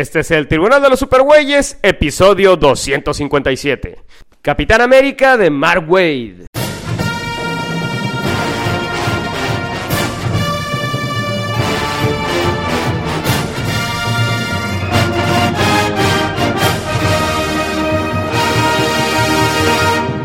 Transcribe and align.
Este 0.00 0.20
es 0.20 0.30
el 0.30 0.48
Tribunal 0.48 0.80
de 0.80 0.88
los 0.88 0.98
Supergüeyes, 0.98 1.78
episodio 1.82 2.56
257. 2.56 3.98
Capitán 4.40 4.80
América 4.80 5.36
de 5.36 5.50
Mark 5.50 5.84
Wade. 5.86 6.46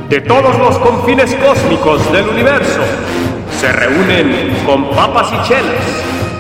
De 0.08 0.22
todos 0.22 0.58
los 0.58 0.78
confines 0.78 1.36
cósmicos 1.36 2.14
del 2.14 2.30
universo, 2.30 2.80
se 3.60 3.70
reúnen 3.74 4.56
con 4.66 4.90
papas 4.92 5.34
y 5.34 5.50
chelas 5.50 6.05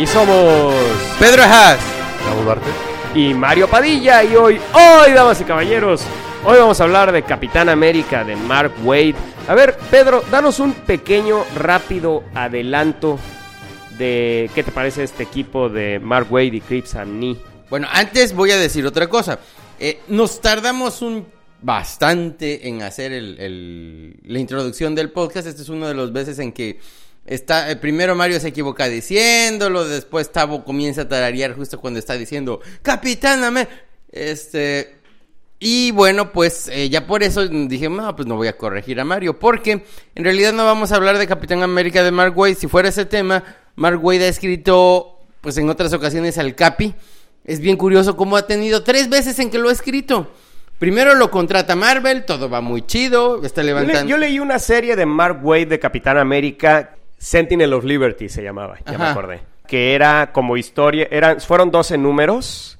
Y 0.00 0.06
somos 0.06 0.74
Pedro 1.18 1.42
Haas. 1.42 1.78
y 3.14 3.34
Mario 3.34 3.68
Padilla 3.68 4.22
y 4.24 4.34
hoy, 4.36 4.60
hoy, 4.72 5.12
damas 5.12 5.40
y 5.40 5.44
caballeros, 5.44 6.02
hoy 6.44 6.58
vamos 6.58 6.80
a 6.80 6.84
hablar 6.84 7.12
de 7.12 7.22
Capitán 7.22 7.68
América 7.68 8.24
de 8.24 8.36
Mark 8.36 8.72
Wade. 8.84 9.14
A 9.48 9.54
ver, 9.54 9.76
Pedro, 9.90 10.22
danos 10.30 10.58
un 10.60 10.72
pequeño, 10.72 11.44
rápido 11.56 12.22
adelanto 12.34 13.18
de 13.98 14.48
qué 14.54 14.62
te 14.62 14.70
parece 14.72 15.02
este 15.02 15.22
equipo 15.24 15.68
de 15.68 15.98
Mark 15.98 16.28
Wade 16.30 16.46
y 16.56 16.60
Crips 16.60 16.94
Nee. 17.06 17.36
Bueno, 17.68 17.86
antes 17.92 18.32
voy 18.34 18.52
a 18.52 18.56
decir 18.58 18.86
otra 18.86 19.08
cosa. 19.08 19.38
Eh, 19.78 20.00
nos 20.08 20.40
tardamos 20.40 21.02
un 21.02 21.26
bastante 21.62 22.68
en 22.68 22.82
hacer 22.82 23.12
el- 23.12 23.38
el- 23.38 24.16
la 24.24 24.38
introducción 24.38 24.94
del 24.94 25.10
podcast. 25.10 25.46
Este 25.46 25.62
es 25.62 25.68
uno 25.68 25.86
de 25.88 25.94
los 25.94 26.12
veces 26.12 26.38
en 26.38 26.52
que 26.52 26.78
está 27.26 27.70
eh, 27.70 27.76
primero 27.76 28.14
Mario 28.14 28.40
se 28.40 28.48
equivoca 28.48 28.88
diciéndolo, 28.88 29.86
después 29.86 30.30
Tavo 30.32 30.64
comienza 30.64 31.02
a 31.02 31.08
tararear 31.08 31.54
justo 31.54 31.80
cuando 31.80 31.98
está 31.98 32.14
diciendo 32.14 32.60
Capitán 32.82 33.44
América. 33.44 33.72
Este 34.12 34.96
y 35.62 35.90
bueno, 35.90 36.32
pues 36.32 36.68
eh, 36.68 36.88
ya 36.88 37.06
por 37.06 37.22
eso 37.22 37.46
dije, 37.46 37.90
no, 37.90 38.16
pues 38.16 38.26
no 38.26 38.36
voy 38.36 38.48
a 38.48 38.56
corregir 38.56 38.98
a 38.98 39.04
Mario, 39.04 39.38
porque 39.38 39.84
en 40.14 40.24
realidad 40.24 40.54
no 40.54 40.64
vamos 40.64 40.90
a 40.90 40.96
hablar 40.96 41.18
de 41.18 41.26
Capitán 41.26 41.62
América 41.62 42.02
de 42.02 42.10
Mark 42.10 42.36
Wade. 42.36 42.54
Si 42.54 42.66
fuera 42.66 42.88
ese 42.88 43.04
tema, 43.04 43.44
Mark 43.76 44.02
Wade 44.02 44.24
ha 44.24 44.28
escrito, 44.28 45.18
pues 45.42 45.58
en 45.58 45.68
otras 45.68 45.92
ocasiones 45.92 46.38
al 46.38 46.54
Capi. 46.54 46.94
Es 47.44 47.60
bien 47.60 47.76
curioso 47.76 48.16
cómo 48.16 48.36
ha 48.38 48.46
tenido 48.46 48.82
tres 48.84 49.10
veces 49.10 49.38
en 49.38 49.50
que 49.50 49.58
lo 49.58 49.68
ha 49.68 49.72
escrito. 49.72 50.30
Primero 50.78 51.14
lo 51.14 51.30
contrata 51.30 51.76
Marvel, 51.76 52.24
todo 52.24 52.48
va 52.48 52.62
muy 52.62 52.86
chido, 52.86 53.44
está 53.44 53.60
Yo, 53.60 53.66
le- 53.66 53.72
levantando. 53.74 54.08
yo 54.08 54.16
leí 54.16 54.38
una 54.38 54.58
serie 54.58 54.96
de 54.96 55.04
Mark 55.04 55.40
Wade 55.44 55.66
de 55.66 55.78
Capitán 55.78 56.16
América, 56.16 56.96
Sentinel 57.20 57.74
of 57.74 57.84
Liberty 57.84 58.30
se 58.30 58.42
llamaba, 58.42 58.78
ya 58.90 58.96
me 58.96 59.04
acordé. 59.04 59.40
Que 59.66 59.94
era 59.94 60.32
como 60.32 60.56
historia, 60.56 61.06
eran, 61.10 61.38
fueron 61.40 61.70
12 61.70 61.98
números 61.98 62.78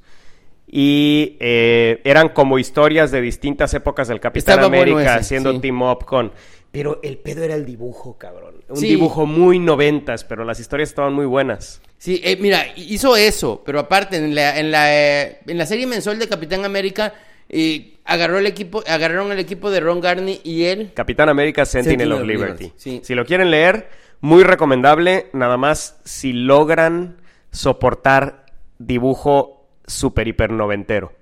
y 0.66 1.36
eh, 1.40 2.00
eran 2.04 2.30
como 2.30 2.58
historias 2.58 3.10
de 3.10 3.20
distintas 3.20 3.74
épocas 3.74 4.08
del 4.08 4.18
Capitán 4.18 4.54
Estaba 4.54 4.68
bueno 4.68 4.82
América 4.92 5.12
ese, 5.12 5.20
haciendo 5.20 5.52
sí. 5.52 5.58
team 5.60 5.82
up 5.82 6.04
con... 6.06 6.32
Pero 6.72 7.00
el 7.02 7.18
pedo 7.18 7.42
era 7.44 7.54
el 7.54 7.66
dibujo, 7.66 8.16
cabrón. 8.16 8.54
Un 8.68 8.76
Sí. 8.76 8.86
dibujo 8.86 9.26
muy 9.26 9.58
noventas, 9.58 10.24
pero 10.24 10.44
las 10.44 10.58
historias 10.58 10.88
estaban 10.88 11.12
muy 11.12 11.26
buenas. 11.26 11.82
Sí, 11.98 12.20
eh, 12.24 12.38
mira, 12.40 12.64
hizo 12.76 13.16
eso, 13.16 13.62
pero 13.66 13.78
aparte, 13.80 14.16
en 14.16 14.34
la, 14.34 14.58
en 14.58 14.70
la, 14.70 14.94
eh, 14.96 15.40
en 15.46 15.58
la 15.58 15.66
serie 15.66 15.86
mensual 15.86 16.18
de 16.18 16.28
Capitán 16.28 16.64
América, 16.64 17.12
eh, 17.48 17.98
agarró 18.04 18.38
el 18.38 18.46
equipo, 18.46 18.82
agarraron 18.86 19.32
el 19.32 19.38
equipo 19.40 19.70
de 19.70 19.80
Ron 19.80 20.00
Garney 20.00 20.40
y 20.44 20.62
él. 20.64 20.92
Capitán 20.94 21.28
América 21.28 21.66
Sentinel, 21.66 21.98
Sentinel 21.98 22.12
of 22.12 22.20
of 22.20 22.26
Liberty. 22.26 22.64
Liberty, 22.64 22.80
sí. 22.80 23.00
Si 23.02 23.14
lo 23.14 23.26
quieren 23.26 23.50
leer, 23.50 23.88
muy 24.20 24.42
recomendable, 24.44 25.30
nada 25.32 25.56
más 25.56 25.98
si 26.04 26.32
logran 26.32 27.16
soportar 27.50 28.46
dibujo 28.78 29.68
super 29.86 30.28
hiper 30.28 30.50
noventero. 30.52 31.12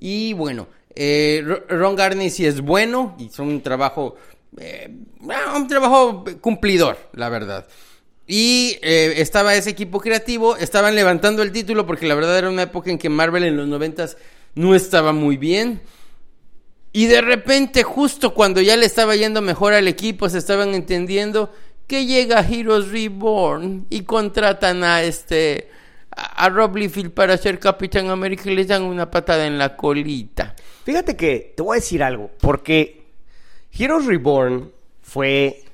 Y 0.00 0.32
bueno, 0.32 0.66
eh, 0.94 1.42
Ro- 1.44 1.64
Ron 1.68 1.96
Garney 1.96 2.30
sí 2.30 2.44
es 2.44 2.60
bueno, 2.60 3.14
hizo 3.18 3.42
un 3.42 3.62
trabajo, 3.62 4.16
eh, 4.58 4.92
ah, 5.30 5.54
un 5.56 5.68
trabajo 5.68 6.24
cumplidor, 6.40 6.98
la 7.12 7.28
verdad. 7.28 7.66
Y 8.26 8.78
eh, 8.82 9.14
estaba 9.18 9.54
ese 9.54 9.70
equipo 9.70 10.00
creativo, 10.00 10.56
estaban 10.56 10.94
levantando 10.94 11.42
el 11.42 11.52
título 11.52 11.86
porque 11.86 12.06
la 12.06 12.14
verdad 12.14 12.38
era 12.38 12.50
una 12.50 12.62
época 12.62 12.90
en 12.90 12.98
que 12.98 13.08
Marvel 13.08 13.44
en 13.44 13.56
los 13.56 13.66
noventas 13.68 14.16
no 14.54 14.74
estaba 14.74 15.12
muy 15.12 15.36
bien. 15.36 15.82
Y 16.92 17.06
de 17.06 17.20
repente, 17.22 17.82
justo 17.84 18.34
cuando 18.34 18.60
ya 18.60 18.76
le 18.76 18.84
estaba 18.86 19.16
yendo 19.16 19.40
mejor 19.40 19.72
al 19.72 19.88
equipo, 19.88 20.28
se 20.28 20.38
estaban 20.38 20.74
entendiendo 20.74 21.50
que 21.92 22.06
llega 22.06 22.40
Heroes 22.40 22.88
Reborn 22.90 23.84
y 23.90 24.00
contratan 24.04 24.82
a 24.82 25.02
este 25.02 25.68
a 26.10 26.48
Rob 26.48 26.74
Liefeld 26.76 27.10
para 27.12 27.36
ser 27.36 27.58
Capitán 27.58 28.08
América 28.08 28.50
y 28.50 28.54
les 28.54 28.68
dan 28.68 28.82
una 28.82 29.10
patada 29.10 29.46
en 29.46 29.58
la 29.58 29.76
colita. 29.76 30.54
Fíjate 30.86 31.16
que 31.16 31.52
te 31.54 31.62
voy 31.62 31.76
a 31.76 31.80
decir 31.80 32.02
algo, 32.02 32.30
porque 32.40 33.02
Heroes 33.78 34.06
Reborn 34.06 34.70
fue 35.02 35.64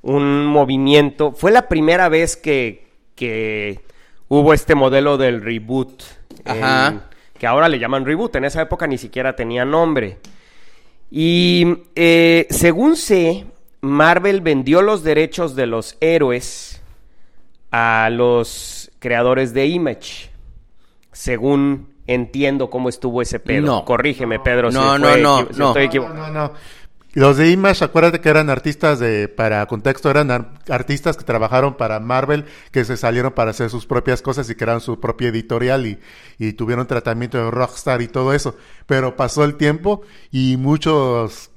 un 0.00 0.46
movimiento, 0.46 1.32
fue 1.32 1.50
la 1.52 1.68
primera 1.68 2.08
vez 2.08 2.38
que, 2.38 2.86
que 3.14 3.80
hubo 4.28 4.54
este 4.54 4.74
modelo 4.74 5.18
del 5.18 5.42
reboot, 5.42 6.02
Ajá. 6.46 6.88
en- 6.88 7.02
que 7.38 7.46
ahora 7.46 7.68
le 7.68 7.78
llaman 7.78 8.06
reboot, 8.06 8.34
en 8.36 8.46
esa 8.46 8.62
época 8.62 8.86
ni 8.86 8.96
siquiera 8.96 9.36
tenía 9.36 9.66
nombre. 9.66 10.16
Y 11.10 11.66
eh, 11.94 12.46
según 12.48 12.96
sé, 12.96 13.44
Marvel 13.80 14.40
vendió 14.40 14.82
los 14.82 15.02
derechos 15.04 15.54
de 15.54 15.66
los 15.66 15.96
héroes 16.00 16.80
a 17.70 18.08
los 18.10 18.90
creadores 18.98 19.52
de 19.54 19.66
Image. 19.66 20.30
Según 21.12 21.94
entiendo 22.06 22.70
cómo 22.70 22.88
estuvo 22.88 23.22
ese 23.22 23.38
pedo. 23.38 23.66
No. 23.66 23.84
Corrígeme, 23.84 24.40
Pedro. 24.40 24.70
No, 24.70 24.94
si 24.96 25.02
no, 25.02 25.08
fue 25.08 25.20
no, 25.22 25.46
si 25.50 25.58
no. 25.58 25.76
estoy 25.78 26.00
No, 26.00 26.14
no, 26.14 26.30
no. 26.30 26.52
Los 27.14 27.36
de 27.38 27.50
Image, 27.50 27.82
acuérdate 27.84 28.20
que 28.20 28.28
eran 28.28 28.50
artistas 28.50 28.98
de, 28.98 29.28
para 29.28 29.64
contexto, 29.66 30.10
eran 30.10 30.30
ar- 30.30 30.50
artistas 30.68 31.16
que 31.16 31.24
trabajaron 31.24 31.76
para 31.76 32.00
Marvel, 32.00 32.44
que 32.70 32.84
se 32.84 32.96
salieron 32.96 33.32
para 33.32 33.50
hacer 33.50 33.70
sus 33.70 33.86
propias 33.86 34.20
cosas 34.22 34.48
y 34.50 34.54
crearon 34.54 34.80
su 34.82 35.00
propia 35.00 35.28
editorial 35.28 35.86
y, 35.86 35.98
y 36.38 36.52
tuvieron 36.52 36.86
tratamiento 36.86 37.38
de 37.38 37.50
Rockstar 37.50 38.02
y 38.02 38.08
todo 38.08 38.34
eso. 38.34 38.56
Pero 38.86 39.16
pasó 39.16 39.42
el 39.44 39.56
tiempo 39.56 40.02
y 40.30 40.58
muchos, 40.58 41.50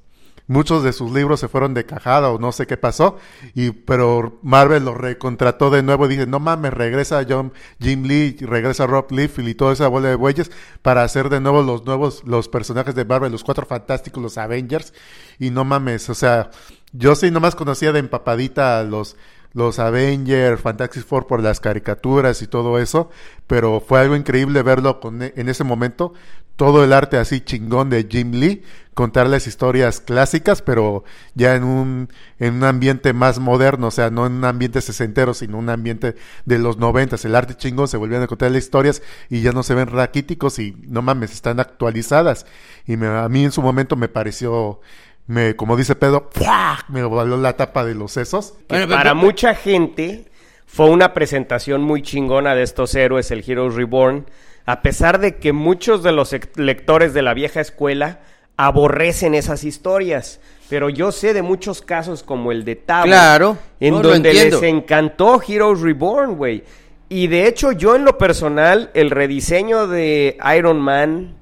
muchos 0.52 0.84
de 0.84 0.92
sus 0.92 1.12
libros 1.12 1.40
se 1.40 1.48
fueron 1.48 1.74
de 1.74 1.86
cajada 1.86 2.30
o 2.30 2.38
no 2.38 2.52
sé 2.52 2.68
qué 2.68 2.76
pasó, 2.76 3.18
y, 3.56 3.72
pero 3.72 4.38
Marvel 4.44 4.84
los 4.84 4.98
recontrató 4.98 5.70
de 5.70 5.82
nuevo 5.82 6.06
y 6.06 6.10
dice, 6.10 6.28
no 6.28 6.40
mames, 6.40 6.74
regresa 6.74 7.26
John, 7.28 7.54
Jim 7.80 8.04
Lee, 8.04 8.36
regresa 8.42 8.86
Rob 8.86 9.10
Liefeld 9.12 9.48
y 9.48 9.56
toda 9.56 9.72
esa 9.72 9.88
bola 9.88 10.10
de 10.10 10.16
bueyes 10.16 10.52
para 10.82 11.04
hacer 11.04 11.30
de 11.30 11.40
nuevo 11.40 11.64
los 11.64 11.86
nuevos, 11.86 12.24
los 12.26 12.50
personajes 12.50 12.96
de 12.96 13.06
Marvel, 13.06 13.32
los 13.32 13.46
cuatro 13.46 13.66
fantásticos, 13.66 14.22
los 14.22 14.38
Avengers, 14.38 14.94
y 15.40 15.52
no 15.52 15.64
mames, 15.64 16.10
o 16.10 16.16
sea, 16.16 16.52
yo 16.92 17.16
sí 17.16 17.32
nomás 17.32 17.56
conocía 17.56 17.94
de 17.94 18.00
empapadita 18.00 18.80
a 18.80 18.84
los, 18.84 19.16
los 19.54 19.80
Avengers, 19.80 20.60
Fantastic 20.60 21.06
Four 21.06 21.28
por 21.28 21.42
las 21.42 21.62
caricaturas 21.62 22.42
y 22.42 22.48
todo 22.48 22.78
eso, 22.78 23.10
pero 23.48 23.80
fue 23.80 24.02
algo 24.02 24.18
increíble 24.18 24.64
verlo 24.64 25.00
con, 25.00 25.22
en 25.22 25.50
ese 25.50 25.64
momento, 25.64 26.14
todo 26.62 26.84
el 26.84 26.94
arte 26.94 27.18
así 27.18 27.42
chingón 27.42 27.90
de 27.90 28.06
Jim 28.08 28.34
Lee, 28.34 28.62
contar 28.94 29.26
las 29.26 29.48
historias 29.48 30.00
clásicas, 30.00 30.62
pero 30.62 31.04
ya 31.34 31.56
en 31.56 31.64
un, 31.64 32.10
en 32.38 32.54
un 32.54 32.64
ambiente 32.66 33.14
más 33.14 33.40
moderno, 33.40 33.88
o 33.88 33.92
sea, 33.92 34.12
no 34.12 34.28
en 34.28 34.34
un 34.34 34.46
ambiente 34.46 34.80
sesentero, 34.82 35.34
sino 35.34 35.58
un 35.58 35.70
ambiente 35.72 36.14
de 36.46 36.60
los 36.60 36.78
noventas. 36.78 37.26
El 37.26 37.36
arte 37.36 37.56
chingón 37.56 37.88
se 37.88 37.98
volvían 37.98 38.22
a 38.22 38.28
contar 38.28 38.52
las 38.52 38.62
historias 38.64 39.02
y 39.28 39.42
ya 39.42 39.54
no 39.54 39.64
se 39.64 39.74
ven 39.74 39.88
raquíticos 39.88 40.60
y 40.60 40.76
no 40.88 41.02
mames, 41.02 41.32
están 41.34 41.60
actualizadas. 41.60 42.46
Y 42.86 42.96
me- 42.96 43.08
a 43.08 43.28
mí 43.28 43.44
en 43.44 43.52
su 43.52 43.64
momento 43.64 43.96
me 43.96 44.08
pareció, 44.08 44.82
me, 45.26 45.56
como 45.56 45.76
dice 45.76 45.96
Pedro, 45.96 46.30
¡fua! 46.32 46.86
me 46.90 47.04
voló 47.04 47.38
la 47.38 47.54
tapa 47.58 47.84
de 47.84 47.96
los 47.96 48.12
sesos. 48.12 48.54
Bueno, 48.70 48.88
para 48.88 49.02
pero- 49.02 49.16
mucha 49.16 49.56
gente 49.56 50.26
fue 50.68 50.92
una 50.92 51.16
presentación 51.16 51.82
muy 51.82 52.04
chingona 52.04 52.54
de 52.54 52.62
estos 52.62 52.94
héroes, 52.94 53.32
el 53.32 53.44
Heroes 53.50 53.74
Reborn, 53.74 54.28
a 54.72 54.82
pesar 54.82 55.20
de 55.20 55.38
que 55.38 55.54
muchos 55.54 56.02
de 56.04 56.12
los 56.12 56.34
ec- 56.34 56.56
lectores 56.56 57.14
de 57.14 57.22
la 57.22 57.34
vieja 57.34 57.60
escuela 57.62 58.20
aborrecen 58.58 59.34
esas 59.36 59.64
historias. 59.64 60.40
pero 60.70 60.90
yo 60.90 61.12
sé 61.12 61.34
de 61.34 61.42
muchos 61.42 61.82
casos 61.82 62.24
como 62.24 62.52
el 62.54 62.64
de 62.64 62.76
Tavo. 62.78 63.06
Claro, 63.06 63.58
En 63.82 63.96
no, 63.96 64.02
donde 64.02 64.34
les 64.34 64.62
encantó 64.64 65.42
Heroes 65.46 65.82
Reborn, 65.82 66.36
güey. 66.38 66.64
Y 67.10 67.28
de 67.28 67.48
hecho, 67.48 67.74
yo 67.74 67.96
en 67.98 68.06
lo 68.06 68.18
personal, 68.18 68.90
el 68.94 69.10
rediseño 69.10 69.88
de 69.88 70.38
Iron 70.58 70.80
Man, 70.80 71.36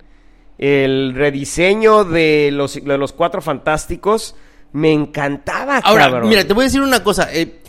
el 0.58 1.14
rediseño 1.14 2.06
de 2.06 2.50
los, 2.52 2.84
de 2.84 2.98
los 2.98 3.14
Cuatro 3.14 3.40
Fantásticos, 3.42 4.36
me 4.74 4.92
encantaba, 4.92 5.78
Ahora, 5.78 6.06
cabrón. 6.10 6.30
mira, 6.30 6.44
te 6.48 6.54
voy 6.54 6.64
a 6.64 6.68
decir 6.68 6.81
una 6.81 7.04
cosa. 7.04 7.30
eh, 7.31 7.60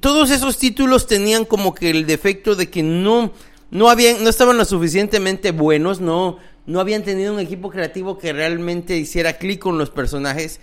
todos 0.00 0.30
esos 0.30 0.58
títulos 0.58 1.06
tenían 1.06 1.44
como 1.46 1.74
que 1.74 1.88
el 1.90 2.06
defecto 2.06 2.54
de 2.54 2.68
que 2.68 2.82
no, 2.82 3.32
no 3.70 3.90
habían, 3.90 4.22
no 4.22 4.30
estaban 4.30 4.56
lo 4.56 4.64
suficientemente 4.64 5.50
buenos, 5.50 6.00
no, 6.00 6.38
no 6.66 6.80
habían 6.80 7.02
tenido 7.02 7.32
un 7.32 7.40
equipo 7.40 7.70
creativo 7.70 8.18
que 8.18 8.32
realmente 8.32 8.96
hiciera 8.96 9.34
clic 9.34 9.60
con 9.60 9.78
los 9.78 9.90
personajes. 9.90 10.60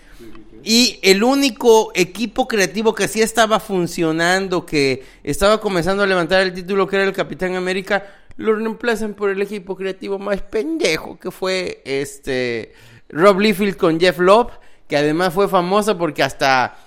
Y 0.63 0.99
el 1.01 1.23
único 1.23 1.91
equipo 1.93 2.47
creativo 2.47 2.95
que 2.95 3.09
sí 3.09 3.21
estaba 3.21 3.59
funcionando, 3.59 4.65
que 4.65 5.03
estaba 5.23 5.59
comenzando 5.59 6.03
a 6.03 6.07
levantar 6.07 6.41
el 6.41 6.53
título, 6.53 6.87
que 6.87 6.95
era 6.95 7.05
el 7.05 7.11
Capitán 7.11 7.55
América, 7.55 8.05
lo 8.37 8.55
reemplazan 8.55 9.13
por 9.13 9.29
el 9.29 9.41
equipo 9.41 9.75
creativo 9.75 10.17
más 10.19 10.41
pendejo, 10.41 11.19
que 11.19 11.31
fue 11.31 11.81
este 11.85 12.73
Rob 13.09 13.39
Liefeld 13.39 13.75
con 13.75 13.99
Jeff 13.99 14.19
Love, 14.19 14.51
que 14.87 14.97
además 14.97 15.33
fue 15.33 15.49
famosa 15.49 15.97
porque 15.97 16.23
hasta 16.23 16.77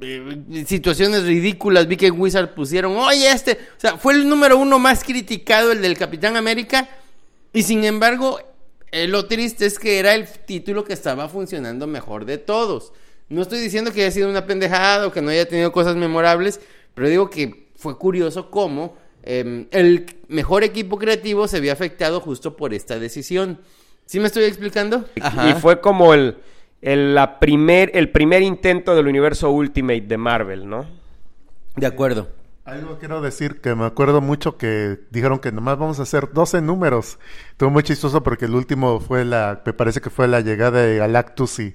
eh, 0.00 0.64
situaciones 0.66 1.24
ridículas 1.24 1.86
vi 1.86 1.96
que 1.96 2.06
en 2.06 2.20
Wizard 2.20 2.54
pusieron, 2.54 2.96
oye 2.96 3.30
este, 3.30 3.52
o 3.52 3.80
sea, 3.80 3.96
fue 3.96 4.14
el 4.14 4.28
número 4.28 4.58
uno 4.58 4.78
más 4.78 5.04
criticado, 5.04 5.72
el 5.72 5.82
del 5.82 5.96
Capitán 5.96 6.36
América, 6.36 6.88
y 7.52 7.62
sin 7.62 7.84
embargo, 7.84 8.40
eh, 8.92 9.06
lo 9.08 9.26
triste 9.26 9.66
es 9.66 9.78
que 9.78 9.98
era 9.98 10.14
el 10.14 10.28
título 10.28 10.84
que 10.84 10.92
estaba 10.92 11.28
funcionando 11.28 11.86
mejor 11.86 12.24
de 12.24 12.38
todos. 12.38 12.92
No 13.28 13.42
estoy 13.42 13.60
diciendo 13.60 13.92
que 13.92 14.02
haya 14.02 14.10
sido 14.10 14.28
una 14.28 14.46
pendejada 14.46 15.06
o 15.06 15.12
que 15.12 15.22
no 15.22 15.30
haya 15.30 15.46
tenido 15.48 15.70
cosas 15.72 15.96
memorables, 15.96 16.60
pero 16.94 17.08
digo 17.08 17.30
que 17.30 17.68
fue 17.76 17.96
curioso 17.96 18.50
cómo 18.50 18.96
eh, 19.22 19.66
el 19.70 20.06
mejor 20.28 20.64
equipo 20.64 20.98
creativo 20.98 21.46
se 21.46 21.60
vio 21.60 21.72
afectado 21.72 22.20
justo 22.20 22.56
por 22.56 22.74
esta 22.74 22.98
decisión. 22.98 23.60
¿Sí 24.06 24.18
me 24.18 24.26
estoy 24.26 24.44
explicando? 24.44 25.04
Y 25.14 25.60
fue 25.60 25.80
como 25.80 26.14
el, 26.14 26.38
el, 26.82 27.14
la 27.14 27.38
primer, 27.38 27.90
el 27.94 28.10
primer 28.10 28.42
intento 28.42 28.94
del 28.94 29.06
universo 29.06 29.50
Ultimate 29.50 30.02
de 30.02 30.16
Marvel, 30.16 30.68
¿no? 30.68 30.86
De 31.76 31.86
acuerdo. 31.86 32.28
Algo 32.64 32.98
quiero 32.98 33.20
decir 33.20 33.60
que 33.60 33.74
me 33.74 33.84
acuerdo 33.84 34.20
mucho 34.20 34.56
que 34.56 35.00
dijeron 35.10 35.38
que 35.38 35.50
nomás 35.50 35.78
vamos 35.78 35.98
a 35.98 36.02
hacer 36.02 36.32
12 36.32 36.60
números. 36.60 37.18
Estuvo 37.50 37.70
muy 37.70 37.82
chistoso 37.82 38.22
porque 38.22 38.44
el 38.44 38.54
último 38.54 39.00
fue 39.00 39.24
la, 39.24 39.62
me 39.64 39.72
parece 39.72 40.00
que 40.00 40.10
fue 40.10 40.28
la 40.28 40.40
llegada 40.40 40.82
de 40.82 40.98
Galactus 40.98 41.58
y, 41.58 41.74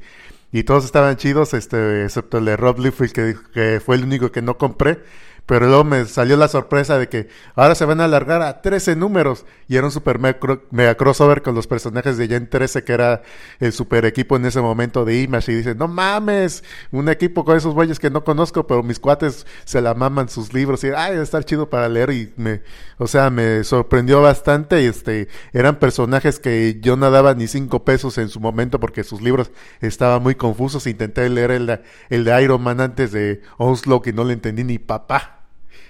y 0.52 0.64
todos 0.64 0.86
estaban 0.86 1.18
chidos, 1.18 1.54
este, 1.54 2.06
excepto 2.06 2.38
el 2.38 2.46
de 2.46 2.56
Rob 2.56 2.80
Liefeld 2.80 3.12
que, 3.12 3.24
dijo 3.24 3.44
que 3.52 3.82
fue 3.84 3.98
el 3.98 4.04
único 4.04 4.32
que 4.32 4.42
no 4.42 4.58
compré. 4.58 5.00
Pero 5.46 5.68
luego 5.68 5.84
me 5.84 6.06
salió 6.06 6.38
la 6.38 6.48
sorpresa 6.48 6.98
de 6.98 7.08
que 7.08 7.28
ahora 7.56 7.76
se 7.76 7.86
van 7.86 8.02
a 8.02 8.06
alargar 8.06 8.42
a 8.42 8.62
13 8.64 8.96
números. 8.96 9.46
Y 9.68 9.76
era 9.76 9.86
un 9.86 9.92
super 9.92 10.18
mega, 10.18 10.40
cro- 10.40 10.62
mega 10.72 10.96
crossover 10.96 11.44
con 11.44 11.54
los 11.54 11.68
personajes 11.68 12.18
de 12.18 12.28
Gen 12.28 12.50
13, 12.50 12.84
que 12.84 12.94
era 12.94 13.22
el 13.60 13.72
super 13.72 14.06
equipo 14.06 14.36
en 14.38 14.46
ese 14.46 14.60
momento 14.62 15.06
de 15.06 15.22
Image. 15.22 15.52
Y 15.52 15.56
dicen, 15.56 15.78
no 15.78 15.88
mames, 15.88 16.64
un 16.92 17.10
equipo 17.10 17.46
con 17.46 17.56
esos 17.58 17.76
güeyes 17.76 18.00
que 18.00 18.10
no 18.10 18.24
conozco, 18.24 18.66
pero 18.66 18.82
mis 18.82 19.00
cuates 19.00 19.46
se 19.66 19.82
la 19.82 19.94
maman 19.94 20.30
sus 20.30 20.52
libros. 20.52 20.84
Y, 20.84 20.88
ay, 20.88 21.18
a 21.18 21.22
estar 21.22 21.44
chido 21.46 21.70
para 21.70 21.90
leer. 21.90 22.10
Y 22.10 22.34
me, 22.38 22.62
o 22.98 23.06
sea, 23.06 23.30
me 23.30 23.64
sorprendió 23.64 24.22
bastante. 24.24 24.82
Y 24.82 24.86
este, 24.88 25.28
eran 25.54 25.76
personajes 25.78 26.40
que 26.40 26.80
yo 26.82 26.98
no 26.98 27.12
daba 27.12 27.36
ni 27.36 27.46
cinco 27.48 27.86
pesos 27.86 28.18
en 28.18 28.30
su 28.30 28.40
momento 28.40 28.80
porque 28.80 29.04
sus 29.04 29.22
libros 29.22 29.52
estaban 29.80 30.24
muy 30.24 30.34
confusos. 30.34 30.88
Intenté 30.88 31.30
leer 31.30 31.52
el, 31.52 31.68
de- 31.68 31.82
el 32.10 32.24
de 32.24 32.42
Iron 32.44 32.64
Man 32.64 32.82
antes 32.82 33.12
de 33.12 33.42
Onslaught 33.58 34.08
y 34.08 34.14
no 34.14 34.24
le 34.24 34.34
entendí 34.34 34.64
ni 34.64 34.80
papá. 34.80 35.35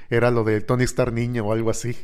Era 0.09 0.31
lo 0.31 0.43
de 0.43 0.61
Tony 0.61 0.83
Stark 0.83 1.13
niño 1.13 1.45
o 1.45 1.53
algo 1.53 1.69
así. 1.69 1.95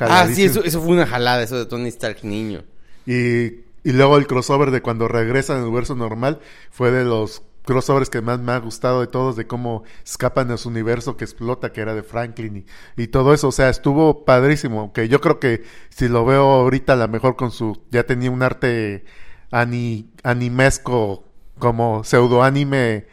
Ah, 0.00 0.26
sí, 0.32 0.44
eso, 0.44 0.64
eso 0.64 0.80
fue 0.80 0.92
una 0.92 1.06
jalada, 1.06 1.42
eso 1.42 1.58
de 1.58 1.66
Tony 1.66 1.88
Stark 1.88 2.18
niño. 2.24 2.64
Y, 3.06 3.62
y 3.84 3.92
luego 3.92 4.16
el 4.16 4.26
crossover 4.26 4.70
de 4.70 4.80
cuando 4.82 5.08
regresa 5.08 5.56
al 5.56 5.62
universo 5.62 5.94
normal 5.94 6.40
fue 6.70 6.90
de 6.90 7.04
los 7.04 7.42
crossovers 7.64 8.10
que 8.10 8.20
más 8.20 8.40
me 8.40 8.52
ha 8.52 8.58
gustado 8.58 9.00
de 9.00 9.06
todos, 9.06 9.36
de 9.36 9.46
cómo 9.46 9.84
escapan 10.04 10.48
de 10.48 10.58
su 10.58 10.68
universo 10.68 11.16
que 11.16 11.24
explota, 11.24 11.72
que 11.72 11.80
era 11.80 11.94
de 11.94 12.02
Franklin 12.02 12.64
y, 12.96 13.02
y 13.02 13.06
todo 13.08 13.34
eso. 13.34 13.48
O 13.48 13.52
sea, 13.52 13.68
estuvo 13.68 14.24
padrísimo. 14.24 14.92
Que 14.92 15.08
yo 15.08 15.20
creo 15.20 15.38
que 15.38 15.62
si 15.90 16.08
lo 16.08 16.24
veo 16.24 16.42
ahorita, 16.42 16.94
a 16.94 16.96
lo 16.96 17.08
mejor 17.08 17.36
con 17.36 17.50
su. 17.50 17.82
Ya 17.90 18.04
tenía 18.04 18.30
un 18.30 18.42
arte 18.42 19.04
ani, 19.50 20.10
animesco, 20.22 21.24
como 21.58 22.04
pseudo 22.04 22.42
anime. 22.42 23.06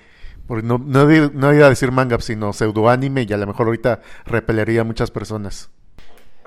Porque 0.50 0.66
no, 0.66 0.80
no, 0.84 1.06
no 1.06 1.54
iba 1.54 1.68
a 1.68 1.70
decir 1.70 1.92
manga, 1.92 2.20
sino 2.22 2.54
pseudo 2.54 2.90
anime, 2.90 3.28
y 3.30 3.32
a 3.32 3.38
lo 3.38 3.46
mejor 3.46 3.68
ahorita 3.68 4.02
repelería 4.26 4.82
a 4.82 4.84
muchas 4.84 5.12
personas. 5.12 5.70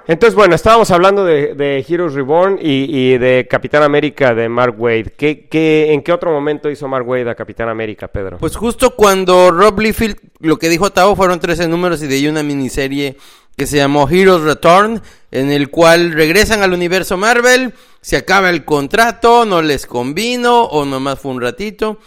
Entonces, 0.09 0.35
bueno, 0.35 0.57
estábamos 0.57 0.91
hablando 0.91 1.25
de, 1.25 1.55
de 1.55 1.87
Heroes 1.89 2.15
Reborn 2.15 2.59
y, 2.61 2.87
y 2.91 3.19
de 3.19 3.47
Capitán 3.49 3.85
América 3.85 4.35
de 4.35 4.49
Mark 4.49 4.75
Wade. 4.77 5.15
¿Qué, 5.17 5.47
qué, 5.47 5.93
en 5.93 6.03
qué 6.03 6.13
otro 6.13 6.33
momento 6.33 6.69
hizo 6.69 6.89
Mark 6.89 7.09
Wade 7.09 7.31
a 7.31 7.37
Capitán 7.37 7.69
América, 7.69 8.09
Pedro? 8.09 8.39
Pues 8.39 8.57
justo 8.57 8.97
cuando 8.97 9.53
Rob 9.53 9.79
Liefeld, 9.79 10.17
lo 10.41 10.59
que 10.59 10.69
dijo 10.69 10.91
Tavo 10.91 11.15
fueron 11.15 11.39
13 11.39 11.69
números 11.69 12.03
y 12.03 12.09
de 12.09 12.17
ahí 12.17 12.27
una 12.27 12.43
miniserie 12.43 13.17
que 13.57 13.67
se 13.69 13.77
llamó 13.77 14.09
Heroes 14.09 14.43
Return, 14.43 15.01
en 15.31 15.53
el 15.53 15.71
cual 15.71 16.11
regresan 16.11 16.65
al 16.65 16.73
universo 16.73 17.17
Marvel, 17.17 17.73
se 18.01 18.17
acaba 18.17 18.51
el 18.51 18.65
contrato, 18.65 19.45
no 19.45 19.63
les 19.63 19.87
convino 19.87 20.65
o 20.65 20.85
nomás 20.85 21.21
fue 21.21 21.31
un 21.31 21.41
ratito. 21.41 22.01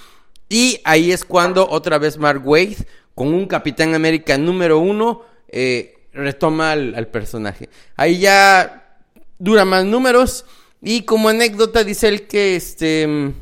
Y 0.50 0.80
ahí 0.84 1.12
es 1.12 1.26
cuando 1.26 1.68
otra 1.70 1.98
vez 1.98 2.18
Mark 2.18 2.42
Wade, 2.46 2.78
con 3.14 3.34
un 3.34 3.48
Capitán 3.48 3.96
América 3.96 4.38
número 4.38 4.80
uno, 4.80 5.24
eh, 5.48 5.96
retoma 6.14 6.72
al, 6.72 7.08
personaje. 7.08 7.70
Ahí 7.96 8.20
ya 8.20 9.00
dura 9.38 9.66
más 9.66 9.86
números 9.86 10.46
y 10.82 11.02
como 11.02 11.30
anécdota 11.30 11.84
dice 11.84 12.08
él 12.08 12.28
que 12.28 12.56
este 12.56 13.06
mm, 13.08 13.34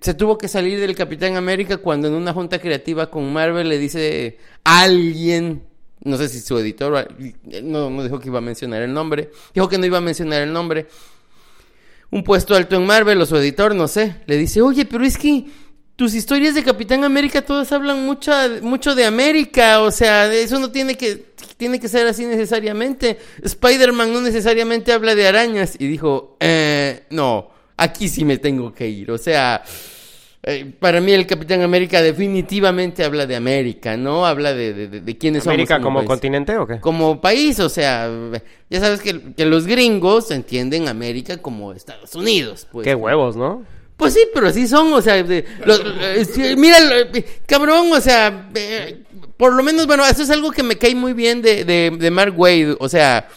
se 0.00 0.14
tuvo 0.14 0.36
que 0.36 0.48
salir 0.48 0.80
del 0.80 0.94
Capitán 0.94 1.36
América 1.36 1.78
cuando 1.78 2.08
en 2.08 2.14
una 2.14 2.32
junta 2.32 2.58
creativa 2.58 3.10
con 3.10 3.32
Marvel 3.32 3.68
le 3.68 3.78
dice 3.78 4.38
alguien, 4.64 5.62
no 6.02 6.16
sé 6.16 6.28
si 6.28 6.40
su 6.40 6.58
editor, 6.58 7.08
no, 7.62 7.90
no 7.90 8.02
dijo 8.02 8.18
que 8.18 8.28
iba 8.28 8.38
a 8.38 8.42
mencionar 8.42 8.82
el 8.82 8.92
nombre, 8.92 9.30
dijo 9.54 9.68
que 9.68 9.78
no 9.78 9.86
iba 9.86 9.98
a 9.98 10.02
mencionar 10.02 10.42
el 10.42 10.52
nombre, 10.52 10.88
un 12.10 12.24
puesto 12.24 12.54
alto 12.54 12.76
en 12.76 12.86
Marvel 12.86 13.20
o 13.20 13.26
su 13.26 13.36
editor, 13.36 13.74
no 13.74 13.86
sé, 13.86 14.16
le 14.26 14.36
dice, 14.36 14.60
oye, 14.62 14.84
pero 14.84 15.04
es 15.04 15.16
que 15.16 15.46
tus 15.98 16.14
historias 16.14 16.54
de 16.54 16.62
Capitán 16.62 17.02
América 17.02 17.42
todas 17.42 17.72
hablan 17.72 18.06
mucho, 18.06 18.30
mucho 18.62 18.94
de 18.94 19.04
América, 19.04 19.80
o 19.82 19.90
sea, 19.90 20.32
eso 20.32 20.60
no 20.60 20.70
tiene 20.70 20.94
que, 20.96 21.32
tiene 21.56 21.80
que 21.80 21.88
ser 21.88 22.06
así 22.06 22.24
necesariamente. 22.24 23.18
Spider-Man 23.42 24.12
no 24.12 24.20
necesariamente 24.20 24.92
habla 24.92 25.16
de 25.16 25.26
arañas. 25.26 25.74
Y 25.76 25.88
dijo, 25.88 26.36
eh, 26.38 27.02
no, 27.10 27.50
aquí 27.76 28.08
sí 28.08 28.24
me 28.24 28.38
tengo 28.38 28.72
que 28.72 28.88
ir, 28.88 29.10
o 29.10 29.18
sea... 29.18 29.64
eh, 30.44 30.72
para 30.78 31.00
mí 31.00 31.10
el 31.12 31.26
Capitán 31.26 31.62
América 31.62 32.00
definitivamente 32.00 33.02
habla 33.04 33.26
de 33.26 33.34
América, 33.34 33.96
¿no? 33.96 34.24
Habla 34.24 34.54
de, 34.54 34.72
de, 34.72 34.86
de- 34.86 35.00
de 35.00 35.18
quiénes 35.18 35.48
¿América 35.48 35.74
somos 35.74 35.84
como 35.84 35.98
país 35.98 36.08
continente 36.08 36.56
o 36.58 36.64
qué? 36.68 36.78
como 36.80 37.20
país, 37.20 37.58
o 37.58 37.68
sea, 37.68 38.08
ya 38.70 38.78
sabes 38.80 39.00
que, 39.00 39.34
que 39.34 39.44
los 39.46 39.66
gringos 39.66 40.30
entienden 40.30 40.86
América 40.86 41.38
como 41.38 41.72
Estados 41.72 42.14
Unidos, 42.14 42.68
pues. 42.70 42.84
Qué 42.84 42.94
huevos, 42.94 43.34
¿no? 43.34 43.64
Pues 43.98 44.14
sí, 44.14 44.20
pero 44.32 44.46
así 44.48 44.66
son, 44.66 44.92
o 44.92 45.02
sea, 45.02 45.22
de- 45.22 45.44
eh, 45.66 46.54
mira, 46.56 46.78
eh, 47.12 47.24
cabrón, 47.46 47.92
o 47.92 48.00
sea, 48.00 48.48
eh, 48.54 49.02
por 49.36 49.52
lo 49.52 49.62
menos, 49.62 49.86
bueno, 49.86 50.06
eso 50.06 50.22
es 50.22 50.30
algo 50.30 50.50
que 50.52 50.62
me 50.62 50.78
cae 50.78 50.94
muy 50.94 51.12
bien 51.12 51.42
de, 51.42 51.64
de, 51.64 51.90
de 51.98 52.10
Mark 52.10 52.32
Wade, 52.38 52.76
o 52.78 52.88
sea, 52.88 53.28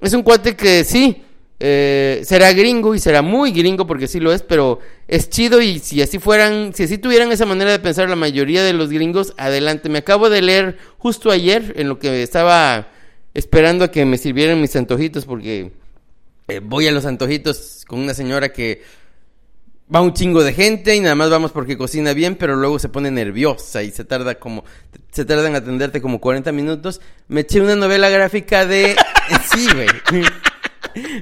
es 0.00 0.12
un 0.12 0.22
cuate 0.24 0.56
que 0.56 0.82
sí, 0.82 1.22
eh, 1.60 2.20
será 2.24 2.52
gringo 2.52 2.96
y 2.96 2.98
será 2.98 3.22
muy 3.22 3.52
gringo 3.52 3.86
porque 3.86 4.08
sí 4.08 4.18
lo 4.18 4.32
es, 4.32 4.42
pero 4.42 4.80
es 5.06 5.30
chido 5.30 5.62
y 5.62 5.78
si 5.78 6.02
así 6.02 6.18
fueran, 6.18 6.72
si 6.74 6.82
así 6.82 6.98
tuvieran 6.98 7.30
esa 7.30 7.46
manera 7.46 7.70
de 7.70 7.78
pensar 7.78 8.08
la 8.08 8.16
mayoría 8.16 8.64
de 8.64 8.72
los 8.72 8.90
gringos, 8.90 9.34
adelante. 9.36 9.88
Me 9.88 9.98
acabo 9.98 10.30
de 10.30 10.42
leer 10.42 10.78
justo 10.98 11.30
ayer 11.30 11.74
en 11.76 11.88
lo 11.88 12.00
que 12.00 12.24
estaba 12.24 12.88
esperando 13.34 13.84
a 13.84 13.90
que 13.92 14.04
me 14.04 14.18
sirvieran 14.18 14.60
mis 14.60 14.74
antojitos 14.74 15.24
porque 15.26 15.70
voy 16.62 16.86
a 16.88 16.92
los 16.92 17.06
antojitos 17.06 17.84
con 17.86 18.00
una 18.00 18.14
señora 18.14 18.48
que 18.52 18.82
va 19.94 20.00
un 20.00 20.12
chingo 20.12 20.42
de 20.42 20.52
gente 20.52 20.94
y 20.94 21.00
nada 21.00 21.14
más 21.14 21.30
vamos 21.30 21.52
porque 21.52 21.78
cocina 21.78 22.12
bien, 22.12 22.36
pero 22.36 22.56
luego 22.56 22.78
se 22.78 22.88
pone 22.88 23.10
nerviosa 23.10 23.82
y 23.82 23.90
se 23.90 24.04
tarda 24.04 24.36
como 24.36 24.64
se 25.10 25.24
tarda 25.24 25.48
en 25.48 25.56
atenderte 25.56 26.00
como 26.02 26.20
40 26.20 26.52
minutos. 26.52 27.00
Me 27.28 27.40
eché 27.40 27.60
una 27.60 27.76
novela 27.76 28.08
gráfica 28.08 28.66
de 28.66 28.96
sí, 29.52 29.66
güey. 29.74 29.88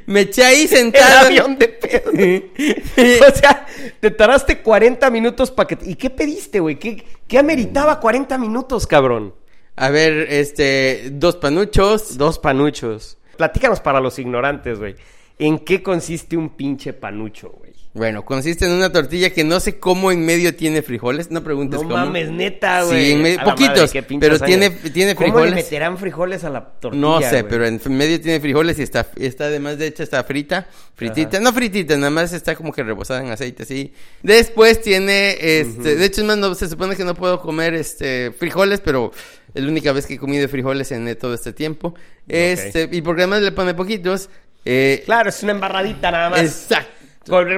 Me 0.06 0.20
eché 0.20 0.44
ahí 0.44 0.62
El 0.62 0.68
sentado. 0.68 1.26
avión 1.26 1.58
de 1.58 1.68
Pedro. 1.68 2.10
o 3.28 3.34
sea, 3.34 3.66
te 4.00 4.10
tardaste 4.10 4.62
40 4.62 5.10
minutos 5.10 5.50
para 5.50 5.66
que... 5.68 5.78
¿Y 5.82 5.96
qué 5.96 6.10
pediste, 6.10 6.60
güey? 6.60 6.78
¿Qué, 6.78 7.04
¿Qué 7.26 7.38
ameritaba 7.38 8.00
40 8.00 8.38
minutos, 8.38 8.86
cabrón? 8.86 9.34
A 9.76 9.90
ver, 9.90 10.26
este, 10.30 11.10
dos 11.12 11.36
panuchos. 11.36 12.16
Dos 12.16 12.38
panuchos. 12.38 13.18
Platícanos 13.36 13.80
para 13.80 14.00
los 14.00 14.18
ignorantes, 14.18 14.78
güey. 14.78 14.96
¿En 15.38 15.58
qué 15.58 15.82
consiste 15.82 16.36
un 16.36 16.50
pinche 16.50 16.94
panucho, 16.94 17.50
güey? 17.58 17.65
Bueno, 17.96 18.24
consiste 18.26 18.66
en 18.66 18.72
una 18.72 18.92
tortilla 18.92 19.30
que 19.30 19.42
no 19.42 19.58
sé 19.58 19.78
cómo 19.78 20.12
en 20.12 20.24
medio 20.26 20.54
tiene 20.54 20.82
frijoles. 20.82 21.30
No 21.30 21.42
preguntes 21.42 21.80
No 21.80 21.88
cómo. 21.88 21.96
mames, 22.04 22.30
neta, 22.30 22.82
Sí, 22.82 22.88
güey. 22.88 23.12
en 23.12 23.22
medio- 23.22 23.38
madre, 23.38 23.50
poquitos, 23.52 23.92
pero 24.20 24.38
tiene- 24.38 24.68
tiene 24.70 25.14
¿Cómo 25.14 25.26
frijoles. 25.28 25.50
le 25.54 25.62
meterán 25.62 25.96
frijoles 25.96 26.44
a 26.44 26.50
la 26.50 26.62
tortilla, 26.78 27.00
No 27.00 27.20
sé, 27.22 27.30
güey? 27.40 27.44
pero 27.48 27.66
en 27.66 27.80
medio 27.88 28.20
tiene 28.20 28.38
frijoles 28.38 28.78
y 28.78 28.82
está, 28.82 29.06
está 29.16 29.44
además 29.46 29.78
de 29.78 29.86
hecho 29.86 30.02
está 30.02 30.22
frita, 30.24 30.66
fritita, 30.94 31.40
no 31.40 31.52
fritita, 31.54 31.96
nada 31.96 32.10
más 32.10 32.34
está 32.34 32.54
como 32.54 32.70
que 32.72 32.82
rebozada 32.82 33.20
en 33.22 33.30
aceite 33.30 33.62
así. 33.62 33.94
Después 34.22 34.82
tiene, 34.82 35.36
este, 35.40 35.96
de 35.96 36.04
hecho 36.04 36.20
es 36.20 36.26
más, 36.26 36.36
no, 36.36 36.54
se 36.54 36.68
supone 36.68 36.96
que 36.96 37.04
no 37.04 37.14
puedo 37.14 37.40
comer 37.40 37.72
este 37.72 38.30
frijoles, 38.38 38.80
pero 38.80 39.10
es 39.54 39.62
la 39.62 39.70
única 39.70 39.92
vez 39.92 40.04
que 40.04 40.14
he 40.14 40.18
comido 40.18 40.46
frijoles 40.48 40.92
en 40.92 41.08
eh, 41.08 41.14
todo 41.14 41.32
este 41.32 41.54
tiempo. 41.54 41.94
Este, 42.28 42.90
y 42.92 43.00
porque 43.00 43.22
además 43.22 43.40
le 43.40 43.52
pone 43.52 43.72
poquitos, 43.72 44.28
eh, 44.64 45.02
Claro, 45.06 45.28
es 45.30 45.42
una 45.42 45.52
embarradita 45.52 46.10
nada 46.10 46.28
más. 46.28 46.40
exacto. 46.40 46.90
Con 47.28 47.48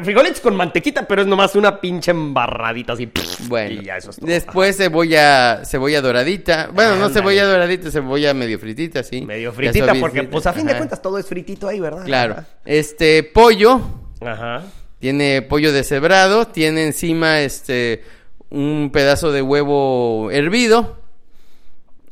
con 0.43 0.57
mantequita, 0.57 1.07
pero 1.07 1.23
es 1.23 1.29
nomás 1.29 1.55
una 1.55 1.81
pinche 1.81 2.11
embarradita 2.11 2.95
así. 2.95 3.11
Bueno, 3.49 3.81
Y 3.83 3.85
ya 3.85 3.99
eso 3.99 4.11
es 4.11 4.17
todo. 4.17 4.27
después 4.27 4.77
cebolla, 4.77 5.63
cebolla 5.65 6.01
doradita. 6.01 6.71
Bueno, 6.73 6.97
no 6.97 7.11
cebolla 7.11 7.45
doradita, 7.45 7.91
cebolla 7.91 8.33
medio 8.33 8.59
fritita, 8.59 9.03
sí. 9.03 9.21
Medio 9.23 9.53
fritita, 9.53 9.95
porque 10.01 10.25
pues 10.25 10.47
a 10.47 10.53
fin 10.53 10.67
de 10.67 10.77
cuentas 10.77 11.03
todo 11.03 11.19
es 11.19 11.27
fritito 11.27 11.69
ahí, 11.69 11.81
¿verdad? 11.81 12.05
Claro. 12.05 12.37
Este, 12.65 13.23
pollo, 13.25 13.81
Ajá. 14.21 14.63
tiene 14.99 15.43
pollo 15.43 15.73
deshebrado, 15.73 16.47
tiene 16.47 16.85
encima 16.85 17.41
este 17.41 18.03
un 18.51 18.91
pedazo 18.93 19.33
de 19.33 19.43
huevo 19.43 20.31
hervido. 20.31 20.97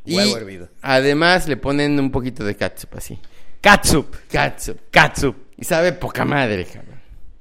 Y 0.05 0.17
Huevo 0.17 0.37
hervido. 0.37 0.69
además 0.83 1.49
le 1.49 1.57
ponen 1.57 1.99
un 1.99 2.11
poquito 2.13 2.45
de 2.45 2.55
catsup 2.55 2.95
así. 2.97 3.19
Catsup. 3.61 4.15
Catsup. 4.31 4.79
Catsup. 4.91 5.35
Y 5.57 5.65
sabe 5.65 5.93
poca 5.93 6.25
madre, 6.25 6.65
cabrón. 6.67 6.96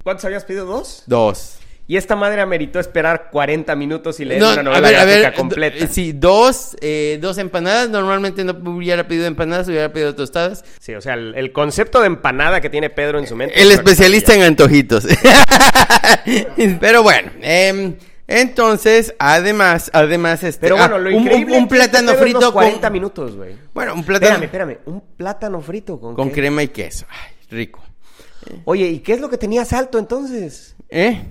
¿Cuántos 0.06 0.24
habías 0.26 0.46
pedido? 0.46 0.66
¿Dos? 0.68 1.02
Dos. 1.08 1.58
Y 1.88 1.98
esta 1.98 2.16
madre 2.16 2.42
ameritó 2.42 2.80
esperar 2.80 3.30
40 3.32 3.76
minutos 3.76 4.20
y 4.20 4.26
leer 4.26 4.40
No, 4.40 4.52
una 4.52 4.62
a 4.62 4.64
novela 4.64 4.88
a 4.88 4.92
gráfica 4.92 5.30
ver, 5.30 5.34
completa. 5.34 5.86
do- 5.88 5.92
sí, 5.92 6.14
dos, 6.14 6.78
eh, 6.82 7.18
dos 7.20 7.40
empanadas. 7.40 7.90
Normalmente 7.90 8.44
no 8.44 8.54
hubiera 8.72 9.08
pedido 9.08 9.26
empanadas, 9.26 9.68
hubiera 9.68 9.92
pedido 9.92 10.14
tostadas. 10.14 10.64
Sí, 10.80 10.94
o 10.94 11.02
sea, 11.02 11.16
el, 11.16 11.34
el 11.36 11.52
concepto 11.52 12.02
de 12.02 12.06
empanada 12.08 12.62
que 12.62 12.70
tiene 12.70 12.92
Pedro 12.92 13.18
en 13.18 13.26
su 13.26 13.36
mente. 13.36 13.60
El 13.60 13.70
es 13.72 13.78
especialista 13.80 14.36
en 14.36 14.44
antojitos. 14.44 15.08
Pero 16.80 17.02
bueno, 17.04 17.32
em, 17.42 17.96
entonces, 18.28 19.14
además, 19.20 19.90
además, 19.94 20.44
este, 20.44 20.62
Pero 20.62 20.78
bueno, 20.78 20.96
ah, 20.96 21.00
lo 21.00 21.10
un- 21.10 21.16
un, 21.16 21.22
increíble 21.24 21.58
un 21.58 21.64
es 21.66 21.70
que 21.70 21.76
plátano 21.76 22.12
este 22.12 22.14
es 22.14 22.20
frito 22.22 22.40
los 22.42 22.52
40 22.52 22.82
con, 22.82 22.94
minutos, 22.94 23.36
güey. 23.36 23.56
bueno, 23.74 23.94
un 23.96 24.04
plátano 24.04 24.44
Espérame, 24.44 24.72
espérame. 24.72 24.96
Un 24.96 25.02
plátano 25.18 25.62
frito 25.62 26.00
con, 26.00 26.16
con 26.16 26.30
qué? 26.30 26.34
crema 26.36 26.64
y 26.64 26.68
queso. 26.70 27.06
Ay, 27.10 27.32
rico. 27.52 27.84
Oye, 28.66 28.88
¿y 28.88 29.00
qué 29.00 29.14
es 29.14 29.20
lo 29.22 29.30
que 29.30 29.38
tenía 29.38 29.66
salto 29.66 29.98
entonces? 30.00 30.76
¿Eh? 30.90 31.22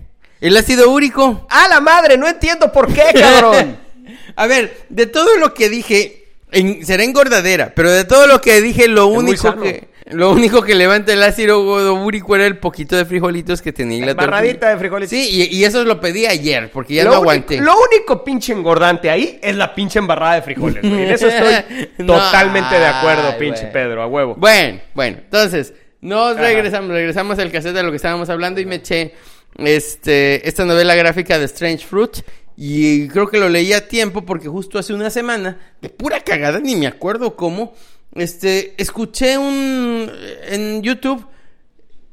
El 0.41 0.57
ácido 0.57 0.91
úrico. 0.91 1.47
¡A 1.51 1.69
la 1.69 1.81
madre! 1.81 2.17
No 2.19 2.29
entiendo 2.29 2.71
por 2.73 2.93
qué, 2.93 3.05
cabrón. 3.19 3.77
A 4.37 4.47
ver, 4.47 4.85
de 4.89 5.07
todo 5.07 5.39
lo 5.39 5.55
que 5.55 5.69
dije, 5.69 6.27
en- 6.53 6.85
será 6.85 7.05
engordadera, 7.05 7.73
pero 7.75 7.91
de 7.91 8.05
todo 8.05 8.27
lo 8.27 8.41
que 8.41 8.61
dije, 8.61 8.89
lo 8.89 9.07
único 9.07 9.55
que 9.57 9.93
lo 10.11 10.33
único 10.33 10.61
que 10.61 10.75
levanta 10.75 11.15
el 11.15 11.23
ácido 11.23 11.61
úrico 11.95 12.37
era 12.37 12.45
el 12.47 12.59
poquito 12.59 12.95
de 12.95 13.07
frijolitos 13.07 13.63
que 13.63 13.73
tenía 13.73 14.01
en 14.01 14.05
la 14.05 14.11
Embarradita 14.11 14.53
tortilla. 14.53 14.71
de 14.73 14.79
frijolitos. 14.79 15.11
Sí, 15.11 15.29
y, 15.31 15.57
y 15.57 15.65
eso 15.65 15.83
lo 15.85 15.99
pedí 15.99 16.27
ayer, 16.27 16.71
porque 16.71 16.93
ya 16.95 17.05
lo 17.05 17.11
no 17.13 17.17
aguanté. 17.17 17.59
Lo 17.59 17.73
único 17.81 18.23
pinche 18.23 18.53
engordante 18.53 19.09
ahí 19.09 19.39
es 19.41 19.57
la 19.57 19.75
pinche 19.75 19.99
embarrada 19.99 20.35
de 20.35 20.43
frijoles, 20.43 20.83
güey. 20.83 21.05
En 21.05 21.11
eso 21.11 21.27
estoy 21.29 21.89
No, 21.99 22.17
totalmente 22.17 22.75
de 22.79 22.87
acuerdo, 22.87 23.29
ay, 23.33 23.39
pinche. 23.39 23.65
Pedro, 23.69 24.03
a 24.03 24.07
huevo. 24.07 24.35
Bueno, 24.35 24.81
bueno, 24.93 25.17
entonces, 25.25 25.73
nos 26.05 26.37
regresamos, 26.37 26.91
regresamos 26.91 27.39
al 27.39 27.51
cassette 27.51 27.77
de 27.77 27.83
lo 27.83 27.89
que 27.89 27.97
estábamos 27.97 28.29
hablando 28.29 28.61
y 28.61 28.67
me 28.67 28.75
eché 28.75 29.15
este, 29.57 30.47
esta 30.47 30.67
novela 30.67 30.95
gráfica 30.95 31.39
de 31.39 31.47
Strange 31.47 31.87
Fruit. 31.87 32.19
Y 32.59 33.09
creo 33.09 33.27
que 33.27 33.39
lo 33.39 33.49
leí 33.49 33.73
a 33.73 33.89
tiempo 33.89 34.23
porque 34.23 34.47
justo 34.47 34.79
hace 34.79 34.93
una 34.93 35.09
semana, 35.09 35.59
de 35.81 35.89
pura 35.89 36.21
cagada, 36.21 36.61
ni 36.61 36.77
me 36.77 36.87
acuerdo 36.87 37.37
cómo, 37.37 37.73
este, 38.15 38.75
escuché 38.77 39.39
un 39.39 40.11
en 40.47 40.83
YouTube 40.83 41.27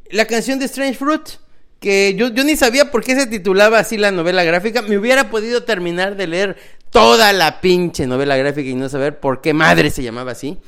la 0.10 0.26
canción 0.26 0.58
de 0.58 0.66
Strange 0.66 0.96
Fruit. 0.96 1.30
Que 1.82 2.14
yo, 2.16 2.30
yo 2.30 2.46
ni 2.46 2.56
sabía 2.56 2.92
por 2.92 3.04
qué 3.04 3.20
se 3.20 3.28
titulaba 3.28 3.80
así 3.80 3.98
la 3.98 4.12
novela 4.12 4.46
gráfica. 4.46 4.84
Me 4.84 4.98
hubiera 4.98 5.30
podido 5.30 5.64
terminar 5.64 6.16
de 6.16 6.28
leer 6.28 6.58
toda 6.92 7.34
la 7.34 7.60
pinche 7.60 8.08
novela 8.08 8.38
gráfica 8.38 8.70
y 8.70 8.76
no 8.76 8.88
saber 8.88 9.20
por 9.20 9.42
qué 9.42 9.54
madre 9.54 9.90
se 9.90 10.02
llamaba 10.02 10.32
así. 10.32 10.60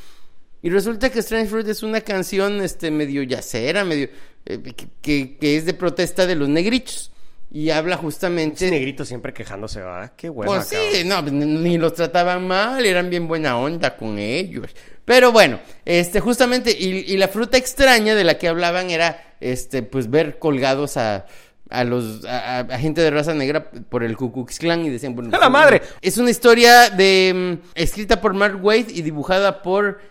Y 0.64 0.70
resulta 0.72 1.12
que 1.12 1.20
Strange 1.20 1.50
Fruit 1.50 1.68
es 1.68 1.84
una 1.84 2.02
canción 2.02 2.62
este, 2.62 2.90
medio 2.90 3.22
yacera, 3.22 3.84
medio. 3.86 4.10
eh, 4.46 4.60
que, 5.02 5.38
que- 5.38 5.58
es 5.58 5.66
de 5.66 5.74
protesta 5.76 6.26
de 6.26 6.36
los 6.36 6.50
negritos. 6.50 7.12
Y 7.52 7.70
habla 7.70 7.98
justamente. 7.98 8.66
Ese 8.66 8.72
negrito 8.72 9.06
siempre 9.06 9.32
quejándose, 9.32 9.80
¿verdad? 9.80 10.14
Qué 10.18 10.28
hueva, 10.30 10.52
Pues 10.56 10.68
sí, 10.68 11.04
no, 11.06 11.22
pues, 11.22 11.32
ni- 11.34 11.78
los 11.78 11.94
trataban 11.94 12.48
mal, 12.48 12.84
eran 12.84 13.12
bien 13.12 13.28
buena 13.28 13.58
onda 13.60 13.96
con 13.96 14.18
ellos. 14.18 14.66
Pero 15.06 15.32
bueno, 15.32 15.60
este, 15.86 16.20
justamente, 16.20 16.72
y, 16.72 17.00
y 17.14 17.18
la 17.18 17.28
fruta 17.28 17.58
extraña 17.58 18.16
de 18.16 18.24
la 18.24 18.40
que 18.40 18.48
hablaban 18.48 18.90
era, 18.90 19.36
este, 19.40 19.84
pues 19.84 20.10
ver 20.10 20.40
colgados 20.40 20.98
a, 20.98 21.28
a 21.70 21.84
los, 21.84 22.26
a, 22.26 22.60
a- 22.62 22.80
gente 22.80 23.02
de 23.02 23.12
raza 23.12 23.34
negra 23.36 23.70
por 23.70 24.04
el 24.04 24.18
Ku 24.18 24.32
Klux 24.34 24.58
Klan 24.58 24.84
y 24.86 24.90
decían, 24.90 25.14
bueno, 25.14 25.30
¡A 25.36 25.40
la 25.40 25.50
madre! 25.50 25.82
Es 26.02 26.18
una 26.18 26.32
historia 26.32 26.90
de, 26.90 27.60
mm, 27.62 27.68
escrita 27.76 28.20
por 28.20 28.34
Mark 28.34 28.64
Waid 28.66 28.90
y 28.90 29.02
dibujada 29.04 29.62
por, 29.62 30.02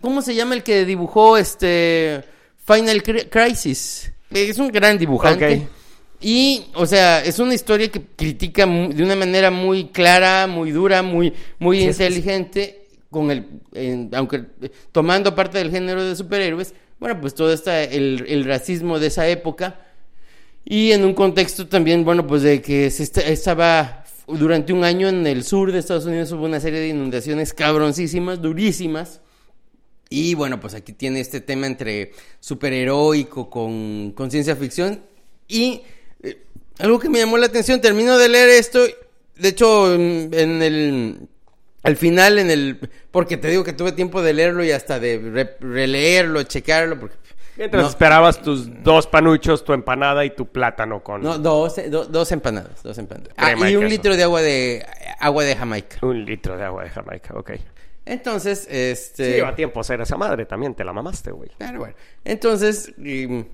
¿cómo, 0.00 0.22
se 0.22 0.34
llama 0.34 0.54
el 0.54 0.62
que 0.62 0.84
dibujó 0.84 1.36
este, 1.36 2.22
Final 2.66 3.02
Cri- 3.02 3.28
Crisis? 3.28 4.12
Es 4.30 4.58
un 4.58 4.68
gran 4.68 4.98
dibujante. 4.98 5.66
Y, 6.20 6.66
o 6.74 6.84
sea, 6.84 7.24
es 7.24 7.38
una 7.38 7.54
historia 7.54 7.88
que 7.88 8.02
critica 8.14 8.66
de 8.66 9.02
una 9.02 9.16
manera 9.16 9.50
muy 9.50 9.86
clara, 9.88 10.46
muy 10.46 10.70
dura, 10.70 11.02
muy, 11.02 11.32
muy 11.58 11.78
es 11.82 11.98
inteligente, 11.98 12.82
con 13.10 13.30
el, 13.30 13.46
en- 13.72 14.10
aunque 14.14 14.44
eh, 14.60 14.70
tomando 14.92 15.34
parte 15.34 15.56
del 15.58 15.70
género 15.70 16.04
de 16.04 16.14
superhéroes, 16.14 16.74
bueno, 16.98 17.18
pues 17.20 17.34
todo 17.34 17.52
está 17.52 17.82
el, 17.82 18.24
el 18.28 18.44
racismo 18.44 18.98
de 18.98 19.06
esa 19.06 19.26
época 19.28 19.80
y 20.62 20.92
en 20.92 21.04
un 21.06 21.14
contexto 21.14 21.66
también, 21.66 22.04
bueno, 22.04 22.26
pues 22.26 22.42
de 22.42 22.60
que 22.60 22.90
se 22.90 23.02
esta- 23.02 23.22
estaba 23.22 23.99
durante 24.36 24.72
un 24.72 24.84
año 24.84 25.08
en 25.08 25.26
el 25.26 25.44
sur 25.44 25.72
de 25.72 25.78
Estados 25.78 26.06
Unidos 26.06 26.32
hubo 26.32 26.44
una 26.44 26.60
serie 26.60 26.80
de 26.80 26.88
inundaciones 26.88 27.54
cabroncísimas, 27.54 28.40
durísimas. 28.40 29.20
Y 30.08 30.34
bueno, 30.34 30.58
pues 30.58 30.74
aquí 30.74 30.92
tiene 30.92 31.20
este 31.20 31.40
tema 31.40 31.66
entre 31.68 32.12
superheroico 32.40 33.48
con, 33.48 34.12
con 34.12 34.30
ciencia 34.30 34.56
ficción. 34.56 35.00
Y 35.46 35.82
eh, 36.22 36.42
algo 36.78 36.98
que 36.98 37.08
me 37.08 37.20
llamó 37.20 37.38
la 37.38 37.46
atención, 37.46 37.80
termino 37.80 38.18
de 38.18 38.28
leer 38.28 38.48
esto. 38.48 38.80
De 39.36 39.48
hecho, 39.48 39.94
en, 39.94 40.30
en 40.32 40.62
el. 40.62 41.28
Al 41.82 41.96
final, 41.96 42.38
en 42.38 42.50
el. 42.50 42.90
Porque 43.10 43.36
te 43.36 43.48
digo 43.48 43.62
que 43.62 43.72
tuve 43.72 43.92
tiempo 43.92 44.20
de 44.20 44.34
leerlo 44.34 44.64
y 44.64 44.72
hasta 44.72 44.98
de 44.98 45.18
re- 45.18 45.56
releerlo, 45.60 46.42
checarlo. 46.42 46.98
Porque, 46.98 47.16
Mientras 47.60 47.82
no, 47.82 47.88
esperabas 47.90 48.40
tus 48.40 48.82
dos 48.82 49.06
panuchos, 49.06 49.62
tu 49.64 49.74
empanada 49.74 50.24
y 50.24 50.30
tu 50.30 50.46
plátano 50.46 51.02
con 51.02 51.20
no, 51.22 51.38
dos, 51.38 51.76
eh, 51.76 51.90
do- 51.90 52.06
dos 52.06 52.32
empanadas. 52.32 52.82
Dos 52.82 52.96
empanadas. 52.96 53.34
Ah, 53.36 53.52
y 53.54 53.72
y 53.72 53.76
un 53.76 53.86
litro 53.86 54.16
de 54.16 54.22
agua 54.22 54.40
de 54.40 54.86
agua 55.18 55.44
de 55.44 55.54
Jamaica. 55.54 55.98
un 56.00 56.24
litro 56.24 56.56
de 56.56 56.64
agua 56.64 56.84
de 56.84 56.88
Jamaica, 56.90 57.34
ok. 57.36 57.50
Entonces, 58.06 58.66
este. 58.70 59.26
Sí, 59.26 59.32
lleva 59.32 59.54
tiempo 59.54 59.78
hacer 59.80 60.00
esa 60.00 60.16
madre 60.16 60.46
también, 60.46 60.74
te 60.74 60.84
la 60.84 60.94
mamaste, 60.94 61.32
güey. 61.32 61.50
Claro, 61.58 61.80
bueno. 61.80 61.94
Entonces, 62.24 62.94
y, 62.96 63.44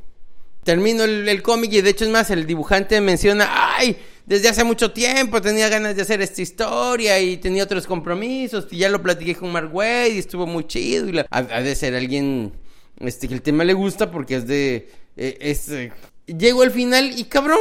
termino 0.63 1.03
el, 1.03 1.29
el 1.29 1.43
cómic 1.43 1.73
y 1.73 1.81
de 1.81 1.91
hecho 1.91 2.05
es 2.05 2.11
más, 2.11 2.31
el 2.31 2.47
dibujante 2.47 3.01
menciona, 3.01 3.49
ay, 3.77 3.97
desde 4.25 4.49
hace 4.49 4.63
mucho 4.63 4.93
tiempo 4.93 5.41
tenía 5.43 5.69
ganas 5.69 5.97
de 5.97 6.03
hacer 6.03 6.21
esta 6.23 6.43
historia 6.43 7.19
y 7.19 7.39
tenía 7.39 7.65
otros 7.65 7.87
compromisos 7.89 8.69
y 8.71 8.79
ya 8.79 8.89
lo 8.89 9.03
platiqué 9.03 9.35
con 9.35 9.51
Mark 9.51 9.71
Wade 9.75 10.11
y 10.11 10.19
estuvo 10.19 10.47
muy 10.47 10.65
chido 10.67 11.09
y 11.09 11.13
la- 11.13 11.27
ha, 11.31 11.39
ha 11.39 11.61
de 11.61 11.75
ser 11.75 11.95
alguien 11.97 12.53
este 13.01 13.29
que 13.29 13.35
el 13.35 13.43
tema 13.43 13.65
le 13.65 13.75
gusta 13.75 14.11
porque 14.11 14.37
es 14.37 14.47
de 14.47 14.89
eh, 15.17 15.39
es 15.41 15.69
eh, 15.69 15.93
llego 16.27 16.63
al 16.63 16.71
final 16.71 17.19
y 17.19 17.25
cabrón 17.25 17.59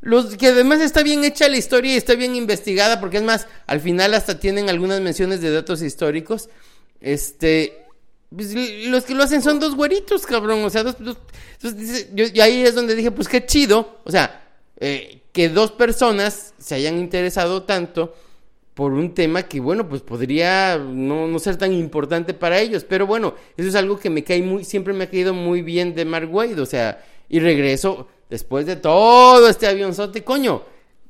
los 0.00 0.36
que 0.36 0.48
además 0.48 0.80
está 0.80 1.02
bien 1.02 1.24
hecha 1.24 1.48
la 1.48 1.56
historia 1.56 1.92
y 1.94 1.96
está 1.96 2.14
bien 2.14 2.36
investigada 2.36 3.00
porque 3.00 3.16
es 3.16 3.22
más 3.24 3.46
al 3.66 3.80
final 3.80 4.14
hasta 4.14 4.38
tienen 4.38 4.68
algunas 4.68 5.00
menciones 5.00 5.40
de 5.40 5.50
datos 5.50 5.82
históricos 5.82 6.48
este 7.00 7.84
pues, 8.34 8.54
los 8.88 9.04
que 9.04 9.14
lo 9.14 9.22
hacen 9.22 9.40
son 9.40 9.58
dos 9.58 9.74
güeritos, 9.74 10.26
cabrón. 10.26 10.62
O 10.62 10.68
sea, 10.68 10.82
dos. 10.82 10.96
dos- 10.98 11.16
entonces, 11.54 11.80
dice- 11.80 12.10
yo, 12.12 12.26
y 12.30 12.40
ahí 12.40 12.62
es 12.62 12.74
donde 12.74 12.94
dije, 12.94 13.10
pues 13.10 13.26
qué 13.26 13.46
chido. 13.46 14.00
O 14.04 14.10
sea, 14.10 14.44
eh, 14.80 15.22
que 15.32 15.48
dos 15.48 15.72
personas 15.72 16.52
se 16.58 16.74
hayan 16.74 16.98
interesado 16.98 17.62
tanto 17.62 18.14
por 18.78 18.92
un 18.92 19.12
tema 19.12 19.42
que, 19.42 19.58
bueno, 19.58 19.88
pues 19.88 20.02
podría 20.02 20.78
no, 20.78 21.26
no 21.26 21.38
ser 21.40 21.56
tan 21.56 21.72
importante 21.72 22.32
para 22.32 22.60
ellos. 22.60 22.84
Pero 22.84 23.08
bueno, 23.08 23.34
eso 23.56 23.68
es 23.68 23.74
algo 23.74 23.98
que 23.98 24.08
me 24.08 24.22
cae 24.22 24.40
muy. 24.40 24.62
Siempre 24.62 24.94
me 24.94 25.02
ha 25.02 25.10
caído 25.10 25.34
muy 25.34 25.62
bien 25.62 25.96
de 25.96 26.04
Mark 26.04 26.32
Wade. 26.32 26.60
O 26.60 26.64
sea, 26.64 27.04
y 27.28 27.40
regreso 27.40 28.06
después 28.30 28.66
de 28.66 28.76
todo 28.76 29.48
este 29.48 29.66
avionzote, 29.66 30.22
coño 30.22 30.62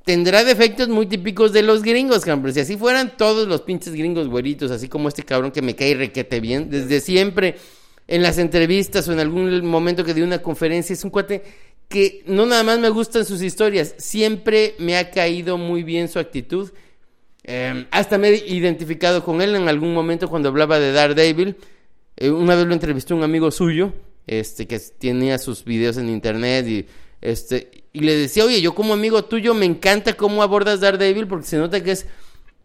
tendrá 0.02 0.44
defectos 0.44 0.88
muy 0.88 1.04
típicos 1.04 1.52
de 1.52 1.60
los 1.60 1.82
gringos, 1.82 2.24
cabrón. 2.24 2.54
Si 2.54 2.60
así 2.60 2.78
fueran 2.78 3.18
todos 3.18 3.46
los 3.46 3.60
pinches 3.60 3.92
gringos 3.92 4.28
güeritos, 4.28 4.70
así 4.70 4.88
como 4.88 5.08
este 5.08 5.22
cabrón 5.22 5.50
que 5.50 5.60
me 5.60 5.76
cae 5.76 5.92
requete 5.92 6.40
bien, 6.40 6.70
desde 6.70 7.02
siempre 7.02 7.56
en 8.06 8.22
las 8.22 8.38
entrevistas 8.38 9.06
o 9.08 9.12
en 9.12 9.20
algún 9.20 9.66
momento 9.66 10.04
que 10.04 10.14
di 10.14 10.22
una 10.22 10.40
conferencia, 10.40 10.94
es 10.94 11.04
un 11.04 11.10
cuate 11.10 11.42
que 11.86 12.22
no 12.24 12.46
nada 12.46 12.62
más 12.62 12.78
me 12.78 12.88
gustan 12.88 13.26
sus 13.26 13.42
historias, 13.42 13.94
siempre 13.98 14.74
me 14.78 14.96
ha 14.96 15.10
caído 15.10 15.58
muy 15.58 15.82
bien 15.82 16.08
su 16.08 16.18
actitud. 16.18 16.70
Eh, 17.50 17.86
hasta 17.90 18.18
me 18.18 18.28
he 18.28 18.46
identificado 18.46 19.24
con 19.24 19.40
él 19.40 19.56
en 19.56 19.68
algún 19.68 19.94
momento 19.94 20.28
cuando 20.28 20.50
hablaba 20.50 20.78
de 20.78 20.92
Daredevil. 20.92 21.56
Eh, 22.18 22.30
una 22.30 22.54
vez 22.54 22.66
lo 22.66 22.74
entrevistó 22.74 23.16
un 23.16 23.22
amigo 23.22 23.50
suyo, 23.50 23.94
este, 24.26 24.66
que 24.66 24.78
tenía 24.78 25.38
sus 25.38 25.64
videos 25.64 25.96
en 25.96 26.10
internet 26.10 26.66
y 26.68 26.86
este, 27.22 27.84
y 27.94 28.00
le 28.00 28.16
decía, 28.16 28.44
oye, 28.44 28.60
yo 28.60 28.74
como 28.74 28.92
amigo 28.92 29.24
tuyo 29.24 29.54
me 29.54 29.64
encanta 29.64 30.12
cómo 30.12 30.42
abordas 30.42 30.80
Daredevil 30.80 31.26
porque 31.26 31.46
se 31.46 31.56
nota 31.56 31.82
que 31.82 31.92
es 31.92 32.06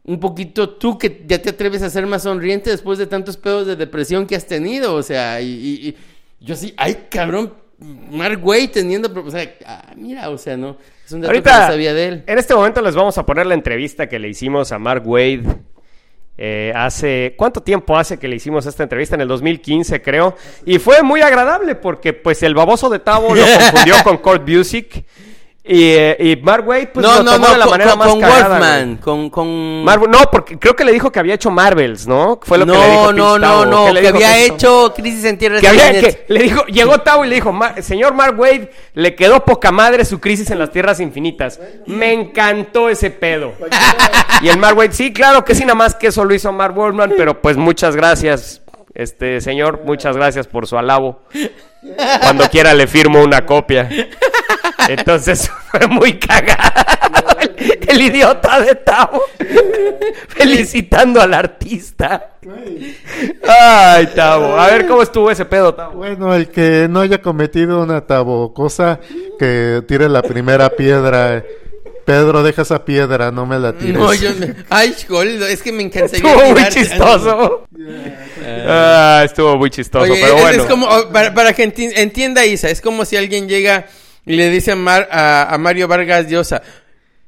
un 0.03 0.19
poquito 0.19 0.71
tú 0.71 0.97
que 0.97 1.23
ya 1.25 1.41
te 1.41 1.51
atreves 1.51 1.81
a 1.81 1.89
ser 1.89 2.05
más 2.05 2.23
sonriente 2.23 2.69
después 2.69 2.99
de 2.99 3.07
tantos 3.07 3.37
pedos 3.37 3.65
de 3.65 3.77
depresión 3.77 4.27
que 4.27 4.35
has 4.35 4.45
tenido, 4.45 4.95
o 4.95 5.01
sea, 5.01 5.41
y, 5.41 5.95
yo 6.41 6.55
así, 6.55 6.73
ay, 6.75 7.07
cabrón, 7.09 7.53
Mark 8.11 8.39
Way 8.45 8.69
teniendo, 8.69 9.11
o 9.21 9.29
sea, 9.31 9.53
ah, 9.65 9.91
mira, 9.95 10.29
o 10.29 10.37
sea, 10.37 10.55
no, 10.55 10.77
es 11.05 11.11
un 11.11 11.21
dato 11.21 11.31
que 11.31 11.37
Ahorita, 11.37 11.59
no 11.61 11.67
sabía 11.73 11.93
de 11.93 12.07
él. 12.07 12.23
en 12.25 12.37
este 12.37 12.55
momento 12.55 12.81
les 12.81 12.95
vamos 12.95 13.17
a 13.17 13.25
poner 13.25 13.45
la 13.45 13.53
entrevista 13.55 14.07
que 14.07 14.19
le 14.19 14.29
hicimos 14.29 14.71
a 14.71 14.79
Mark 14.79 15.03
Wade. 15.05 15.43
eh, 16.37 16.71
hace, 16.75 17.35
¿cuánto 17.37 17.61
tiempo 17.61 17.95
hace 17.97 18.17
que 18.17 18.27
le 18.27 18.37
hicimos 18.37 18.65
esta 18.65 18.83
entrevista? 18.83 19.15
En 19.15 19.21
el 19.21 19.27
2015, 19.27 20.01
creo. 20.01 20.35
Y 20.65 20.79
fue 20.79 21.03
muy 21.03 21.21
agradable 21.21 21.75
porque, 21.75 22.13
pues, 22.13 22.41
el 22.43 22.55
baboso 22.55 22.89
de 22.89 22.99
Tavo 22.99 23.35
lo 23.35 23.43
confundió 23.59 23.95
con 24.03 24.17
Kurt 24.17 24.49
Busiek. 24.49 25.05
Y, 25.65 25.91
eh, 25.93 26.17
y 26.19 26.35
Mark 26.41 26.67
Wade, 26.67 26.87
pues, 26.87 27.05
no, 27.05 27.19
lo 27.19 27.23
no, 27.23 27.31
tomó 27.35 27.47
no, 27.47 27.53
de 27.53 27.57
la 27.57 27.63
con, 27.65 27.71
manera 27.71 27.89
con- 27.91 27.99
más 27.99 28.07
con 28.09 28.19
cagada, 28.19 28.49
Wolfman, 28.49 28.85
güey. 28.87 28.97
con, 28.99 29.29
con... 29.29 29.85
No, 30.11 30.19
porque 30.29 30.59
creo 30.59 30.75
que 30.75 30.83
le 30.83 30.91
dijo 30.91 31.09
que 31.09 31.19
había 31.19 31.35
hecho 31.35 31.49
Marvels, 31.51 32.05
¿no? 32.05 32.37
Fue 32.43 32.57
lo 32.57 32.65
no, 32.65 32.73
que 32.73 32.79
le 32.79 32.89
dijo 32.91 33.13
no, 33.13 33.39
no, 33.39 33.65
no, 33.65 33.85
¿Qué 33.85 33.93
le 33.93 34.01
que 34.01 34.07
había 34.09 34.39
hecho 34.43 34.93
Crisis 34.93 35.23
en 35.23 35.37
Tierra 35.37 35.61
Que 35.61 35.69
había, 35.69 35.87
Infinitas. 35.93 36.15
que 36.27 36.33
le 36.33 36.39
dijo, 36.41 36.65
llegó 36.65 36.97
Tavo 36.99 37.23
y 37.23 37.29
le 37.29 37.35
dijo, 37.35 37.53
"Ma- 37.53 37.81
señor 37.81 38.13
Mark 38.13 38.37
Wade, 38.37 38.71
le 38.93 39.15
quedó 39.15 39.45
poca 39.45 39.71
madre 39.71 40.03
su 40.03 40.19
crisis 40.19 40.51
en 40.51 40.59
las 40.59 40.69
tierras 40.69 40.99
infinitas. 40.99 41.61
Me 41.85 42.11
encantó 42.11 42.89
ese 42.89 43.09
pedo. 43.09 43.53
y 44.41 44.49
el 44.49 44.57
Mark 44.57 44.77
Wade, 44.77 44.91
sí, 44.91 45.13
claro 45.13 45.45
que 45.45 45.55
sí, 45.55 45.61
nada 45.63 45.75
más 45.75 45.95
que 45.95 46.07
eso 46.07 46.25
lo 46.25 46.33
hizo 46.35 46.51
Mark 46.51 46.75
Wolfman, 46.75 47.13
pero 47.15 47.41
pues 47.41 47.55
muchas 47.55 47.95
gracias, 47.95 48.61
este 48.95 49.39
señor, 49.39 49.83
muchas 49.85 50.17
gracias 50.17 50.45
por 50.45 50.67
su 50.67 50.77
alabo. 50.77 51.21
Cuando 52.21 52.49
quiera 52.49 52.73
le 52.73 52.85
firmo 52.85 53.23
una 53.23 53.45
copia. 53.45 53.87
Entonces 54.89 55.49
fue 55.71 55.87
muy 55.87 56.19
cagado 56.19 57.37
el, 57.39 57.79
el 57.87 58.01
idiota 58.01 58.59
de 58.61 58.75
Tavo 58.75 59.21
felicitando 60.29 61.21
al 61.21 61.33
artista. 61.33 62.31
Ay, 63.47 64.07
Tavo. 64.15 64.57
A 64.57 64.67
ver 64.67 64.87
cómo 64.87 65.01
estuvo 65.01 65.31
ese 65.31 65.45
pedo, 65.45 65.73
Tavo. 65.73 65.95
Bueno, 65.97 66.33
el 66.35 66.49
que 66.49 66.87
no 66.89 67.01
haya 67.01 67.21
cometido 67.21 67.81
una 67.81 68.01
tabocosa, 68.01 68.99
que 69.39 69.81
tire 69.87 70.09
la 70.09 70.21
primera 70.21 70.69
piedra. 70.69 71.43
Pedro, 72.05 72.43
deja 72.43 72.63
esa 72.63 72.83
piedra, 72.83 73.31
no 73.31 73.45
me 73.45 73.57
la 73.57 73.71
tires. 73.71 73.95
No, 73.95 74.13
yo... 74.13 74.31
Ay, 74.69 74.93
Goldo, 75.07 75.47
es 75.47 75.63
que 75.63 75.71
me 75.71 75.83
encantaría 75.83 76.17
Estuvo 76.33 76.49
muy 76.51 76.67
chistoso. 76.67 77.63
Ah, 78.67 79.21
estuvo 79.23 79.55
muy 79.57 79.69
chistoso, 79.69 80.11
Oye, 80.11 80.19
pero 80.21 80.35
es- 80.35 80.41
bueno. 80.41 80.63
es 80.63 80.69
como, 80.69 80.85
oh, 80.85 81.09
para, 81.13 81.33
para 81.33 81.53
que 81.53 81.63
enti- 81.73 81.93
entienda 81.95 82.45
Isa, 82.45 82.69
es 82.69 82.81
como 82.81 83.05
si 83.05 83.15
alguien 83.15 83.47
llega 83.47 83.85
y 84.25 84.35
le 84.35 84.49
dice 84.49 84.71
a, 84.71 84.75
Mar- 84.75 85.09
a, 85.11 85.53
a 85.53 85.57
Mario 85.57 85.87
Vargas 85.87 86.27
Llosa, 86.29 86.61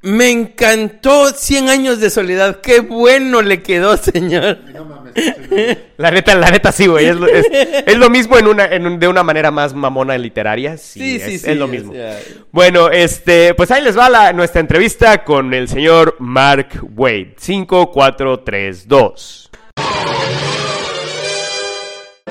me 0.02 0.30
encantó 0.30 1.28
100 1.32 1.68
años 1.68 2.00
de 2.00 2.10
soledad, 2.10 2.60
qué 2.60 2.80
bueno 2.80 3.42
le 3.42 3.62
quedó, 3.62 3.96
señor. 3.96 4.58
La 5.96 6.10
neta, 6.10 6.34
la 6.34 6.50
neta 6.50 6.70
sí, 6.72 6.86
güey. 6.86 7.06
Es, 7.06 7.16
lo- 7.16 7.26
es- 7.26 7.46
es 7.86 7.96
lo 7.96 8.10
mismo 8.10 8.36
en 8.38 8.46
una, 8.46 8.66
en 8.66 8.86
un- 8.86 8.98
de 9.00 9.08
una 9.08 9.22
manera 9.22 9.50
más 9.50 9.72
mamona 9.72 10.18
literaria. 10.18 10.76
Sí, 10.76 11.00
Sí, 11.00 11.16
es, 11.16 11.22
sí, 11.22 11.34
es 11.36 11.42
sí, 11.42 11.54
lo 11.54 11.66
mismo. 11.66 11.94
Bueno, 12.52 12.90
este, 12.90 13.54
pues 13.54 13.70
ahí 13.70 13.82
les 13.82 13.96
va 13.98 14.10
la, 14.10 14.32
nuestra 14.34 14.60
entrevista 14.60 15.24
con 15.24 15.54
el 15.54 15.68
señor 15.68 16.16
Mark 16.18 16.68
Wade. 16.94 17.34
5, 17.38 17.90
4, 17.92 18.40
3, 18.40 18.86
2. 18.86 19.45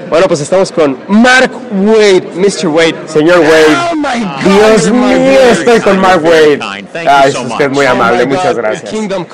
Bueno, 0.09 0.27
pues 0.27 0.39
estamos 0.41 0.71
con 0.71 0.97
Mark 1.07 1.51
Wade, 1.71 2.29
Mr. 2.35 2.67
Wade, 2.67 2.95
señor 3.07 3.39
Wade. 3.39 3.95
Dios 4.43 4.91
mío, 4.91 5.39
estoy 5.51 5.79
con 5.79 5.99
Mark 5.99 6.23
Wade. 6.23 6.59
Ah, 7.07 7.23
es 7.27 7.35
usted 7.35 7.69
muy 7.69 7.85
amable, 7.85 8.25
muchas 8.25 8.55
gracias. 8.55 8.89
Kingdom 8.89 9.25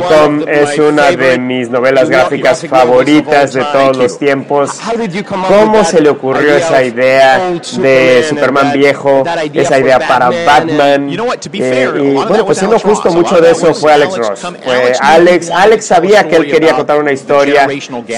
Come 0.00 0.44
es 0.46 0.78
una 0.78 1.10
de 1.10 1.38
mis 1.38 1.68
novelas 1.68 2.08
gráficas 2.08 2.66
favoritas 2.66 3.52
de 3.52 3.64
todos 3.64 3.96
los 3.96 4.18
tiempos. 4.18 4.78
¿Cómo 5.48 5.84
se 5.84 6.00
le 6.00 6.10
ocurrió 6.10 6.56
esa 6.56 6.82
idea 6.82 7.50
de 7.78 8.24
Superman 8.28 8.72
viejo, 8.72 9.24
esa 9.52 9.78
idea 9.78 9.98
para 9.98 10.30
Batman? 10.30 11.10
Eh, 11.10 11.90
y 11.96 12.14
bueno, 12.14 12.46
pues 12.46 12.58
siendo 12.58 12.78
justo, 12.78 13.10
mucho 13.10 13.40
de 13.40 13.50
eso 13.50 13.74
fue 13.74 13.92
Alex 13.92 14.16
Ross. 14.16 14.40
Fue 14.64 14.92
Alex, 15.00 15.50
Alex 15.50 15.86
sabía 15.86 16.28
que 16.28 16.36
él 16.36 16.46
quería 16.46 16.74
contar 16.74 16.98
una 16.98 17.12
historia 17.12 17.68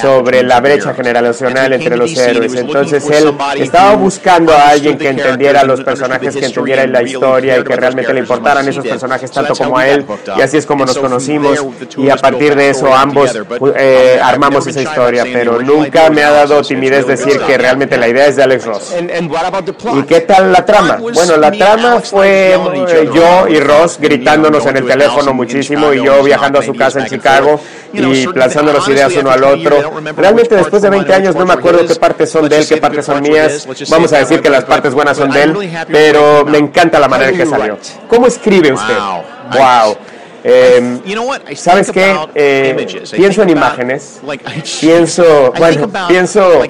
sobre 0.01 0.43
la 0.43 0.61
brecha 0.61 0.95
generacional 0.95 1.78
entre 1.79 1.97
los 1.97 2.17
héroes. 2.17 2.55
Entonces 2.55 3.09
él 3.11 3.35
estaba 3.57 3.95
buscando 3.95 4.53
a 4.53 4.71
alguien 4.71 4.99
que 4.99 5.09
entendiera 5.09 5.65
los 5.65 5.83
personajes, 5.83 6.37
que 6.37 6.47
entendiera 6.47 6.87
la 6.87 7.03
historia 7.03 7.59
y 7.59 7.65
que 7.65 7.77
realmente 7.77 8.13
le 8.13 8.21
importaran 8.21 8.69
esos 8.69 8.87
personajes 8.87 9.31
tanto 9.31 9.55
como 9.55 9.79
a 9.79 9.89
él. 9.89 10.05
Y 10.37 10.41
así 10.41 10.57
es 10.57 10.67
como 10.67 10.85
nos 10.85 10.99
conocimos. 10.99 11.65
Y 11.97 12.11
a 12.11 12.17
partir 12.17 12.55
de 12.55 12.71
eso 12.71 12.95
ambos 12.95 13.31
eh, 13.77 14.21
armamos 14.23 14.67
esa 14.67 14.83
historia. 14.83 15.25
Pero 15.25 15.61
nunca 15.61 16.11
me 16.11 16.23
ha 16.23 16.31
dado 16.31 16.63
timidez 16.63 17.07
decir 17.07 17.41
que 17.41 17.59
realmente 17.59 17.97
la 17.97 18.09
idea 18.09 18.27
es 18.27 18.37
de 18.37 18.43
Alex 18.43 18.65
Ross. 18.65 18.95
¿Y 19.95 20.03
qué 20.03 20.21
tal 20.21 20.53
la 20.53 20.65
trama? 20.65 20.97
Bueno, 20.97 21.37
la 21.37 21.51
trama 21.51 22.01
fue 22.01 22.55
eh, 22.55 23.11
yo 23.13 23.49
y 23.49 23.61
Ross 23.61 23.99
gritándonos 24.01 24.67
en 24.67 24.77
el 24.77 24.87
teléfono 24.87 25.35
muchísimo 25.35 25.93
y 25.93 26.03
yo 26.03 26.23
viajando 26.23 26.59
a 26.59 26.63
su 26.63 26.75
casa 26.75 27.01
en 27.01 27.07
Chicago 27.07 27.61
y 27.93 28.27
lanzándonos 28.27 28.89
ideas 28.89 29.13
uno 29.17 29.31
al 29.31 29.45
otro. 29.45 29.77
Realmente 30.17 30.57
después 30.57 30.83
de 30.83 30.91
20 30.91 31.15
años 31.15 31.35
no 31.35 31.47
me 31.47 31.53
acuerdo 31.53 31.68
qué 31.87 31.95
partes 31.97 32.31
son 32.31 32.49
de 32.49 32.59
él, 32.59 32.67
qué 32.67 32.77
partes 32.79 33.07
son 33.07 33.23
mías. 33.23 33.67
Vamos 33.89 34.13
a 34.13 34.19
decir 34.19 34.41
que 34.41 34.51
las 34.51 34.65
partes 34.65 34.95
buenas 34.95 35.17
son 35.17 35.31
de 35.31 35.43
él, 35.43 35.57
pero 35.91 36.45
me 36.45 36.59
encanta 36.59 36.99
la 36.99 37.09
manera 37.09 37.31
en 37.31 37.37
que 37.37 37.47
salió. 37.47 37.79
¿Cómo 38.09 38.27
escribe 38.27 38.73
usted? 38.73 38.97
Wow. 39.53 39.97
Eh, 40.45 41.01
¿Sabes 41.57 41.91
qué? 41.91 42.17
Eh, 42.35 42.87
pienso 43.13 43.43
en 43.43 43.51
imágenes. 43.51 44.21
Pienso, 44.81 45.53
bueno, 45.59 45.91
pienso 46.09 46.63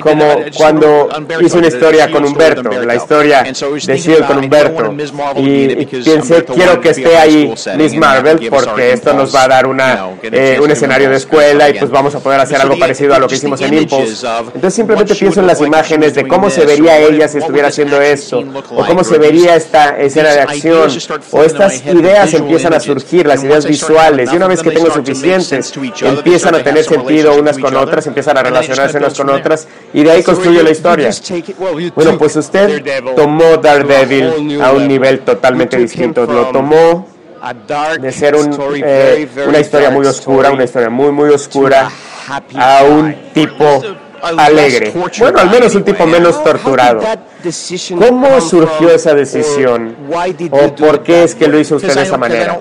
como 0.00 0.36
cuando 0.56 1.08
hice 1.40 1.58
una 1.58 1.68
historia 1.68 2.10
con 2.10 2.24
Humberto, 2.24 2.70
la 2.70 2.94
historia 2.94 3.42
de 3.42 3.98
Shield 3.98 4.26
con 4.26 4.38
Humberto, 4.38 4.94
y, 5.36 5.82
y 5.82 5.86
pensé, 5.86 6.44
quiero 6.44 6.80
que 6.80 6.90
esté 6.90 7.16
ahí 7.16 7.54
Miss 7.76 7.94
Marvel, 7.96 8.48
porque 8.50 8.92
esto 8.92 9.12
nos 9.14 9.34
va 9.34 9.44
a 9.44 9.48
dar 9.48 9.66
una, 9.66 10.10
eh, 10.22 10.58
un 10.62 10.70
escenario 10.70 11.10
de 11.10 11.16
escuela 11.16 11.68
y 11.68 11.78
pues 11.78 11.90
vamos 11.90 12.14
a 12.14 12.20
poder 12.20 12.40
hacer 12.40 12.60
algo 12.60 12.78
parecido 12.78 13.14
a 13.14 13.18
lo 13.18 13.28
que 13.28 13.36
hicimos 13.36 13.60
en 13.60 13.74
Impulse. 13.74 14.26
Entonces 14.54 14.74
simplemente 14.74 15.14
pienso 15.14 15.40
en 15.40 15.46
las 15.46 15.60
imágenes 15.60 16.14
de 16.14 16.26
cómo 16.26 16.50
se 16.50 16.64
vería 16.64 16.98
ella 16.98 17.28
si 17.28 17.38
estuviera 17.38 17.68
haciendo 17.68 18.00
esto, 18.00 18.44
o 18.70 18.84
cómo 18.86 19.04
se 19.04 19.18
vería 19.18 19.56
esta 19.56 19.98
escena 19.98 20.30
de 20.30 20.40
acción, 20.40 20.90
o 21.30 21.42
estas 21.42 21.84
ideas 21.86 22.34
empiezan 22.34 22.74
a 22.74 22.80
surgir, 22.80 23.26
las 23.26 23.42
ideas 23.42 23.66
visuales, 23.66 24.32
y 24.32 24.36
una 24.36 24.46
vez 24.46 24.62
que 24.62 24.70
tengo 24.70 24.90
suficientes, 24.92 25.72
empiezan 26.02 26.54
a 26.54 26.62
tener 26.62 26.84
sentido 26.84 27.34
unas 27.36 27.58
con 27.58 27.74
otras, 27.76 28.06
empiezan 28.06 28.36
a 28.38 28.42
relacionarse 28.76 28.98
unas 28.98 29.14
con 29.18 29.30
otras, 29.30 29.68
y 29.92 30.02
de 30.02 30.10
ahí 30.10 30.22
construyo 30.22 30.62
la 30.62 30.70
historia. 30.70 31.10
Bueno, 31.94 32.18
pues 32.18 32.36
usted 32.36 32.82
tomó 33.16 33.56
Daredevil 33.56 34.60
a 34.62 34.72
un 34.72 34.88
nivel 34.88 35.20
totalmente 35.20 35.76
distinto, 35.76 36.26
lo 36.26 36.46
tomó 36.46 37.06
de 38.00 38.12
ser 38.12 38.34
un, 38.34 38.50
eh, 38.84 39.28
una 39.46 39.60
historia 39.60 39.90
muy 39.90 40.06
oscura, 40.06 40.50
una 40.50 40.64
historia 40.64 40.90
muy, 40.90 41.12
muy 41.12 41.30
oscura, 41.30 41.88
a 42.56 42.82
un 42.84 43.14
tipo 43.32 43.82
alegre. 44.20 44.92
Bueno, 45.20 45.38
al 45.38 45.50
menos 45.50 45.74
un 45.74 45.84
tipo 45.84 46.06
menos 46.06 46.42
torturado. 46.42 47.00
¿Cómo 47.96 48.40
surgió 48.40 48.90
esa 48.90 49.14
decisión? 49.14 49.94
¿O 50.50 50.74
por 50.74 51.02
qué 51.02 51.22
es 51.22 51.34
que 51.34 51.46
lo 51.46 51.58
hizo 51.58 51.76
usted 51.76 51.94
de 51.94 52.02
esa 52.02 52.16
manera? 52.16 52.58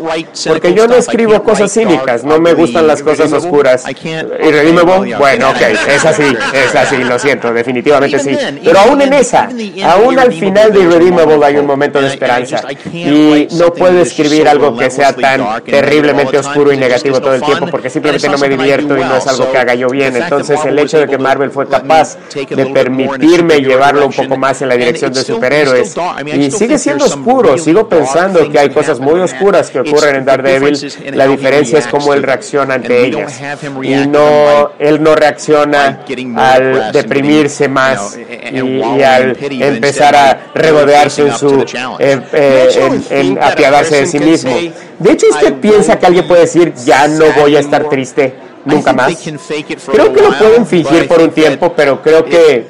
Porque 0.47 0.73
yo 0.73 0.87
no 0.87 0.95
escribo 0.95 1.41
cosas 1.43 1.71
cínicas, 1.71 2.23
no 2.23 2.39
me 2.39 2.53
gustan 2.53 2.85
las 2.85 3.01
cosas 3.01 3.31
oscuras. 3.33 3.83
¿Irredeemable? 3.87 5.15
Bueno, 5.15 5.49
ok, 5.49 5.61
es 5.89 6.05
así, 6.05 6.37
es 6.53 6.75
así, 6.75 6.97
lo 6.97 7.17
siento, 7.17 7.51
definitivamente 7.53 8.19
sí. 8.19 8.37
Pero 8.63 8.79
aún 8.79 9.01
en 9.01 9.13
esa, 9.13 9.49
aún 9.85 10.19
al 10.19 10.33
final 10.33 10.71
de 10.71 10.81
Irredeemable 10.81 11.45
hay 11.45 11.57
un 11.57 11.65
momento 11.65 11.99
de 11.99 12.07
esperanza. 12.07 12.61
Y 12.93 13.47
no 13.57 13.73
puedo 13.73 13.99
escribir 14.01 14.47
algo 14.47 14.77
que 14.77 14.89
sea 14.91 15.13
tan 15.13 15.63
terriblemente 15.63 16.37
oscuro 16.37 16.71
y 16.71 16.77
negativo 16.77 17.19
todo 17.19 17.33
el 17.33 17.41
tiempo 17.41 17.67
porque 17.67 17.89
simplemente 17.89 18.29
no 18.29 18.37
me 18.37 18.49
divierto 18.49 18.97
y 18.97 19.01
no 19.01 19.17
es 19.17 19.27
algo 19.27 19.51
que 19.51 19.57
haga 19.57 19.73
yo 19.73 19.89
bien. 19.89 20.15
Entonces 20.15 20.59
el 20.65 20.77
hecho 20.77 20.99
de 20.99 21.07
que 21.07 21.17
Marvel 21.17 21.51
fue 21.51 21.67
capaz 21.67 22.17
de 22.33 22.65
permitirme 22.67 23.59
llevarlo 23.59 24.05
un 24.05 24.13
poco 24.13 24.37
más 24.37 24.61
en 24.61 24.66
en 24.67 24.79
la 24.79 24.85
dirección 24.85 25.13
de 25.13 25.23
superhéroes. 25.23 25.95
Y 26.33 26.51
sigue 26.51 26.77
siendo 26.77 27.05
oscuro. 27.05 27.57
Sigo 27.57 27.87
pensando 27.87 28.49
que 28.49 28.59
hay 28.59 28.69
cosas 28.69 28.99
muy 28.99 29.19
oscuras 29.19 29.69
que 29.69 29.79
ocurren 29.79 30.17
en 30.17 30.25
Daredevil. 30.25 30.77
La 31.13 31.27
diferencia 31.27 31.79
es 31.79 31.87
cómo 31.87 32.13
él 32.13 32.23
reacciona 32.23 32.75
ante 32.75 33.05
ellas. 33.05 33.39
Y 33.81 34.07
no, 34.07 34.71
él 34.79 35.01
no 35.01 35.15
reacciona 35.15 36.01
al 36.35 36.91
deprimirse 36.91 37.67
más 37.67 38.17
y, 38.17 39.01
al 39.01 39.37
empezar 39.39 40.15
a 40.15 40.39
regodearse 40.53 41.27
en 41.27 41.33
su 41.33 41.65
eh, 41.99 42.21
eh, 42.33 43.01
en 43.09 43.41
apiadarse 43.41 43.97
de 43.97 44.05
sí 44.05 44.19
mismo. 44.19 44.55
De 44.99 45.11
hecho, 45.11 45.27
¿usted 45.29 45.53
piensa 45.55 45.97
que 45.99 46.05
alguien 46.07 46.27
puede 46.27 46.41
decir 46.41 46.73
ya 46.85 47.07
no 47.07 47.25
voy 47.33 47.55
a 47.55 47.59
estar 47.59 47.87
triste? 47.89 48.46
Nunca 48.67 48.93
más. 48.93 49.13
Creo 49.91 50.13
que 50.13 50.21
lo 50.21 50.37
pueden 50.37 50.65
fingir 50.65 51.07
por 51.07 51.21
un 51.21 51.31
tiempo, 51.31 51.73
pero 51.75 52.01
creo 52.01 52.25
que 52.25 52.67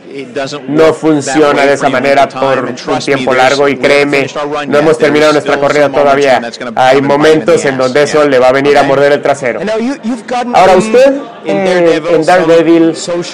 no 0.67 0.93
funciona 0.93 1.65
de 1.65 1.73
esa 1.73 1.89
manera 1.89 2.27
por 2.27 2.65
un 2.65 2.99
tiempo 2.99 3.33
largo 3.33 3.67
y 3.67 3.77
créeme, 3.77 4.27
no 4.67 4.77
hemos 4.77 4.97
terminado 4.97 5.33
nuestra 5.33 5.60
corrida 5.60 5.89
todavía. 5.89 6.41
Hay 6.75 7.01
momentos 7.01 7.63
en 7.65 7.77
donde 7.77 8.03
eso 8.03 8.27
le 8.27 8.39
va 8.39 8.49
a 8.49 8.51
venir 8.51 8.77
a 8.77 8.83
morder 8.83 9.13
el 9.13 9.21
trasero. 9.21 9.60
Ahora 10.53 10.75
usted 10.75 11.15
eh, 11.45 12.01
en 12.12 12.25
Daredevil 12.25 12.93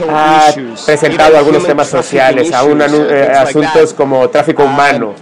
ha 0.09 0.53
presentado 0.85 1.37
algunos 1.37 1.65
temas 1.65 1.87
sociales, 1.87 2.51
aún 2.53 2.81
eh, 2.81 3.31
asuntos 3.35 3.93
como 3.93 4.29
tráfico 4.29 4.63
humano 4.63 5.13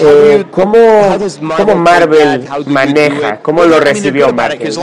eh, 0.00 0.44
¿cómo, 0.50 0.78
¿cómo, 1.56 1.74
Marvel 1.76 2.46
maneja? 2.66 3.38
¿Cómo 3.42 3.64
lo 3.64 3.80
recibió 3.80 4.32
Marvel? 4.32 4.74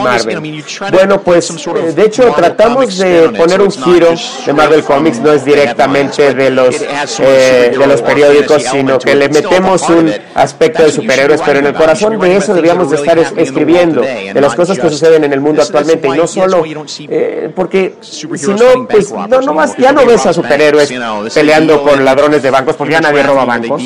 Bueno, 0.91 1.21
pues 1.21 1.49
eh, 1.49 1.93
de 1.93 2.05
hecho 2.05 2.31
tratamos 2.35 2.97
de 2.97 3.29
poner 3.29 3.61
un 3.61 3.71
giro 3.71 4.13
de 4.45 4.53
Marvel 4.53 4.83
Comics, 4.83 5.19
no 5.19 5.33
es 5.33 5.45
directamente 5.45 6.33
de 6.33 6.49
los, 6.49 6.75
eh, 7.19 7.75
de 7.77 7.87
los 7.87 8.01
periódicos, 8.01 8.63
sino 8.63 8.99
que 8.99 9.15
le 9.15 9.29
metemos 9.29 9.87
un 9.89 10.13
aspecto 10.35 10.83
de 10.83 10.91
superhéroes, 10.91 11.41
pero 11.45 11.59
en 11.59 11.67
el 11.67 11.73
corazón 11.73 12.19
de 12.19 12.35
eso 12.35 12.53
debíamos 12.53 12.89
de 12.89 12.97
estar 12.97 13.17
escribiendo, 13.37 14.01
de 14.01 14.41
las 14.41 14.55
cosas 14.55 14.77
que 14.77 14.89
suceden 14.89 15.23
en 15.23 15.33
el 15.33 15.41
mundo 15.41 15.61
actualmente, 15.61 16.07
y 16.07 16.11
no 16.11 16.27
solo 16.27 16.63
eh, 17.09 17.51
porque 17.55 17.95
si 18.01 18.27
no, 18.27 18.87
pues 18.89 19.11
no, 19.11 19.41
no 19.41 19.53
más, 19.53 19.75
ya 19.77 19.91
no 19.91 20.05
ves 20.05 20.25
a 20.25 20.33
superhéroes 20.33 20.91
peleando 21.33 21.83
con 21.83 22.03
ladrones 22.03 22.41
de 22.43 22.49
bancos, 22.49 22.75
porque 22.75 22.93
ya 22.93 23.01
nadie 23.01 23.23
roba 23.23 23.45
bancos. 23.45 23.81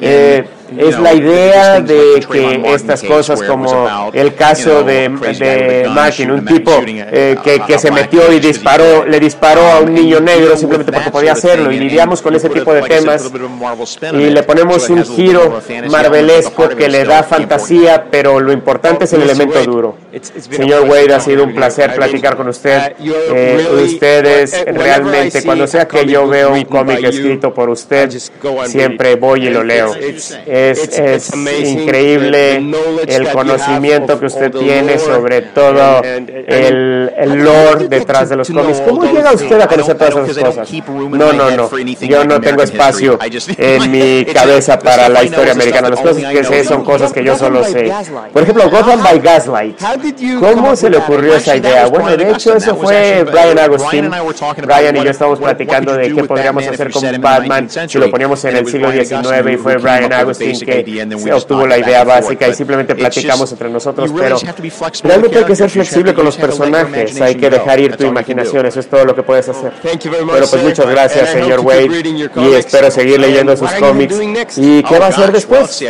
Eh, 0.00 0.44
es 0.76 0.98
la 0.98 1.14
idea 1.14 1.80
de 1.80 2.24
que 2.30 2.62
estas 2.74 3.02
cosas 3.02 3.42
como 3.42 4.10
el 4.12 4.34
caso 4.34 4.82
de, 4.82 5.08
de 5.08 5.88
Martin, 5.88 6.30
un 6.30 6.44
tipo 6.44 6.72
eh, 6.86 7.36
que, 7.42 7.60
que, 7.60 7.78
se 7.78 7.90
metió 7.90 8.32
y 8.32 8.40
disparó, 8.40 9.04
le 9.04 9.20
disparó 9.20 9.62
a 9.62 9.80
un 9.80 9.94
niño 9.94 10.20
negro 10.20 10.56
simplemente 10.56 10.92
porque 10.92 11.10
podía 11.10 11.32
hacerlo. 11.32 11.70
Y 11.70 11.78
lidiamos 11.78 12.22
con 12.22 12.34
ese 12.34 12.48
tipo 12.48 12.72
de 12.72 12.82
temas 12.82 13.30
y 14.12 14.30
le 14.30 14.42
ponemos 14.42 14.88
un 14.88 15.04
giro 15.04 15.60
marvelesco 15.90 16.68
que 16.68 16.88
le 16.88 17.04
da 17.04 17.22
fantasía, 17.22 18.06
pero 18.10 18.40
lo 18.40 18.52
importante 18.52 19.04
es 19.04 19.12
el 19.12 19.22
elemento 19.22 19.62
duro. 19.64 19.96
Señor 20.50 20.88
Wade, 20.88 21.14
ha 21.14 21.20
sido 21.20 21.44
un 21.44 21.54
placer 21.54 21.94
platicar 21.94 22.36
con 22.36 22.48
usted. 22.48 22.94
Eh, 23.00 23.66
ustedes 23.84 24.64
realmente, 24.66 25.42
cuando 25.42 25.66
sea 25.66 25.86
que 25.86 26.06
yo 26.06 26.26
veo 26.26 26.52
un 26.52 26.64
cómic 26.64 27.02
escrito 27.04 27.52
por 27.52 27.68
usted, 27.68 28.10
siempre 28.66 29.16
voy 29.16 29.46
y 29.46 29.50
lo 29.50 29.62
leo. 29.62 29.94
Es, 30.68 30.98
es 30.98 31.30
increíble 31.34 32.62
el 33.06 33.30
conocimiento 33.30 34.18
que 34.20 34.26
usted 34.26 34.50
tiene 34.50 34.98
sobre 34.98 35.42
todo 35.42 36.02
el, 36.02 37.12
el 37.16 37.44
lore 37.44 37.88
detrás 37.88 38.28
de 38.28 38.36
los 38.36 38.50
cómics. 38.50 38.80
¿Cómo 38.80 39.04
llega 39.04 39.32
usted 39.32 39.60
a 39.60 39.66
conocer 39.66 39.96
todas 39.96 40.28
esas 40.28 40.44
cosas? 40.44 40.72
No, 40.72 41.32
no, 41.32 41.50
no. 41.50 41.70
Yo 42.00 42.24
no 42.24 42.40
tengo 42.40 42.62
espacio 42.62 43.18
en 43.56 43.90
mi 43.90 44.24
cabeza 44.26 44.78
para 44.78 45.08
la 45.08 45.24
historia 45.24 45.52
americana. 45.52 45.88
Las 45.88 46.00
cosas 46.00 46.24
que 46.32 46.44
sé 46.44 46.64
son 46.64 46.84
cosas 46.84 47.12
que 47.12 47.24
yo 47.24 47.36
solo 47.36 47.64
sé. 47.64 47.92
Por 48.32 48.42
ejemplo, 48.42 48.70
Gotham 48.70 49.02
by 49.02 49.18
Gaslight. 49.20 49.80
¿Cómo 50.40 50.76
se 50.76 50.90
le 50.90 50.98
ocurrió 50.98 51.36
esa 51.36 51.56
idea? 51.56 51.86
Bueno, 51.86 52.16
de 52.16 52.30
hecho, 52.30 52.56
eso 52.56 52.76
fue 52.76 53.24
Brian 53.24 53.58
Agustín. 53.58 54.10
Brian 54.62 54.96
y 54.96 55.04
yo 55.04 55.10
estábamos 55.10 55.40
platicando 55.40 55.94
de 55.94 56.14
qué 56.14 56.24
podríamos 56.24 56.66
hacer 56.66 56.90
con 56.90 57.20
Batman 57.20 57.68
si 57.70 57.98
lo 57.98 58.10
poníamos 58.10 58.44
en 58.44 58.56
el 58.56 58.66
siglo 58.66 58.90
XIX 58.90 59.52
y 59.52 59.56
fue 59.56 59.76
Brian 59.76 60.12
Agustín 60.12 60.49
que 60.58 61.08
se 61.18 61.32
obtuvo 61.32 61.66
la 61.66 61.78
idea 61.78 62.04
básica 62.04 62.48
y 62.48 62.54
simplemente 62.54 62.94
platicamos 62.94 63.50
entre 63.52 63.70
nosotros, 63.70 64.10
pero 64.16 64.36
realmente 65.02 65.38
hay 65.38 65.44
que 65.44 65.56
ser 65.56 65.70
flexible 65.70 66.14
con 66.14 66.24
los 66.24 66.36
personajes, 66.36 67.20
hay 67.20 67.34
que 67.36 67.50
dejar 67.50 67.80
ir 67.80 67.96
tu 67.96 68.04
imaginación, 68.04 68.66
eso 68.66 68.80
es 68.80 68.88
todo 68.88 69.04
lo 69.04 69.14
que 69.14 69.22
puedes 69.22 69.48
hacer. 69.48 69.72
Pero 69.82 70.46
pues 70.50 70.62
muchas 70.62 70.86
gracias, 70.86 71.30
señor 71.30 71.60
Wade, 71.60 72.30
y 72.36 72.54
espero 72.54 72.90
seguir 72.90 73.20
leyendo 73.20 73.56
sus 73.56 73.70
cómics. 73.74 74.58
¿Y 74.58 74.82
qué 74.82 74.98
va 74.98 75.06
a 75.06 75.08
hacer 75.08 75.32
después? 75.32 75.82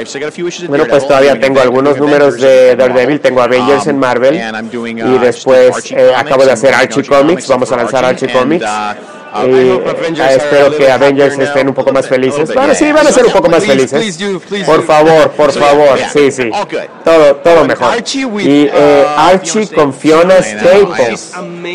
Bueno, 0.68 0.85
pues 0.88 1.07
todavía 1.07 1.38
tengo 1.38 1.61
algunos 1.61 1.99
números 1.99 2.38
de 2.38 2.77
Daredevil, 2.77 3.20
tengo 3.20 3.42
Avengers 3.42 3.87
en 3.87 3.99
Marvel, 3.99 4.40
y 4.73 5.18
después 5.18 5.90
eh, 5.92 6.12
acabo 6.16 6.44
de 6.44 6.53
hacer 6.53 6.75
Archie 6.75 7.05
Comics, 7.05 7.49
vamos 7.49 7.70
a 7.73 7.77
lanzar 7.77 8.05
Archie 8.05 8.33
Comics. 8.33 8.64
Y 9.33 10.18
ah, 10.20 10.33
espero 10.33 10.77
que 10.77 10.90
Avengers 10.90 11.38
estén 11.38 11.68
un 11.68 11.75
poco 11.75 11.92
más 11.92 12.09
felices. 12.09 12.53
Bueno, 12.53 12.75
sí, 12.75 12.90
van 12.90 13.07
a 13.07 13.12
ser 13.12 13.27
un 13.27 13.33
poco 13.33 13.49
más 13.49 13.64
felices. 13.64 14.18
Por 14.66 14.84
favor, 14.84 15.30
por 15.30 15.52
favor. 15.52 15.98
Sí, 16.12 16.30
sí. 16.30 16.50
Todo, 17.04 17.36
todo 17.36 17.64
mejor. 17.64 17.94
Y 18.40 18.68
eh, 18.72 19.06
Archie 19.16 19.68
con 19.68 19.94
Fiona 19.94 20.42
Staples. 20.42 21.32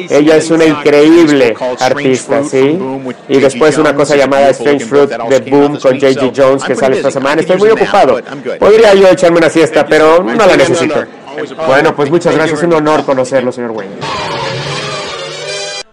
Ella 0.10 0.36
es 0.38 0.52
una 0.52 0.66
increíble 0.66 1.56
artista, 1.80 2.44
¿sí? 2.44 2.78
Y 3.30 3.40
después 3.40 3.78
una 3.78 3.96
cosa 3.96 4.16
llamada 4.16 4.50
Strange 4.50 4.86
Fruit 4.86 5.10
de 5.10 5.40
Boom 5.40 5.80
con 5.80 6.00
J.G. 6.00 6.34
Jones 6.36 6.64
que 6.64 6.76
sale 6.76 6.98
esta 6.98 7.12
semana. 7.12 7.42
Estoy 7.42 7.58
muy 7.58 7.70
ocupado. 7.70 8.20
Podría 8.60 8.94
yo 8.94 9.08
echarme 9.08 9.38
una 9.38 9.50
siesta, 9.50 9.86
pero 9.86 10.22
no 10.24 10.46
la 10.46 10.58
necesito. 10.58 11.06
Bueno, 11.68 11.96
pues 11.96 12.10
muchas 12.10 12.36
gracias. 12.36 12.60
Es 12.60 12.66
un 12.66 12.74
honor 12.74 13.06
conocerlo, 13.06 13.52
señor 13.52 13.72
Wayne. 13.72 13.96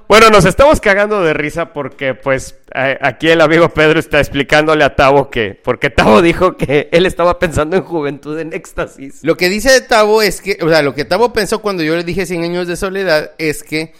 Bueno, 0.08 0.28
nos 0.28 0.44
estamos 0.44 0.78
cagando 0.78 1.22
de 1.22 1.32
risa 1.32 1.72
porque, 1.72 2.14
pues, 2.14 2.54
aquí 2.74 3.28
el 3.28 3.40
amigo 3.40 3.68
Pedro 3.68 3.98
está 3.98 4.18
explicándole 4.18 4.84
a 4.84 4.94
Tavo 4.96 5.30
que, 5.30 5.60
porque 5.62 5.90
Tavo 5.90 6.22
dijo 6.22 6.56
que 6.56 6.88
él 6.92 7.06
estaba 7.06 7.38
pensando 7.38 7.76
en 7.76 7.82
juventud 7.82 8.38
en 8.38 8.52
éxtasis. 8.52 9.20
Lo 9.22 9.36
que 9.36 9.48
dice 9.48 9.80
Tavo 9.82 10.22
es 10.22 10.40
que, 10.40 10.58
o 10.62 10.68
sea, 10.68 10.82
lo 10.82 10.94
que 10.94 11.04
Tavo 11.04 11.32
pensó 11.32 11.60
cuando 11.60 11.82
yo 11.82 11.96
le 11.96 12.04
dije 12.04 12.26
100 12.26 12.44
años 12.44 12.66
de 12.66 12.76
soledad 12.76 13.32
es 13.38 13.62
que, 13.62 13.92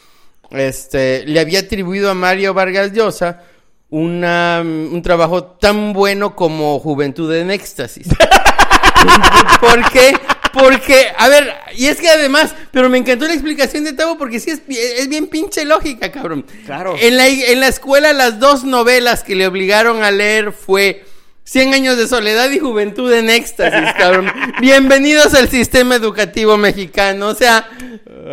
este, 0.50 1.24
le 1.26 1.40
había 1.40 1.61
atribuido 1.61 2.11
a 2.11 2.14
Mario 2.14 2.54
Vargas 2.54 2.92
Llosa 2.92 3.42
una, 3.90 4.61
un 4.62 5.02
trabajo 5.02 5.44
tan 5.44 5.92
bueno 5.92 6.35
como 6.35 6.78
Juventud 6.78 7.32
en 7.35 7.50
Éxtasis. 7.50 8.08
¿Por 9.61 9.90
qué? 9.90 10.14
Porque, 10.52 11.06
a 11.16 11.28
ver, 11.28 11.54
y 11.76 11.86
es 11.86 11.98
que 11.98 12.08
además, 12.08 12.54
pero 12.70 12.88
me 12.88 12.98
encantó 12.98 13.26
la 13.26 13.32
explicación 13.32 13.84
de 13.84 13.92
Tavo 13.92 14.18
porque 14.18 14.38
sí 14.38 14.50
es, 14.50 14.60
es 14.68 15.08
bien 15.08 15.26
pinche 15.26 15.64
lógica, 15.64 16.12
cabrón. 16.12 16.44
Claro. 16.66 16.94
En 16.98 17.16
la, 17.16 17.26
en 17.26 17.60
la 17.60 17.68
escuela 17.68 18.12
las 18.12 18.38
dos 18.38 18.64
novelas 18.64 19.22
que 19.22 19.34
le 19.34 19.46
obligaron 19.46 20.02
a 20.02 20.10
leer 20.10 20.52
fue 20.52 21.04
100 21.44 21.74
años 21.74 21.96
de 21.96 22.06
soledad 22.06 22.50
y 22.50 22.58
juventud 22.58 23.12
en 23.12 23.30
éxtasis, 23.30 23.92
cabrón. 23.98 24.30
Bienvenidos 24.60 25.34
al 25.34 25.48
sistema 25.48 25.96
educativo 25.96 26.56
mexicano. 26.56 27.28
O 27.28 27.34
sea, 27.34 27.68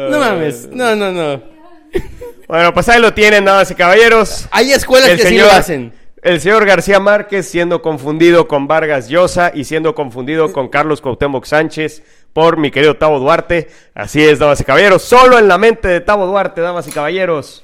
no 0.09 0.19
mames, 0.19 0.67
no, 0.71 0.95
no, 0.95 1.11
no. 1.11 1.41
Bueno, 2.47 2.73
pues 2.73 2.89
ahí 2.89 2.99
lo 2.99 3.13
tienen, 3.13 3.45
damas 3.45 3.69
y 3.71 3.75
caballeros. 3.75 4.47
Hay 4.51 4.71
escuelas 4.71 5.09
que 5.11 5.27
sí 5.27 5.37
lo 5.37 5.51
hacen. 5.51 5.93
El 6.21 6.41
señor 6.41 6.65
García 6.65 6.99
Márquez 6.99 7.47
siendo 7.47 7.81
confundido 7.81 8.49
con 8.49 8.67
Vargas 8.67 9.07
Llosa 9.07 9.51
y 9.53 9.63
siendo 9.63 9.95
confundido 9.95 10.51
con 10.51 10.67
Carlos 10.67 10.99
Cuauhtémoc 10.99 11.45
Sánchez 11.45 12.03
por 12.33 12.57
mi 12.57 12.71
querido 12.71 12.97
Tavo 12.97 13.19
Duarte. 13.19 13.69
Así 13.93 14.21
es, 14.21 14.37
damas 14.37 14.59
y 14.59 14.65
caballeros. 14.65 15.01
Solo 15.01 15.39
en 15.39 15.47
la 15.47 15.57
mente 15.57 15.87
de 15.87 16.01
Tavo 16.01 16.27
Duarte, 16.27 16.59
damas 16.59 16.89
y 16.89 16.91
caballeros. 16.91 17.63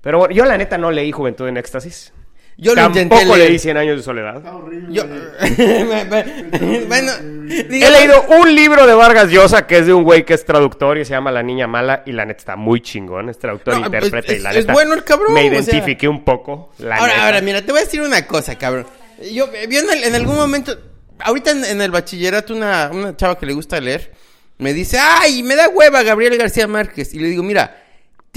Pero 0.00 0.18
bueno, 0.18 0.34
yo 0.34 0.44
la 0.44 0.58
neta 0.58 0.76
no 0.78 0.90
leí 0.90 1.12
Juventud 1.12 1.46
en 1.46 1.58
Éxtasis. 1.58 2.12
Yo 2.58 2.74
lo 2.74 2.80
Tampoco 2.80 3.00
intenté 3.02 3.24
leer. 3.36 3.50
leí 3.50 3.58
Cien 3.58 3.76
años 3.76 3.98
de 3.98 4.02
soledad. 4.02 4.42
Yo- 4.88 5.04
bueno, 6.88 7.12
He 7.50 7.64
digamos- 7.64 7.98
leído 7.98 8.24
un 8.40 8.54
libro 8.54 8.86
de 8.86 8.94
Vargas 8.94 9.28
Llosa 9.30 9.66
que 9.66 9.78
es 9.78 9.86
de 9.86 9.92
un 9.92 10.04
güey 10.04 10.24
que 10.24 10.34
es 10.34 10.44
traductor 10.44 10.96
y 10.98 11.04
se 11.04 11.10
llama 11.10 11.30
La 11.30 11.42
Niña 11.42 11.66
Mala 11.66 12.02
y 12.06 12.12
la 12.12 12.24
neta 12.24 12.38
está 12.38 12.56
muy 12.56 12.80
chingón, 12.80 13.28
es 13.28 13.38
traductor 13.38 13.74
e 13.74 13.80
No, 13.80 13.86
intérprete 13.86 14.26
pues, 14.26 14.38
y 14.38 14.42
la 14.42 14.50
es- 14.50 14.56
es 14.56 14.62
neta 14.64 14.72
bueno 14.72 14.94
el 14.94 15.04
cabrón, 15.04 15.34
me 15.34 15.40
o 15.40 15.42
sea. 15.42 15.52
identifiqué 15.52 16.08
un 16.08 16.24
poco, 16.24 16.72
la 16.78 16.96
Ahora, 16.96 17.12
neta. 17.12 17.26
ahora, 17.26 17.40
mira, 17.42 17.62
te 17.62 17.72
voy 17.72 17.80
a 17.80 17.84
decir 17.84 18.00
una 18.02 18.26
cosa, 18.26 18.56
cabrón. 18.56 18.86
Yo, 19.32 19.50
yo 19.52 19.80
en, 19.80 19.90
el- 19.92 20.04
en 20.04 20.14
algún 20.14 20.36
momento, 20.36 20.76
ahorita 21.20 21.50
en, 21.50 21.64
en 21.64 21.82
el 21.82 21.90
bachillerato, 21.90 22.54
una, 22.54 22.90
una 22.92 23.16
chava 23.16 23.38
que 23.38 23.46
le 23.46 23.52
gusta 23.52 23.80
leer, 23.80 24.12
me 24.58 24.72
dice, 24.72 24.98
ay, 24.98 25.42
me 25.42 25.56
da 25.56 25.68
hueva 25.68 26.02
Gabriel 26.02 26.36
García 26.38 26.66
Márquez. 26.66 27.12
Y 27.12 27.18
le 27.18 27.28
digo, 27.28 27.42
mira, 27.42 27.84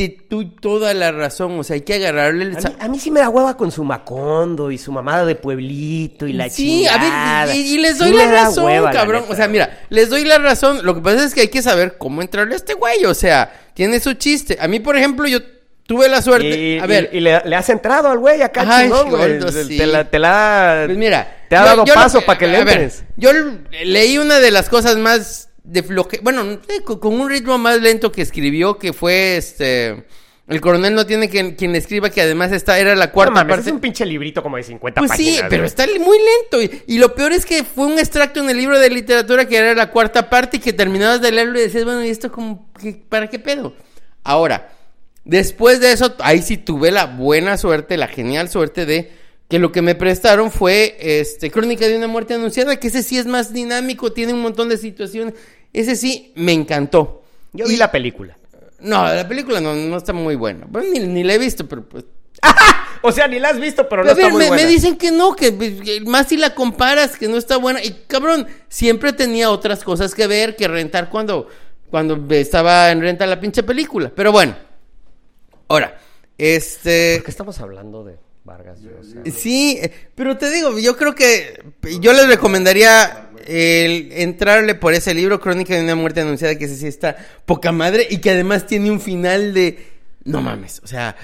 tú 0.07 0.51
toda 0.51 0.93
la 0.93 1.11
razón, 1.11 1.59
o 1.59 1.63
sea, 1.65 1.73
hay 1.73 1.81
que 1.81 1.95
agarrarle 1.95 2.45
el... 2.45 2.55
A 2.57 2.59
mí, 2.61 2.75
a 2.79 2.87
mí 2.87 2.99
sí 2.99 3.11
me 3.11 3.19
da 3.19 3.27
hueva 3.27 3.57
con 3.57 3.69
su 3.71 3.83
Macondo 3.83 4.71
y 4.71 4.77
su 4.77 4.93
mamada 4.93 5.25
de 5.25 5.35
pueblito 5.35 6.25
y 6.25 6.31
la 6.31 6.49
Sí, 6.49 6.87
a 6.87 6.93
chingada. 6.93 7.45
ver, 7.47 7.55
y, 7.57 7.59
y 7.73 7.77
les 7.79 7.97
Sí 7.97 8.03
doy 8.05 8.13
la 8.13 8.31
razón, 8.31 8.63
hueva, 8.65 8.91
cabrón. 8.91 9.25
O 9.27 9.35
sea, 9.35 9.49
mira, 9.49 9.81
les 9.89 10.09
doy 10.09 10.23
la 10.23 10.37
razón. 10.37 10.79
Lo 10.85 10.95
que 10.95 11.01
pasa 11.01 11.25
es 11.25 11.33
que 11.33 11.41
hay 11.41 11.47
que 11.49 11.61
saber 11.61 11.97
cómo 11.97 12.21
entrarle 12.21 12.53
a 12.53 12.57
este 12.57 12.75
güey. 12.75 13.03
O 13.03 13.13
sea, 13.13 13.51
tiene 13.73 13.99
su 13.99 14.13
chiste. 14.13 14.57
A 14.61 14.69
mí, 14.69 14.79
por 14.79 14.95
ejemplo, 14.95 15.27
yo 15.27 15.39
tuve 15.85 16.07
la 16.07 16.21
suerte. 16.21 16.47
Y, 16.57 16.79
a 16.79 16.85
ver, 16.85 17.09
y- 17.11 17.17
y 17.17 17.19
le, 17.19 17.41
le 17.43 17.55
has 17.55 17.67
entrado 17.69 18.09
al 18.09 18.19
güey 18.19 18.41
acá, 18.41 18.63
Ay, 18.67 18.83
chingón, 18.85 19.09
gordo, 19.09 19.51
sí. 19.51 19.75
Te 19.77 19.85
la, 19.87 20.05
te 20.09 20.19
la- 20.19 20.83
Pues 20.85 20.97
mira, 20.97 21.37
te 21.49 21.55
ha 21.55 21.61
yo- 21.61 21.65
dado 21.65 21.85
yo 21.85 21.93
paso 21.95 22.21
para 22.21 22.37
que 22.37 22.47
le 22.47 22.57
a 22.57 22.63
ver, 22.63 22.73
entres. 22.77 23.03
yo 23.17 23.31
leí 23.83 24.17
una 24.19 24.39
de 24.39 24.51
las 24.51 24.69
cosas 24.69 24.97
más 24.97 25.48
de 25.71 25.83
floje, 25.83 26.19
bueno, 26.23 26.43
no 26.43 26.59
con, 26.83 27.13
un 27.19 27.29
ritmo 27.29 27.57
más 27.57 27.79
lento 27.81 28.11
que 28.11 28.21
escribió, 28.21 28.77
que 28.77 28.91
fue 28.93 29.37
este 29.37 30.05
el 30.47 30.61
coronel 30.61 30.95
no 30.95 31.05
tiene 31.05 31.29
quien, 31.29 31.53
quien 31.55 31.75
escriba, 31.75 32.09
que 32.09 32.21
además 32.21 32.51
esta 32.51 32.79
era 32.79 32.95
la 32.95 33.05
No 33.05 33.11
cuarta 33.11 33.33
mames, 33.35 33.55
parte. 33.57 33.69
es 33.69 33.73
un 33.75 33.79
pinche 33.79 34.03
librito 34.03 34.41
como 34.41 34.57
de 34.57 34.63
50 34.63 34.99
Pues 34.99 35.11
páginas. 35.11 35.35
sí, 35.35 35.41
pero 35.47 35.63
está 35.63 35.85
muy 35.99 36.17
lento. 36.17 36.59
Y, 36.59 36.95
y 36.95 36.97
lo 36.97 37.13
peor 37.13 37.33
es 37.33 37.45
que 37.45 37.63
fue 37.63 37.85
un 37.85 37.99
extracto 37.99 38.39
en 38.39 38.49
el 38.49 38.57
libro 38.57 38.79
de 38.79 38.89
literatura 38.89 39.47
que 39.47 39.57
era 39.57 39.75
la 39.75 39.91
cuarta 39.91 40.27
parte 40.27 40.57
y 40.57 40.59
que 40.59 40.73
terminabas 40.73 41.21
de 41.21 41.31
leerlo 41.31 41.59
y 41.59 41.61
decías, 41.61 41.85
bueno, 41.85 42.03
¿y 42.03 42.09
esto 42.09 42.31
como, 42.31 42.71
qué- 42.81 42.99
para 43.07 43.27
qué 43.29 43.37
pedo? 43.37 43.75
Ahora, 44.23 44.71
después 45.23 45.79
de 45.81 45.91
eso, 45.91 46.15
ahí 46.19 46.41
sí 46.41 46.57
tuve 46.57 46.89
la 46.89 47.05
buena 47.05 47.55
suerte, 47.57 47.95
la 47.95 48.07
genial 48.07 48.49
suerte 48.49 48.87
de 48.87 49.11
que 49.49 49.59
lo 49.59 49.71
que 49.71 49.83
me 49.83 49.93
prestaron 49.95 50.49
fue 50.51 50.95
este 50.99 51.51
Crónica 51.51 51.87
de 51.87 51.95
una 51.95 52.07
muerte 52.07 52.33
anunciada, 52.33 52.75
que 52.79 52.87
ese 52.87 53.03
sí 53.03 53.19
es 53.19 53.27
más 53.27 53.53
dinámico, 53.53 54.13
tiene 54.13 54.33
un 54.33 54.41
montón 54.41 54.69
de 54.69 54.77
situaciones. 54.77 55.35
Ese 55.73 55.95
sí 55.95 56.31
me 56.35 56.53
encantó. 56.53 57.23
Yo 57.53 57.65
Y- 57.65 57.69
vi 57.69 57.77
la 57.77 57.91
película. 57.91 58.37
No, 58.79 59.03
la 59.13 59.27
película 59.27 59.59
no, 59.59 59.75
no 59.75 59.97
está 59.97 60.13
muy 60.13 60.35
buena. 60.35 60.65
Bueno, 60.69 60.87
ni, 60.93 60.99
ni 60.99 61.23
la 61.23 61.33
he 61.33 61.37
visto, 61.37 61.67
pero 61.67 61.83
pues 61.87 62.05
O 63.01 63.11
sea, 63.11 63.27
ni 63.27 63.39
la 63.39 63.49
has 63.49 63.59
visto, 63.59 63.87
pero 63.89 64.03
no 64.03 64.09
está 64.11 64.23
ver, 64.23 64.31
muy 64.31 64.41
me, 64.43 64.47
buena. 64.49 64.63
me 64.63 64.69
dicen 64.69 64.97
que 64.97 65.11
no, 65.11 65.35
que, 65.35 65.57
que 65.57 66.01
más 66.01 66.27
si 66.27 66.37
la 66.37 66.53
comparas, 66.55 67.17
que 67.17 67.27
no 67.27 67.37
está 67.37 67.57
buena. 67.57 67.83
Y 67.83 67.91
cabrón, 68.07 68.47
siempre 68.67 69.13
tenía 69.13 69.51
otras 69.51 69.83
cosas 69.83 70.13
que 70.15 70.27
ver, 70.27 70.55
que 70.55 70.67
rentar 70.67 71.09
cuando, 71.09 71.47
cuando 71.89 72.25
estaba 72.33 72.91
en 72.91 73.01
renta 73.01 73.25
la 73.25 73.39
pinche 73.39 73.63
película. 73.63 74.11
Pero 74.15 74.31
bueno, 74.31 74.55
ahora, 75.67 75.97
este... 76.37 77.15
¿Por 77.17 77.25
qué 77.25 77.31
estamos 77.31 77.59
hablando 77.59 78.03
de 78.03 78.17
Vargas 78.43 78.81
Llosa? 78.81 79.19
Sí, 79.31 79.77
eh, 79.81 79.91
pero 80.15 80.37
te 80.37 80.49
digo, 80.51 80.77
yo 80.79 80.95
creo 80.97 81.13
que 81.15 81.61
yo 82.01 82.13
les 82.13 82.27
recomendaría 82.27 83.29
el 83.45 84.11
entrarle 84.13 84.75
por 84.75 84.93
ese 84.93 85.13
libro, 85.13 85.39
Crónica 85.39 85.75
de 85.75 85.83
una 85.83 85.95
muerte 85.95 86.21
anunciada, 86.21 86.57
que 86.57 86.65
ese 86.65 86.75
sí 86.75 86.87
está 86.87 87.15
poca 87.45 87.71
madre 87.71 88.07
y 88.09 88.17
que 88.19 88.31
además 88.31 88.65
tiene 88.67 88.91
un 88.91 88.99
final 89.01 89.53
de... 89.53 89.77
No 90.23 90.41
mames, 90.41 90.81
o 90.83 90.87
sea, 90.87 91.15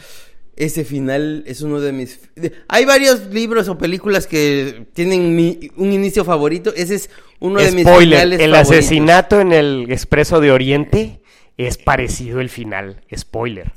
ese 0.56 0.86
final 0.86 1.43
es 1.47 1.62
uno 1.62 1.80
de 1.82 1.91
mis... 1.91 2.19
Hay 2.67 2.86
varios 2.86 3.28
libros 3.28 3.67
o 3.69 3.78
películas 3.78 4.25
que 4.28 4.86
tienen 4.93 5.36
mi- 5.36 5.69
un 5.75 5.91
inicio 5.91 6.23
favorito, 6.25 6.73
ese 6.75 6.95
es 6.95 7.10
uno 7.39 7.60
de 7.60 7.71
mis 7.71 7.84
Spoiler, 7.86 8.19
finales 8.19 8.39
el 8.39 8.51
favoritos. 8.51 8.78
asesinato 8.78 9.41
en 9.41 9.51
el 9.51 9.86
Expreso 9.91 10.39
de 10.39 10.51
Oriente 10.51 11.19
es 11.58 11.78
parecido 11.78 12.39
el 12.39 12.49
final. 12.49 13.01
Spoiler. 13.15 13.71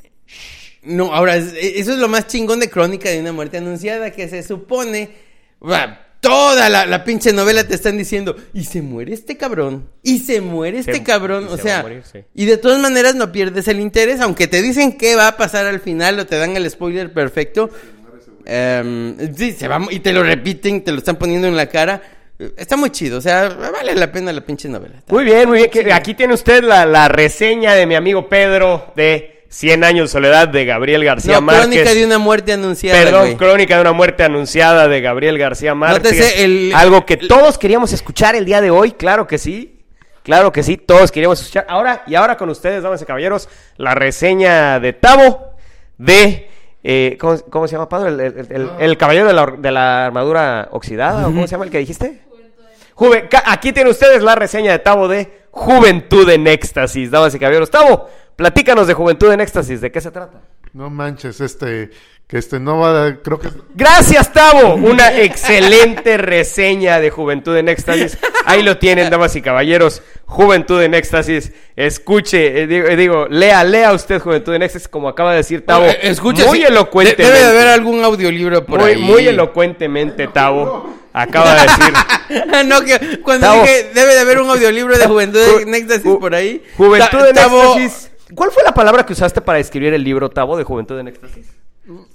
No, 0.89 1.15
ahora, 1.15 1.37
es- 1.37 1.55
eso 1.55 1.93
es 1.93 1.99
lo 1.99 2.09
más 2.09 2.27
chingón 2.27 2.61
de 2.61 2.69
Crónica 2.71 3.09
de 3.11 3.21
una 3.21 3.33
muerte 3.33 3.59
anunciada, 3.59 4.11
que 4.11 4.29
se 4.29 4.43
supone, 4.43 5.11
toda 6.21 6.69
la, 6.69 6.85
la 6.87 7.05
pinche 7.05 7.33
novela 7.33 7.63
te 7.67 7.75
están 7.75 7.97
diciendo, 7.97 8.37
y 8.53 8.65
se 8.65 8.83
muere 8.83 9.15
este 9.15 9.37
cabrón, 9.37 9.89
y 10.03 10.19
se 10.19 10.41
muere 10.41 10.79
este 10.81 10.95
Se- 10.95 11.03
cabrón, 11.05 11.47
o 11.49 11.57
se 11.57 11.63
sea, 11.63 11.83
morir, 11.83 12.03
sí. 12.11 12.21
y 12.35 12.45
de 12.47 12.57
todas 12.57 12.81
maneras 12.81 13.15
no 13.15 13.31
pierdes 13.31 13.69
el 13.69 13.79
interés, 13.81 14.21
aunque 14.21 14.49
te 14.49 14.61
dicen 14.61 14.99
qué 14.99 15.15
va 15.15 15.29
a 15.29 15.37
pasar 15.37 15.67
al 15.67 15.79
final 15.81 16.19
o 16.19 16.27
te 16.27 16.37
dan 16.37 16.57
el 16.57 16.69
spoiler 16.69 17.13
perfecto, 17.13 17.71
em, 18.45 19.17
sí, 19.37 19.53
se 19.53 19.69
va, 19.69 19.81
y 19.91 20.01
te 20.01 20.13
lo 20.13 20.23
repiten, 20.23 20.83
te 20.83 20.91
lo 20.93 20.99
están 20.99 21.17
poniendo 21.17 21.47
en 21.49 21.57
la 21.57 21.67
cara, 21.69 22.03
está 22.57 22.77
muy 22.77 22.91
chido, 22.91 23.19
o 23.19 23.21
sea, 23.21 23.49
vale 23.49 23.95
la 23.95 24.11
pena 24.11 24.33
la 24.33 24.41
pinche 24.41 24.69
novela. 24.69 25.03
Muy 25.09 25.25
bien, 25.25 25.49
muy 25.49 25.69
bien. 25.73 25.93
Aquí 25.93 26.15
tiene 26.15 26.35
usted 26.35 26.63
la, 26.65 26.85
la 26.87 27.09
reseña 27.09 27.75
de 27.75 27.87
mi 27.87 27.95
amigo 27.95 28.29
Pedro 28.29 28.93
de 28.97 29.38
100 29.51 29.83
años 29.85 30.09
de 30.09 30.13
soledad 30.13 30.49
de 30.49 30.65
Gabriel 30.65 31.05
García 31.05 31.35
No, 31.35 31.41
Márquez. 31.41 31.65
Crónica 31.69 31.95
de 31.95 32.05
una 32.07 32.19
muerte 32.19 32.53
anunciada, 32.53 33.03
Perdón, 33.03 33.21
güey. 33.23 33.37
crónica 33.37 33.75
de 33.77 33.81
una 33.81 33.93
muerte 33.93 34.23
anunciada 34.25 34.89
de 34.89 35.01
Gabriel 35.01 35.39
García 35.39 35.75
Márquez. 35.75 36.03
Nótese 36.13 36.45
el- 36.45 36.73
Algo 36.75 37.07
que 37.07 37.17
todos 37.17 37.57
queríamos 37.59 37.93
escuchar 37.93 38.35
el 38.37 38.45
día 38.45 38.61
de 38.61 38.71
hoy, 38.71 38.93
claro 38.93 39.27
que 39.27 39.39
sí. 39.39 39.75
Claro 40.23 40.53
que 40.53 40.63
sí, 40.63 40.77
todos 40.77 41.11
queríamos 41.11 41.41
escuchar. 41.41 41.65
Ahora, 41.71 42.03
y 42.07 42.15
ahora 42.15 42.37
con 42.37 42.51
ustedes, 42.51 42.83
damas 42.83 43.01
y 43.01 43.07
caballeros, 43.07 43.49
la 43.79 43.95
reseña 43.95 44.79
de 44.81 44.93
Tavo 44.93 45.55
de. 45.97 46.51
eh, 46.85 47.17
¿cómo, 47.19 47.39
cómo 47.51 47.67
se 47.67 47.73
llama, 47.73 47.89
padre? 47.89 48.11
El, 48.11 48.21
el- 48.21 48.47
el- 48.51 48.71
el 48.79 48.97
caballero 48.99 49.27
de 49.27 49.33
la, 49.33 49.43
or- 49.43 49.59
de 49.59 49.71
la 49.73 50.07
armadura 50.07 50.69
oxidada, 50.73 51.23
¿o 51.23 51.31
cómo 51.33 51.47
se 51.47 51.53
llama 51.53 51.65
el 51.65 51.71
que 51.71 51.79
dijiste? 51.79 52.21
Juve- 52.95 53.29
aquí 53.47 53.73
tienen 53.73 53.91
ustedes 53.91 54.23
la 54.23 54.35
reseña 54.35 54.73
de 54.73 54.79
Tavo 54.81 55.09
de 55.09 55.45
Juventud 55.51 56.29
en 56.29 56.47
Éxtasis, 56.47 57.11
damas 57.11 57.35
y 57.35 57.39
caballeros. 57.39 57.71
Tavo, 57.71 58.09
platícanos 58.39 58.87
de 58.87 58.95
Juventud 58.95 59.33
en 59.33 59.41
Éxtasis, 59.41 59.81
¿de 59.81 59.91
qué 59.91 60.01
se 60.01 60.13
trata? 60.13 60.39
No 60.73 60.91
manches, 60.91 61.41
este, 61.41 61.91
que 62.29 62.39
este 62.39 62.61
no 62.61 62.79
va 62.79 63.07
a, 63.07 63.17
creo 63.17 63.41
que 63.41 63.49
Gracias, 63.75 64.33
Tavo. 64.33 64.75
Una 64.77 65.13
excelente 65.19 66.17
reseña 66.19 67.01
de 67.01 67.11
Juventud 67.11 67.57
en 67.57 67.69
Éxtasis. 67.69 68.17
Ahí 68.45 68.63
lo 68.63 68.79
tienen, 68.79 69.11
damas 69.11 69.35
y 69.35 69.43
caballeros. 69.43 70.03
Juventud 70.27 70.81
en 70.83 70.95
Éxtasis. 70.95 71.51
Escuche, 71.75 72.63
eh, 72.63 72.67
digo, 72.69 72.87
eh, 72.87 72.97
digo, 72.97 73.27
lea, 73.29 73.65
lea 73.65 73.93
usted 73.93 74.21
Juventud 74.21 74.55
en 74.55 74.63
Éxtasis, 74.63 74.87
como 74.87 75.09
acaba 75.09 75.33
de 75.33 75.39
decir 75.39 75.67
Tavo. 75.67 75.87
Eh, 75.87 75.99
escucha, 76.03 76.45
muy 76.47 76.59
sí, 76.59 76.65
elocuentemente. 76.65 77.23
de- 77.25 77.29
Debe 77.33 77.45
de 77.45 77.51
haber 77.59 77.69
algún 77.75 78.05
audiolibro 78.05 78.65
por 78.65 78.79
muy, 78.81 78.91
ahí. 78.93 78.99
muy 79.03 79.27
elocuentemente, 79.27 80.29
Tavo. 80.29 80.95
Acaba 81.13 81.55
de 81.55 81.63
decir. 81.63 82.67
no, 82.67 82.83
que 82.83 83.21
cuando 83.23 83.47
Tavo. 83.49 83.63
dije 83.63 83.91
debe 83.95 84.15
de 84.15 84.21
haber 84.21 84.39
un 84.39 84.51
audiolibro 84.51 84.97
de 84.97 85.07
Juventud 85.07 85.41
Ju- 85.41 85.63
en 85.63 85.75
Éxtasis 85.75 86.13
por 86.21 86.35
ahí. 86.35 86.63
Juventud 86.77 87.19
en 87.27 87.39
Éxtasis. 87.39 88.11
¿Cuál 88.35 88.51
fue 88.51 88.63
la 88.63 88.73
palabra 88.73 89.05
que 89.05 89.13
usaste 89.13 89.41
para 89.41 89.59
escribir 89.59 89.95
el 89.95 90.05
libro, 90.05 90.31
Tavo, 90.31 90.57
de 90.57 90.65
Juventud 90.65 90.99
en 90.99 91.09
Éxtasis? 91.09 91.58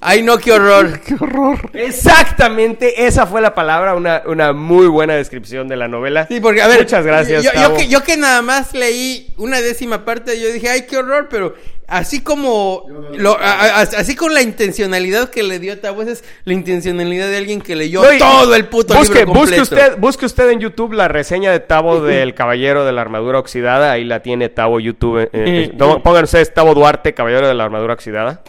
Ay, 0.02 0.22
no, 0.22 0.38
qué 0.38 0.52
horror. 0.52 1.00
qué 1.06 1.16
horror. 1.20 1.58
Exactamente, 1.74 3.06
esa 3.08 3.26
fue 3.26 3.42
la 3.42 3.54
palabra, 3.56 3.96
una, 3.96 4.22
una 4.26 4.54
muy 4.54 4.88
buena 4.88 5.16
descripción 5.16 5.68
de 5.68 5.76
la 5.76 5.88
novela. 5.88 6.28
Sí, 6.28 6.40
porque, 6.40 6.62
a 6.62 6.68
ver. 6.68 6.80
Muchas 6.80 7.06
gracias, 7.06 7.44
Yo, 7.44 7.76
que, 7.76 7.88
yo 7.88 8.04
que 8.04 8.18
nada 8.18 8.42
más 8.42 8.74
leí 8.74 9.34
una 9.38 9.62
décima 9.62 10.06
parte, 10.06 10.40
yo 10.40 10.52
dije, 10.52 10.70
ay, 10.70 10.86
qué 10.88 10.98
horror, 10.98 11.28
pero 11.30 11.56
así 11.88 12.22
como. 12.22 12.86
Lo, 13.16 13.38
a- 13.40 13.80
a- 13.80 13.82
así 13.82 14.16
con 14.16 14.34
la 14.34 14.42
intencionalidad 14.42 15.30
que 15.30 15.44
le 15.44 15.60
dio 15.60 15.80
Tavo, 15.80 16.02
esa 16.02 16.12
es 16.12 16.24
la 16.46 16.54
intencionalidad 16.54 17.28
de 17.30 17.38
alguien 17.38 17.62
que 17.62 17.76
leyó 17.76 18.04
No, 18.04 18.14
y- 18.14 18.18
todo 18.20 18.54
el 18.56 18.66
puto 18.68 18.94
busque, 18.96 19.20
libro 19.20 19.34
completo. 19.34 19.62
Busque 19.62 19.76
usted, 19.76 19.98
busque 19.98 20.26
usted 20.26 20.50
en 20.52 20.60
YouTube 20.60 20.94
la 20.94 21.08
reseña 21.08 21.52
de 21.52 21.60
Tavo 21.60 22.02
del 22.06 22.34
Caballero 22.34 22.86
de 22.86 22.92
la 22.92 23.02
Armadura 23.02 23.40
Oxidada. 23.40 23.92
Ahí 23.92 24.04
la 24.04 24.22
tiene 24.22 24.50
Tavo 24.50 24.80
YouTube. 24.80 25.20
eh, 25.24 25.30
eh, 25.34 25.72
no, 25.78 26.04
pongan 26.04 26.26
ustedes 26.26 26.54
Tavo 26.54 26.74
Duarte, 26.74 27.14
Caballero 27.14 27.48
de 27.48 27.54
la 27.54 27.64
Armadura 27.64 27.94
Oxidada. 27.94 28.44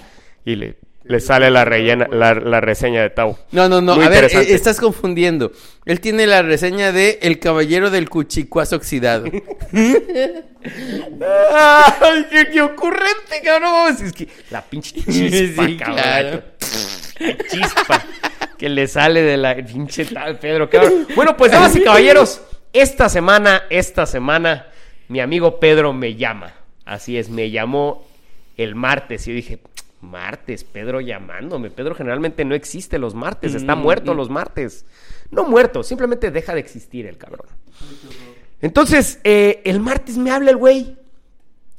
Y 0.45 0.57
le, 0.57 0.75
le 1.05 1.21
sale 1.21 1.51
la, 1.51 1.65
rellena, 1.65 2.09
la, 2.11 2.35
la 2.35 2.61
reseña 2.61 3.03
de 3.03 3.11
Tavo. 3.11 3.39
No, 3.53 3.69
no, 3.69 3.81
no. 3.81 3.95
Muy 3.97 4.05
a 4.05 4.09
ver, 4.09 4.25
eh, 4.25 4.47
estás 4.55 4.81
confundiendo. 4.81 5.53
Él 5.85 6.01
tiene 6.01 6.27
la 6.27 6.43
reseña 6.43 6.93
de 6.93 7.19
El 7.23 7.39
Caballero 7.39 7.91
del 7.91 8.09
Cuchicuazo 8.09 8.77
Oxidado. 8.77 9.27
¡Ay, 11.53 12.27
qué, 12.31 12.49
qué 12.53 12.63
ocurrente, 12.63 13.41
cabrón! 13.45 13.97
Es 14.03 14.13
que 14.13 14.29
la 14.51 14.63
pinche 14.63 14.95
chispa, 15.03 15.67
Sí, 15.67 15.77
cabrón. 15.77 15.97
claro. 15.97 16.43
La 17.21 17.37
chispa 17.49 18.05
que 18.59 18.69
le 18.69 18.87
sale 18.87 19.23
de 19.23 19.37
la 19.37 19.55
pinche 19.57 20.07
tal 20.07 20.39
Pedro, 20.39 20.71
cabrón. 20.71 21.07
Bueno, 21.15 21.37
pues 21.37 21.53
damas 21.53 21.77
y 21.77 21.83
caballeros, 21.83 22.41
esta 22.73 23.09
semana, 23.09 23.65
esta 23.69 24.07
semana, 24.07 24.67
mi 25.09 25.21
amigo 25.21 25.61
Pedro 25.61 25.93
me 25.93 26.15
llama. 26.15 26.55
Así 26.85 27.17
es, 27.19 27.29
me 27.29 27.51
llamó 27.51 28.07
el 28.57 28.75
martes 28.75 29.27
y 29.27 29.31
yo 29.31 29.37
dije, 29.37 29.59
martes, 30.05 30.65
Pedro 30.65 31.01
llamándome. 31.01 31.71
Pedro 31.71 31.95
generalmente 31.95 32.45
no 32.45 32.55
existe 32.55 32.99
los 32.99 33.15
martes, 33.15 33.55
está 33.55 33.75
muerto 33.75 34.15
los 34.15 34.31
martes. 34.31 34.85
No 35.31 35.45
muerto, 35.45 35.83
simplemente 35.83 36.31
deja 36.31 36.55
de 36.55 36.61
existir 36.61 37.07
el 37.07 37.17
cabrón. 37.19 37.47
Entonces, 38.61 39.19
eh, 39.25 39.61
el 39.65 39.81
martes 39.81 40.17
me 40.17 40.31
habla 40.31 40.51
el 40.51 40.57
güey. 40.57 40.97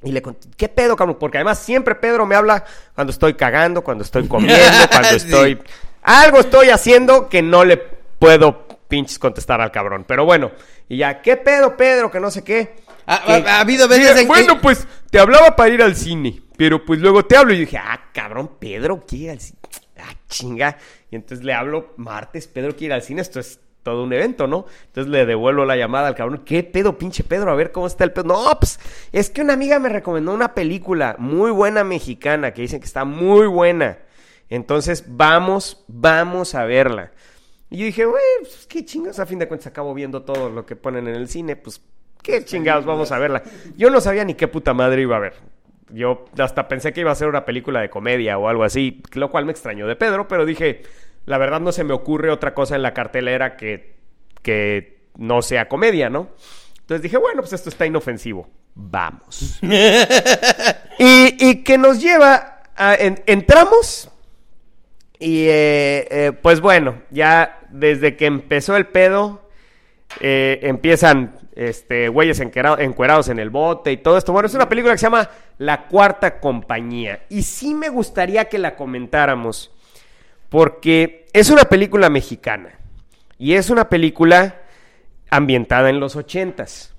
Y 0.04 0.12
le 0.12 0.22
conté, 0.22 0.48
¿qué 0.56 0.70
pedo, 0.70 0.96
cabrón? 0.96 1.18
Porque 1.20 1.38
además 1.38 1.58
siempre 1.60 1.96
Pedro 1.96 2.26
me 2.28 2.36
habla 2.36 2.64
cuando 2.94 3.12
estoy 3.12 3.34
cagando, 3.34 3.84
cuando 3.84 4.04
estoy 4.04 4.28
comiendo, 4.28 4.88
cuando 4.92 5.10
Sí. 5.10 5.16
estoy... 5.16 5.60
Algo 6.04 6.40
estoy 6.40 6.70
haciendo 6.70 7.30
que 7.30 7.42
no 7.42 7.66
le 7.66 7.78
puedo 7.78 8.68
pinches 8.88 9.18
contestar 9.18 9.62
al 9.62 9.72
cabrón. 9.72 10.06
Pero 10.08 10.24
bueno, 10.26 10.52
y 10.88 10.98
ya, 10.98 11.22
¿qué 11.24 11.36
pedo, 11.38 11.76
Pedro? 11.76 12.12
Que 12.12 12.20
no 12.20 12.30
sé 12.30 12.44
qué. 12.44 12.76
Ha, 13.06 13.24
Que- 13.26 13.32
ha- 13.34 13.58
ha 13.58 13.60
habido 13.62 13.88
veces 13.88 14.10
Mira, 14.10 14.22
en 14.22 14.28
Bueno, 14.28 14.56
que... 14.56 14.62
pues 14.62 14.88
te 15.12 15.20
hablaba 15.20 15.56
para 15.56 15.70
ir 15.70 15.82
al 15.82 15.96
cine, 15.96 16.42
pero 16.58 16.84
pues 16.86 17.00
luego 17.00 17.26
te 17.26 17.38
hablo 17.38 17.54
y 17.54 17.60
dije, 17.60 17.78
ah, 17.78 18.10
cabrón, 18.14 18.52
Pedro 18.60 19.06
quiere 19.06 19.26
ir 19.26 19.30
al 19.32 19.40
cine. 19.40 19.60
Ah, 19.98 20.14
chinga. 20.28 20.78
Y 21.12 21.16
entonces 21.16 21.46
le 21.46 21.54
hablo 21.54 21.94
martes, 21.98 22.48
Pedro 22.48 22.72
quiere 22.72 22.86
ir 22.88 22.94
al 22.94 23.02
cine, 23.02 23.22
esto 23.22 23.40
es 23.40 23.60
todo 23.84 24.04
un 24.04 24.12
evento, 24.14 24.48
¿no? 24.48 24.66
Entonces 24.88 25.12
le 25.12 25.26
devuelvo 25.28 25.64
la 25.64 25.78
llamada 25.78 26.08
al 26.08 26.16
cabrón, 26.16 26.42
¿qué 26.44 26.64
pedo, 26.64 26.98
pinche 26.98 27.24
Pedro? 27.24 27.52
A 27.52 27.56
ver 27.56 27.72
cómo 27.72 27.86
está 27.86 28.04
el 28.04 28.12
pedo. 28.12 28.24
No, 28.26 28.58
pues 28.60 28.80
es 29.12 29.30
que 29.30 29.42
una 29.42 29.54
amiga 29.54 29.78
me 29.80 29.90
recomendó 29.90 30.34
una 30.34 30.56
película 30.56 31.16
muy 31.20 31.52
buena 31.52 31.84
mexicana, 31.84 32.52
que 32.52 32.64
dicen 32.64 32.80
que 32.80 32.88
está 32.88 33.06
muy 33.06 33.46
buena. 33.46 34.00
Entonces 34.50 35.04
vamos, 35.08 35.84
vamos 35.88 36.56
a 36.56 36.66
verla. 36.66 37.12
Y 37.70 37.78
yo 37.78 37.86
dije, 37.86 38.06
güey, 38.06 38.24
pues 38.42 38.66
qué 38.68 38.84
chingados, 38.86 39.20
a 39.20 39.26
fin 39.28 39.38
de 39.40 39.48
cuentas 39.48 39.68
acabo 39.68 39.94
viendo 39.94 40.24
todo 40.24 40.50
lo 40.50 40.66
que 40.66 40.76
ponen 40.76 41.08
en 41.08 41.16
el 41.16 41.28
cine, 41.30 41.56
pues 41.56 41.80
qué 42.26 42.44
chingados, 42.46 42.86
vamos 42.86 43.12
a 43.12 43.20
verla. 43.20 43.44
Yo 43.78 43.90
no 43.90 44.02
sabía 44.02 44.26
ni 44.26 44.34
qué 44.34 44.48
puta 44.48 44.74
madre 44.74 45.02
iba 45.04 45.16
a 45.16 45.20
ver. 45.20 45.34
Yo 45.90 46.26
hasta 46.40 46.68
pensé 46.68 46.92
que 46.94 47.02
iba 47.02 47.12
a 47.12 47.16
ser 47.16 47.28
una 47.28 47.46
película 47.46 47.80
de 47.82 47.90
comedia 47.90 48.38
o 48.38 48.48
algo 48.50 48.64
así, 48.64 49.04
lo 49.14 49.30
cual 49.30 49.46
me 49.46 49.52
extrañó 49.52 49.86
de 49.88 49.96
Pedro, 49.96 50.28
pero 50.28 50.46
dije, 50.46 50.82
la 51.26 51.38
verdad 51.38 51.60
no 51.62 51.72
se 51.72 51.84
me 51.84 51.94
ocurre 51.94 52.32
otra 52.32 52.54
cosa 52.54 52.76
en 52.76 52.82
la 52.82 52.94
cartelera 52.94 53.56
que, 53.56 53.96
que 54.42 54.98
no 55.18 55.42
sea 55.42 55.68
comedia, 55.68 56.10
¿no? 56.10 56.30
Entonces 56.80 57.04
dije, 57.04 57.18
bueno, 57.18 57.42
pues 57.42 57.54
esto 57.54 57.70
está 57.70 57.86
inofensivo. 57.86 58.50
Vamos. 58.74 59.60
y, 61.00 61.50
y 61.50 61.64
que 61.64 61.78
nos 61.78 62.02
lleva 62.02 62.62
a... 62.76 62.96
en- 62.96 63.22
entramos 63.26 64.10
y 65.18 65.46
eh, 65.48 66.08
eh, 66.12 66.32
pues 66.42 66.60
bueno, 66.62 67.02
ya 67.10 67.60
desde 67.70 68.16
que 68.18 68.26
empezó 68.26 68.76
el 68.76 68.88
pedo, 68.88 69.50
eh, 70.20 70.60
empiezan 70.64 71.36
este, 71.56 72.10
güeyes 72.10 72.40
encuerados 72.40 73.30
en 73.30 73.40
el 73.40 73.50
bote 73.50 73.92
y 73.92 73.98
todo 73.98 74.18
esto. 74.18 74.34
Bueno, 74.34 74.48
es 74.48 74.54
una 74.54 74.70
película 74.70 74.94
que 74.94 74.98
se 74.98 75.06
llama 75.06 75.30
La 75.58 75.88
Cuarta 75.88 76.40
Compañía. 76.40 77.26
Y 77.30 77.44
sí 77.44 77.74
me 77.74 77.90
gustaría 77.90 78.46
que 78.46 78.60
la 78.60 78.76
comentáramos, 78.76 79.72
porque 80.50 81.26
es 81.34 81.50
una 81.50 81.64
película 81.66 82.10
mexicana. 82.10 82.80
Y 83.38 83.54
es 83.54 83.70
una 83.70 83.90
película 83.90 84.62
ambientada 85.30 85.90
en 85.90 86.00
los 86.00 86.16
ochentas. 86.16 86.94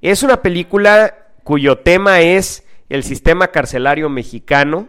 Es 0.00 0.22
una 0.22 0.42
película 0.42 1.26
cuyo 1.42 1.78
tema 1.78 2.20
es 2.20 2.64
el 2.88 3.02
sistema 3.02 3.48
carcelario 3.48 4.08
mexicano 4.08 4.88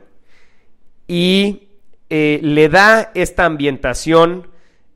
y 1.08 1.70
eh, 2.10 2.39
le 2.41 2.70
da 2.70 3.12
esta 3.15 3.46
ambientación 3.46 4.50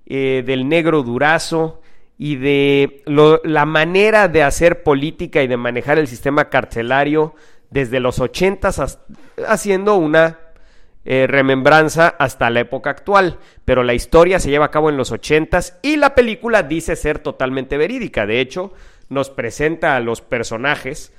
eh, 0.06 0.44
del 0.46 0.68
negro 0.68 1.04
durazo 1.04 1.81
y 2.18 2.36
de 2.36 3.04
la 3.44 3.66
manera 3.66 4.28
de 4.28 4.44
hacer 4.44 4.84
política 4.84 5.42
y 5.42 5.48
de 5.48 5.58
manejar 5.58 5.98
el 5.98 6.08
sistema 6.08 6.50
carcelario 6.50 7.34
desde 7.70 8.00
los 8.00 8.20
ochentas 8.20 8.80
has- 8.80 9.00
haciendo 9.48 9.96
una 9.96 10.40
eh, 11.04 11.26
remembranza 11.28 12.10
hasta 12.10 12.50
la 12.52 12.60
época 12.60 12.92
actual, 12.92 13.40
pero 13.66 13.84
la 13.84 13.96
historia 13.96 14.40
se 14.40 14.52
lleva 14.52 14.66
a 14.66 14.72
cabo 14.72 14.90
en 14.90 14.98
los 14.98 15.12
ochentas 15.12 15.80
y 15.82 15.96
la 15.98 16.14
película 16.14 16.62
dice 16.62 16.96
ser 16.96 17.18
totalmente 17.20 17.78
verídica. 17.78 18.28
De 18.28 18.40
hecho, 18.40 18.72
nos 19.10 19.32
presenta 19.32 19.96
a 19.96 20.00
los 20.00 20.22
personajes 20.22 21.12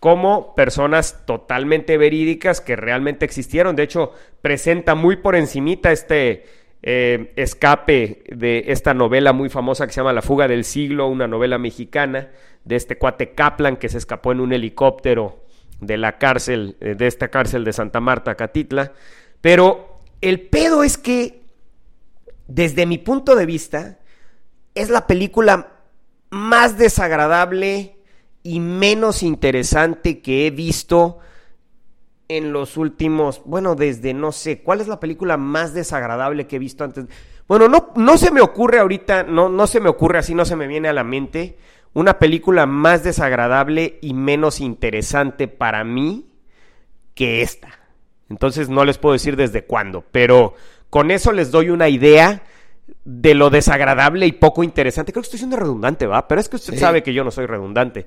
como 0.00 0.54
personas 0.54 1.26
totalmente 1.26 1.98
verídicas 1.98 2.60
que 2.62 2.76
realmente 2.76 3.24
existieron. 3.26 3.76
De 3.76 3.82
hecho, 3.82 4.12
presenta 4.40 4.94
muy 4.94 5.16
por 5.16 5.36
encimita 5.36 5.92
este 5.92 6.46
eh, 6.88 7.32
escape 7.34 8.22
de 8.30 8.66
esta 8.68 8.94
novela 8.94 9.32
muy 9.32 9.48
famosa 9.48 9.88
que 9.88 9.92
se 9.92 9.96
llama 9.96 10.12
La 10.12 10.22
fuga 10.22 10.46
del 10.46 10.62
siglo, 10.62 11.08
una 11.08 11.26
novela 11.26 11.58
mexicana 11.58 12.30
de 12.64 12.76
este 12.76 12.96
cuate 12.96 13.34
Kaplan 13.34 13.76
que 13.76 13.88
se 13.88 13.98
escapó 13.98 14.30
en 14.30 14.38
un 14.38 14.52
helicóptero 14.52 15.42
de 15.80 15.96
la 15.96 16.18
cárcel, 16.18 16.76
eh, 16.80 16.94
de 16.94 17.08
esta 17.08 17.26
cárcel 17.26 17.64
de 17.64 17.72
Santa 17.72 17.98
Marta, 17.98 18.36
Catitla. 18.36 18.92
Pero 19.40 19.96
el 20.20 20.42
pedo 20.42 20.84
es 20.84 20.96
que, 20.96 21.42
desde 22.46 22.86
mi 22.86 22.98
punto 22.98 23.34
de 23.34 23.46
vista, 23.46 23.98
es 24.76 24.88
la 24.88 25.08
película 25.08 25.72
más 26.30 26.78
desagradable 26.78 27.96
y 28.44 28.60
menos 28.60 29.24
interesante 29.24 30.20
que 30.20 30.46
he 30.46 30.52
visto 30.52 31.18
en 32.28 32.52
los 32.52 32.76
últimos, 32.76 33.42
bueno, 33.44 33.74
desde 33.74 34.12
no 34.14 34.32
sé, 34.32 34.62
¿cuál 34.62 34.80
es 34.80 34.88
la 34.88 35.00
película 35.00 35.36
más 35.36 35.74
desagradable 35.74 36.46
que 36.46 36.56
he 36.56 36.58
visto 36.60 36.84
antes? 36.84 37.06
Bueno, 37.46 37.68
no, 37.68 37.92
no 37.94 38.18
se 38.18 38.30
me 38.32 38.40
ocurre 38.40 38.80
ahorita, 38.80 39.22
no, 39.22 39.48
no 39.48 39.66
se 39.66 39.80
me 39.80 39.88
ocurre 39.88 40.18
así, 40.18 40.34
no 40.34 40.44
se 40.44 40.56
me 40.56 40.66
viene 40.66 40.88
a 40.88 40.92
la 40.92 41.04
mente 41.04 41.56
una 41.94 42.18
película 42.18 42.66
más 42.66 43.04
desagradable 43.04 43.98
y 44.02 44.12
menos 44.12 44.60
interesante 44.60 45.48
para 45.48 45.84
mí 45.84 46.26
que 47.14 47.42
esta. 47.42 47.68
Entonces 48.28 48.68
no 48.68 48.84
les 48.84 48.98
puedo 48.98 49.12
decir 49.12 49.36
desde 49.36 49.64
cuándo, 49.64 50.04
pero 50.10 50.54
con 50.90 51.10
eso 51.10 51.32
les 51.32 51.50
doy 51.52 51.70
una 51.70 51.88
idea 51.88 52.42
de 53.04 53.34
lo 53.34 53.50
desagradable 53.50 54.26
y 54.26 54.32
poco 54.32 54.64
interesante. 54.64 55.12
Creo 55.12 55.22
que 55.22 55.26
estoy 55.26 55.38
siendo 55.38 55.56
redundante, 55.56 56.06
¿va? 56.06 56.26
Pero 56.26 56.40
es 56.40 56.48
que 56.48 56.56
usted 56.56 56.74
Sí. 56.74 56.80
sabe 56.80 57.02
que 57.02 57.14
yo 57.14 57.24
no 57.24 57.30
soy 57.30 57.46
redundante. 57.46 58.06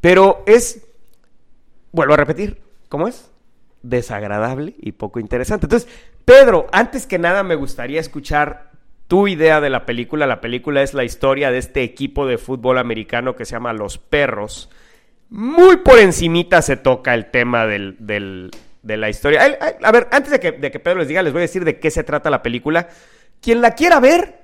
Pero 0.00 0.42
es, 0.46 0.86
vuelvo 1.92 2.14
a 2.14 2.16
repetir, 2.16 2.60
¿cómo 2.88 3.06
es? 3.08 3.30
Desagradable 3.82 4.74
y 4.78 4.92
poco 4.92 5.20
interesante. 5.20 5.66
Entonces, 5.66 5.88
Pedro, 6.24 6.66
antes 6.72 7.06
que 7.06 7.18
nada 7.18 7.42
me 7.42 7.54
gustaría 7.54 8.00
escuchar 8.00 8.70
tu 9.06 9.26
idea 9.28 9.60
de 9.60 9.70
la 9.70 9.86
película. 9.86 10.26
La 10.26 10.40
película 10.40 10.82
es 10.82 10.94
la 10.94 11.04
historia 11.04 11.50
de 11.50 11.58
este 11.58 11.82
equipo 11.82 12.26
de 12.26 12.38
fútbol 12.38 12.78
americano 12.78 13.36
que 13.36 13.44
se 13.44 13.52
llama 13.52 13.72
Los 13.72 13.96
Perros. 13.98 14.68
Muy 15.30 15.78
por 15.78 15.98
encimita 15.98 16.60
se 16.62 16.76
toca 16.76 17.14
el 17.14 17.30
tema 17.30 17.66
del, 17.66 17.96
del- 17.98 18.50
de 18.82 18.96
la 18.96 19.08
historia. 19.08 19.58
A 19.82 19.92
ver, 19.92 20.08
antes 20.10 20.30
de 20.30 20.40
que, 20.40 20.52
de 20.52 20.70
que 20.70 20.80
Pedro 20.80 20.98
les 21.00 21.08
diga, 21.08 21.22
les 21.22 21.32
voy 21.32 21.40
a 21.40 21.42
decir 21.42 21.64
de 21.64 21.78
qué 21.78 21.90
se 21.90 22.04
trata 22.04 22.30
la 22.30 22.42
película. 22.42 22.88
Quien 23.40 23.60
la 23.60 23.72
quiera 23.74 24.00
ver, 24.00 24.40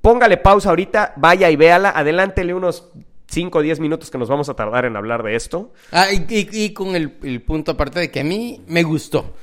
póngale 0.00 0.36
pausa 0.36 0.70
ahorita, 0.70 1.14
vaya 1.16 1.50
y 1.50 1.56
véala, 1.56 1.90
adelántele 1.90 2.54
unos 2.54 2.90
5 3.30 3.58
o 3.58 3.62
10 3.62 3.80
minutos 3.80 4.10
que 4.10 4.18
nos 4.18 4.28
vamos 4.28 4.48
a 4.48 4.54
tardar 4.54 4.84
en 4.84 4.96
hablar 4.96 5.22
de 5.22 5.36
esto. 5.36 5.72
Ah, 5.92 6.06
y, 6.12 6.24
y- 6.28 6.48
y 6.64 6.72
con 6.72 6.94
el, 6.96 7.14
el 7.22 7.40
punto 7.42 7.72
aparte 7.72 8.00
de 8.00 8.10
que 8.10 8.20
a 8.20 8.24
mí 8.24 8.60
me 8.66 8.82
gustó. 8.82 9.34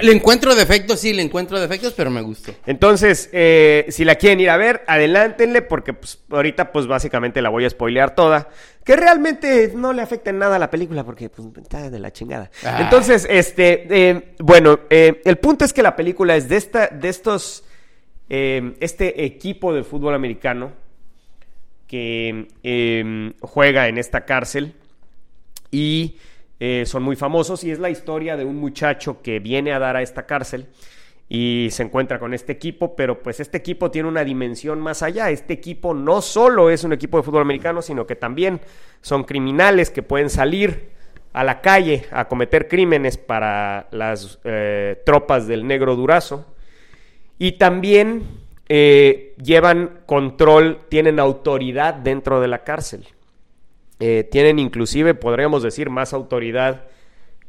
Le 0.00 0.12
encuentro 0.12 0.54
defectos, 0.54 1.00
sí, 1.00 1.12
le 1.12 1.22
encuentro 1.22 1.58
defectos, 1.58 1.92
pero 1.94 2.08
me 2.08 2.20
gustó. 2.20 2.52
Entonces, 2.66 3.28
eh, 3.32 3.86
si 3.88 4.04
la 4.04 4.14
quieren 4.14 4.38
ir 4.38 4.48
a 4.48 4.56
ver, 4.56 4.84
adelántenle 4.86 5.60
porque 5.60 5.92
pues, 5.92 6.20
ahorita 6.30 6.70
pues 6.70 6.86
básicamente 6.86 7.42
la 7.42 7.48
voy 7.48 7.64
a 7.64 7.70
spoilear 7.70 8.14
toda. 8.14 8.48
Que 8.84 8.94
realmente 8.94 9.72
no 9.74 9.92
le 9.92 10.02
afecta 10.02 10.30
en 10.30 10.38
nada 10.38 10.54
a 10.54 10.58
la 10.60 10.70
película 10.70 11.02
porque 11.02 11.28
pues, 11.30 11.48
está 11.60 11.90
de 11.90 11.98
la 11.98 12.12
chingada. 12.12 12.48
Ah. 12.64 12.78
Entonces, 12.82 13.26
este, 13.28 13.88
eh, 13.90 14.34
bueno, 14.38 14.78
eh, 14.88 15.20
el 15.24 15.36
punto 15.38 15.64
es 15.64 15.72
que 15.72 15.82
la 15.82 15.96
película 15.96 16.36
es 16.36 16.48
de, 16.48 16.56
esta, 16.58 16.86
de 16.86 17.08
estos, 17.08 17.64
eh, 18.30 18.76
este 18.78 19.24
equipo 19.24 19.74
de 19.74 19.82
fútbol 19.82 20.14
americano 20.14 20.70
que 21.86 22.48
eh, 22.62 23.32
juega 23.40 23.88
en 23.88 23.98
esta 23.98 24.24
cárcel 24.24 24.74
y 25.70 26.16
eh, 26.58 26.84
son 26.86 27.02
muy 27.02 27.16
famosos 27.16 27.64
y 27.64 27.70
es 27.70 27.78
la 27.78 27.90
historia 27.90 28.36
de 28.36 28.44
un 28.44 28.56
muchacho 28.56 29.20
que 29.22 29.40
viene 29.40 29.72
a 29.72 29.78
dar 29.78 29.96
a 29.96 30.02
esta 30.02 30.26
cárcel 30.26 30.68
y 31.28 31.68
se 31.70 31.82
encuentra 31.82 32.18
con 32.18 32.34
este 32.34 32.52
equipo, 32.52 32.94
pero 32.94 33.22
pues 33.22 33.40
este 33.40 33.58
equipo 33.58 33.90
tiene 33.90 34.08
una 34.08 34.24
dimensión 34.24 34.80
más 34.80 35.02
allá. 35.02 35.30
Este 35.30 35.54
equipo 35.54 35.92
no 35.92 36.22
solo 36.22 36.70
es 36.70 36.84
un 36.84 36.92
equipo 36.92 37.16
de 37.18 37.24
fútbol 37.24 37.42
americano, 37.42 37.82
sino 37.82 38.06
que 38.06 38.14
también 38.14 38.60
son 39.00 39.24
criminales 39.24 39.90
que 39.90 40.02
pueden 40.02 40.30
salir 40.30 40.90
a 41.32 41.42
la 41.44 41.60
calle 41.60 42.06
a 42.12 42.28
cometer 42.28 42.68
crímenes 42.68 43.18
para 43.18 43.88
las 43.90 44.38
eh, 44.44 45.02
tropas 45.04 45.46
del 45.48 45.66
negro 45.66 45.96
durazo. 45.96 46.54
Y 47.38 47.52
también 47.52 48.45
eh, 48.68 49.34
llevan 49.42 50.00
control, 50.06 50.80
tienen 50.88 51.20
autoridad 51.20 51.94
dentro 51.94 52.40
de 52.40 52.48
la 52.48 52.64
cárcel. 52.64 53.06
Eh, 54.00 54.28
tienen 54.30 54.58
inclusive, 54.58 55.14
podríamos 55.14 55.62
decir, 55.62 55.88
más 55.88 56.12
autoridad 56.12 56.84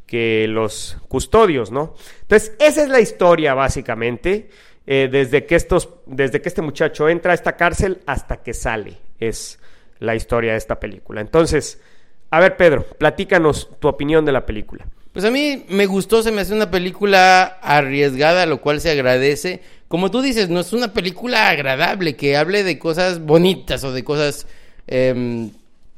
que 0.05 0.47
los 0.47 0.97
custodios, 1.09 1.71
¿no? 1.71 1.95
Entonces, 2.21 2.55
esa 2.59 2.83
es 2.83 2.89
la 2.89 3.01
historia 3.01 3.53
básicamente, 3.53 4.49
eh, 4.85 5.09
desde, 5.11 5.45
que 5.45 5.55
estos, 5.55 5.89
desde 6.05 6.41
que 6.41 6.47
este 6.47 6.61
muchacho 6.61 7.09
entra 7.09 7.33
a 7.33 7.35
esta 7.35 7.57
cárcel 7.57 7.99
hasta 8.05 8.37
que 8.37 8.53
sale, 8.53 8.97
es 9.19 9.59
la 9.99 10.15
historia 10.15 10.53
de 10.53 10.57
esta 10.57 10.79
película. 10.79 11.19
Entonces, 11.19 11.81
a 12.29 12.39
ver, 12.39 12.55
Pedro, 12.55 12.83
platícanos 12.97 13.69
tu 13.79 13.89
opinión 13.89 14.23
de 14.23 14.31
la 14.31 14.45
película. 14.45 14.85
Pues 15.17 15.25
a 15.25 15.31
mí 15.31 15.65
me 15.69 15.87
gustó, 15.87 16.21
se 16.21 16.31
me 16.31 16.41
hace 16.41 16.53
una 16.53 16.69
película 16.69 17.57
arriesgada, 17.63 18.45
lo 18.45 18.61
cual 18.61 18.79
se 18.79 18.91
agradece. 18.91 19.61
Como 19.87 20.11
tú 20.11 20.21
dices, 20.21 20.47
no 20.49 20.59
es 20.59 20.73
una 20.73 20.93
película 20.93 21.49
agradable 21.49 22.15
que 22.15 22.37
hable 22.37 22.63
de 22.63 22.77
cosas 22.77 23.19
bonitas 23.19 23.83
o 23.83 23.91
de 23.91 24.03
cosas 24.03 24.45
em, 24.85 25.49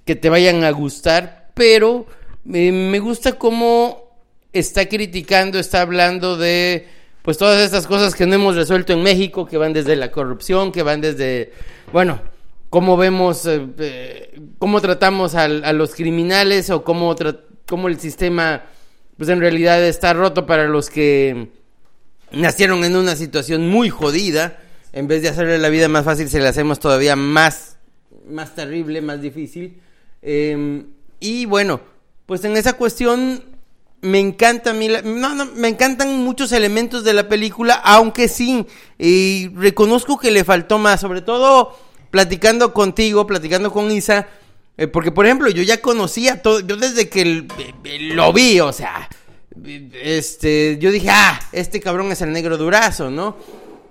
que 0.06 0.16
te 0.16 0.30
vayan 0.30 0.64
a 0.64 0.72
gustar, 0.72 1.50
pero 1.54 2.06
eh, 2.54 2.72
me 2.72 3.00
gusta 3.00 3.34
cómo 3.34 4.10
está 4.54 4.88
criticando, 4.88 5.60
está 5.60 5.82
hablando 5.82 6.38
de 6.38 6.88
pues 7.22 7.38
todas 7.38 7.62
estas 7.62 7.88
cosas 7.88 8.16
que 8.16 8.26
no 8.26 8.36
hemos 8.36 8.56
resuelto 8.56 8.94
en 8.94 9.04
México, 9.04 9.46
que 9.46 9.58
van 9.58 9.74
desde 9.74 9.98
la 9.98 10.12
corrupción, 10.12 10.72
que 10.72 10.82
van 10.82 11.02
desde, 11.02 11.52
bueno, 11.92 12.22
cómo 12.70 12.96
vemos, 12.96 13.46
eh, 13.48 13.68
eh, 13.80 14.40
cómo 14.60 14.80
tratamos 14.80 15.36
al- 15.36 15.66
a, 15.66 15.74
los 15.74 15.94
criminales 15.94 16.70
o 16.70 16.86
cómo, 16.86 17.14
cómo 17.68 17.90
el 17.90 18.00
sistema, 18.00 18.64
pues 19.20 19.30
en 19.30 19.42
realidad 19.42 19.84
está 19.84 20.14
roto 20.14 20.46
para 20.46 20.68
los 20.70 20.90
que 20.90 21.50
nacieron 22.32 22.86
en 22.86 22.96
una 22.96 23.18
situación 23.18 23.68
muy 23.68 23.90
jodida. 23.90 24.64
En 24.94 25.10
vez 25.10 25.22
de 25.22 25.28
hacerle 25.28 25.58
la 25.58 25.68
vida 25.68 25.90
más 25.90 26.06
fácil, 26.06 26.30
se 26.30 26.40
la 26.40 26.50
hacemos 26.50 26.80
todavía 26.80 27.18
más, 27.18 27.78
más 28.28 28.56
terrible, 28.56 29.02
más 29.02 29.22
difícil. 29.22 29.82
Eh, 30.22 30.86
y 31.20 31.46
bueno, 31.46 31.82
pues 32.26 32.46
en 32.46 32.56
esa 32.56 32.74
cuestión 32.74 33.44
me 34.00 34.20
encanta 34.20 34.72
no, 34.72 35.36
no, 35.36 35.46
me 35.48 35.68
encantan 35.68 36.24
muchos 36.24 36.54
elementos 36.54 37.04
de 37.04 37.12
la 37.12 37.28
película, 37.28 37.74
aunque 37.74 38.30
sí, 38.30 38.66
y 38.98 39.50
reconozco 39.56 40.18
que 40.18 40.32
le 40.32 40.46
faltó 40.46 40.78
más, 40.78 41.02
sobre 41.02 41.22
todo 41.22 41.78
platicando 42.10 42.74
contigo, 42.74 43.28
platicando 43.28 43.70
con 43.70 43.92
Isa, 43.92 44.28
eh, 44.80 44.88
porque 44.88 45.12
por 45.12 45.26
ejemplo 45.26 45.50
yo 45.50 45.62
ya 45.62 45.82
conocía 45.82 46.42
todo, 46.42 46.62
yo 46.62 46.78
desde 46.78 47.10
que 47.10 47.46
eh, 47.84 48.00
lo 48.14 48.32
vi, 48.32 48.62
o 48.62 48.72
sea, 48.72 49.10
este, 49.64 50.78
yo 50.80 50.92
dije, 50.92 51.10
ah, 51.10 51.40
este 51.52 51.80
cabrón 51.80 52.12
es 52.12 52.22
el 52.22 52.32
negro 52.32 52.58
durazo, 52.58 53.10
¿no? 53.10 53.38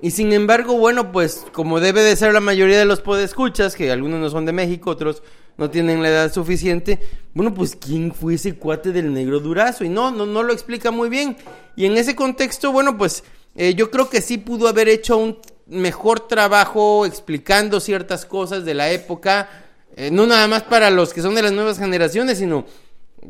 Y 0.00 0.12
sin 0.12 0.32
embargo, 0.32 0.78
bueno, 0.78 1.10
pues 1.10 1.44
como 1.52 1.80
debe 1.80 2.02
de 2.02 2.14
ser 2.14 2.32
la 2.32 2.40
mayoría 2.40 2.78
de 2.78 2.84
los 2.84 3.00
podescuchas, 3.00 3.74
que 3.74 3.90
algunos 3.90 4.20
no 4.20 4.30
son 4.30 4.46
de 4.46 4.52
México, 4.52 4.90
otros 4.90 5.22
no 5.56 5.70
tienen 5.70 6.02
la 6.02 6.08
edad 6.08 6.32
suficiente, 6.32 7.00
bueno, 7.34 7.52
pues 7.52 7.74
¿quién 7.74 8.14
fue 8.14 8.34
ese 8.34 8.54
cuate 8.54 8.92
del 8.92 9.12
negro 9.12 9.40
durazo? 9.40 9.84
Y 9.84 9.88
no, 9.88 10.12
no, 10.12 10.24
no 10.24 10.44
lo 10.44 10.52
explica 10.52 10.92
muy 10.92 11.08
bien. 11.08 11.36
Y 11.74 11.84
en 11.86 11.96
ese 11.96 12.14
contexto, 12.14 12.70
bueno, 12.70 12.96
pues 12.96 13.24
eh, 13.56 13.74
yo 13.74 13.90
creo 13.90 14.08
que 14.08 14.20
sí 14.20 14.38
pudo 14.38 14.68
haber 14.68 14.88
hecho 14.88 15.16
un 15.18 15.38
mejor 15.66 16.28
trabajo 16.28 17.04
explicando 17.04 17.80
ciertas 17.80 18.24
cosas 18.24 18.64
de 18.64 18.74
la 18.74 18.90
época, 18.90 19.48
eh, 19.96 20.10
no 20.12 20.26
nada 20.26 20.46
más 20.46 20.62
para 20.62 20.90
los 20.90 21.12
que 21.12 21.22
son 21.22 21.34
de 21.34 21.42
las 21.42 21.52
nuevas 21.52 21.78
generaciones, 21.78 22.38
sino 22.38 22.64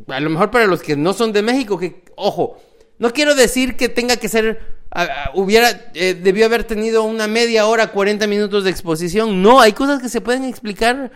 a 0.08 0.20
lo 0.20 0.30
mejor 0.30 0.50
para 0.50 0.66
los 0.66 0.82
que 0.82 0.96
no 0.96 1.12
son 1.12 1.32
de 1.32 1.42
México, 1.42 1.78
que, 1.78 2.02
ojo, 2.16 2.58
no 2.98 3.12
quiero 3.12 3.34
decir 3.34 3.76
que 3.76 3.88
tenga 3.88 4.16
que 4.16 4.28
ser, 4.28 4.60
hubiera, 5.34 5.90
eh, 5.94 6.14
debió 6.20 6.46
haber 6.46 6.64
tenido 6.64 7.04
una 7.04 7.28
media 7.28 7.66
hora, 7.66 7.88
40 7.88 8.26
minutos 8.26 8.64
de 8.64 8.70
exposición. 8.70 9.42
No, 9.42 9.60
hay 9.60 9.72
cosas 9.72 10.02
que 10.02 10.08
se 10.08 10.20
pueden 10.20 10.44
explicar 10.44 11.10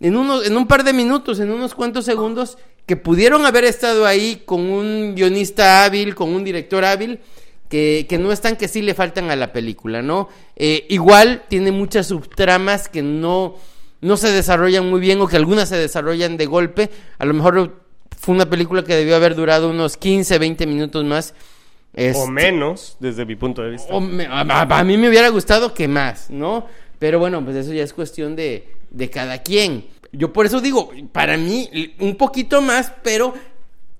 en, 0.00 0.16
unos, 0.16 0.46
en 0.46 0.56
un 0.56 0.66
par 0.66 0.84
de 0.84 0.92
minutos, 0.92 1.40
en 1.40 1.50
unos 1.50 1.74
cuantos 1.74 2.04
segundos, 2.04 2.58
que 2.86 2.96
pudieron 2.96 3.46
haber 3.46 3.64
estado 3.64 4.06
ahí 4.06 4.42
con 4.44 4.60
un 4.60 5.14
guionista 5.14 5.84
hábil, 5.84 6.14
con 6.14 6.34
un 6.34 6.44
director 6.44 6.84
hábil, 6.84 7.20
que, 7.68 8.06
que 8.08 8.18
no 8.18 8.30
están, 8.30 8.56
que 8.56 8.68
sí 8.68 8.82
le 8.82 8.94
faltan 8.94 9.30
a 9.30 9.36
la 9.36 9.52
película, 9.52 10.02
¿no? 10.02 10.28
Eh, 10.54 10.86
igual 10.90 11.44
tiene 11.48 11.72
muchas 11.72 12.06
subtramas 12.08 12.88
que 12.88 13.02
no, 13.02 13.56
no 14.00 14.16
se 14.16 14.30
desarrollan 14.30 14.88
muy 14.88 15.00
bien 15.00 15.20
o 15.20 15.26
que 15.26 15.36
algunas 15.36 15.70
se 15.70 15.76
desarrollan 15.76 16.36
de 16.36 16.46
golpe. 16.46 16.90
A 17.18 17.24
lo 17.24 17.34
mejor 17.34 17.83
fue 18.24 18.34
una 18.34 18.48
película 18.48 18.82
que 18.82 18.94
debió 18.94 19.16
haber 19.16 19.34
durado 19.34 19.68
unos 19.70 19.96
15, 19.96 20.38
20 20.38 20.66
minutos 20.66 21.04
más. 21.04 21.32
O 21.32 22.00
Este, 22.00 22.30
menos, 22.30 22.96
desde 22.98 23.24
mi 23.24 23.36
punto 23.36 23.62
de 23.62 23.70
vista. 23.70 23.92
o 23.94 24.00
me- 24.00 24.26
a, 24.26 24.40
a- 24.40 24.78
a 24.80 24.84
mí 24.84 24.96
me 24.96 25.08
hubiera 25.08 25.28
gustado 25.28 25.74
que 25.74 25.86
más, 25.86 26.30
¿no? 26.30 26.66
Pero 26.98 27.18
bueno, 27.18 27.44
pues 27.44 27.56
eso 27.56 27.72
ya 27.72 27.82
es 27.84 27.92
cuestión 27.92 28.34
de, 28.34 28.68
de 28.90 29.10
cada 29.10 29.42
quien. 29.42 29.86
Yo 30.10 30.32
por 30.32 30.46
eso 30.46 30.60
digo, 30.60 30.90
para 31.12 31.36
mí, 31.36 31.68
un 32.00 32.16
poquito 32.16 32.60
más, 32.62 32.92
pero 33.02 33.34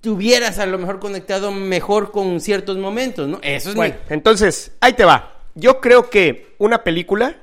te 0.01 0.09
hubieras 0.11 0.59
a 0.59 0.67
lo 0.67 0.79
mejor 0.79 0.99
conectado 1.01 1.51
mejor 1.53 2.11
con 2.13 2.41
ciertos 2.41 2.77
momentos, 2.79 3.29
¿no? 3.29 3.39
Eso 3.43 3.71
es 3.71 3.75
Bueno, 3.77 3.95
mi... 4.09 4.15
entonces, 4.15 4.73
ahí 4.81 4.93
te 4.95 5.05
va. 5.05 5.35
Yo 5.55 5.81
creo 5.81 6.09
que 6.11 6.55
una 6.59 6.83
película. 6.83 7.37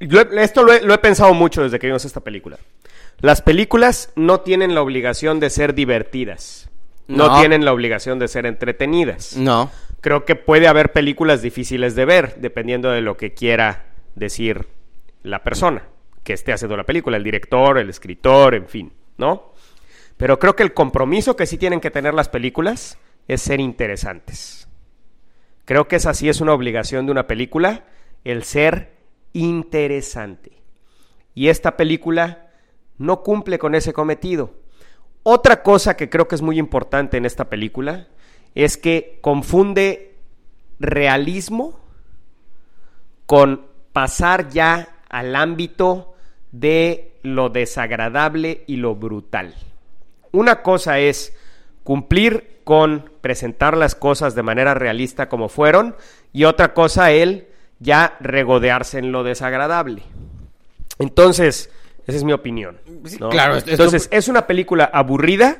He- 0.00 0.42
esto 0.42 0.62
lo 0.62 0.72
he, 0.72 0.82
lo 0.82 0.92
he 0.94 0.98
pensado 0.98 1.32
mucho 1.34 1.62
desde 1.62 1.78
que 1.78 1.86
vimos 1.86 2.04
esta 2.04 2.20
película. 2.20 2.58
Las 3.20 3.42
películas 3.42 4.12
no 4.14 4.40
tienen 4.40 4.74
la 4.74 4.82
obligación 4.82 5.40
de 5.40 5.50
ser 5.50 5.74
divertidas. 5.74 6.70
No, 7.08 7.28
No. 7.28 7.38
tienen 7.38 7.64
la 7.64 7.72
obligación 7.72 8.18
de 8.18 8.28
ser 8.28 8.46
entretenidas. 8.46 9.36
No. 9.36 9.70
Creo 10.00 10.24
que 10.24 10.34
puede 10.36 10.68
haber 10.68 10.92
películas 10.92 11.40
difíciles 11.40 11.94
de 11.94 12.04
ver, 12.04 12.36
dependiendo 12.40 12.90
de 12.90 13.00
lo 13.00 13.16
que 13.16 13.32
quiera 13.32 13.86
decir 14.14 14.66
la 15.22 15.42
persona 15.42 15.84
que 16.24 16.32
esté 16.32 16.52
haciendo 16.52 16.76
la 16.76 16.84
película, 16.84 17.16
el 17.16 17.24
director, 17.24 17.78
el 17.78 17.88
escritor, 17.88 18.54
en 18.54 18.66
fin, 18.66 18.92
¿no? 19.16 19.52
Pero 20.16 20.38
creo 20.38 20.56
que 20.56 20.62
el 20.62 20.74
compromiso 20.74 21.36
que 21.36 21.46
sí 21.46 21.56
tienen 21.58 21.80
que 21.80 21.90
tener 21.90 22.14
las 22.14 22.28
películas 22.28 22.98
es 23.28 23.40
ser 23.42 23.60
interesantes. 23.60 24.68
Creo 25.64 25.88
que 25.88 25.96
esa 25.96 26.14
sí 26.14 26.28
es 26.28 26.40
una 26.40 26.52
obligación 26.54 27.06
de 27.06 27.12
una 27.12 27.26
película, 27.26 27.84
el 28.24 28.42
ser 28.44 28.92
interesante. 29.32 30.52
Y 31.34 31.48
esta 31.48 31.76
película 31.76 32.45
no 32.98 33.22
cumple 33.22 33.58
con 33.58 33.74
ese 33.74 33.92
cometido. 33.92 34.54
Otra 35.22 35.62
cosa 35.62 35.96
que 35.96 36.08
creo 36.08 36.28
que 36.28 36.36
es 36.36 36.42
muy 36.42 36.58
importante 36.58 37.16
en 37.16 37.26
esta 37.26 37.48
película 37.50 38.08
es 38.54 38.76
que 38.76 39.18
confunde 39.20 40.14
realismo 40.78 41.80
con 43.26 43.66
pasar 43.92 44.48
ya 44.50 45.00
al 45.08 45.34
ámbito 45.34 46.14
de 46.52 47.18
lo 47.22 47.48
desagradable 47.48 48.64
y 48.66 48.76
lo 48.76 48.94
brutal. 48.94 49.54
Una 50.32 50.62
cosa 50.62 50.98
es 50.98 51.36
cumplir 51.82 52.60
con 52.64 53.10
presentar 53.20 53.76
las 53.76 53.94
cosas 53.94 54.34
de 54.34 54.42
manera 54.42 54.74
realista 54.74 55.28
como 55.28 55.48
fueron 55.48 55.96
y 56.32 56.44
otra 56.44 56.74
cosa 56.74 57.10
el 57.10 57.48
ya 57.78 58.16
regodearse 58.20 58.98
en 58.98 59.12
lo 59.12 59.22
desagradable. 59.22 60.02
Entonces, 60.98 61.70
esa 62.06 62.16
es 62.16 62.24
mi 62.24 62.32
opinión. 62.32 62.78
Claro, 63.30 63.56
esto- 63.56 63.70
Entonces, 63.70 64.08
es 64.12 64.28
una 64.28 64.46
película 64.46 64.84
aburrida 64.92 65.58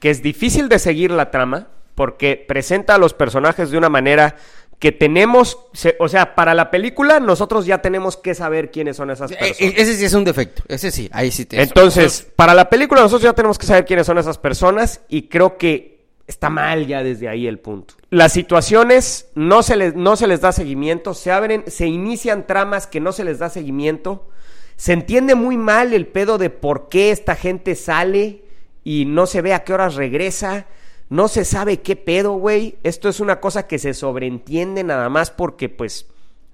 que 0.00 0.10
es 0.10 0.22
difícil 0.22 0.68
de 0.68 0.78
seguir 0.78 1.10
la 1.10 1.30
trama 1.30 1.68
porque 1.94 2.36
presenta 2.36 2.96
a 2.96 2.98
los 2.98 3.14
personajes 3.14 3.70
de 3.70 3.78
una 3.78 3.88
manera 3.88 4.36
que 4.78 4.90
tenemos, 4.92 5.56
o 5.98 6.08
sea, 6.08 6.34
para 6.34 6.52
la 6.52 6.70
película 6.70 7.20
nosotros 7.20 7.64
ya 7.64 7.78
tenemos 7.80 8.16
que 8.16 8.34
saber 8.34 8.70
quiénes 8.70 8.96
son 8.96 9.10
esas 9.10 9.30
Eh, 9.30 9.36
personas. 9.38 9.60
eh, 9.60 9.74
ese 9.78 9.96
sí 9.96 10.04
es 10.04 10.12
un 10.12 10.24
defecto. 10.24 10.62
Ese 10.68 10.90
sí, 10.90 11.08
ahí 11.12 11.30
sí 11.30 11.46
te... 11.46 11.62
Entonces, 11.62 12.26
para 12.36 12.52
la 12.54 12.68
película 12.68 13.00
nosotros 13.00 13.22
ya 13.22 13.32
tenemos 13.32 13.56
que 13.56 13.66
saber 13.66 13.86
quiénes 13.86 14.04
son 14.06 14.18
esas 14.18 14.36
personas 14.36 15.00
y 15.08 15.28
creo 15.28 15.56
que 15.56 16.04
está 16.26 16.50
mal 16.50 16.86
ya 16.86 17.02
desde 17.02 17.28
ahí 17.28 17.46
el 17.46 17.58
punto. 17.60 17.94
Las 18.10 18.32
situaciones 18.32 19.28
no 19.34 19.62
se 19.62 19.76
les, 19.76 19.94
no 19.94 20.16
se 20.16 20.26
les 20.26 20.40
da 20.40 20.52
seguimiento, 20.52 21.14
se 21.14 21.30
abren, 21.30 21.64
se 21.68 21.86
inician 21.86 22.46
tramas 22.46 22.86
que 22.86 23.00
no 23.00 23.12
se 23.12 23.24
les 23.24 23.38
da 23.38 23.48
seguimiento. 23.48 24.28
Se 24.76 24.92
entiende 24.92 25.34
muy 25.34 25.56
mal 25.56 25.92
el 25.92 26.06
pedo 26.06 26.38
de 26.38 26.50
por 26.50 26.88
qué 26.88 27.10
esta 27.10 27.36
gente 27.36 27.74
sale 27.74 28.44
y 28.82 29.04
no 29.04 29.26
se 29.26 29.42
ve 29.42 29.54
a 29.54 29.64
qué 29.64 29.72
horas 29.72 29.94
regresa. 29.94 30.66
No 31.08 31.28
se 31.28 31.44
sabe 31.44 31.80
qué 31.80 31.96
pedo, 31.96 32.32
güey. 32.32 32.76
Esto 32.82 33.08
es 33.08 33.20
una 33.20 33.40
cosa 33.40 33.66
que 33.66 33.78
se 33.78 33.94
sobreentiende 33.94 34.82
nada 34.82 35.08
más 35.08 35.30
porque 35.30 35.68
pues 35.68 36.06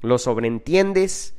lo 0.03 0.19
sobreentiendes. 0.19 1.35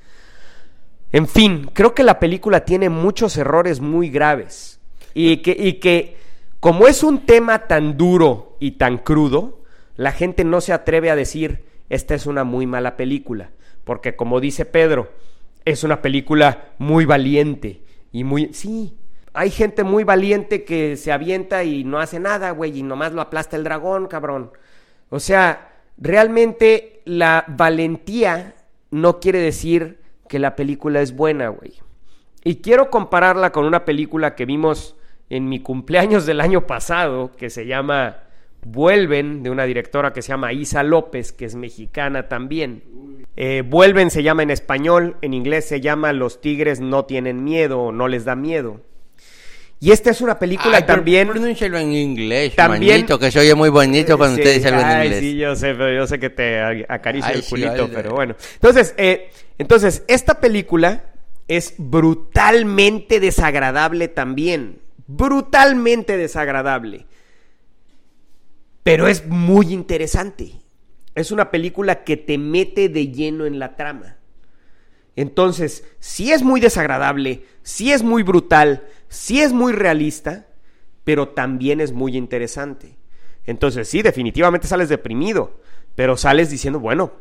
En 1.11 1.27
fin, 1.27 1.69
creo 1.73 1.93
que 1.93 2.03
la 2.03 2.19
película 2.19 2.65
tiene 2.65 2.89
muchos 2.89 3.37
errores 3.37 3.81
muy 3.81 4.09
graves. 4.09 4.79
Y 5.13 5.37
que, 5.37 5.55
y 5.57 5.73
que 5.73 6.17
como 6.59 6.87
es 6.87 7.03
un 7.03 7.25
tema 7.25 7.67
tan 7.67 7.97
duro 7.97 8.55
y 8.59 8.71
tan 8.71 8.97
crudo, 8.97 9.61
la 9.97 10.13
gente 10.13 10.43
no 10.43 10.61
se 10.61 10.73
atreve 10.73 11.11
a 11.11 11.15
decir, 11.15 11.65
esta 11.89 12.15
es 12.15 12.25
una 12.25 12.43
muy 12.43 12.65
mala 12.65 12.95
película. 12.95 13.51
Porque 13.83 14.15
como 14.15 14.39
dice 14.39 14.65
Pedro, 14.65 15.11
es 15.65 15.83
una 15.83 16.01
película 16.01 16.73
muy 16.77 17.05
valiente. 17.05 17.81
Y 18.11 18.23
muy... 18.23 18.53
Sí, 18.53 18.97
hay 19.33 19.49
gente 19.49 19.83
muy 19.83 20.03
valiente 20.03 20.63
que 20.63 20.97
se 20.97 21.11
avienta 21.11 21.63
y 21.63 21.83
no 21.83 21.99
hace 21.99 22.19
nada, 22.19 22.51
güey, 22.51 22.79
y 22.79 22.83
nomás 22.83 23.13
lo 23.13 23.21
aplasta 23.21 23.55
el 23.55 23.63
dragón, 23.63 24.07
cabrón. 24.07 24.51
O 25.09 25.19
sea, 25.19 25.71
realmente 25.97 27.01
la 27.05 27.45
valentía 27.47 28.55
no 28.89 29.19
quiere 29.19 29.39
decir 29.39 29.99
que 30.27 30.39
la 30.39 30.55
película 30.55 31.01
es 31.01 31.15
buena, 31.15 31.49
güey. 31.49 31.73
Y 32.43 32.57
quiero 32.57 32.89
compararla 32.89 33.51
con 33.51 33.65
una 33.65 33.85
película 33.85 34.35
que 34.35 34.45
vimos 34.45 34.95
en 35.29 35.47
mi 35.47 35.59
cumpleaños 35.61 36.25
del 36.25 36.41
año 36.41 36.67
pasado, 36.67 37.31
que 37.37 37.49
se 37.49 37.65
llama 37.65 38.23
Vuelven, 38.63 39.43
de 39.43 39.49
una 39.49 39.63
directora 39.63 40.11
que 40.11 40.21
se 40.21 40.29
llama 40.29 40.51
Isa 40.51 40.83
López, 40.83 41.31
que 41.31 41.45
es 41.45 41.55
mexicana 41.55 42.27
también. 42.27 42.83
Eh, 43.43 43.63
Vuelven 43.65 44.11
se 44.11 44.21
llama 44.21 44.43
en 44.43 44.51
español, 44.51 45.17
en 45.23 45.33
inglés 45.33 45.65
se 45.67 45.81
llama 45.81 46.13
Los 46.13 46.41
tigres 46.41 46.79
no 46.79 47.05
tienen 47.05 47.43
miedo 47.43 47.79
o 47.79 47.91
no 47.91 48.07
les 48.07 48.23
da 48.23 48.35
miedo. 48.35 48.81
Y 49.79 49.89
esta 49.89 50.11
es 50.11 50.21
una 50.21 50.37
película 50.37 50.77
Ay, 50.77 50.83
también... 50.85 51.27
pronúncialo 51.27 51.79
en 51.79 51.91
inglés, 51.91 52.53
También- 52.55 52.97
manito, 52.97 53.17
que 53.17 53.31
se 53.31 53.39
oye 53.39 53.55
muy 53.55 53.69
bonito 53.69 54.15
cuando 54.15 54.35
Sí, 54.35 54.43
usted 54.43 54.53
dice 54.57 54.67
algo 54.67 54.81
en 54.81 55.03
inglés. 55.05 55.19
Sí, 55.21 55.37
yo 55.37 55.55
sé, 55.55 55.73
pero 55.73 55.91
yo 55.91 56.05
sé 56.05 56.19
que 56.19 56.29
te 56.29 56.85
acaricia 56.87 57.31
Ay, 57.31 57.39
el 57.39 57.45
culito, 57.45 57.89
pero 57.91 58.11
bueno. 58.11 58.35
Entonces, 58.53 58.93
eh, 58.97 59.31
entonces, 59.57 60.03
esta 60.07 60.39
película 60.39 61.05
es 61.47 61.73
brutalmente 61.79 63.19
desagradable 63.19 64.07
también. 64.07 64.77
Brutalmente 65.07 66.15
desagradable. 66.15 67.07
Pero 68.83 69.07
es 69.07 69.25
muy 69.25 69.73
interesante. 69.73 70.60
Es 71.15 71.31
una 71.31 71.51
película 71.51 72.03
que 72.03 72.17
te 72.17 72.37
mete 72.37 72.89
de 72.89 73.11
lleno 73.11 73.45
en 73.45 73.59
la 73.59 73.75
trama. 73.75 74.17
Entonces, 75.15 75.83
sí 75.99 76.31
es 76.31 76.41
muy 76.41 76.61
desagradable, 76.61 77.45
sí 77.63 77.91
es 77.91 78.01
muy 78.01 78.23
brutal, 78.23 78.87
sí 79.09 79.41
es 79.41 79.51
muy 79.51 79.73
realista, 79.73 80.47
pero 81.03 81.29
también 81.29 81.81
es 81.81 81.91
muy 81.91 82.15
interesante. 82.15 82.97
Entonces, 83.45 83.87
sí, 83.89 84.01
definitivamente 84.01 84.67
sales 84.67 84.89
deprimido, 84.89 85.59
pero 85.95 86.15
sales 86.15 86.49
diciendo, 86.49 86.79
bueno, 86.79 87.11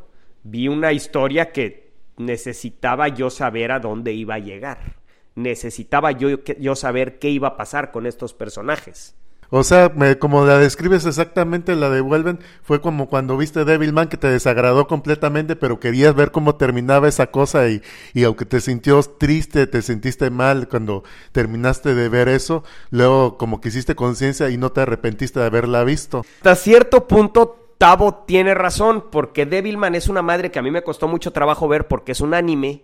vi 0.42 0.68
una 0.68 0.92
historia 0.92 1.50
que 1.52 1.92
necesitaba 2.16 3.08
yo 3.08 3.30
saber 3.30 3.72
a 3.72 3.80
dónde 3.80 4.12
iba 4.12 4.34
a 4.34 4.38
llegar. 4.38 5.00
Necesitaba 5.34 6.12
yo, 6.12 6.44
yo 6.44 6.76
saber 6.76 7.18
qué 7.18 7.30
iba 7.30 7.48
a 7.48 7.56
pasar 7.56 7.90
con 7.90 8.06
estos 8.06 8.34
personajes. 8.34 9.16
O 9.52 9.64
sea, 9.64 9.92
me- 9.94 10.16
como 10.18 10.44
la 10.46 10.58
describes 10.58 11.06
exactamente, 11.06 11.74
la 11.74 11.90
devuelven, 11.90 12.38
fue 12.62 12.80
como 12.80 13.08
cuando 13.08 13.36
viste 13.36 13.64
Devilman 13.64 14.08
que 14.08 14.16
te 14.16 14.28
desagradó 14.28 14.86
completamente, 14.86 15.56
pero 15.56 15.80
querías 15.80 16.14
ver 16.14 16.30
cómo 16.30 16.54
terminaba 16.54 17.08
esa 17.08 17.32
cosa 17.32 17.68
y, 17.68 17.82
y 18.14 18.22
aunque 18.24 18.44
te 18.46 18.60
sintió 18.60 19.00
triste, 19.02 19.66
te 19.66 19.82
sentiste 19.82 20.30
mal 20.30 20.68
cuando 20.68 21.02
terminaste 21.32 21.94
de 21.94 22.08
ver 22.08 22.28
eso, 22.28 22.62
luego 22.90 23.36
como 23.38 23.60
que 23.60 23.68
hiciste 23.70 23.96
conciencia 23.96 24.50
y 24.50 24.56
no 24.56 24.70
te 24.70 24.82
arrepentiste 24.82 25.40
de 25.40 25.46
haberla 25.46 25.82
visto. 25.84 26.24
Hasta 26.36 26.54
cierto 26.54 27.06
punto, 27.08 27.56
Tavo 27.78 28.24
tiene 28.26 28.54
razón, 28.54 29.06
porque 29.10 29.46
Devilman 29.46 29.94
es 29.94 30.08
una 30.08 30.22
madre 30.22 30.50
que 30.50 30.58
a 30.58 30.62
mí 30.62 30.70
me 30.70 30.82
costó 30.82 31.08
mucho 31.08 31.32
trabajo 31.32 31.66
ver 31.66 31.88
porque 31.88 32.12
es 32.12 32.20
un 32.20 32.34
anime. 32.34 32.82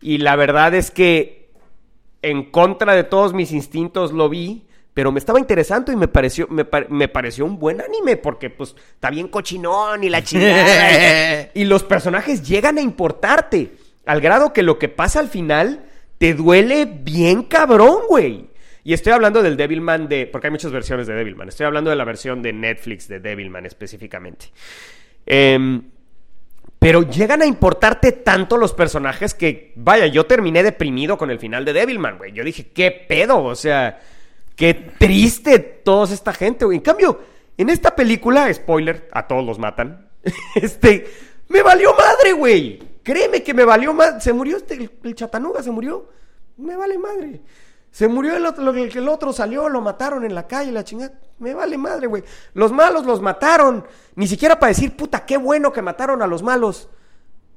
Y 0.00 0.18
la 0.18 0.36
verdad 0.36 0.74
es 0.74 0.90
que 0.90 1.50
en 2.22 2.50
contra 2.50 2.94
de 2.94 3.04
todos 3.04 3.32
mis 3.32 3.52
instintos 3.52 4.12
lo 4.12 4.28
vi, 4.28 4.66
pero 5.00 5.12
me 5.12 5.18
estaba 5.18 5.38
interesando 5.38 5.90
y 5.92 5.96
me 5.96 6.08
pareció, 6.08 6.46
me, 6.48 6.66
pa- 6.66 6.84
me 6.90 7.08
pareció 7.08 7.46
un 7.46 7.58
buen 7.58 7.80
anime, 7.80 8.18
porque 8.18 8.50
pues 8.50 8.76
está 8.92 9.08
bien 9.08 9.28
cochinón 9.28 10.04
y 10.04 10.10
la 10.10 10.22
chingada. 10.22 11.48
y 11.54 11.64
los 11.64 11.84
personajes 11.84 12.46
llegan 12.46 12.76
a 12.76 12.82
importarte, 12.82 13.72
al 14.04 14.20
grado 14.20 14.52
que 14.52 14.62
lo 14.62 14.78
que 14.78 14.90
pasa 14.90 15.20
al 15.20 15.30
final 15.30 15.86
te 16.18 16.34
duele 16.34 16.84
bien 16.84 17.44
cabrón, 17.44 18.00
güey. 18.10 18.50
Y 18.84 18.92
estoy 18.92 19.14
hablando 19.14 19.42
del 19.42 19.56
Devilman 19.56 20.06
de. 20.06 20.26
Porque 20.26 20.48
hay 20.48 20.50
muchas 20.50 20.70
versiones 20.70 21.06
de 21.06 21.14
Devilman. 21.14 21.48
Estoy 21.48 21.64
hablando 21.64 21.88
de 21.88 21.96
la 21.96 22.04
versión 22.04 22.42
de 22.42 22.52
Netflix 22.52 23.08
de 23.08 23.20
Devilman 23.20 23.64
específicamente. 23.64 24.50
Em, 25.24 25.82
pero 26.78 27.08
llegan 27.08 27.40
a 27.40 27.46
importarte 27.46 28.12
tanto 28.12 28.58
los 28.58 28.74
personajes 28.74 29.32
que, 29.32 29.72
vaya, 29.76 30.08
yo 30.08 30.26
terminé 30.26 30.62
deprimido 30.62 31.16
con 31.16 31.30
el 31.30 31.38
final 31.38 31.64
de 31.64 31.72
Devilman, 31.72 32.18
güey. 32.18 32.32
Yo 32.32 32.44
dije, 32.44 32.66
¿qué 32.74 32.90
pedo? 32.90 33.42
O 33.42 33.54
sea, 33.54 33.98
qué 34.60 34.74
triste 34.74 35.58
toda 35.58 36.12
esta 36.12 36.34
gente, 36.34 36.66
güey. 36.66 36.76
En 36.76 36.82
cambio, 36.82 37.18
en 37.56 37.70
esta 37.70 37.96
película, 37.96 38.52
spoiler, 38.52 39.08
a 39.10 39.26
todos 39.26 39.44
los 39.44 39.58
matan. 39.58 40.10
Este, 40.54 41.10
me 41.48 41.62
valió 41.62 41.94
madre, 41.94 42.34
güey. 42.34 42.78
Créeme 43.02 43.42
que 43.42 43.54
me 43.54 43.64
valió 43.64 43.94
madre. 43.94 44.20
Se 44.20 44.34
murió 44.34 44.58
este, 44.58 44.74
el, 44.74 44.90
el 45.02 45.14
chatanuga, 45.14 45.62
se 45.62 45.70
murió. 45.70 46.10
Me 46.58 46.76
vale 46.76 46.98
madre. 46.98 47.40
Se 47.90 48.06
murió 48.06 48.36
el 48.36 48.44
otro, 48.44 48.70
el, 48.70 48.94
el 48.94 49.08
otro 49.08 49.32
salió, 49.32 49.66
lo 49.70 49.80
mataron 49.80 50.26
en 50.26 50.34
la 50.34 50.46
calle, 50.46 50.70
la 50.72 50.84
chingada. 50.84 51.18
Me 51.38 51.54
vale 51.54 51.78
madre, 51.78 52.06
güey. 52.06 52.22
Los 52.52 52.70
malos 52.70 53.06
los 53.06 53.22
mataron. 53.22 53.86
Ni 54.14 54.28
siquiera 54.28 54.60
para 54.60 54.68
decir, 54.68 54.94
puta, 54.94 55.24
qué 55.24 55.38
bueno 55.38 55.72
que 55.72 55.80
mataron 55.80 56.20
a 56.20 56.26
los 56.26 56.42
malos. 56.42 56.90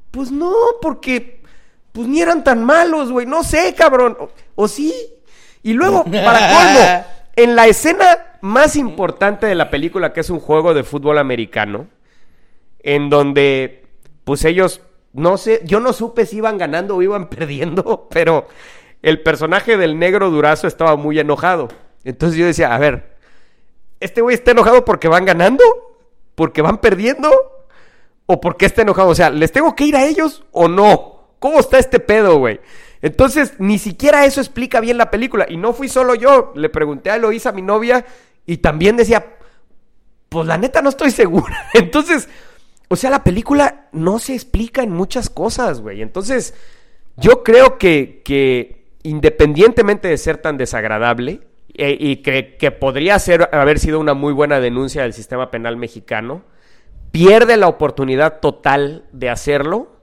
Pues 0.09 0.31
no, 0.31 0.55
porque 0.81 1.43
pues 1.91 2.07
ni 2.07 2.21
eran 2.21 2.45
tan 2.45 2.63
malos, 2.63 3.11
güey. 3.11 3.25
No 3.25 3.43
sé, 3.43 3.75
cabrón. 3.75 4.15
O, 4.17 4.29
o 4.55 4.67
sí. 4.69 5.12
Y 5.63 5.73
luego, 5.73 6.03
para 6.03 6.49
colmo, 6.53 7.05
en 7.35 7.55
la 7.55 7.67
escena 7.67 8.37
más 8.41 8.75
importante 8.75 9.47
de 9.47 9.55
la 9.55 9.69
película, 9.69 10.13
que 10.13 10.19
es 10.19 10.29
un 10.29 10.39
juego 10.39 10.73
de 10.73 10.83
fútbol 10.83 11.17
americano, 11.17 11.87
en 12.79 13.09
donde, 13.09 13.85
pues 14.25 14.43
ellos, 14.45 14.81
no 15.13 15.37
sé, 15.37 15.61
yo 15.63 15.79
no 15.79 15.93
supe 15.93 16.25
si 16.25 16.37
iban 16.37 16.57
ganando 16.57 16.97
o 16.97 17.01
iban 17.01 17.27
perdiendo, 17.29 18.07
pero 18.11 18.47
el 19.01 19.21
personaje 19.21 19.77
del 19.77 19.97
negro 19.97 20.29
durazo 20.29 20.67
estaba 20.67 20.95
muy 20.95 21.17
enojado. 21.19 21.69
Entonces 22.03 22.37
yo 22.37 22.45
decía, 22.45 22.75
a 22.75 22.77
ver, 22.77 23.15
¿este 23.99 24.21
güey 24.21 24.35
está 24.35 24.51
enojado 24.51 24.83
porque 24.83 25.07
van 25.07 25.25
ganando? 25.25 25.63
¿Porque 26.35 26.61
van 26.61 26.79
perdiendo? 26.79 27.31
¿O 28.25 28.41
porque 28.41 28.65
está 28.65 28.81
enojado? 28.81 29.09
O 29.09 29.15
sea, 29.15 29.29
¿les 29.29 29.51
tengo 29.51 29.75
que 29.75 29.85
ir 29.85 29.95
a 29.95 30.05
ellos 30.05 30.43
o 30.51 30.67
no? 30.67 31.29
¿Cómo 31.39 31.59
está 31.59 31.77
este 31.77 31.99
pedo, 31.99 32.37
güey? 32.37 32.59
Entonces, 33.03 33.55
ni 33.59 33.79
siquiera 33.79 34.25
eso 34.25 34.39
explica 34.39 34.79
bien 34.79 34.97
la 34.97 35.11
película. 35.11 35.45
Y 35.49 35.57
no 35.57 35.73
fui 35.73 35.89
solo 35.89 36.15
yo. 36.15 36.53
Le 36.55 36.69
pregunté 36.69 37.11
a 37.11 37.17
Eloísa, 37.17 37.51
mi 37.51 37.61
novia, 37.61 38.05
y 38.45 38.57
también 38.57 38.95
decía, 38.95 39.35
pues 40.29 40.47
la 40.47 40.57
neta 40.57 40.81
no 40.81 40.87
estoy 40.87 41.11
segura. 41.11 41.67
Entonces, 41.73 42.29
o 42.87 42.95
sea, 42.95 43.09
la 43.09 43.21
película 43.21 43.89
no 43.91 44.19
se 44.19 44.33
explica 44.33 44.83
en 44.83 44.91
muchas 44.91 45.29
cosas, 45.29 45.81
güey. 45.81 46.01
Entonces, 46.01 46.55
yo 47.17 47.43
creo 47.43 47.77
que, 47.77 48.21
que 48.23 48.85
independientemente 49.03 50.07
de 50.07 50.17
ser 50.17 50.37
tan 50.37 50.55
desagradable, 50.55 51.41
e- 51.73 51.97
y 51.99 52.17
que, 52.17 52.55
que 52.55 52.71
podría 52.71 53.19
ser, 53.19 53.49
haber 53.51 53.79
sido 53.79 53.99
una 53.99 54.13
muy 54.13 54.31
buena 54.31 54.61
denuncia 54.61 55.01
del 55.01 55.11
sistema 55.11 55.51
penal 55.51 55.75
mexicano, 55.75 56.43
pierde 57.11 57.57
la 57.57 57.67
oportunidad 57.67 58.39
total 58.39 59.03
de 59.11 59.29
hacerlo 59.29 59.99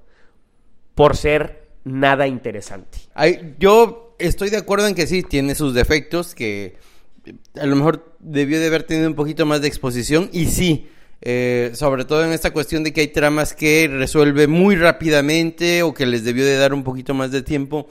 por 0.94 1.16
ser 1.16 1.59
nada 1.84 2.26
interesante. 2.26 2.98
Ay, 3.14 3.54
yo 3.58 4.16
estoy 4.18 4.50
de 4.50 4.56
acuerdo 4.58 4.86
en 4.86 4.94
que 4.94 5.06
sí, 5.06 5.22
tiene 5.22 5.54
sus 5.54 5.74
defectos, 5.74 6.34
que 6.34 6.76
eh, 7.24 7.34
a 7.60 7.66
lo 7.66 7.76
mejor 7.76 8.16
debió 8.18 8.60
de 8.60 8.66
haber 8.66 8.84
tenido 8.84 9.08
un 9.08 9.14
poquito 9.14 9.46
más 9.46 9.60
de 9.60 9.68
exposición, 9.68 10.28
y 10.32 10.46
sí, 10.46 10.88
eh, 11.22 11.72
sobre 11.74 12.04
todo 12.04 12.24
en 12.24 12.32
esta 12.32 12.52
cuestión 12.52 12.82
de 12.82 12.92
que 12.92 13.02
hay 13.02 13.08
tramas 13.08 13.54
que 13.54 13.88
resuelve 13.88 14.46
muy 14.46 14.76
rápidamente 14.76 15.82
o 15.82 15.92
que 15.92 16.06
les 16.06 16.24
debió 16.24 16.44
de 16.44 16.56
dar 16.56 16.72
un 16.72 16.82
poquito 16.82 17.12
más 17.12 17.30
de 17.30 17.42
tiempo 17.42 17.88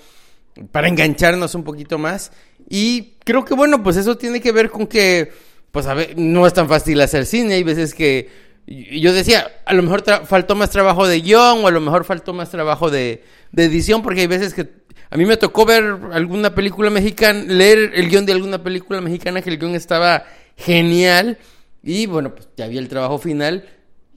para 0.72 0.88
engancharnos 0.88 1.56
un 1.56 1.64
poquito 1.64 1.98
más. 1.98 2.32
Y 2.68 3.14
creo 3.24 3.46
que 3.46 3.54
bueno, 3.54 3.84
pues 3.84 3.98
eso 3.98 4.18
tiene 4.18 4.42
que 4.42 4.52
ver 4.52 4.70
con 4.70 4.88
que, 4.88 5.32
pues 5.72 5.86
a 5.86 5.94
ver, 5.94 6.18
no 6.18 6.48
es 6.48 6.54
tan 6.54 6.68
fácil 6.68 7.00
hacer 7.02 7.26
cine, 7.26 7.56
hay 7.56 7.64
veces 7.64 7.94
que 7.94 8.49
y- 8.66 9.00
yo 9.00 9.14
decía, 9.14 9.48
a 9.66 9.74
lo 9.74 9.84
mejor 9.84 10.04
faltó 10.26 10.56
más 10.56 10.70
trabajo 10.70 11.08
de 11.08 11.22
guion 11.22 11.64
o 11.64 11.68
a 11.68 11.72
lo 11.72 11.82
mejor 11.82 12.04
faltó 12.06 12.34
más 12.34 12.50
trabajo 12.52 12.90
de, 12.90 13.24
de 13.52 13.64
edición, 13.66 14.02
porque 14.02 14.22
hay 14.22 14.28
veces 14.28 14.54
que 14.54 14.70
a 15.10 15.18
mí 15.18 15.26
me 15.26 15.38
tocó 15.38 15.66
ver 15.66 15.84
alguna 16.12 16.54
película 16.54 16.90
mexicana, 16.90 17.44
leer 17.48 17.92
el 17.96 18.10
guion 18.10 18.26
de 18.26 18.34
alguna 18.34 18.62
película 18.64 19.02
mexicana 19.02 19.42
que 19.42 19.50
el 19.50 19.58
guion 19.58 19.76
estaba 19.76 20.24
genial 20.56 21.38
y 21.82 22.06
bueno, 22.06 22.36
pues 22.36 22.48
ya 22.58 22.68
vi 22.68 22.78
el 22.78 22.90
trabajo 22.90 23.18
final 23.18 23.68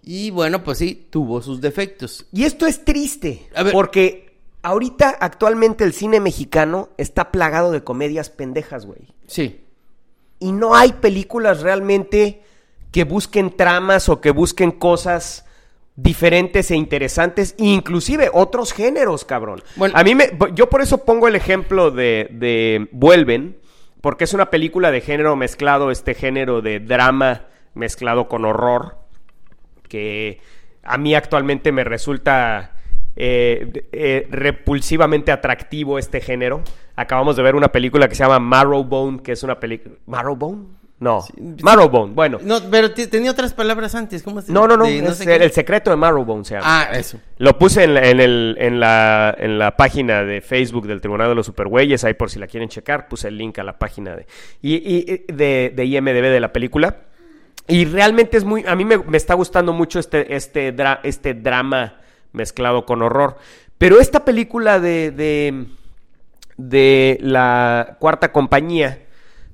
y 0.02 0.30
bueno, 0.30 0.64
pues 0.64 0.78
sí, 0.78 1.06
tuvo 1.10 1.40
sus 1.40 1.60
defectos. 1.60 2.26
Y 2.32 2.44
esto 2.44 2.66
es 2.66 2.84
triste, 2.84 3.48
A 3.54 3.62
ver. 3.62 3.72
porque 3.72 4.34
ahorita 4.62 5.16
actualmente 5.20 5.84
el 5.84 5.92
cine 5.92 6.18
mexicano 6.20 6.90
está 6.98 7.30
plagado 7.30 7.70
de 7.70 7.84
comedias 7.84 8.28
pendejas, 8.28 8.84
güey. 8.84 9.00
Sí. 9.26 9.60
Y 10.40 10.50
no 10.52 10.74
hay 10.74 10.92
películas 10.94 11.60
realmente 11.60 12.42
que 12.92 13.04
busquen 13.04 13.56
tramas 13.56 14.08
o 14.08 14.20
que 14.20 14.30
busquen 14.30 14.70
cosas 14.70 15.44
diferentes 15.96 16.70
e 16.70 16.76
interesantes, 16.76 17.54
inclusive 17.58 18.30
otros 18.32 18.72
géneros, 18.72 19.24
cabrón. 19.24 19.62
Bueno. 19.76 19.94
a 19.96 20.04
mí 20.04 20.14
me, 20.14 20.30
yo 20.54 20.68
por 20.68 20.82
eso 20.82 21.04
pongo 21.04 21.28
el 21.28 21.36
ejemplo 21.36 21.90
de, 21.90 22.28
de 22.30 22.88
Vuelven, 22.92 23.58
porque 24.00 24.24
es 24.24 24.34
una 24.34 24.50
película 24.50 24.90
de 24.90 25.00
género 25.00 25.36
mezclado, 25.36 25.90
este 25.90 26.14
género 26.14 26.60
de 26.60 26.80
drama 26.80 27.46
mezclado 27.74 28.28
con 28.28 28.44
horror, 28.44 28.98
que 29.88 30.40
a 30.82 30.98
mí 30.98 31.14
actualmente 31.14 31.72
me 31.72 31.84
resulta 31.84 32.72
eh, 33.14 33.86
eh, 33.92 34.26
repulsivamente 34.30 35.32
atractivo 35.32 35.98
este 35.98 36.20
género. 36.20 36.62
Acabamos 36.96 37.36
de 37.36 37.42
ver 37.42 37.54
una 37.54 37.68
película 37.68 38.08
que 38.08 38.14
se 38.14 38.24
llama 38.24 38.38
Marrowbone, 38.38 39.22
que 39.22 39.32
es 39.32 39.42
una 39.42 39.60
película... 39.60 39.94
¿Marrowbone? 40.06 40.81
No. 41.02 41.24
Marrowbone, 41.62 42.14
bueno. 42.14 42.38
No, 42.42 42.60
pero 42.70 42.92
te- 42.92 43.08
tenía 43.08 43.32
otras 43.32 43.52
palabras 43.54 43.94
antes, 43.96 44.22
¿cómo 44.22 44.40
se 44.40 44.52
No, 44.52 44.68
no, 44.68 44.76
no, 44.76 44.84
de 44.84 44.98
es 44.98 45.16
sé 45.16 45.34
el, 45.34 45.42
el 45.42 45.50
secreto 45.50 45.90
de 45.90 45.96
Marrowbone 45.96 46.44
se 46.44 46.54
llama. 46.54 46.64
Ah, 46.68 46.90
eso. 46.96 47.18
Lo 47.38 47.58
puse 47.58 47.82
en 47.82 47.94
la, 47.94 48.08
en, 48.08 48.20
el- 48.20 48.56
en 48.60 48.78
la, 48.78 49.34
en 49.36 49.58
la 49.58 49.76
página 49.76 50.22
de 50.22 50.40
Facebook 50.40 50.86
del 50.86 51.00
Tribunal 51.00 51.28
de 51.28 51.34
los 51.34 51.46
Supergüeyes, 51.46 52.04
ahí 52.04 52.14
por 52.14 52.30
si 52.30 52.38
la 52.38 52.46
quieren 52.46 52.68
checar, 52.68 53.08
puse 53.08 53.26
el 53.26 53.36
link 53.36 53.58
a 53.58 53.64
la 53.64 53.78
página 53.80 54.14
de, 54.14 54.26
y, 54.62 54.74
y- 54.76 55.24
y- 55.28 55.32
de, 55.32 55.72
de 55.74 55.84
IMDB 55.84 56.22
de 56.22 56.38
la 56.40 56.52
película. 56.52 56.98
Y 57.66 57.84
realmente 57.86 58.36
es 58.36 58.44
muy, 58.44 58.64
a 58.64 58.76
mí 58.76 58.84
me, 58.84 58.98
me 58.98 59.16
está 59.16 59.34
gustando 59.34 59.72
mucho 59.72 59.98
este, 59.98 60.36
este, 60.36 60.72
dra- 60.72 61.00
este 61.02 61.34
drama 61.34 61.96
mezclado 62.32 62.86
con 62.86 63.02
horror. 63.02 63.38
Pero 63.76 63.98
esta 64.00 64.24
película 64.24 64.78
de, 64.78 65.10
de, 65.10 65.64
de 66.56 67.18
la 67.20 67.96
cuarta 67.98 68.30
compañía, 68.30 69.00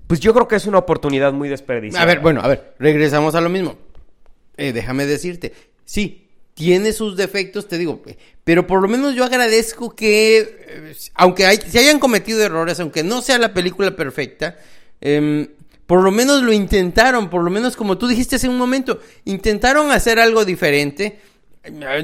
pues 0.08 0.18
yo 0.18 0.34
creo 0.34 0.48
que 0.48 0.56
es 0.56 0.66
una 0.66 0.78
oportunidad 0.78 1.32
muy 1.32 1.48
desperdiciada. 1.48 2.02
A 2.02 2.06
ver, 2.06 2.18
bueno, 2.18 2.40
a 2.42 2.48
ver, 2.48 2.74
regresamos 2.80 3.36
a 3.36 3.40
lo 3.40 3.48
mismo. 3.48 3.76
Eh, 4.56 4.72
déjame 4.72 5.06
decirte, 5.06 5.52
sí, 5.84 6.26
tiene 6.54 6.92
sus 6.92 7.16
defectos, 7.16 7.68
te 7.68 7.78
digo, 7.78 8.02
eh, 8.06 8.16
pero 8.42 8.66
por 8.66 8.82
lo 8.82 8.88
menos 8.88 9.14
yo 9.14 9.22
agradezco 9.24 9.94
que, 9.94 10.38
eh, 10.68 10.94
aunque 11.14 11.46
hay, 11.46 11.58
se 11.58 11.78
hayan 11.78 12.00
cometido 12.00 12.42
errores, 12.42 12.80
aunque 12.80 13.04
no 13.04 13.22
sea 13.22 13.38
la 13.38 13.54
película 13.54 13.94
perfecta, 13.94 14.56
em, 15.00 15.46
por 15.86 16.02
lo 16.02 16.10
menos 16.10 16.42
lo 16.42 16.52
intentaron, 16.52 17.30
por 17.30 17.44
lo 17.44 17.50
menos 17.50 17.76
como 17.76 17.96
tú 17.96 18.08
dijiste 18.08 18.34
hace 18.36 18.48
un 18.48 18.58
momento, 18.58 19.00
intentaron 19.26 19.92
hacer 19.92 20.18
algo 20.18 20.44
diferente. 20.44 21.20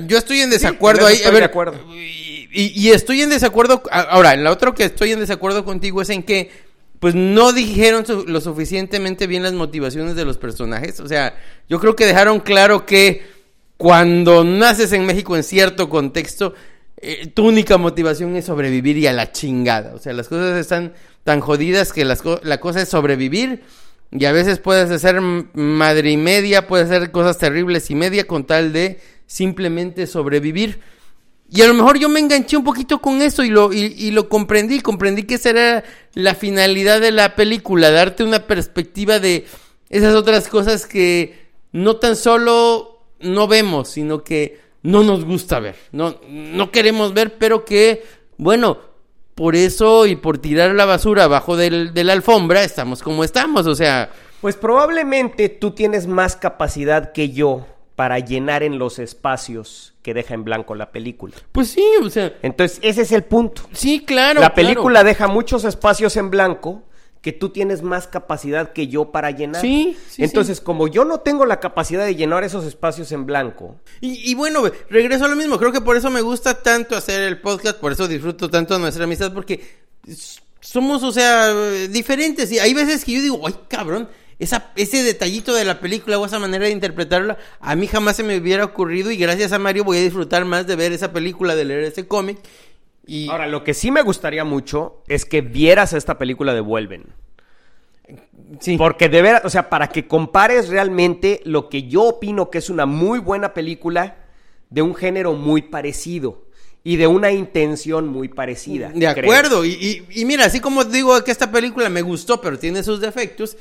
Yo 0.06 0.18
estoy 0.18 0.40
en 0.40 0.50
desacuerdo 0.50 1.06
ahí. 1.06 1.22
a 1.24 1.30
ver, 1.30 1.40
de 1.40 1.44
acuerdo. 1.46 1.80
y, 1.94 2.48
y- 2.52 2.90
estoy 2.92 3.22
en 3.22 3.30
desacuerdo. 3.30 3.82
Ahora, 3.90 4.36
la 4.36 4.50
otra 4.52 4.72
que 4.72 4.84
estoy 4.84 5.12
en 5.12 5.20
desacuerdo 5.20 5.64
contigo 5.64 6.00
es 6.02 6.10
en 6.10 6.22
que, 6.22 6.50
pues 7.04 7.14
no 7.14 7.52
dijeron 7.52 8.02
lo 8.28 8.40
suficientemente 8.40 9.26
bien 9.26 9.42
las 9.42 9.52
motivaciones 9.52 10.16
de 10.16 10.24
los 10.24 10.38
personajes. 10.38 11.00
O 11.00 11.06
sea, 11.06 11.36
yo 11.68 11.78
creo 11.78 11.94
que 11.94 12.06
dejaron 12.06 12.40
claro 12.40 12.86
que 12.86 13.20
cuando 13.76 14.42
naces 14.42 14.90
en 14.94 15.04
México 15.04 15.36
en 15.36 15.42
cierto 15.42 15.90
contexto, 15.90 16.54
eh, 16.96 17.26
tu 17.26 17.46
única 17.46 17.76
motivación 17.76 18.34
es 18.36 18.46
sobrevivir 18.46 18.96
y 18.96 19.06
a 19.06 19.12
la 19.12 19.32
chingada. 19.32 19.94
O 19.94 19.98
sea, 19.98 20.14
las 20.14 20.28
cosas 20.28 20.56
están 20.56 20.94
tan 21.24 21.40
jodidas 21.40 21.92
que 21.92 22.06
las 22.06 22.22
la 22.42 22.58
cosa 22.58 22.80
es 22.80 22.88
sobrevivir 22.88 23.64
Y 24.10 24.24
a 24.24 24.32
veces 24.32 24.58
puedes 24.58 24.90
hacer 24.90 25.20
madre 25.20 26.10
y 26.10 26.16
media, 26.16 26.66
puedes 26.66 26.86
hacer 26.90 27.10
cosas 27.10 27.36
terribles 27.36 27.90
y 27.90 27.96
media 27.96 28.26
con 28.26 28.46
tal 28.46 28.72
de 28.72 28.98
simplemente 29.26 30.06
sobrevivir. 30.06 30.80
Y 31.50 31.62
a 31.62 31.66
lo 31.66 31.74
mejor 31.74 31.98
yo 31.98 32.08
me 32.08 32.20
enganché 32.20 32.56
un 32.56 32.64
poquito 32.64 33.00
con 33.00 33.22
eso 33.22 33.44
y 33.44 33.48
lo, 33.48 33.72
y, 33.72 34.10
lo 34.10 34.28
comprendí, 34.28 34.80
comprendí 34.80 35.24
que 35.24 35.34
esa 35.34 35.50
era 35.50 35.84
la 36.14 36.34
finalidad 36.34 37.00
de 37.00 37.12
la 37.12 37.36
película, 37.36 37.90
darte 37.90 38.24
una 38.24 38.46
perspectiva 38.46 39.20
de 39.20 39.46
esas 39.88 40.14
otras 40.14 40.48
cosas 40.48 40.86
que 40.86 41.48
no 41.70 41.96
tan 41.96 42.16
solo 42.16 43.02
no 43.20 43.46
vemos, 43.46 43.90
sino 43.90 44.24
que 44.24 44.58
no 44.82 45.02
nos 45.04 45.24
gusta 45.24 45.60
ver, 45.60 45.76
no, 45.92 46.16
no 46.28 46.70
queremos 46.70 47.14
ver, 47.14 47.38
pero 47.38 47.64
que, 47.64 48.04
bueno, 48.36 48.78
por 49.34 49.54
eso 49.54 50.06
y 50.06 50.16
por 50.16 50.38
tirar 50.38 50.74
la 50.74 50.86
basura 50.86 51.24
abajo 51.24 51.56
del, 51.56 51.94
de 51.94 52.04
la 52.04 52.14
alfombra 52.14 52.64
estamos 52.64 53.02
como 53.02 53.22
estamos, 53.22 53.66
o 53.66 53.74
sea, 53.74 54.10
Pues 54.40 54.56
probablemente 54.56 55.48
tú 55.48 55.70
tienes 55.70 56.06
más 56.06 56.36
capacidad 56.36 57.12
que 57.12 57.30
yo 57.30 57.66
para 57.96 58.18
llenar 58.18 58.62
en 58.62 58.78
los 58.78 58.98
espacios 58.98 59.94
que 60.02 60.14
deja 60.14 60.34
en 60.34 60.44
blanco 60.44 60.74
la 60.74 60.90
película. 60.90 61.34
pues 61.52 61.68
sí, 61.68 61.84
o 62.02 62.10
sea, 62.10 62.34
Entonces, 62.42 62.78
ese 62.82 63.02
es 63.02 63.12
el 63.12 63.24
punto. 63.24 63.62
sí, 63.72 64.00
claro. 64.04 64.40
la 64.40 64.48
claro. 64.50 64.54
película 64.54 65.04
deja 65.04 65.28
muchos 65.28 65.64
espacios 65.64 66.16
en 66.16 66.30
blanco 66.30 66.82
que 67.22 67.32
tú 67.32 67.48
tienes 67.48 67.82
más 67.82 68.06
capacidad 68.06 68.72
que 68.74 68.88
yo 68.88 69.10
para 69.10 69.30
llenar. 69.30 69.62
Sí, 69.62 69.96
sí, 70.10 70.22
Entonces, 70.24 70.60
como 70.60 70.88
yo 70.88 71.06
no 71.06 71.20
tengo 71.20 71.46
la 71.46 71.58
capacidad 71.58 72.04
de 72.04 72.14
llenar 72.16 72.44
esos 72.44 72.66
espacios 72.66 73.10
en 73.12 73.24
blanco, 73.24 73.76
Y, 74.02 74.30
y 74.30 74.34
bueno, 74.34 74.62
regreso 74.90 75.24
a 75.24 75.28
lo 75.28 75.36
mismo. 75.36 75.58
Creo 75.58 75.72
que 75.72 75.80
por 75.80 75.96
eso 75.96 76.10
me 76.10 76.20
gusta 76.20 76.62
tanto 76.62 76.94
hacer 76.94 77.22
el 77.22 77.40
podcast, 77.40 77.78
por 77.78 77.92
eso 77.92 78.06
disfruto 78.08 78.50
tanto 78.50 78.74
de 78.74 78.80
nuestra 78.80 79.04
amistad, 79.04 79.32
porque 79.32 79.62
somos, 80.60 81.02
o 81.02 81.12
sea, 81.12 81.54
diferentes. 81.88 82.52
Y 82.52 82.58
hay 82.58 82.74
veces 82.74 83.04
que 83.06 83.12
yo 83.12 83.22
digo, 83.22 83.40
ay, 83.46 83.54
cabrón, 83.68 84.06
esa, 84.38 84.72
ese 84.76 85.02
detallito 85.02 85.54
de 85.54 85.64
la 85.64 85.80
película 85.80 86.18
o 86.18 86.26
esa 86.26 86.38
manera 86.38 86.64
de 86.66 86.70
interpretarla, 86.72 87.38
a 87.60 87.76
mí 87.76 87.86
jamás 87.86 88.16
se 88.16 88.22
me 88.22 88.36
hubiera 88.36 88.64
ocurrido. 88.64 89.10
Y 89.10 89.16
gracias 89.16 89.52
a 89.52 89.58
Mario 89.58 89.84
voy 89.84 89.98
a 89.98 90.02
disfrutar 90.02 90.44
más 90.44 90.66
de 90.66 90.76
ver 90.76 90.92
esa 90.92 91.12
película, 91.12 91.54
de 91.54 91.64
leer 91.64 91.84
ese 91.84 92.06
cómic. 92.08 92.38
Y 93.06 93.28
Ahora, 93.28 93.46
lo 93.46 93.62
que 93.64 93.74
sí 93.74 93.90
me 93.90 94.02
gustaría 94.02 94.44
mucho 94.44 95.02
es 95.08 95.24
que 95.24 95.40
vieras 95.42 95.92
esta 95.92 96.16
película 96.18 96.54
de 96.54 96.60
Vuelven. 96.60 97.04
sí. 98.60 98.76
Porque 98.76 99.08
de 99.08 99.22
veras, 99.22 99.42
o 99.44 99.50
sea, 99.50 99.68
para 99.68 99.88
que 99.88 100.06
compares 100.06 100.68
realmente 100.68 101.40
lo 101.44 101.68
que 101.68 101.84
yo 101.84 102.02
opino 102.02 102.50
que 102.50 102.58
es 102.58 102.70
una 102.70 102.86
muy 102.86 103.18
buena 103.18 103.54
película 103.54 104.16
de 104.70 104.82
un 104.82 104.94
género 104.94 105.34
muy 105.34 105.62
parecido 105.62 106.44
y 106.82 106.96
de 106.96 107.06
una 107.06 107.30
intención 107.32 108.08
muy 108.08 108.28
parecida. 108.28 108.90
De 108.94 109.06
acuerdo, 109.06 109.64
y, 109.64 109.70
y- 109.70 110.20
y 110.20 110.24
mira, 110.26 110.44
así 110.44 110.60
como 110.60 110.84
digo 110.84 111.22
que 111.24 111.30
esta 111.30 111.50
película 111.50 111.88
me 111.88 112.02
gustó, 112.02 112.40
pero 112.42 112.58
tiene 112.58 112.82
sus 112.82 113.00
defectos, 113.00 113.56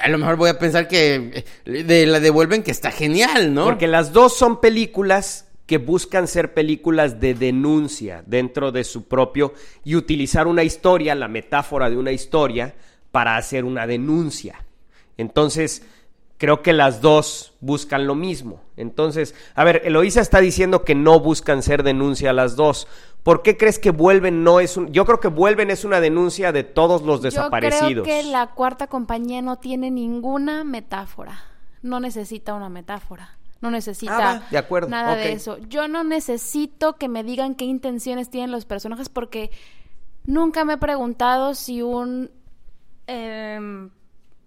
a 0.00 0.08
lo 0.08 0.18
mejor 0.18 0.36
voy 0.36 0.50
a 0.50 0.58
pensar 0.58 0.88
que 0.88 1.44
eh, 1.64 1.82
de 1.84 2.06
la 2.06 2.20
devuelven 2.20 2.62
que 2.62 2.70
está 2.70 2.90
genial, 2.90 3.54
¿no? 3.54 3.64
Porque 3.64 3.86
las 3.86 4.12
dos 4.12 4.36
son 4.36 4.60
películas 4.60 5.48
que 5.66 5.78
buscan 5.78 6.28
ser 6.28 6.52
películas 6.52 7.20
de 7.20 7.34
denuncia 7.34 8.22
dentro 8.26 8.70
de 8.70 8.84
su 8.84 9.08
propio 9.08 9.54
y 9.82 9.96
utilizar 9.96 10.46
una 10.46 10.62
historia, 10.62 11.14
la 11.14 11.28
metáfora 11.28 11.88
de 11.88 11.96
una 11.96 12.12
historia, 12.12 12.74
para 13.10 13.36
hacer 13.36 13.64
una 13.64 13.86
denuncia. 13.86 14.64
Entonces, 15.16 15.82
creo 16.38 16.62
que 16.62 16.72
las 16.72 17.00
dos 17.00 17.54
buscan 17.60 18.06
lo 18.06 18.14
mismo. 18.14 18.60
Entonces, 18.76 19.34
a 19.54 19.64
ver, 19.64 19.82
Eloísa 19.84 20.20
está 20.20 20.40
diciendo 20.40 20.84
que 20.84 20.94
no 20.94 21.20
buscan 21.20 21.62
ser 21.62 21.82
denuncia 21.82 22.32
las 22.32 22.56
dos. 22.56 22.88
¿Por 23.22 23.42
qué 23.42 23.56
crees 23.56 23.78
que 23.78 23.90
vuelven 23.90 24.44
no 24.44 24.60
es 24.60 24.76
un... 24.76 24.92
Yo 24.92 25.06
creo 25.06 25.20
que 25.20 25.28
vuelven 25.28 25.70
es 25.70 25.84
una 25.84 26.00
denuncia 26.00 26.52
de 26.52 26.62
todos 26.62 27.02
los 27.02 27.22
desaparecidos. 27.22 27.90
Yo 27.90 28.02
creo 28.02 28.22
que 28.22 28.30
la 28.30 28.48
cuarta 28.48 28.86
compañía 28.86 29.40
no 29.40 29.56
tiene 29.56 29.90
ninguna 29.90 30.64
metáfora. 30.64 31.42
No 31.82 32.00
necesita 32.00 32.54
una 32.54 32.68
metáfora. 32.68 33.38
No 33.60 33.70
necesita 33.70 34.30
Ah, 34.30 34.42
de 34.50 34.58
acuerdo, 34.58 34.90
nada 34.90 35.16
de 35.16 35.32
eso. 35.32 35.56
Yo 35.68 35.88
no 35.88 36.04
necesito 36.04 36.96
que 36.96 37.08
me 37.08 37.24
digan 37.24 37.54
qué 37.54 37.64
intenciones 37.64 38.28
tienen 38.28 38.50
los 38.50 38.66
personajes 38.66 39.08
porque 39.08 39.50
nunca 40.26 40.66
me 40.66 40.74
he 40.74 40.76
preguntado 40.76 41.54
si 41.54 41.80
un 41.80 42.30
em, 43.06 43.88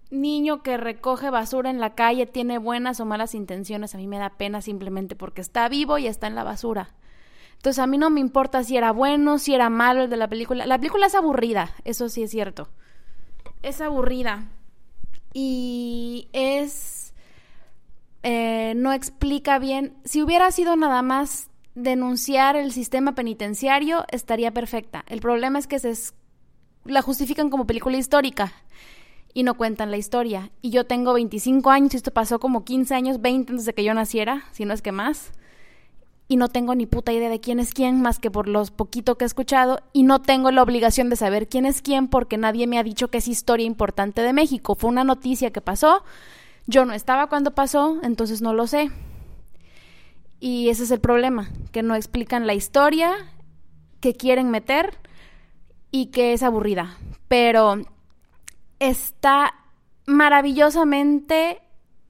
niño 0.09 0.63
que 0.63 0.77
recoge 0.77 1.29
basura 1.29 1.69
en 1.69 1.79
la 1.79 1.95
calle 1.95 2.25
tiene 2.25 2.57
buenas 2.57 2.99
o 2.99 3.05
malas 3.05 3.35
intenciones. 3.35 3.93
A 3.95 3.97
mí 3.97 4.07
me 4.07 4.17
da 4.19 4.29
pena 4.31 4.61
simplemente 4.61 5.15
porque 5.15 5.41
está 5.41 5.67
vivo 5.69 5.97
y 5.97 6.07
está 6.07 6.27
en 6.27 6.35
la 6.35 6.43
basura. 6.43 6.89
Entonces 7.55 7.79
a 7.79 7.87
mí 7.87 7.97
no 7.97 8.09
me 8.09 8.19
importa 8.19 8.63
si 8.63 8.77
era 8.77 8.91
bueno, 8.91 9.39
si 9.39 9.53
era 9.53 9.69
malo 9.69 10.03
el 10.03 10.09
de 10.09 10.17
la 10.17 10.27
película. 10.27 10.65
La 10.65 10.77
película 10.77 11.07
es 11.07 11.15
aburrida, 11.15 11.71
eso 11.85 12.07
sí 12.09 12.23
es 12.23 12.31
cierto. 12.31 12.69
Es 13.63 13.81
aburrida. 13.81 14.45
Y 15.33 16.29
es... 16.33 17.13
eh, 18.23 18.73
no 18.75 18.93
explica 18.93 19.59
bien. 19.59 19.95
Si 20.05 20.21
hubiera 20.21 20.51
sido 20.51 20.75
nada 20.75 21.01
más 21.01 21.49
denunciar 21.75 22.55
el 22.55 22.71
sistema 22.71 23.13
penitenciario, 23.13 24.05
estaría 24.09 24.51
perfecta. 24.51 25.03
El 25.07 25.19
problema 25.19 25.59
es 25.59 25.67
que 25.67 25.79
se 25.79 25.89
es- 25.91 26.13
la 26.85 27.01
justifican 27.01 27.49
como 27.49 27.67
película 27.67 27.97
histórica 27.97 28.53
y 29.37 29.43
no 29.43 29.53
cuentan 29.53 29.91
la 29.91 29.97
historia. 29.97 30.49
Y 30.63 30.71
yo 30.71 30.87
tengo 30.87 31.13
25 31.13 31.69
años 31.69 31.93
y 31.93 31.97
esto 31.97 32.09
pasó 32.09 32.39
como 32.39 32.65
15 32.65 32.95
años, 32.95 33.21
20 33.21 33.51
antes 33.51 33.67
de 33.67 33.73
que 33.73 33.83
yo 33.83 33.93
naciera, 33.93 34.45
si 34.51 34.65
no 34.65 34.73
es 34.73 34.81
que 34.81 34.91
más 34.91 35.31
y 36.27 36.37
no 36.37 36.47
tengo 36.47 36.73
ni 36.73 36.87
puta 36.87 37.13
idea 37.13 37.29
de 37.29 37.39
quién 37.39 37.59
es 37.59 37.71
quién 37.71 38.01
más 38.01 38.17
que 38.17 38.31
por 38.31 38.47
los 38.47 38.71
poquito 38.71 39.15
que 39.15 39.25
he 39.25 39.27
escuchado 39.27 39.79
y 39.93 40.01
no 40.01 40.23
tengo 40.23 40.49
la 40.49 40.63
obligación 40.63 41.11
de 41.11 41.17
saber 41.17 41.47
quién 41.47 41.67
es 41.67 41.83
quién 41.83 42.07
porque 42.07 42.39
nadie 42.39 42.65
me 42.65 42.79
ha 42.79 42.83
dicho 42.83 43.09
que 43.09 43.19
es 43.19 43.27
historia 43.27 43.67
importante 43.67 44.23
de 44.23 44.33
México. 44.33 44.73
Fue 44.73 44.89
una 44.89 45.03
noticia 45.03 45.51
que 45.51 45.61
pasó, 45.61 46.03
yo 46.65 46.85
no 46.85 46.93
estaba 46.93 47.27
cuando 47.27 47.53
pasó, 47.53 47.99
entonces 48.01 48.41
no 48.41 48.55
lo 48.55 48.65
sé. 48.65 48.89
Y 50.39 50.69
ese 50.69 50.81
es 50.81 50.89
el 50.89 50.99
problema, 50.99 51.51
que 51.71 51.83
no 51.83 51.93
explican 51.93 52.47
la 52.47 52.55
historia 52.55 53.13
que 53.99 54.15
quieren 54.15 54.49
meter 54.49 54.97
y 55.91 56.07
que 56.07 56.33
es 56.33 56.41
aburrida. 56.41 56.97
Pero 57.27 57.83
está 58.79 59.53
maravillosamente 60.05 61.61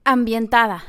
ambientada. 0.04 0.84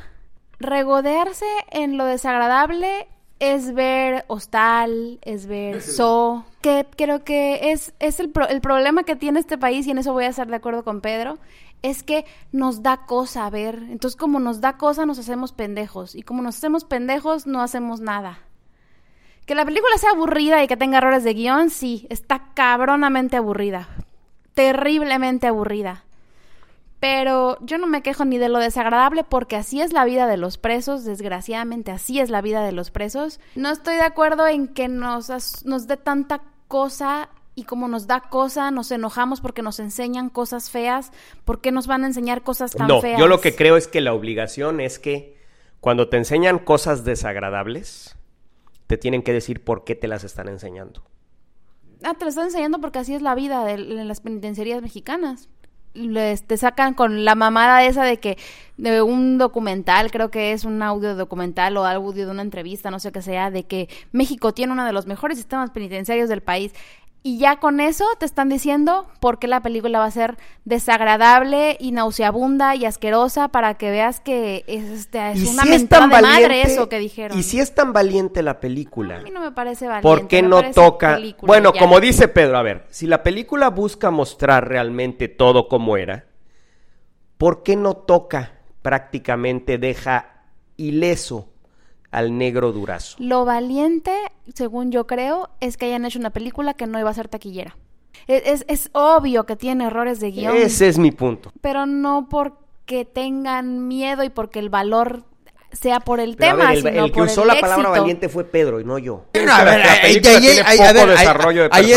Regodearse 0.58 1.46
en 1.70 1.96
lo 1.96 2.04
desagradable 2.04 3.08
es 3.38 3.72
ver 3.72 4.24
Hostal, 4.28 5.18
es 5.22 5.46
ver 5.46 5.80
So, 5.80 6.44
que 6.60 6.86
creo 6.96 7.24
que 7.24 7.72
es, 7.72 7.94
es 7.98 8.20
el, 8.20 8.28
pro- 8.30 8.48
el 8.48 8.60
problema 8.60 9.04
que 9.04 9.16
tiene 9.16 9.40
este 9.40 9.56
país, 9.56 9.86
y 9.86 9.90
en 9.90 9.98
eso 9.98 10.12
voy 10.12 10.24
a 10.24 10.28
estar 10.28 10.46
de 10.46 10.56
acuerdo 10.56 10.84
con 10.84 11.00
Pedro, 11.00 11.38
es 11.82 12.02
que 12.02 12.26
nos 12.52 12.82
da 12.82 13.06
cosa 13.06 13.48
ver. 13.48 13.76
Entonces, 13.76 14.14
como 14.14 14.38
nos 14.40 14.60
da 14.60 14.76
cosa, 14.76 15.06
nos 15.06 15.18
hacemos 15.18 15.52
pendejos. 15.52 16.14
Y 16.14 16.22
como 16.22 16.42
nos 16.42 16.58
hacemos 16.58 16.84
pendejos, 16.84 17.46
no 17.46 17.62
hacemos 17.62 18.00
nada. 18.00 18.40
Que 19.46 19.54
la 19.54 19.64
película 19.64 19.96
sea 19.96 20.10
aburrida 20.10 20.62
y 20.62 20.68
que 20.68 20.76
tenga 20.76 20.98
errores 20.98 21.24
de 21.24 21.32
guion, 21.32 21.70
sí, 21.70 22.06
está 22.10 22.52
cabronamente 22.52 23.38
aburrida. 23.38 23.88
Terriblemente 24.54 25.46
aburrida. 25.46 26.04
Pero 27.00 27.56
yo 27.62 27.78
no 27.78 27.86
me 27.86 28.02
quejo 28.02 28.26
ni 28.26 28.36
de 28.36 28.50
lo 28.50 28.58
desagradable 28.58 29.24
porque 29.24 29.56
así 29.56 29.80
es 29.80 29.92
la 29.92 30.04
vida 30.04 30.26
de 30.26 30.36
los 30.36 30.58
presos, 30.58 31.04
desgraciadamente 31.04 31.90
así 31.90 32.20
es 32.20 32.28
la 32.28 32.42
vida 32.42 32.62
de 32.62 32.72
los 32.72 32.90
presos. 32.90 33.40
No 33.54 33.70
estoy 33.70 33.94
de 33.94 34.02
acuerdo 34.02 34.46
en 34.46 34.68
que 34.68 34.88
nos, 34.88 35.64
nos 35.64 35.86
dé 35.86 35.96
tanta 35.96 36.42
cosa 36.68 37.30
y 37.54 37.64
como 37.64 37.88
nos 37.88 38.06
da 38.06 38.20
cosa, 38.20 38.70
nos 38.70 38.90
enojamos 38.90 39.40
porque 39.40 39.62
nos 39.62 39.80
enseñan 39.80 40.28
cosas 40.28 40.70
feas, 40.70 41.10
¿por 41.44 41.60
qué 41.62 41.72
nos 41.72 41.86
van 41.86 42.04
a 42.04 42.06
enseñar 42.06 42.42
cosas 42.42 42.72
tan 42.72 42.86
No, 42.86 43.00
feas? 43.00 43.18
yo 43.18 43.28
lo 43.28 43.40
que 43.40 43.56
creo 43.56 43.76
es 43.76 43.88
que 43.88 44.00
la 44.00 44.12
obligación 44.12 44.80
es 44.80 44.98
que 44.98 45.38
cuando 45.80 46.08
te 46.08 46.18
enseñan 46.18 46.58
cosas 46.58 47.04
desagradables, 47.04 48.16
te 48.86 48.98
tienen 48.98 49.22
que 49.22 49.32
decir 49.32 49.64
por 49.64 49.84
qué 49.84 49.94
te 49.94 50.06
las 50.06 50.22
están 50.24 50.48
enseñando. 50.48 51.02
Ah, 52.02 52.14
te 52.14 52.24
lo 52.24 52.30
están 52.30 52.46
enseñando 52.46 52.80
porque 52.80 52.98
así 52.98 53.14
es 53.14 53.22
la 53.22 53.34
vida 53.34 53.64
de, 53.64 53.78
las 53.78 54.20
penitenciarías 54.20 54.82
mexicanas. 54.82 55.48
Te 55.92 56.56
sacan 56.56 56.94
con 56.94 57.24
la 57.24 57.34
mamada 57.34 57.84
esa 57.84 58.04
de 58.04 58.18
que 58.18 58.38
de 58.76 59.02
un 59.02 59.38
documental, 59.38 60.12
creo 60.12 60.30
que 60.30 60.52
es 60.52 60.64
un 60.64 60.80
audio 60.82 61.16
documental 61.16 61.76
o 61.76 61.84
audio 61.84 62.26
de 62.26 62.30
una 62.30 62.42
entrevista, 62.42 62.92
no 62.92 63.00
sé 63.00 63.10
qué 63.10 63.22
sea, 63.22 63.50
de 63.50 63.64
que 63.64 63.88
México 64.12 64.54
tiene 64.54 64.72
uno 64.72 64.84
de 64.84 64.92
los 64.92 65.06
mejores 65.06 65.36
sistemas 65.36 65.70
penitenciarios 65.70 66.28
del 66.28 66.42
país. 66.42 66.72
Y 67.22 67.36
ya 67.38 67.56
con 67.56 67.80
eso 67.80 68.06
te 68.18 68.24
están 68.24 68.48
diciendo 68.48 69.06
por 69.20 69.38
qué 69.38 69.46
la 69.46 69.60
película 69.60 69.98
va 69.98 70.06
a 70.06 70.10
ser 70.10 70.38
desagradable 70.64 71.76
y 71.78 71.92
nauseabunda 71.92 72.74
y 72.76 72.86
asquerosa 72.86 73.48
para 73.48 73.74
que 73.74 73.90
veas 73.90 74.20
que 74.20 74.64
es, 74.66 74.84
este, 74.84 75.32
es 75.32 75.50
una 75.50 75.64
si 75.64 75.68
es 75.68 75.80
mentada 75.80 76.08
tan 76.08 76.10
de 76.10 76.22
madre 76.22 76.62
eso 76.62 76.88
que 76.88 76.98
dijeron. 76.98 77.38
Y 77.38 77.42
si 77.42 77.60
es 77.60 77.74
tan 77.74 77.92
valiente 77.92 78.42
la 78.42 78.58
película, 78.58 79.16
A 79.16 79.20
mí 79.20 79.30
no 79.30 79.40
me 79.40 79.52
parece 79.52 79.86
valiente. 79.86 80.08
¿por 80.08 80.28
qué 80.28 80.40
no 80.40 80.70
toca? 80.72 81.16
película 81.16 81.46
Bueno, 81.46 81.74
ya. 81.74 81.80
como 81.80 82.00
dice 82.00 82.26
Pedro, 82.28 82.56
a 82.56 82.62
ver, 82.62 82.86
si 82.88 83.06
la 83.06 83.22
película 83.22 83.68
busca 83.68 84.10
mostrar 84.10 84.66
realmente 84.66 85.28
todo 85.28 85.68
como 85.68 85.98
era, 85.98 86.24
¿por 87.36 87.62
qué 87.62 87.76
no 87.76 87.96
toca 87.96 88.60
prácticamente 88.80 89.76
deja 89.76 90.44
ileso 90.78 91.49
al 92.10 92.36
negro 92.36 92.72
durazo? 92.72 93.16
Lo 93.20 93.44
valiente, 93.44 94.12
según 94.54 94.90
yo 94.92 95.06
creo, 95.06 95.48
es 95.60 95.76
que 95.76 95.86
hayan 95.86 96.04
hecho 96.04 96.18
una 96.18 96.30
película 96.30 96.74
que 96.74 96.86
no 96.86 96.98
iba 96.98 97.10
a 97.10 97.14
ser 97.14 97.28
taquillera. 97.28 97.76
Es, 98.26 98.42
es- 98.44 98.64
es 98.68 98.90
obvio 98.92 99.44
que 99.44 99.56
tiene 99.56 99.84
errores 99.86 100.20
de 100.20 100.30
guion, 100.30 100.56
Ese 100.56 100.88
es 100.88 100.98
mi 100.98 101.10
punto. 101.12 101.52
pero 101.60 101.86
no 101.86 102.28
porque 102.28 103.04
tengan 103.04 103.86
miedo 103.88 104.24
y 104.24 104.28
porque 104.30 104.58
el 104.58 104.68
valor 104.68 105.24
sea 105.72 106.00
por 106.00 106.18
el 106.18 106.36
Pero 106.36 106.56
tema, 106.56 106.68
ver, 106.70 106.78
el, 106.78 106.82
sino 106.82 107.04
el 107.04 107.12
que 107.12 107.18
por 107.18 107.28
usó 107.28 107.42
el 107.42 107.48
la 107.48 107.54
palabra 107.60 107.84
éxito. 107.84 108.00
valiente 108.00 108.28
fue 108.28 108.44
Pedro 108.44 108.80
y 108.80 108.84
no 108.84 108.98
yo. 108.98 109.26
No, 109.46 109.52
a 109.52 109.62
ver, 109.64 109.80
ahí- 109.82 110.20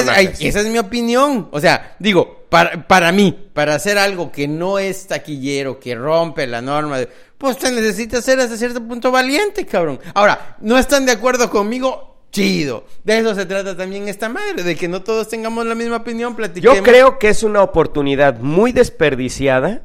ahí- 0.09 0.33
esa 0.47 0.59
es 0.61 0.67
mi 0.67 0.77
opinión. 0.77 1.49
O 1.51 1.59
sea, 1.59 1.95
digo, 1.97 2.42
para, 2.53 2.87
para 2.87 3.11
mí, 3.11 3.35
para 3.51 3.73
hacer 3.73 3.97
algo 3.97 4.31
que 4.31 4.47
no 4.47 4.77
es 4.77 5.07
taquillero, 5.07 5.79
que 5.79 5.95
rompe 5.95 6.45
la 6.45 6.61
norma, 6.61 6.99
de- 6.99 7.09
pues 7.35 7.57
te 7.57 7.71
necesitas 7.71 8.23
ser 8.23 8.39
hasta 8.39 8.55
cierto 8.57 8.79
punto 8.87 9.09
valiente, 9.09 9.65
cabrón. 9.65 9.99
Ahora, 10.13 10.57
¿no 10.61 10.77
están 10.77 11.03
de 11.07 11.13
acuerdo 11.13 11.49
conmigo? 11.49 12.27
Chido. 12.31 12.85
De 13.03 13.17
eso 13.17 13.33
se 13.33 13.47
trata 13.47 13.75
también 13.75 14.07
esta 14.07 14.29
madre, 14.29 14.61
de 14.61 14.75
que 14.75 14.87
no 14.87 15.01
todos 15.01 15.29
tengamos 15.29 15.65
la 15.65 15.73
misma 15.73 15.95
opinión, 15.97 16.35
platiquemos. 16.35 16.77
Yo 16.77 16.83
creo 16.83 17.17
que 17.17 17.29
es 17.29 17.41
una 17.41 17.63
oportunidad 17.63 18.37
muy 18.37 18.71
desperdiciada 18.71 19.81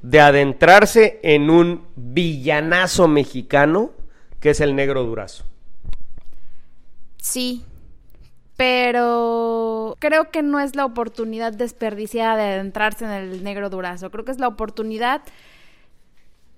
de 0.00 0.20
adentrarse 0.20 1.20
en 1.22 1.50
un 1.50 1.84
villanazo 1.94 3.06
mexicano 3.06 3.90
que 4.40 4.48
es 4.50 4.60
el 4.60 4.74
negro 4.74 5.02
durazo. 5.04 5.44
Sí, 7.18 7.64
pero 8.56 9.96
creo 9.98 10.30
que 10.30 10.42
no 10.42 10.60
es 10.60 10.76
la 10.76 10.84
oportunidad 10.84 11.52
desperdiciada 11.52 12.36
de 12.36 12.52
adentrarse 12.54 13.04
en 13.04 13.10
el 13.10 13.44
negro 13.44 13.70
durazo. 13.70 14.10
Creo 14.10 14.24
que 14.24 14.32
es 14.32 14.38
la 14.38 14.48
oportunidad 14.48 15.22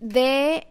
de 0.01 0.66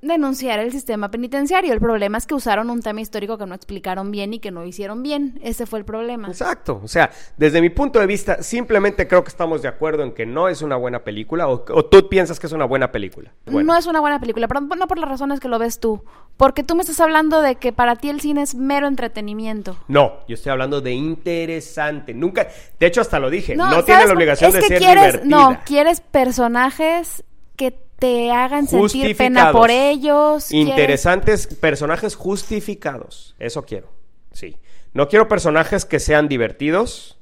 denunciar 0.00 0.60
el 0.60 0.70
sistema 0.72 1.10
penitenciario. 1.10 1.72
El 1.72 1.80
problema 1.80 2.18
es 2.18 2.26
que 2.26 2.34
usaron 2.34 2.70
un 2.70 2.82
tema 2.82 3.00
histórico 3.00 3.36
que 3.36 3.46
no 3.46 3.54
explicaron 3.54 4.10
bien 4.10 4.32
y 4.34 4.38
que 4.38 4.50
no 4.50 4.64
hicieron 4.64 5.02
bien. 5.02 5.40
Ese 5.42 5.66
fue 5.66 5.80
el 5.80 5.84
problema. 5.84 6.28
Exacto. 6.28 6.80
O 6.82 6.88
sea, 6.88 7.10
desde 7.36 7.60
mi 7.60 7.70
punto 7.70 7.98
de 7.98 8.06
vista, 8.06 8.42
simplemente 8.42 9.08
creo 9.08 9.24
que 9.24 9.28
estamos 9.28 9.62
de 9.62 9.68
acuerdo 9.68 10.04
en 10.04 10.12
que 10.12 10.24
no 10.24 10.48
es 10.48 10.62
una 10.62 10.76
buena 10.76 11.02
película 11.02 11.48
o, 11.48 11.64
o 11.68 11.84
tú 11.84 12.08
piensas 12.08 12.38
que 12.38 12.46
es 12.46 12.52
una 12.52 12.64
buena 12.64 12.92
película. 12.92 13.32
Bueno, 13.46 13.72
No 13.72 13.78
es 13.78 13.86
una 13.86 14.00
buena 14.00 14.20
película, 14.20 14.46
pero 14.46 14.60
no 14.60 14.86
por 14.86 14.98
las 14.98 15.08
razones 15.08 15.40
que 15.40 15.48
lo 15.48 15.58
ves 15.58 15.80
tú. 15.80 16.04
Porque 16.36 16.62
tú 16.62 16.76
me 16.76 16.82
estás 16.82 17.00
hablando 17.00 17.42
de 17.42 17.56
que 17.56 17.72
para 17.72 17.96
ti 17.96 18.10
el 18.10 18.20
cine 18.20 18.42
es 18.42 18.54
mero 18.54 18.86
entretenimiento. 18.86 19.76
no, 19.88 20.20
yo 20.28 20.34
estoy 20.34 20.52
hablando 20.52 20.80
de 20.80 20.92
interesante. 20.92 22.14
Nunca, 22.14 22.46
de 22.78 22.86
hecho 22.86 23.00
hasta 23.00 23.18
lo 23.18 23.30
dije, 23.30 23.56
no, 23.56 23.64
¿sabes 23.70 23.86
tiene 23.86 24.06
la 24.06 24.12
obligación 24.12 24.48
es 24.48 24.54
de 24.54 24.60
que 24.60 24.66
ser 24.68 24.78
quieres, 24.78 25.12
divertida. 25.14 25.36
No, 25.36 25.60
quieres 25.64 26.00
personajes 26.00 27.24
que 27.56 27.87
te 27.98 28.30
hagan 28.30 28.66
sentir 28.68 29.16
pena 29.16 29.52
por 29.52 29.70
ellos. 29.70 30.46
quieres- 30.48 30.68
Interesantes 30.68 31.46
personajes 31.46 32.14
justificados. 32.14 33.34
Eso 33.38 33.64
quiero. 33.64 33.92
Sí. 34.32 34.56
No 34.94 35.08
quiero 35.08 35.28
personajes 35.28 35.84
que 35.84 35.98
sean 36.00 36.28
divertidos. 36.28 37.18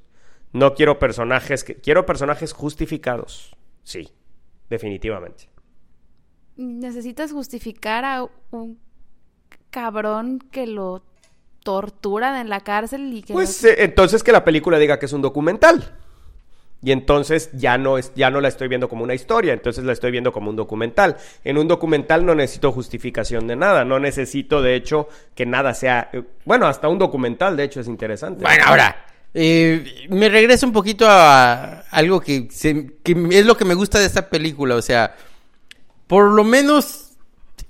No 0.53 0.75
quiero 0.75 0.99
personajes 0.99 1.65
que. 1.65 1.77
Quiero 1.77 2.07
personajes 2.07 2.53
justificados. 2.53 3.57
Sí. 3.83 4.11
Definitivamente. 4.71 5.49
Necesitas 6.57 7.33
justificar 7.33 8.05
a 8.05 8.27
un 8.51 8.79
cabrón 9.71 10.39
que 10.51 10.67
lo 10.67 11.03
torturan 11.63 12.37
en 12.41 12.49
la 12.49 12.61
cárcel 12.61 13.13
y 13.13 13.23
que 13.23 13.33
Pues 13.33 13.63
eh, 13.65 13.77
entonces 13.85 14.23
que 14.23 14.33
la 14.33 14.45
película 14.45 14.79
diga 14.79 14.99
que 14.99 15.07
es 15.07 15.13
un 15.13 15.21
documental. 15.23 15.97
Y 16.83 16.93
entonces 16.93 17.51
ya 17.53 17.79
no, 17.79 17.99
es, 17.99 18.13
ya 18.15 18.31
no 18.31 18.41
la 18.41 18.49
estoy 18.49 18.69
viendo 18.69 18.89
como 18.89 19.03
una 19.03 19.15
historia, 19.15 19.53
entonces 19.55 19.83
la 19.85 19.93
estoy 19.93 20.11
viendo 20.11 20.31
como 20.31 20.51
un 20.51 20.57
documental. 20.57 21.17
En 21.43 21.59
un 21.59 21.67
documental 21.67 22.25
no 22.25 22.35
necesito 22.35 22.71
justificación 22.71 23.47
de 23.47 23.57
nada, 23.57 23.85
no 23.85 23.99
necesito 23.99 24.63
de 24.63 24.77
hecho 24.77 25.09
que 25.35 25.47
nada 25.47 25.75
sea... 25.75 26.11
eh, 26.13 26.23
Bueno, 26.45 26.67
hasta 26.67 26.89
un 26.89 26.99
documental 26.99 27.57
de 27.57 27.65
hecho 27.65 27.81
es 27.81 27.89
interesante. 27.89 28.43
Bueno, 28.45 28.65
ahora, 28.67 29.05
eh, 29.35 30.07
me 30.11 30.29
regreso 30.29 30.67
un 30.67 30.73
poquito 30.73 31.07
a 31.09 31.81
algo 31.91 32.21
que, 32.21 32.49
que 32.49 33.29
es 33.31 33.47
lo 33.47 33.57
que 33.57 33.65
me 33.65 33.75
gusta 33.75 33.99
de 33.99 34.07
esta 34.07 34.29
película. 34.29 34.77
O 34.77 34.83
sea, 34.83 35.17
por 36.07 36.31
lo 36.33 36.45
menos 36.45 37.17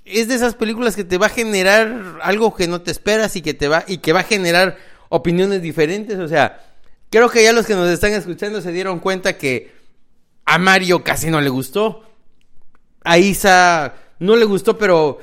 es 0.05 0.27
de 0.27 0.35
esas 0.35 0.55
películas 0.55 0.95
que 0.95 1.03
te 1.03 1.17
va 1.17 1.25
a 1.25 1.29
generar 1.29 2.19
algo 2.21 2.55
que 2.55 2.67
no 2.67 2.81
te 2.81 2.91
esperas 2.91 3.35
y 3.35 3.41
que 3.41 3.53
te 3.53 3.67
va 3.67 3.83
y 3.87 3.97
que 3.97 4.13
va 4.13 4.21
a 4.21 4.23
generar 4.23 4.77
opiniones 5.09 5.61
diferentes. 5.61 6.19
O 6.19 6.27
sea, 6.27 6.61
creo 7.09 7.29
que 7.29 7.43
ya 7.43 7.53
los 7.53 7.65
que 7.65 7.75
nos 7.75 7.89
están 7.89 8.13
escuchando 8.13 8.61
se 8.61 8.71
dieron 8.71 8.99
cuenta 8.99 9.37
que 9.37 9.71
a 10.45 10.57
Mario 10.57 11.03
casi 11.03 11.29
no 11.29 11.41
le 11.41 11.49
gustó. 11.49 12.03
A 13.03 13.17
Isa 13.17 13.95
no 14.19 14.35
le 14.35 14.45
gustó, 14.45 14.77
pero 14.77 15.19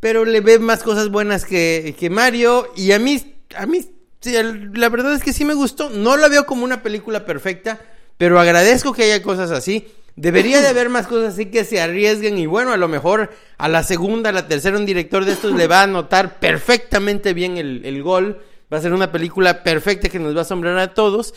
pero 0.00 0.24
le 0.24 0.40
ve 0.40 0.58
más 0.58 0.82
cosas 0.82 1.08
buenas 1.08 1.44
que, 1.44 1.96
que 1.98 2.08
Mario 2.08 2.72
y 2.76 2.92
a 2.92 2.98
mí 2.98 3.34
a 3.56 3.66
mí 3.66 3.84
la 4.74 4.88
verdad 4.88 5.14
es 5.14 5.22
que 5.22 5.32
sí 5.32 5.44
me 5.44 5.54
gustó. 5.54 5.90
No 5.90 6.16
la 6.16 6.28
veo 6.28 6.46
como 6.46 6.64
una 6.64 6.82
película 6.82 7.24
perfecta, 7.24 7.80
pero 8.16 8.40
agradezco 8.40 8.92
que 8.92 9.04
haya 9.04 9.22
cosas 9.22 9.50
así. 9.50 9.86
Debería 10.16 10.60
de 10.60 10.66
haber 10.66 10.88
más 10.88 11.06
cosas 11.06 11.34
así 11.34 11.46
que 11.46 11.64
se 11.64 11.80
arriesguen 11.80 12.38
y 12.38 12.46
bueno, 12.46 12.72
a 12.72 12.76
lo 12.76 12.88
mejor 12.88 13.30
a 13.56 13.68
la 13.68 13.84
segunda, 13.84 14.30
a 14.30 14.32
la 14.32 14.48
tercera 14.48 14.76
un 14.76 14.84
director 14.84 15.24
de 15.24 15.32
estos 15.32 15.54
le 15.54 15.68
va 15.68 15.80
a 15.80 15.84
anotar 15.84 16.40
perfectamente 16.40 17.34
bien 17.34 17.56
el, 17.56 17.84
el 17.84 18.02
gol. 18.02 18.40
Va 18.72 18.78
a 18.78 18.80
ser 18.80 18.92
una 18.92 19.10
película 19.12 19.62
perfecta 19.62 20.08
que 20.08 20.18
nos 20.18 20.34
va 20.34 20.40
a 20.40 20.42
asombrar 20.42 20.78
a 20.78 20.92
todos. 20.94 21.34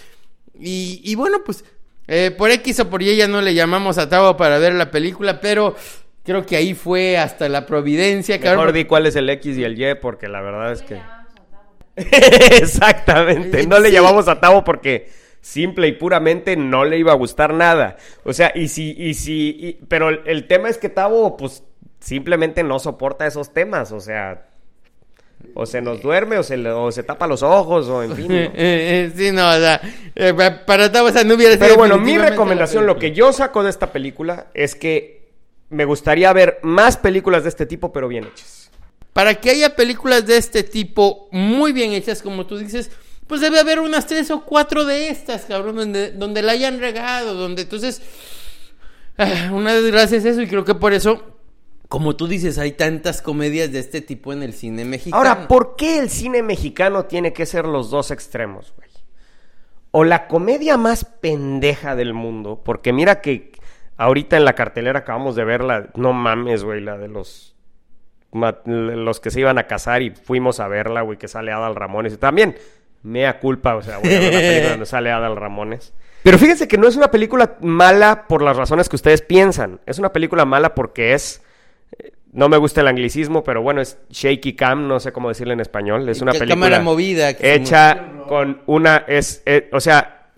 Y, 0.60 1.02
y 1.04 1.16
bueno, 1.16 1.44
pues 1.46 1.64
eh, 2.08 2.32
por 2.38 2.52
X 2.52 2.80
o 2.82 2.90
por 2.90 3.02
Y 3.02 3.16
ya 3.16 3.28
no 3.28 3.42
le 3.42 3.54
llamamos 3.54 3.98
a 3.98 4.10
Tavo 4.10 4.36
para 4.38 4.58
ver 4.60 4.74
la 4.74 4.92
película, 4.92 5.40
pero 5.40 5.76
creo 6.24 6.46
que 6.46 6.58
ahí 6.58 6.74
fue 6.74 7.18
hasta 7.18 7.48
la 7.50 7.66
providencia. 7.66 8.38
Mejor 8.38 8.56
cabrón. 8.58 8.74
di 8.76 8.86
cuál 8.86 9.06
es 9.06 9.16
el 9.16 9.30
X 9.30 9.58
y 9.58 9.64
el 9.64 9.82
Y 9.82 9.96
porque 9.96 10.28
la 10.28 10.42
verdad 10.42 10.72
es 10.74 10.82
que... 10.82 11.00
Exactamente, 12.62 13.66
no 13.68 13.80
le 13.80 13.90
Sí. 13.90 13.94
llamamos 13.96 14.28
a 14.28 14.40
Tavo 14.40 14.64
porque 14.64 15.10
simple 15.42 15.88
y 15.88 15.92
puramente 15.94 16.56
no 16.56 16.86
le 16.86 16.98
iba 16.98 17.12
a 17.12 17.16
gustar 17.16 17.54
nada. 17.54 17.98
O 18.24 18.34
sea, 18.34 18.52
y 18.56 18.68
si, 18.68 18.92
y 18.98 19.14
si, 19.14 19.50
y- 19.60 19.74
pero 19.88 20.10
el, 20.10 20.22
el 20.26 20.48
tema 20.48 20.70
es 20.70 20.78
que 20.78 20.90
Tavo, 20.90 21.38
pues, 21.38 21.64
simplemente 22.00 22.64
no 22.64 22.80
soporta 22.80 23.26
esos 23.28 23.54
temas, 23.54 23.92
o 23.92 24.00
sea, 24.00 24.48
o 25.54 25.66
se 25.66 25.82
nos 25.82 26.02
duerme, 26.02 26.38
o 26.38 26.44
se, 26.44 26.58
o 26.68 26.92
se 26.92 27.04
tapa 27.04 27.28
los 27.28 27.44
ojos, 27.44 27.88
o 27.88 28.04
en 28.04 28.16
fin. 28.16 28.28
¿no? 28.28 28.34
Eh, 28.36 28.52
eh, 28.56 29.12
sí, 29.16 29.32
no, 29.32 29.48
o 29.50 29.54
sea, 29.54 29.82
eh, 30.16 30.34
pa- 30.34 30.66
para 30.66 30.92
Tavo 30.92 31.10
esa 31.10 31.24
no 31.24 31.36
hubiera 31.36 31.58
Pero 31.58 31.76
bueno, 31.76 31.98
mi 31.98 32.18
recomendación, 32.18 32.86
lo 32.86 32.98
que 32.98 33.12
yo 33.12 33.32
saco 33.34 33.64
de 33.64 33.70
esta 33.70 33.92
película 33.92 34.48
es 34.54 34.76
que 34.76 35.30
me 35.70 35.86
gustaría 35.86 36.32
ver 36.34 36.60
más 36.64 36.98
películas 36.98 37.44
de 37.44 37.50
este 37.50 37.66
tipo, 37.66 37.92
pero 37.94 38.08
bien 38.08 38.26
hechas. 38.26 38.70
Para 39.14 39.36
que 39.36 39.50
haya 39.50 39.76
películas 39.76 40.26
de 40.26 40.38
este 40.38 40.64
tipo 40.64 41.28
muy 41.32 41.72
bien 41.74 41.92
hechas, 41.94 42.22
como 42.22 42.46
tú 42.46 42.58
dices, 42.58 42.92
pues 43.28 43.42
debe 43.42 43.60
haber 43.60 43.80
unas 43.80 44.08
tres 44.08 44.32
o 44.32 44.42
cuatro 44.46 44.86
de 44.86 45.10
estas, 45.10 45.46
cabrón, 45.46 45.76
donde, 45.78 46.12
donde 46.12 46.42
la 46.42 46.52
hayan 46.54 46.80
regado, 46.80 47.34
donde 47.34 47.62
entonces... 47.64 48.02
ah, 49.18 49.50
una 49.54 49.74
desgracia 49.74 50.18
es 50.18 50.26
eso 50.26 50.42
y 50.42 50.48
creo 50.48 50.66
que 50.66 50.76
por 50.76 50.94
eso, 50.94 51.24
como 51.92 52.16
tú 52.16 52.26
dices, 52.26 52.58
hay 52.58 52.72
tantas 52.72 53.22
comedias 53.22 53.74
de 53.74 53.80
este 53.80 54.00
tipo 54.00 54.32
en 54.32 54.44
el 54.44 54.54
cine 54.54 54.86
mexicano. 54.86 55.18
Ahora, 55.18 55.50
¿por 55.50 55.76
qué 55.76 56.00
el 56.00 56.10
cine 56.10 56.42
mexicano 56.42 57.04
tiene 57.04 57.34
que 57.34 57.46
ser 57.46 57.66
los 57.66 57.90
dos 57.90 58.12
extremos, 58.12 58.74
güey? 58.78 58.90
O 59.92 60.06
la 60.06 60.28
comedia 60.28 60.78
más 60.78 61.04
pendeja 61.04 61.98
del 61.98 62.14
mundo, 62.14 62.62
porque 62.64 62.94
mira 62.94 63.20
que 63.20 63.52
ahorita 63.98 64.38
en 64.38 64.46
la 64.46 64.56
cartelera 64.56 65.00
acabamos 65.00 65.36
de 65.36 65.44
verla, 65.44 65.90
no 65.96 66.14
mames, 66.14 66.64
güey, 66.64 66.80
la 66.80 66.98
de 66.98 67.10
los 67.10 67.58
los 68.32 69.20
que 69.20 69.30
se 69.30 69.42
iban 69.42 69.58
a 69.58 69.68
casar 69.68 70.02
y 70.02 70.12
fuimos 70.12 70.62
a 70.62 70.70
verla, 70.70 71.02
güey, 71.02 71.18
que 71.18 71.28
sale 71.28 71.52
Adal 71.52 71.76
Ramones. 71.76 72.14
Y 72.14 72.18
también, 72.18 72.56
mea 73.04 73.42
culpa, 73.42 73.76
o 73.76 73.82
sea, 73.82 73.98
güey, 73.98 74.16
una 74.16 74.30
película 74.40 74.70
donde 74.70 74.86
sale 74.86 75.12
Adal 75.12 75.36
Ramones. 75.36 75.94
Pero 76.24 76.38
fíjense 76.38 76.70
que 76.70 76.78
no 76.78 76.88
es 76.88 76.96
una 76.96 77.12
película 77.12 77.58
mala 77.60 78.30
por 78.30 78.44
las 78.44 78.56
razones 78.56 78.88
que 78.88 78.96
ustedes 78.96 79.22
piensan. 79.22 79.82
Es 79.86 80.00
una 80.00 80.14
película 80.14 80.46
mala 80.46 80.74
porque 80.74 81.14
es 81.14 81.42
no 82.34 82.48
me 82.50 82.58
gusta 82.58 82.82
el 82.82 82.88
anglicismo, 82.88 83.44
pero 83.44 83.62
bueno, 83.62 83.82
es 83.82 83.98
shaky 84.10 84.54
cam, 84.54 84.88
no 84.88 85.00
sé 85.00 85.12
cómo 85.12 85.30
decirle 85.30 85.54
en 85.54 85.60
español. 85.60 86.08
Es 86.10 86.22
una 86.22 86.32
película 86.40 86.66
cámara 86.68 86.82
movida, 86.84 87.34
que 87.36 87.54
hecha 87.54 88.06
con 88.28 88.62
una 88.68 89.04
es, 89.08 89.44
eh, 89.46 89.70
o 89.74 89.80
sea, 89.80 90.30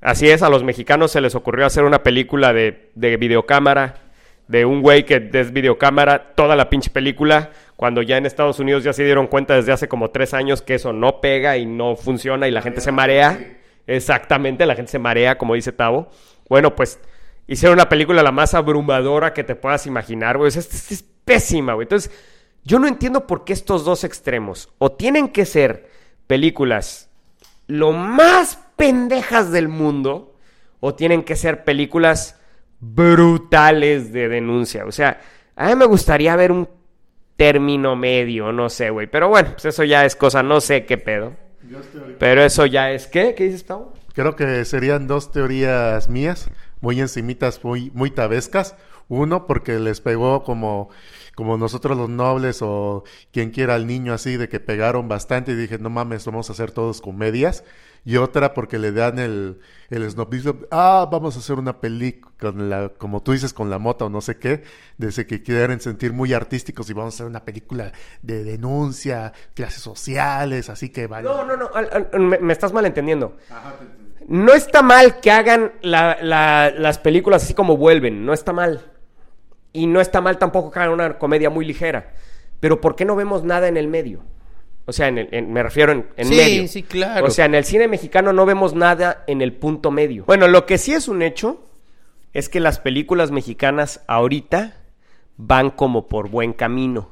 así 0.00 0.28
es 0.28 0.42
a 0.42 0.48
los 0.50 0.62
mexicanos 0.64 1.10
se 1.12 1.20
les 1.20 1.34
ocurrió 1.34 1.64
hacer 1.66 1.84
una 1.84 2.02
película 2.02 2.52
de, 2.52 2.90
de 2.94 3.16
videocámara 3.16 3.94
de 4.48 4.64
un 4.66 4.82
güey 4.82 5.06
que 5.06 5.30
es 5.32 5.52
videocámara 5.52 6.34
toda 6.34 6.56
la 6.56 6.68
pinche 6.68 6.90
película 6.90 7.50
cuando 7.76 8.02
ya 8.02 8.18
en 8.18 8.26
Estados 8.26 8.58
Unidos 8.58 8.84
ya 8.84 8.92
se 8.92 9.04
dieron 9.04 9.26
cuenta 9.26 9.54
desde 9.54 9.72
hace 9.72 9.88
como 9.88 10.10
tres 10.10 10.34
años 10.34 10.60
que 10.60 10.74
eso 10.74 10.92
no 10.92 11.20
pega 11.20 11.56
y 11.56 11.64
no 11.64 11.96
funciona 11.96 12.46
y 12.46 12.50
la 12.50 12.60
gente 12.60 12.80
se 12.80 12.92
marea. 12.92 13.38
Exactamente, 13.86 14.66
la 14.66 14.74
gente 14.74 14.90
se 14.92 14.98
marea, 14.98 15.38
como 15.38 15.54
dice 15.54 15.72
Tavo. 15.72 16.08
Bueno, 16.48 16.74
pues 16.76 17.00
hicieron 17.46 17.74
una 17.78 17.88
película 17.88 18.22
la 18.22 18.30
más 18.32 18.54
abrumadora 18.54 19.32
que 19.32 19.42
te 19.44 19.54
puedas 19.56 19.86
imaginar, 19.86 20.36
güey. 20.38 20.48
O 20.48 20.50
sea, 20.50 20.60
es, 20.60 20.72
es- 20.74 20.92
es 20.92 21.04
pésima, 21.24 21.74
güey. 21.74 21.84
Entonces, 21.84 22.10
yo 22.64 22.78
no 22.78 22.86
entiendo 22.86 23.26
por 23.26 23.44
qué 23.44 23.52
estos 23.52 23.84
dos 23.84 24.04
extremos. 24.04 24.68
O 24.78 24.92
tienen 24.92 25.28
que 25.28 25.44
ser 25.44 25.90
películas 26.26 27.10
lo 27.66 27.92
más 27.92 28.58
pendejas 28.76 29.50
del 29.50 29.68
mundo, 29.68 30.34
o 30.80 30.94
tienen 30.94 31.22
que 31.22 31.36
ser 31.36 31.64
películas 31.64 32.38
brutales 32.80 34.12
de 34.12 34.28
denuncia. 34.28 34.84
O 34.84 34.92
sea, 34.92 35.20
a 35.54 35.68
mí 35.68 35.76
me 35.76 35.86
gustaría 35.86 36.34
ver 36.36 36.50
un 36.50 36.68
término 37.36 37.96
medio, 37.96 38.52
no 38.52 38.68
sé, 38.68 38.90
güey. 38.90 39.06
Pero 39.06 39.28
bueno, 39.28 39.50
pues 39.52 39.66
eso 39.66 39.84
ya 39.84 40.04
es 40.04 40.16
cosa, 40.16 40.42
no 40.42 40.60
sé 40.60 40.84
qué 40.84 40.98
pedo. 40.98 41.34
Pero 42.18 42.42
eso 42.42 42.66
ya 42.66 42.90
es, 42.90 43.06
¿qué? 43.06 43.34
¿Qué 43.34 43.44
dices, 43.44 43.64
Tavo? 43.64 43.94
Creo 44.14 44.36
que 44.36 44.64
serían 44.64 45.06
dos 45.06 45.32
teorías 45.32 46.08
mías, 46.08 46.50
muy 46.80 47.00
encimitas, 47.00 47.62
muy, 47.64 47.90
muy 47.94 48.10
tabescas. 48.10 48.76
Uno, 49.12 49.46
porque 49.46 49.78
les 49.78 50.00
pegó 50.00 50.42
como, 50.42 50.88
como 51.34 51.58
nosotros 51.58 51.98
los 51.98 52.08
nobles 52.08 52.60
o 52.62 53.04
quien 53.30 53.50
quiera 53.50 53.74
al 53.74 53.86
niño 53.86 54.14
así, 54.14 54.38
de 54.38 54.48
que 54.48 54.58
pegaron 54.58 55.06
bastante 55.06 55.52
y 55.52 55.54
dije, 55.54 55.78
no 55.78 55.90
mames, 55.90 56.24
vamos 56.24 56.48
a 56.48 56.54
hacer 56.54 56.70
todos 56.70 57.02
comedias. 57.02 57.62
Y 58.04 58.16
otra 58.16 58.54
porque 58.54 58.78
le 58.78 58.90
dan 58.90 59.18
el, 59.18 59.60
el 59.90 60.10
snobismo, 60.10 60.56
ah, 60.70 61.06
vamos 61.12 61.36
a 61.36 61.40
hacer 61.40 61.56
una 61.58 61.78
película, 61.78 62.32
con 62.40 62.70
la, 62.70 62.88
como 62.88 63.22
tú 63.22 63.32
dices, 63.32 63.52
con 63.52 63.68
la 63.70 63.78
mota 63.78 64.06
o 64.06 64.08
no 64.08 64.20
sé 64.22 64.38
qué, 64.38 64.64
desde 64.96 65.26
que 65.26 65.42
quieren 65.42 65.78
sentir 65.80 66.12
muy 66.14 66.32
artísticos 66.32 66.88
y 66.88 66.94
vamos 66.94 67.12
a 67.12 67.16
hacer 67.16 67.26
una 67.26 67.44
película 67.44 67.92
de 68.22 68.42
denuncia, 68.44 69.32
clases 69.54 69.82
sociales, 69.82 70.70
así 70.70 70.88
que 70.88 71.06
vale. 71.06 71.28
No, 71.28 71.44
no, 71.44 71.56
no, 71.56 71.70
al- 71.74 72.08
al- 72.12 72.20
me, 72.20 72.38
me 72.38 72.52
estás 72.54 72.72
malentendiendo. 72.72 73.36
No 74.26 74.52
está 74.54 74.82
mal 74.82 75.20
que 75.20 75.30
hagan 75.30 75.72
la- 75.82 76.16
la- 76.22 76.70
las 76.70 76.98
películas 76.98 77.44
así 77.44 77.54
como 77.54 77.76
vuelven, 77.76 78.24
no 78.24 78.32
está 78.32 78.52
mal. 78.52 78.86
Y 79.72 79.86
no 79.86 80.00
está 80.00 80.20
mal 80.20 80.38
tampoco 80.38 80.70
que 80.70 80.78
hagan 80.78 80.92
una 80.92 81.18
comedia 81.18 81.50
muy 81.50 81.64
ligera. 81.64 82.12
Pero 82.60 82.80
¿por 82.80 82.94
qué 82.94 83.04
no 83.04 83.16
vemos 83.16 83.42
nada 83.44 83.68
en 83.68 83.76
el 83.76 83.88
medio? 83.88 84.20
O 84.84 84.92
sea, 84.92 85.08
en 85.08 85.18
el- 85.18 85.28
en- 85.32 85.52
me 85.52 85.62
refiero 85.62 85.92
en, 85.92 86.06
en 86.16 86.26
Sí, 86.28 86.34
medio. 86.36 86.68
sí, 86.68 86.82
claro. 86.82 87.26
O 87.26 87.30
sea, 87.30 87.44
en 87.46 87.54
el 87.54 87.64
cine 87.64 87.88
mexicano 87.88 88.32
no 88.32 88.44
vemos 88.46 88.74
nada 88.74 89.24
en 89.26 89.40
el 89.40 89.52
punto 89.52 89.90
medio. 89.90 90.24
Bueno, 90.26 90.48
lo 90.48 90.66
que 90.66 90.76
sí 90.78 90.92
es 90.92 91.08
un 91.08 91.22
hecho 91.22 91.60
es 92.32 92.48
que 92.48 92.60
las 92.60 92.78
películas 92.80 93.30
mexicanas 93.30 94.02
ahorita 94.08 94.76
van 95.36 95.70
como 95.70 96.08
por 96.08 96.28
buen 96.28 96.52
camino. 96.52 97.10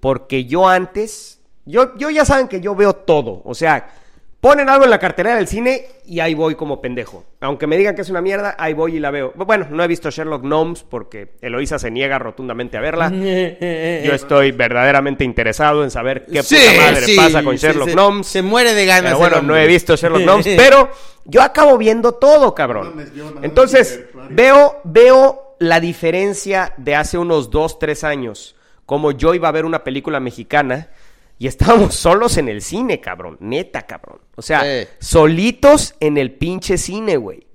Porque 0.00 0.44
yo 0.44 0.68
antes, 0.68 1.40
yo, 1.66 1.96
yo 1.96 2.10
ya 2.10 2.24
saben 2.24 2.48
que 2.48 2.60
yo 2.60 2.74
veo 2.74 2.94
todo. 2.94 3.42
O 3.44 3.54
sea, 3.54 3.90
ponen 4.40 4.68
algo 4.70 4.84
en 4.84 4.90
la 4.90 4.98
cartelera 4.98 5.36
del 5.36 5.46
cine 5.46 5.84
y 6.06 6.20
ahí 6.20 6.32
voy 6.34 6.54
como 6.54 6.80
pendejo. 6.80 7.24
Aunque 7.40 7.66
me 7.66 7.76
digan 7.76 7.94
que 7.94 8.00
es 8.02 8.08
una 8.10 8.22
mierda, 8.22 8.54
ahí 8.58 8.72
voy 8.72 8.96
y 8.96 9.00
la 9.00 9.10
veo. 9.10 9.32
Bueno, 9.36 9.66
no 9.70 9.84
he 9.84 9.86
visto 9.86 10.10
Sherlock 10.10 10.42
Gnomes 10.42 10.82
porque 10.82 11.32
Eloisa 11.42 11.78
se 11.78 11.90
niega 11.90 12.18
rotundamente 12.18 12.76
a 12.78 12.80
verla. 12.80 13.10
Yo 13.10 14.14
estoy 14.14 14.52
verdaderamente 14.52 15.24
interesado 15.24 15.84
en 15.84 15.90
saber 15.90 16.24
qué 16.26 16.42
Sí, 16.42 16.56
puta 16.56 16.80
madre 16.90 17.02
sí, 17.06 17.16
pasa 17.16 17.42
con 17.42 17.56
Sherlock 17.56 17.88
se- 17.88 17.94
Gnomes. 17.94 18.26
se 18.26 18.42
muere 18.42 18.72
de 18.74 18.86
ganas 18.86 19.12
Pero 19.12 19.18
bueno, 19.18 19.42
no 19.42 19.56
he 19.56 19.66
visto 19.66 19.94
Sherlock 19.96 20.22
Gnomes, 20.22 20.46
pero 20.56 20.90
yo 21.26 21.42
acabo 21.42 21.76
viendo 21.76 22.12
todo, 22.14 22.54
cabrón. 22.54 22.94
Entonces, 23.42 24.00
veo, 24.30 24.80
veo 24.84 25.56
la 25.58 25.80
diferencia 25.80 26.72
de 26.78 26.94
hace 26.94 27.18
unos 27.18 27.50
dos, 27.50 27.78
tres 27.78 28.04
años. 28.04 28.56
Como 28.86 29.12
yo 29.12 29.34
iba 29.34 29.48
a 29.48 29.52
ver 29.52 29.64
una 29.66 29.84
película 29.84 30.18
mexicana 30.18 30.88
y 31.40 31.46
estábamos 31.46 31.94
solos 31.94 32.36
en 32.36 32.50
el 32.50 32.60
cine, 32.60 33.00
cabrón. 33.00 33.38
Neta, 33.40 33.86
cabrón. 33.86 34.20
O 34.36 34.42
sea, 34.42 34.62
solitos 35.00 35.94
en 35.98 36.18
el 36.18 36.32
pinche 36.32 36.76
cine, 36.76 37.16
güey. 37.16 37.46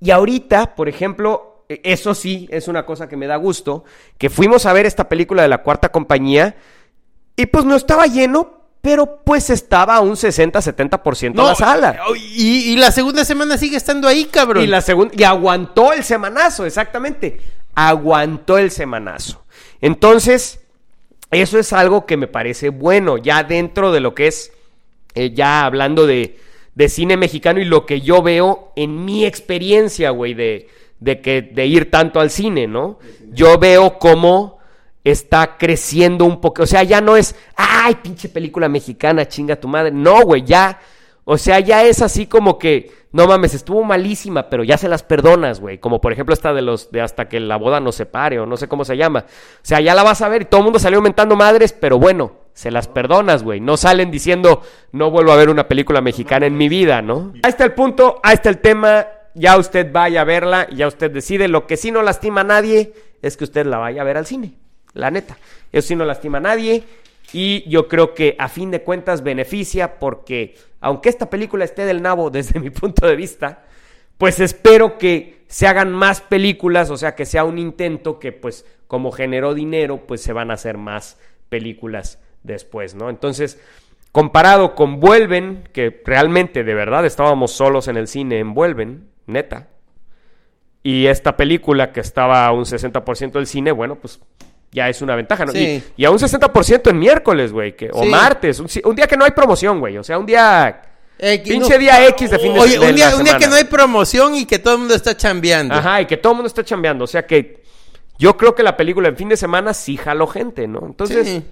Y 0.00 0.12
ahorita, 0.12 0.76
por 0.76 0.88
ejemplo, 0.88 1.64
e- 1.68 1.80
eso 1.82 2.14
sí 2.14 2.46
es 2.52 2.68
una 2.68 2.86
cosa 2.86 3.08
que 3.08 3.16
me 3.16 3.26
da 3.26 3.34
gusto, 3.34 3.82
que 4.16 4.30
fuimos 4.30 4.64
a 4.64 4.72
ver 4.72 4.86
esta 4.86 5.08
película 5.08 5.42
de 5.42 5.48
la 5.48 5.64
cuarta 5.64 5.88
compañía 5.88 6.54
y 7.34 7.46
pues 7.46 7.64
no 7.64 7.74
estaba 7.74 8.06
lleno, 8.06 8.68
pero 8.80 9.24
pues 9.24 9.50
estaba 9.50 9.96
a 9.96 10.00
un 10.00 10.12
60-70% 10.12 11.34
la 11.34 11.56
sala. 11.56 11.98
Y, 12.16 12.70
y 12.70 12.76
la 12.76 12.92
segunda 12.92 13.24
semana 13.24 13.58
sigue 13.58 13.76
estando 13.76 14.06
ahí, 14.06 14.26
cabrón. 14.26 14.62
Y 14.62 14.68
la 14.68 14.80
segunda 14.82 15.12
y 15.18 15.24
aguantó 15.24 15.92
el 15.92 16.04
semanazo, 16.04 16.64
exactamente. 16.64 17.40
Aguantó 17.74 18.56
el 18.56 18.70
semanazo. 18.70 19.44
Entonces, 19.80 20.60
eso 21.42 21.58
es 21.58 21.72
algo 21.72 22.06
que 22.06 22.16
me 22.16 22.26
parece 22.26 22.68
bueno, 22.70 23.18
ya 23.18 23.42
dentro 23.42 23.92
de 23.92 24.00
lo 24.00 24.14
que 24.14 24.26
es, 24.28 24.52
eh, 25.14 25.32
ya 25.32 25.64
hablando 25.64 26.06
de, 26.06 26.38
de 26.74 26.88
cine 26.88 27.16
mexicano 27.16 27.60
y 27.60 27.64
lo 27.64 27.86
que 27.86 28.00
yo 28.00 28.22
veo 28.22 28.72
en 28.76 29.04
mi 29.04 29.24
experiencia, 29.24 30.10
güey, 30.10 30.34
de, 30.34 30.68
de, 31.00 31.20
que, 31.20 31.42
de 31.42 31.66
ir 31.66 31.90
tanto 31.90 32.20
al 32.20 32.30
cine, 32.30 32.66
¿no? 32.66 32.98
Yo 33.32 33.58
veo 33.58 33.98
cómo 33.98 34.58
está 35.04 35.56
creciendo 35.56 36.24
un 36.24 36.40
poco, 36.40 36.64
o 36.64 36.66
sea, 36.66 36.82
ya 36.82 37.00
no 37.00 37.16
es, 37.16 37.34
ay, 37.54 37.96
pinche 38.02 38.28
película 38.28 38.68
mexicana, 38.68 39.28
chinga 39.28 39.56
tu 39.56 39.68
madre, 39.68 39.92
no, 39.92 40.22
güey, 40.22 40.42
ya, 40.42 40.80
o 41.24 41.38
sea, 41.38 41.60
ya 41.60 41.84
es 41.84 42.02
así 42.02 42.26
como 42.26 42.58
que, 42.58 42.90
no 43.12 43.26
mames, 43.26 43.54
estuvo 43.54 43.82
malísima, 43.84 44.48
pero 44.50 44.64
ya 44.64 44.76
se 44.76 44.88
las 44.88 45.02
perdonas, 45.02 45.60
güey. 45.60 45.78
Como 45.78 46.00
por 46.00 46.12
ejemplo 46.12 46.34
esta 46.34 46.52
de 46.52 46.62
los 46.62 46.90
de 46.90 47.00
hasta 47.00 47.28
que 47.28 47.40
la 47.40 47.56
boda 47.56 47.80
nos 47.80 47.94
separe 47.94 48.38
o 48.38 48.46
no 48.46 48.56
sé 48.56 48.68
cómo 48.68 48.84
se 48.84 48.96
llama. 48.96 49.24
O 49.28 49.60
sea, 49.62 49.80
ya 49.80 49.94
la 49.94 50.02
vas 50.02 50.22
a 50.22 50.28
ver 50.28 50.42
y 50.42 50.44
todo 50.46 50.60
el 50.60 50.64
mundo 50.64 50.78
salió 50.78 50.98
aumentando 50.98 51.36
madres, 51.36 51.72
pero 51.72 51.98
bueno, 51.98 52.32
se 52.52 52.70
las 52.70 52.88
perdonas, 52.88 53.42
güey. 53.42 53.60
No 53.60 53.76
salen 53.76 54.10
diciendo, 54.10 54.62
no 54.92 55.10
vuelvo 55.10 55.32
a 55.32 55.36
ver 55.36 55.50
una 55.50 55.68
película 55.68 56.00
mexicana 56.00 56.46
en 56.46 56.56
mi 56.56 56.68
vida, 56.68 57.02
¿no? 57.02 57.32
Ahí 57.42 57.50
está 57.50 57.64
el 57.64 57.72
punto, 57.72 58.20
ahí 58.22 58.34
está 58.34 58.48
el 58.48 58.58
tema. 58.58 59.06
Ya 59.34 59.58
usted 59.58 59.92
vaya 59.92 60.22
a 60.22 60.24
verla, 60.24 60.66
ya 60.70 60.86
usted 60.86 61.10
decide. 61.10 61.48
Lo 61.48 61.66
que 61.66 61.76
sí 61.76 61.90
no 61.90 62.02
lastima 62.02 62.40
a 62.40 62.44
nadie 62.44 62.94
es 63.20 63.36
que 63.36 63.44
usted 63.44 63.66
la 63.66 63.76
vaya 63.76 64.00
a 64.00 64.04
ver 64.04 64.16
al 64.16 64.24
cine. 64.24 64.54
La 64.94 65.10
neta. 65.10 65.36
Eso 65.70 65.88
sí 65.88 65.96
no 65.96 66.06
lastima 66.06 66.38
a 66.38 66.40
nadie. 66.40 66.82
Y 67.32 67.68
yo 67.68 67.88
creo 67.88 68.14
que 68.14 68.36
a 68.38 68.48
fin 68.48 68.70
de 68.70 68.82
cuentas 68.82 69.22
beneficia 69.22 69.98
porque, 69.98 70.56
aunque 70.86 71.08
esta 71.08 71.28
película 71.28 71.64
esté 71.64 71.84
del 71.84 72.00
nabo 72.00 72.30
desde 72.30 72.60
mi 72.60 72.70
punto 72.70 73.06
de 73.06 73.16
vista, 73.16 73.64
pues 74.18 74.38
espero 74.40 74.98
que 74.98 75.44
se 75.48 75.66
hagan 75.66 75.92
más 75.92 76.20
películas, 76.20 76.90
o 76.90 76.96
sea, 76.96 77.14
que 77.14 77.26
sea 77.26 77.44
un 77.44 77.58
intento 77.58 78.18
que 78.18 78.32
pues 78.32 78.64
como 78.86 79.10
generó 79.10 79.52
dinero, 79.52 80.06
pues 80.06 80.22
se 80.22 80.32
van 80.32 80.50
a 80.50 80.54
hacer 80.54 80.78
más 80.78 81.18
películas 81.48 82.20
después, 82.44 82.94
¿no? 82.94 83.10
Entonces, 83.10 83.60
comparado 84.12 84.76
con 84.76 85.00
Vuelven, 85.00 85.68
que 85.72 86.02
realmente 86.04 86.62
de 86.62 86.74
verdad 86.74 87.04
estábamos 87.04 87.50
solos 87.50 87.88
en 87.88 87.96
el 87.96 88.06
cine 88.06 88.38
en 88.38 88.54
Vuelven, 88.54 89.08
neta, 89.26 89.68
y 90.84 91.06
esta 91.06 91.36
película 91.36 91.92
que 91.92 91.98
estaba 91.98 92.46
a 92.46 92.52
un 92.52 92.64
60% 92.64 93.32
del 93.32 93.48
cine, 93.48 93.72
bueno, 93.72 93.96
pues 93.96 94.20
ya 94.76 94.90
es 94.90 95.00
una 95.00 95.16
ventaja, 95.16 95.46
¿no? 95.46 95.52
Sí. 95.52 95.82
Y, 95.96 96.02
y 96.02 96.04
a 96.04 96.10
un 96.10 96.18
60% 96.18 96.90
en 96.90 96.98
miércoles, 96.98 97.50
güey, 97.50 97.74
que, 97.74 97.88
o 97.90 98.02
Sí. 98.02 98.08
martes, 98.10 98.60
un, 98.60 98.94
día 98.94 99.06
que 99.06 99.16
no 99.16 99.24
hay 99.24 99.30
promoción, 99.30 99.80
güey, 99.80 99.96
o 99.96 100.04
sea, 100.04 100.18
un 100.18 100.26
día... 100.26 100.82
Eh, 101.18 101.38
Pinche 101.42 101.70
no- 101.72 101.78
día 101.78 102.06
X 102.08 102.30
de 102.30 102.38
fin 102.38 102.52
de 102.52 102.60
Oye, 102.60 102.78
de 102.78 102.90
un 102.90 102.94
día, 102.94 103.08
la 103.08 103.16
un 103.16 103.24
día 103.24 103.38
que 103.38 103.46
no 103.46 103.54
hay 103.54 103.64
promoción 103.64 104.34
y 104.34 104.44
que 104.44 104.58
todo 104.58 104.74
el 104.74 104.80
mundo 104.80 104.94
está 104.94 105.16
chambeando. 105.16 105.74
Ajá, 105.74 106.02
y 106.02 106.06
que 106.06 106.18
todo 106.18 106.34
el 106.34 106.36
mundo 106.36 106.48
está 106.48 106.62
chambeando. 106.62 107.04
O 107.04 107.06
sea 107.06 107.26
que 107.26 107.62
yo 108.18 108.36
creo 108.36 108.54
que 108.54 108.62
la 108.62 108.76
película 108.76 109.08
en 109.08 109.16
fin 109.16 109.30
de 109.30 109.38
semana 109.38 109.72
sí 109.72 109.96
jaló 109.96 110.26
gente, 110.26 110.68
¿no? 110.68 110.80
Entonces, 110.84 111.26
Sí. 111.26 111.42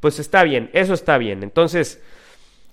pues 0.00 0.18
está 0.18 0.42
bien, 0.42 0.70
eso 0.72 0.92
está 0.92 1.18
bien. 1.18 1.44
Entonces, 1.44 2.00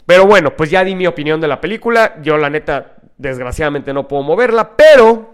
pero 0.07 0.25
bueno, 0.25 0.55
pues 0.55 0.71
ya 0.71 0.83
di 0.83 0.95
mi 0.95 1.05
opinión 1.05 1.39
de 1.39 1.47
la 1.47 1.61
película. 1.61 2.15
Yo, 2.23 2.35
la 2.39 2.49
neta, 2.49 2.95
desgraciadamente 3.15 3.93
no 3.93 4.07
puedo 4.07 4.23
moverla, 4.23 4.75
pero 4.75 5.32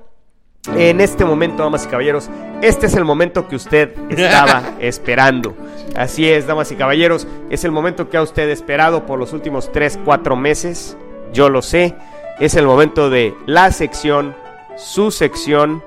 en 0.67 1.01
este 1.01 1.25
momento, 1.25 1.63
damas 1.63 1.85
y 1.85 1.87
caballeros, 1.87 2.29
este 2.61 2.87
es 2.87 2.95
el 2.95 3.05
momento 3.05 3.47
que 3.47 3.55
usted 3.55 3.93
estaba 4.09 4.63
esperando. 4.79 5.55
Así 5.95 6.29
es, 6.29 6.47
damas 6.47 6.71
y 6.71 6.75
caballeros, 6.75 7.27
es 7.49 7.63
el 7.63 7.71
momento 7.71 8.09
que 8.09 8.17
ha 8.17 8.21
usted 8.21 8.49
esperado 8.49 9.05
por 9.05 9.19
los 9.19 9.33
últimos 9.33 9.71
3, 9.71 9.99
4 10.03 10.35
meses. 10.35 10.97
Yo 11.33 11.49
lo 11.49 11.61
sé. 11.61 11.95
Es 12.39 12.55
el 12.55 12.65
momento 12.65 13.09
de 13.09 13.33
la 13.45 13.71
sección, 13.71 14.33
su 14.77 15.11
sección, 15.11 15.83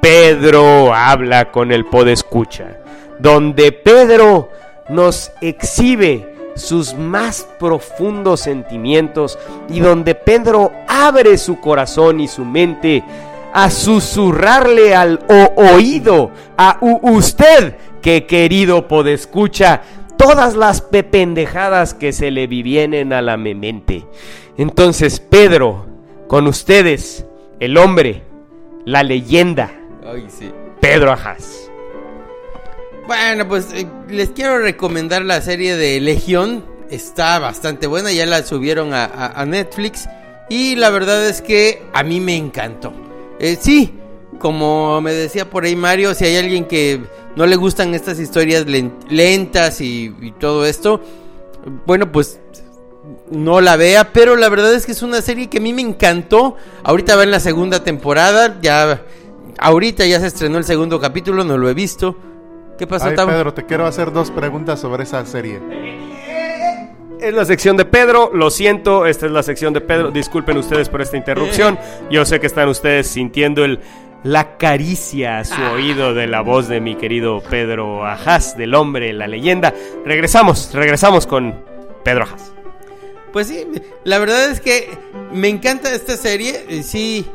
Pedro 0.00 0.92
habla 0.92 1.52
con 1.52 1.70
el 1.70 1.84
Podescucha, 1.84 2.78
donde 3.18 3.70
Pedro 3.72 4.48
nos 4.88 5.30
exhibe 5.40 6.34
sus 6.56 6.94
más 6.94 7.46
profundos 7.58 8.40
sentimientos 8.40 9.38
y 9.68 9.80
donde 9.80 10.14
Pedro 10.14 10.72
abre 10.88 11.38
su 11.38 11.60
corazón 11.60 12.20
y 12.20 12.28
su 12.28 12.44
mente 12.44 13.04
a 13.52 13.70
susurrarle 13.70 14.94
al 14.94 15.20
o- 15.28 15.62
oído 15.74 16.30
a 16.56 16.78
usted 16.82 17.76
que 18.02 18.26
querido 18.26 18.86
Podescucha 18.88 19.82
todas 20.16 20.54
las 20.56 20.80
pependejadas 20.80 21.94
que 21.94 22.12
se 22.12 22.30
le 22.30 22.46
vienen 22.46 23.12
a 23.12 23.22
la 23.22 23.36
mente. 23.36 24.04
Entonces, 24.56 25.20
Pedro, 25.20 25.86
con 26.26 26.46
ustedes, 26.46 27.24
el 27.60 27.76
hombre, 27.78 28.22
la 28.84 29.02
leyenda, 29.02 29.70
Ay, 30.06 30.26
sí. 30.28 30.50
Pedro 30.80 31.12
Ajas. 31.12 31.70
Bueno, 33.06 33.48
pues 33.48 33.68
eh, 33.72 33.86
les 34.08 34.30
quiero 34.30 34.58
recomendar 34.58 35.22
la 35.22 35.40
serie 35.40 35.76
de 35.76 36.00
Legión. 36.00 36.64
Está 36.90 37.38
bastante 37.38 37.86
buena, 37.86 38.12
ya 38.12 38.26
la 38.26 38.42
subieron 38.42 38.92
a, 38.94 39.04
a- 39.04 39.40
a 39.40 39.46
Netflix. 39.46 40.08
Y 40.50 40.76
la 40.76 40.90
verdad 40.90 41.26
es 41.26 41.40
que 41.42 41.82
a 41.92 42.02
mí 42.02 42.20
me 42.20 42.36
encantó. 42.36 42.92
Eh, 43.38 43.56
sí, 43.60 43.94
como 44.38 45.00
me 45.00 45.12
decía 45.12 45.48
por 45.48 45.64
ahí 45.64 45.76
Mario, 45.76 46.14
si 46.14 46.24
hay 46.24 46.36
alguien 46.36 46.64
que 46.66 47.00
no 47.36 47.46
le 47.46 47.56
gustan 47.56 47.94
estas 47.94 48.18
historias 48.18 48.66
len- 48.66 48.92
lentas 49.08 49.80
y, 49.80 50.14
y 50.20 50.32
todo 50.32 50.66
esto, 50.66 51.00
bueno, 51.86 52.10
pues 52.10 52.40
no 53.30 53.60
la 53.60 53.76
vea, 53.76 54.12
pero 54.12 54.36
la 54.36 54.48
verdad 54.48 54.72
es 54.74 54.86
que 54.86 54.92
es 54.92 55.02
una 55.02 55.22
serie 55.22 55.48
que 55.48 55.58
a 55.58 55.60
mí 55.60 55.72
me 55.72 55.82
encantó. 55.82 56.56
Ahorita 56.82 57.16
va 57.16 57.22
en 57.24 57.30
la 57.30 57.40
segunda 57.40 57.82
temporada, 57.84 58.58
ya 58.60 59.02
ahorita 59.58 60.04
ya 60.06 60.20
se 60.20 60.26
estrenó 60.26 60.58
el 60.58 60.64
segundo 60.64 61.00
capítulo, 61.00 61.44
no 61.44 61.56
lo 61.58 61.68
he 61.68 61.74
visto. 61.74 62.16
¿Qué 62.78 62.86
pasó, 62.86 63.06
Ay? 63.06 63.16
Pedro, 63.32 63.54
te 63.54 63.64
quiero 63.66 63.86
hacer 63.86 64.12
dos 64.12 64.30
preguntas 64.30 64.80
sobre 64.80 65.02
esa 65.04 65.24
serie. 65.26 65.60
Es 67.20 67.34
la 67.34 67.44
sección 67.44 67.76
de 67.76 67.84
Pedro, 67.84 68.30
lo 68.32 68.48
siento, 68.50 69.04
esta 69.04 69.26
es 69.26 69.32
la 69.32 69.42
sección 69.42 69.72
de 69.72 69.80
Pedro. 69.80 70.10
Disculpen 70.12 70.56
ustedes 70.56 70.88
por 70.88 71.02
esta 71.02 71.16
interrupción. 71.16 71.78
Yo 72.10 72.24
sé 72.24 72.38
que 72.38 72.46
están 72.46 72.68
ustedes 72.68 73.08
sintiendo 73.08 73.64
el 73.64 73.80
la 74.24 74.56
caricia 74.56 75.38
a 75.38 75.44
su 75.44 75.60
oído 75.62 76.12
de 76.12 76.26
la 76.26 76.40
voz 76.40 76.66
de 76.66 76.80
mi 76.80 76.96
querido 76.96 77.40
Pedro 77.40 78.04
Ajaz, 78.04 78.56
del 78.56 78.74
hombre, 78.74 79.12
la 79.12 79.28
leyenda. 79.28 79.72
Regresamos, 80.04 80.70
regresamos 80.74 81.26
con 81.26 81.54
Pedro 82.04 82.24
Ajaz. 82.24 82.52
Pues 83.32 83.46
sí, 83.46 83.64
la 84.04 84.18
verdad 84.18 84.50
es 84.50 84.60
que 84.60 84.88
me 85.32 85.48
encanta 85.48 85.94
esta 85.94 86.16
serie. 86.16 86.64
eh, 86.68 86.82
Sí, 86.82 87.26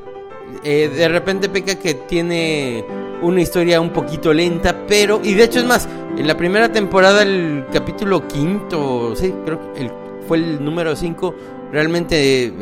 eh, 0.63 0.89
de 0.93 1.07
repente 1.07 1.47
peca 1.49 1.75
que 1.79 1.93
tiene 1.93 2.83
una 3.21 3.41
historia 3.41 3.79
un 3.79 3.91
poquito 3.91 4.33
lenta, 4.33 4.85
pero... 4.85 5.21
Y 5.23 5.35
de 5.35 5.45
hecho 5.45 5.59
es 5.59 5.65
más, 5.65 5.87
en 6.17 6.27
la 6.27 6.37
primera 6.37 6.71
temporada, 6.71 7.23
el 7.23 7.65
capítulo 7.73 8.27
quinto, 8.27 9.15
sí, 9.15 9.33
creo 9.45 9.73
que 9.73 9.91
fue 10.27 10.37
el 10.37 10.63
número 10.63 10.95
5, 10.95 11.35
realmente 11.71 12.53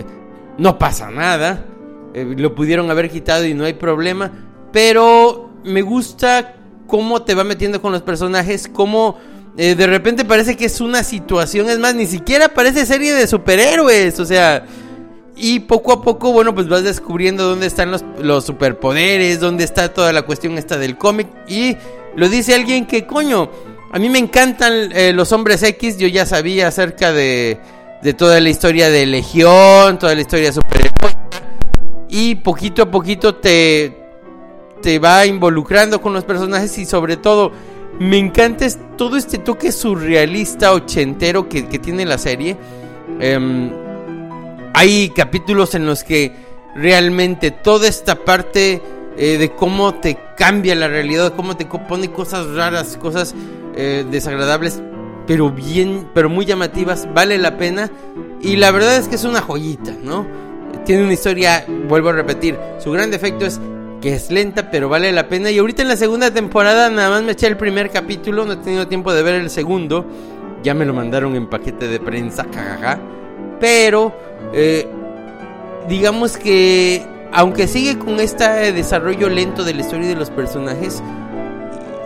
no 0.57 0.77
pasa 0.77 1.11
nada. 1.11 1.65
Eh, 2.13 2.35
lo 2.37 2.55
pudieron 2.55 2.89
haber 2.91 3.09
quitado 3.09 3.45
y 3.45 3.53
no 3.53 3.65
hay 3.65 3.73
problema. 3.73 4.31
Pero 4.71 5.49
me 5.63 5.81
gusta 5.81 6.55
cómo 6.87 7.23
te 7.23 7.35
va 7.35 7.43
metiendo 7.43 7.81
con 7.81 7.91
los 7.91 8.01
personajes, 8.01 8.69
cómo 8.71 9.17
eh, 9.57 9.75
de 9.75 9.87
repente 9.87 10.25
parece 10.25 10.55
que 10.55 10.65
es 10.65 10.81
una 10.81 11.03
situación, 11.03 11.69
es 11.69 11.79
más, 11.79 11.93
ni 11.95 12.05
siquiera 12.05 12.49
parece 12.49 12.85
serie 12.85 13.13
de 13.13 13.27
superhéroes, 13.27 14.19
o 14.19 14.25
sea, 14.25 14.65
y 15.35 15.61
poco 15.61 15.91
a 15.93 16.01
poco, 16.01 16.31
bueno, 16.31 16.53
pues 16.53 16.69
vas 16.69 16.83
descubriendo 16.83 17.47
dónde 17.47 17.67
están 17.67 17.91
los, 17.91 18.03
los 18.21 18.45
superpoderes, 18.45 19.39
dónde 19.39 19.63
está 19.63 19.93
toda 19.93 20.13
la 20.13 20.21
cuestión 20.21 20.57
esta 20.57 20.77
del 20.77 20.97
cómic, 20.97 21.27
y 21.47 21.77
lo 22.15 22.29
dice 22.29 22.53
alguien 22.55 22.85
que, 22.85 23.05
coño, 23.05 23.49
a 23.91 23.99
mí 23.99 24.09
me 24.09 24.19
encantan 24.19 24.91
eh, 24.93 25.13
los 25.13 25.31
hombres 25.31 25.63
X, 25.63 25.97
yo 25.97 26.07
ya 26.07 26.25
sabía 26.25 26.67
acerca 26.67 27.11
de, 27.11 27.59
de 28.01 28.13
toda 28.13 28.39
la 28.39 28.49
historia 28.49 28.89
de 28.89 29.05
Legión, 29.05 29.99
toda 29.99 30.15
la 30.15 30.21
historia 30.21 30.51
de 30.51 30.59
y 32.11 32.35
poquito 32.35 32.83
a 32.83 32.91
poquito 32.91 33.35
te, 33.35 33.97
te 34.81 34.99
va 34.99 35.25
involucrando 35.25 36.01
con 36.01 36.11
los 36.13 36.25
personajes 36.25 36.77
y 36.77 36.85
sobre 36.85 37.15
todo 37.15 37.53
me 37.99 38.17
encanta 38.17 38.67
todo 38.97 39.15
este 39.15 39.37
toque 39.37 39.71
surrealista 39.71 40.73
ochentero 40.73 41.47
que, 41.47 41.67
que 41.67 41.79
tiene 41.79 42.05
la 42.05 42.17
serie. 42.17 42.57
Em, 43.19 43.71
hay 44.73 45.09
capítulos 45.09 45.73
en 45.73 45.85
los 45.85 46.03
que 46.03 46.33
realmente 46.75 47.51
toda 47.51 47.87
esta 47.87 48.15
parte 48.15 48.81
eh, 49.17 49.37
de 49.37 49.51
cómo 49.51 49.95
te 49.95 50.17
cambia 50.37 50.75
la 50.75 50.87
realidad, 50.87 51.33
cómo 51.35 51.57
te 51.57 51.65
pone 51.65 52.11
cosas 52.11 52.47
raras, 52.47 52.97
cosas 52.97 53.35
eh, 53.75 54.05
desagradables, 54.09 54.81
pero 55.27 55.51
bien, 55.51 56.09
pero 56.13 56.29
muy 56.29 56.45
llamativas, 56.45 57.07
vale 57.13 57.37
la 57.37 57.57
pena. 57.57 57.89
Y 58.41 58.55
la 58.55 58.71
verdad 58.71 58.97
es 58.97 59.07
que 59.07 59.15
es 59.15 59.23
una 59.23 59.41
joyita, 59.41 59.93
¿no? 60.03 60.25
Tiene 60.85 61.03
una 61.03 61.13
historia, 61.13 61.65
vuelvo 61.87 62.09
a 62.09 62.13
repetir, 62.13 62.57
su 62.79 62.91
gran 62.91 63.11
defecto 63.11 63.45
es 63.45 63.59
que 64.01 64.13
es 64.15 64.31
lenta, 64.31 64.71
pero 64.71 64.89
vale 64.89 65.11
la 65.11 65.27
pena. 65.27 65.51
Y 65.51 65.59
ahorita 65.59 65.83
en 65.83 65.87
la 65.87 65.95
segunda 65.95 66.31
temporada 66.33 66.89
nada 66.89 67.09
más 67.09 67.23
me 67.23 67.33
eché 67.33 67.47
el 67.47 67.55
primer 67.57 67.91
capítulo, 67.91 68.45
no 68.45 68.53
he 68.53 68.57
tenido 68.57 68.87
tiempo 68.87 69.13
de 69.13 69.21
ver 69.23 69.35
el 69.35 69.49
segundo. 69.49 70.05
Ya 70.63 70.73
me 70.73 70.85
lo 70.85 70.93
mandaron 70.93 71.35
en 71.35 71.47
paquete 71.47 71.87
de 71.87 71.99
prensa, 71.99 72.45
jajaja. 72.53 72.99
Pero, 73.59 74.13
eh, 74.53 74.87
digamos 75.87 76.37
que, 76.37 77.05
aunque 77.31 77.67
sigue 77.67 77.97
con 77.97 78.19
este 78.19 78.71
desarrollo 78.71 79.29
lento 79.29 79.63
de 79.63 79.73
la 79.73 79.81
historia 79.81 80.05
y 80.05 80.09
de 80.09 80.15
los 80.15 80.29
personajes, 80.29 81.01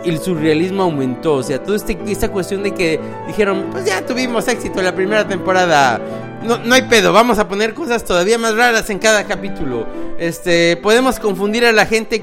el 0.04 0.20
surrealismo 0.20 0.84
aumentó. 0.84 1.34
O 1.34 1.42
sea, 1.42 1.62
toda 1.62 1.76
este, 1.76 1.98
esta 2.06 2.30
cuestión 2.30 2.62
de 2.62 2.72
que 2.72 3.00
dijeron, 3.26 3.66
pues 3.70 3.84
ya 3.84 4.04
tuvimos 4.04 4.46
éxito 4.48 4.78
en 4.78 4.84
la 4.84 4.94
primera 4.94 5.26
temporada. 5.26 6.00
No, 6.44 6.58
no 6.58 6.74
hay 6.74 6.82
pedo, 6.82 7.12
vamos 7.12 7.38
a 7.38 7.48
poner 7.48 7.74
cosas 7.74 8.04
todavía 8.04 8.38
más 8.38 8.54
raras 8.54 8.88
en 8.90 8.98
cada 8.98 9.24
capítulo. 9.24 9.86
Este, 10.18 10.76
podemos 10.76 11.18
confundir 11.18 11.64
a 11.64 11.72
la 11.72 11.86
gente, 11.86 12.22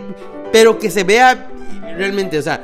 pero 0.52 0.80
que 0.80 0.90
se 0.90 1.04
vea 1.04 1.50
realmente, 1.98 2.38
o 2.38 2.42
sea, 2.42 2.64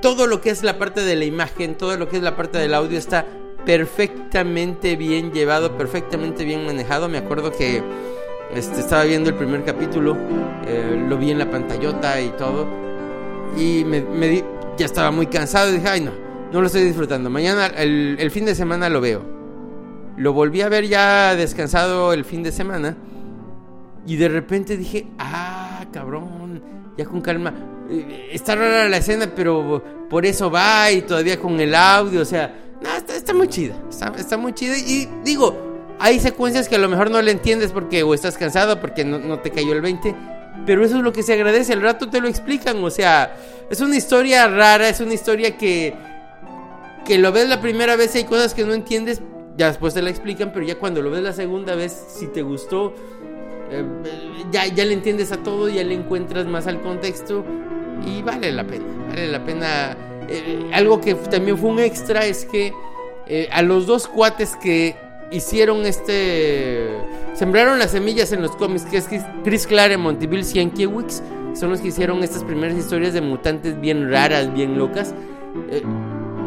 todo 0.00 0.26
lo 0.26 0.40
que 0.40 0.50
es 0.50 0.62
la 0.62 0.78
parte 0.78 1.00
de 1.02 1.16
la 1.16 1.24
imagen, 1.24 1.74
todo 1.74 1.96
lo 1.96 2.08
que 2.08 2.18
es 2.18 2.22
la 2.22 2.36
parte 2.36 2.58
del 2.58 2.74
audio 2.74 2.98
está 2.98 3.26
perfectamente 3.64 4.94
bien 4.94 5.32
llevado, 5.32 5.76
perfectamente 5.76 6.44
bien 6.44 6.64
manejado. 6.64 7.08
Me 7.08 7.18
acuerdo 7.18 7.50
que 7.50 7.82
este, 8.54 8.80
estaba 8.80 9.04
viendo 9.04 9.30
el 9.30 9.36
primer 9.36 9.64
capítulo, 9.64 10.16
eh, 10.66 11.04
lo 11.08 11.16
vi 11.18 11.30
en 11.30 11.38
la 11.38 11.50
pantallota 11.50 12.20
y 12.20 12.30
todo. 12.30 12.66
Y 13.56 13.84
me, 13.84 14.00
di- 14.28 14.44
ya 14.76 14.86
estaba 14.86 15.10
muy 15.10 15.26
cansado 15.26 15.70
y 15.70 15.74
dije, 15.74 15.88
ay 15.88 16.00
no, 16.02 16.12
no 16.52 16.60
lo 16.60 16.66
estoy 16.66 16.82
disfrutando. 16.82 17.30
Mañana, 17.30 17.66
el, 17.66 18.30
fin 18.30 18.44
de 18.44 18.54
semana 18.54 18.88
lo 18.88 19.00
veo. 19.00 19.22
Lo 20.16 20.32
volví 20.32 20.62
a 20.62 20.68
ver 20.68 20.86
ya 20.86 21.34
descansado 21.36 22.12
el 22.12 22.24
fin 22.24 22.42
de 22.42 22.52
semana. 22.52 22.96
Y 24.06 24.16
de 24.16 24.28
repente 24.28 24.76
dije, 24.76 25.08
ah, 25.18 25.84
cabrón, 25.92 26.62
ya 26.96 27.04
con 27.04 27.20
calma. 27.20 27.52
Eh, 27.90 28.28
Está 28.32 28.54
rara 28.54 28.88
la 28.88 28.98
escena, 28.98 29.30
pero 29.34 29.82
por 30.08 30.24
eso 30.24 30.50
va 30.50 30.90
y 30.92 31.02
todavía 31.02 31.38
con 31.38 31.58
el 31.60 31.74
audio, 31.74 32.20
o 32.22 32.24
sea, 32.24 32.54
no, 32.82 32.90
está, 32.96 33.16
está 33.16 33.34
muy 33.34 33.48
chida, 33.48 33.74
está, 33.88 34.12
está 34.16 34.36
muy 34.36 34.52
chida. 34.52 34.76
Y 34.76 35.08
digo, 35.24 35.65
hay 35.98 36.20
secuencias 36.20 36.68
que 36.68 36.76
a 36.76 36.78
lo 36.78 36.88
mejor 36.88 37.10
no 37.10 37.22
le 37.22 37.30
entiendes 37.30 37.72
porque 37.72 38.02
o 38.02 38.14
estás 38.14 38.36
cansado, 38.36 38.80
porque 38.80 39.04
no, 39.04 39.38
te 39.40 39.50
cayó 39.50 39.72
el 39.72 39.80
20. 39.80 40.14
Pero 40.64 40.84
eso 40.84 40.96
es 40.96 41.02
lo 41.02 41.12
que 41.12 41.22
se 41.22 41.34
agradece, 41.34 41.74
al 41.74 41.82
rato 41.82 42.08
te 42.08 42.20
lo 42.20 42.28
explican, 42.28 42.82
o 42.82 42.90
sea, 42.90 43.36
es 43.70 43.80
una 43.80 43.96
historia 43.96 44.48
rara, 44.48 44.88
es 44.88 45.00
una 45.00 45.14
historia 45.14 45.56
que, 45.56 45.94
que 47.04 47.18
lo 47.18 47.30
ves 47.30 47.48
la 47.48 47.60
primera 47.60 47.94
vez 47.94 48.14
y 48.14 48.18
hay 48.18 48.24
cosas 48.24 48.54
que 48.54 48.64
no 48.64 48.72
entiendes, 48.72 49.20
ya 49.56 49.68
después 49.68 49.94
te 49.94 50.02
la 50.02 50.10
explican, 50.10 50.52
pero 50.52 50.64
ya 50.64 50.76
cuando 50.76 51.02
lo 51.02 51.10
ves 51.10 51.22
la 51.22 51.32
segunda 51.32 51.74
vez, 51.74 51.92
si 52.08 52.26
te 52.28 52.42
gustó, 52.42 52.94
eh, 53.70 53.84
ya, 54.50 54.66
ya 54.66 54.84
le 54.84 54.94
entiendes 54.94 55.30
a 55.30 55.42
todo, 55.42 55.68
ya 55.68 55.84
le 55.84 55.94
encuentras 55.94 56.46
más 56.46 56.66
al 56.66 56.80
contexto 56.80 57.44
y 58.04 58.22
vale 58.22 58.50
la 58.52 58.64
pena, 58.64 58.84
vale 59.08 59.28
la 59.28 59.44
pena. 59.44 59.96
Eh, 60.28 60.70
algo 60.72 61.00
que 61.00 61.14
también 61.14 61.56
fue 61.56 61.70
un 61.70 61.78
extra 61.78 62.24
es 62.24 62.44
que 62.44 62.72
eh, 63.28 63.48
a 63.52 63.62
los 63.62 63.86
dos 63.86 64.08
cuates 64.08 64.56
que 64.56 64.96
hicieron 65.30 65.86
este... 65.86 66.88
Sembraron 67.34 67.78
las 67.78 67.90
semillas 67.90 68.32
en 68.32 68.42
los 68.42 68.52
cómics, 68.56 68.84
que 68.84 68.96
es 68.96 69.06
Chris- 69.44 69.66
Claremont 69.66 70.22
y 70.22 70.26
Bill 70.26 70.44
Sienkiewicz, 70.44 71.20
son 71.54 71.70
los 71.70 71.80
que 71.80 71.88
hicieron 71.88 72.22
estas 72.22 72.44
primeras 72.44 72.76
historias 72.76 73.12
de 73.12 73.20
mutantes 73.20 73.80
bien 73.80 74.10
raras, 74.10 74.52
bien 74.54 74.78
locas. 74.78 75.14
Eh, 75.70 75.82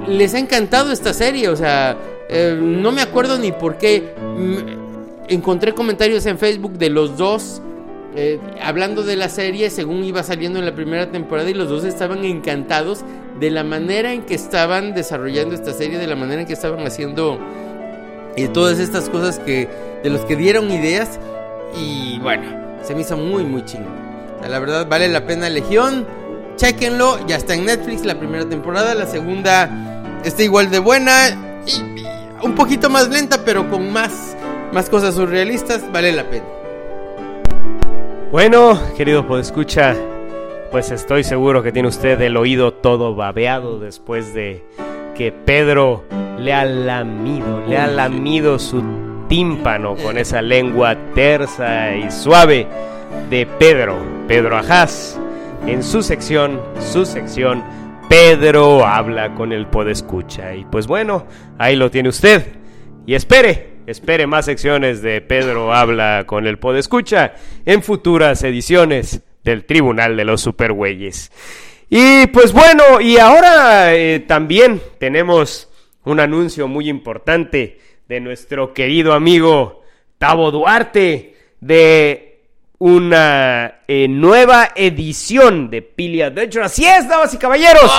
les 0.08 0.34
ha 0.34 0.40
encantado 0.40 0.92
esta 0.92 1.14
serie, 1.14 1.50
o 1.50 1.56
sea, 1.56 1.98
eh, 2.30 2.58
no 2.60 2.92
me 2.92 3.02
acuerdo 3.02 3.38
ni 3.38 3.52
por 3.52 3.78
qué. 3.78 4.16
Mm, 4.18 4.80
encontré 5.28 5.74
comentarios 5.74 6.26
en 6.26 6.40
Facebook 6.40 6.74
de 6.80 6.90
los 6.90 7.18
dos 7.18 7.62
eh, 8.16 8.40
hablando 8.60 9.04
de 9.04 9.16
la 9.16 9.30
serie 9.30 9.70
según 9.70 10.04
iba 10.04 10.24
saliendo 10.24 10.58
en 10.58 10.66
la 10.66 10.74
primera 10.74 11.12
temporada 11.12 11.48
y 11.48 11.54
los 11.54 11.70
dos 11.70 11.84
estaban 11.84 12.26
encantados 12.26 13.02
de 13.40 13.52
la 13.52 13.64
manera 13.64 14.12
en 14.14 14.24
que 14.24 14.34
estaban 14.34 14.96
desarrollando 14.96 15.54
esta 15.54 15.74
serie, 15.74 16.00
de 16.00 16.08
la 16.08 16.16
manera 16.16 16.42
en 16.42 16.48
que 16.48 16.54
estaban 16.54 16.86
haciendo 16.88 17.40
eh, 18.44 18.48
todas 18.48 18.80
estas 18.80 19.10
cosas 19.10 19.40
que 19.40 19.68
de 20.04 20.10
los 20.10 20.22
que 20.22 20.36
dieron 20.36 20.72
ideas 20.72 21.20
y 21.76 22.20
bueno, 22.20 22.44
se 22.82 22.96
me 22.96 23.02
hizo 23.02 23.18
muy 23.18 23.44
muy 23.44 23.66
chingón. 23.66 23.94
O 24.38 24.40
sea, 24.40 24.50
la 24.50 24.60
verdad 24.60 24.88
vale 24.88 25.08
la 25.08 25.26
pena 25.26 25.50
Legión. 25.50 26.06
Chequenlo, 26.56 27.26
ya 27.26 27.38
está 27.38 27.54
en 27.54 27.66
Netflix 27.66 28.04
la 28.04 28.20
primera 28.20 28.48
temporada, 28.48 28.94
la 28.94 29.06
segunda 29.06 30.20
está 30.26 30.44
igual 30.44 30.70
de 30.70 30.80
buena 30.80 31.62
y, 31.66 32.02
y 32.02 32.06
un 32.44 32.54
poquito 32.54 32.90
más 32.90 33.08
lenta, 33.10 33.46
pero 33.46 33.70
con 33.70 33.94
más 33.94 34.36
más 34.72 34.90
cosas 34.90 35.16
surrealistas, 35.16 35.92
vale 35.92 36.12
la 36.12 36.30
pena. 36.30 36.46
Bueno, 38.32 38.80
querido 38.96 39.26
podescucha, 39.26 39.96
pues 40.72 40.92
estoy 40.92 41.24
seguro 41.24 41.64
que 41.64 41.72
tiene 41.72 41.88
usted 41.88 42.22
el 42.22 42.38
oído 42.38 42.74
todo 42.74 43.16
babeado 43.16 43.80
después 43.80 44.34
de 44.34 44.64
que 45.16 45.32
Pedro 45.32 46.04
le 46.40 46.54
ha 46.54 46.66
lamido, 46.66 47.64
le 47.68 47.78
ha 47.78 47.88
lamido 47.88 48.58
su 48.60 48.84
tímpano 49.28 49.96
con 49.96 50.18
esa 50.18 50.42
lengua 50.42 50.98
tersa 51.14 51.96
y 51.96 52.10
suave 52.10 52.68
de 53.30 53.46
Pedro, 53.46 53.98
Pedro 54.28 54.58
Ajaz, 54.58 55.20
en 55.68 55.84
su 55.84 56.02
sección, 56.02 56.60
su 56.80 57.06
sección, 57.06 57.64
Pedro 58.10 58.86
habla 58.86 59.36
con 59.36 59.54
el 59.54 59.68
podescucha. 59.68 60.56
Y 60.56 60.66
pues 60.66 60.88
bueno, 60.88 61.28
ahí 61.58 61.76
lo 61.76 61.92
tiene 61.92 62.10
usted. 62.10 62.48
Y 63.06 63.14
espere, 63.14 63.74
espere 63.86 64.26
más 64.26 64.46
secciones 64.46 65.02
de 65.02 65.22
Pedro 65.22 65.74
habla 65.74 66.24
con 66.26 66.48
el 66.48 66.58
podescucha 66.58 67.34
en 67.66 67.84
futuras 67.84 68.44
ediciones 68.44 69.22
del 69.44 69.66
Tribunal 69.66 70.18
de 70.18 70.26
los 70.26 70.42
Supergüeyes. 70.42 71.32
Y 71.90 72.28
pues 72.28 72.54
bueno, 72.54 73.02
y 73.02 73.18
ahora 73.18 73.96
eh, 73.96 74.20
también 74.20 74.82
tenemos 75.00 75.69
un 76.10 76.20
anuncio 76.20 76.68
muy 76.68 76.90
importante 76.90 77.80
de 78.08 78.20
nuestro 78.20 78.74
querido 78.74 79.14
amigo 79.14 79.84
Tavo 80.18 80.52
Duarte 80.52 81.36
de 81.60 82.42
una 82.80 83.82
eh, 83.88 84.08
nueva 84.08 84.70
edición 84.76 85.70
de 85.70 85.82
Pili 85.82 86.22
Adventure. 86.22 86.66
Así 86.66 86.86
es, 86.86 87.08
damas 87.08 87.34
y 87.34 87.38
caballeros, 87.38 87.92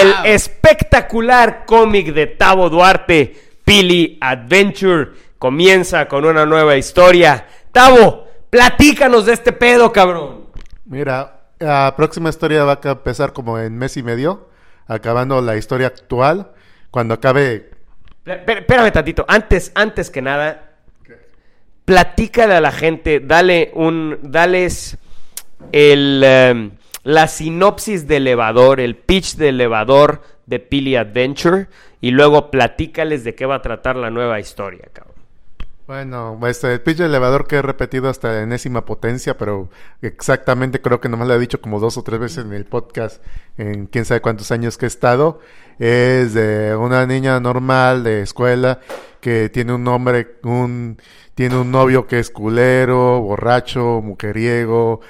el 0.00 0.32
espectacular 0.32 1.66
cómic 1.66 2.14
de 2.14 2.26
Tavo 2.28 2.70
Duarte, 2.70 3.36
Pili 3.64 4.16
Adventure 4.20 5.10
comienza 5.38 6.08
con 6.08 6.24
una 6.24 6.46
nueva 6.46 6.76
historia. 6.76 7.46
Tavo, 7.70 8.26
platícanos 8.48 9.26
de 9.26 9.34
este 9.34 9.52
pedo, 9.52 9.92
cabrón. 9.92 10.46
Mira, 10.86 11.42
la 11.58 11.94
próxima 11.96 12.30
historia 12.30 12.64
va 12.64 12.80
a 12.82 12.90
empezar 12.90 13.32
como 13.32 13.58
en 13.58 13.76
mes 13.76 13.96
y 13.96 14.02
medio, 14.02 14.48
acabando 14.86 15.42
la 15.42 15.56
historia 15.56 15.88
actual. 15.88 16.52
Cuando 16.90 17.14
acabe 17.14 17.70
Espé- 18.24 18.58
Espérame 18.58 18.90
tantito. 18.92 19.24
Antes, 19.28 19.72
antes 19.74 20.10
que 20.10 20.20
nada, 20.22 20.72
platícale 21.84 22.54
a 22.54 22.60
la 22.60 22.72
gente, 22.72 23.20
dale 23.20 23.70
un, 23.74 24.18
dales 24.22 24.98
el, 25.72 26.22
em, 26.24 26.70
la 27.04 27.26
sinopsis 27.28 28.06
de 28.06 28.16
elevador, 28.18 28.80
el 28.80 28.96
pitch 28.96 29.36
de 29.36 29.48
elevador 29.48 30.22
de 30.46 30.58
Pili 30.58 30.96
Adventure 30.96 31.68
y 32.00 32.10
luego 32.10 32.50
platícales 32.50 33.24
de 33.24 33.34
qué 33.34 33.46
va 33.46 33.56
a 33.56 33.62
tratar 33.62 33.96
la 33.96 34.10
nueva 34.10 34.38
historia, 34.40 34.88
cabrón. 34.92 35.07
Bueno, 35.88 36.38
este, 36.46 36.70
el 36.70 36.82
pitch 36.82 36.98
de 36.98 37.06
elevador 37.06 37.46
que 37.46 37.56
he 37.56 37.62
repetido 37.62 38.10
hasta 38.10 38.30
la 38.30 38.42
enésima 38.42 38.84
potencia, 38.84 39.38
pero 39.38 39.70
exactamente 40.02 40.82
creo 40.82 41.00
que 41.00 41.08
nomás 41.08 41.28
lo 41.28 41.34
he 41.34 41.38
dicho 41.38 41.62
como 41.62 41.80
dos 41.80 41.96
o 41.96 42.02
tres 42.02 42.20
veces 42.20 42.44
en 42.44 42.52
el 42.52 42.66
podcast, 42.66 43.24
en 43.56 43.86
quién 43.86 44.04
sabe 44.04 44.20
cuántos 44.20 44.50
años 44.50 44.76
que 44.76 44.84
he 44.84 44.86
estado, 44.86 45.40
es 45.78 46.34
de 46.34 46.76
una 46.76 47.06
niña 47.06 47.40
normal 47.40 48.04
de 48.04 48.20
escuela 48.20 48.80
que 49.22 49.48
tiene 49.48 49.72
un 49.72 49.88
hombre, 49.88 50.36
un, 50.42 50.98
tiene 51.34 51.56
un 51.56 51.70
novio 51.70 52.06
que 52.06 52.18
es 52.18 52.28
culero, 52.28 53.22
borracho, 53.22 54.02
mujeriego, 54.02 55.00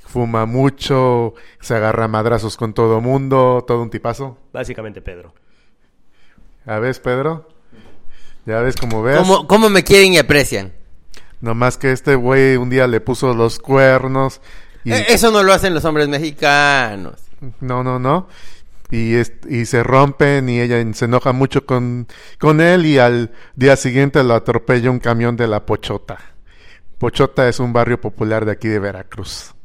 fuma 0.00 0.44
mucho, 0.44 1.32
se 1.60 1.76
agarra 1.76 2.04
a 2.04 2.08
madrazos 2.08 2.58
con 2.58 2.74
todo 2.74 3.00
mundo, 3.00 3.64
todo 3.66 3.80
un 3.80 3.88
tipazo. 3.88 4.36
Básicamente, 4.52 5.00
Pedro. 5.00 5.32
¿Ya 6.66 6.78
ves, 6.78 7.00
Pedro? 7.00 7.55
¿Ya 8.46 8.60
ves 8.60 8.76
cómo 8.76 9.02
ves? 9.02 9.18
¿Cómo, 9.18 9.46
cómo 9.46 9.68
me 9.68 9.82
quieren 9.84 10.12
y 10.14 10.18
aprecian? 10.18 10.72
Nomás 11.40 11.76
que 11.76 11.92
este 11.92 12.14
güey 12.14 12.56
un 12.56 12.70
día 12.70 12.86
le 12.86 13.00
puso 13.00 13.34
los 13.34 13.58
cuernos 13.58 14.40
y 14.84 14.92
Eh, 14.92 15.06
Eso 15.08 15.30
no 15.30 15.42
lo 15.42 15.52
hacen 15.52 15.74
los 15.74 15.84
hombres 15.84 16.08
mexicanos. 16.08 17.14
no, 17.60 17.82
no, 17.82 17.98
no. 17.98 18.28
Y, 18.90 19.16
es- 19.16 19.32
y 19.48 19.66
se 19.66 19.82
rompen 19.82 20.48
y 20.48 20.60
ella 20.60 20.76
se 20.94 21.06
enoja 21.06 21.32
mucho 21.32 21.66
con, 21.66 22.06
con 22.38 22.60
él 22.60 22.86
y 22.86 22.98
al 22.98 23.32
día 23.56 23.74
siguiente 23.76 24.22
lo 24.22 24.34
atropella 24.34 24.90
un 24.92 25.00
camión 25.00 25.36
de 25.36 25.48
la 25.48 25.66
Pochota. 25.66 26.18
Pochota 26.98 27.48
es 27.48 27.58
un 27.58 27.72
barrio 27.72 28.00
popular 28.00 28.44
de 28.44 28.52
aquí 28.52 28.68
de 28.68 28.78
Veracruz. 28.78 29.55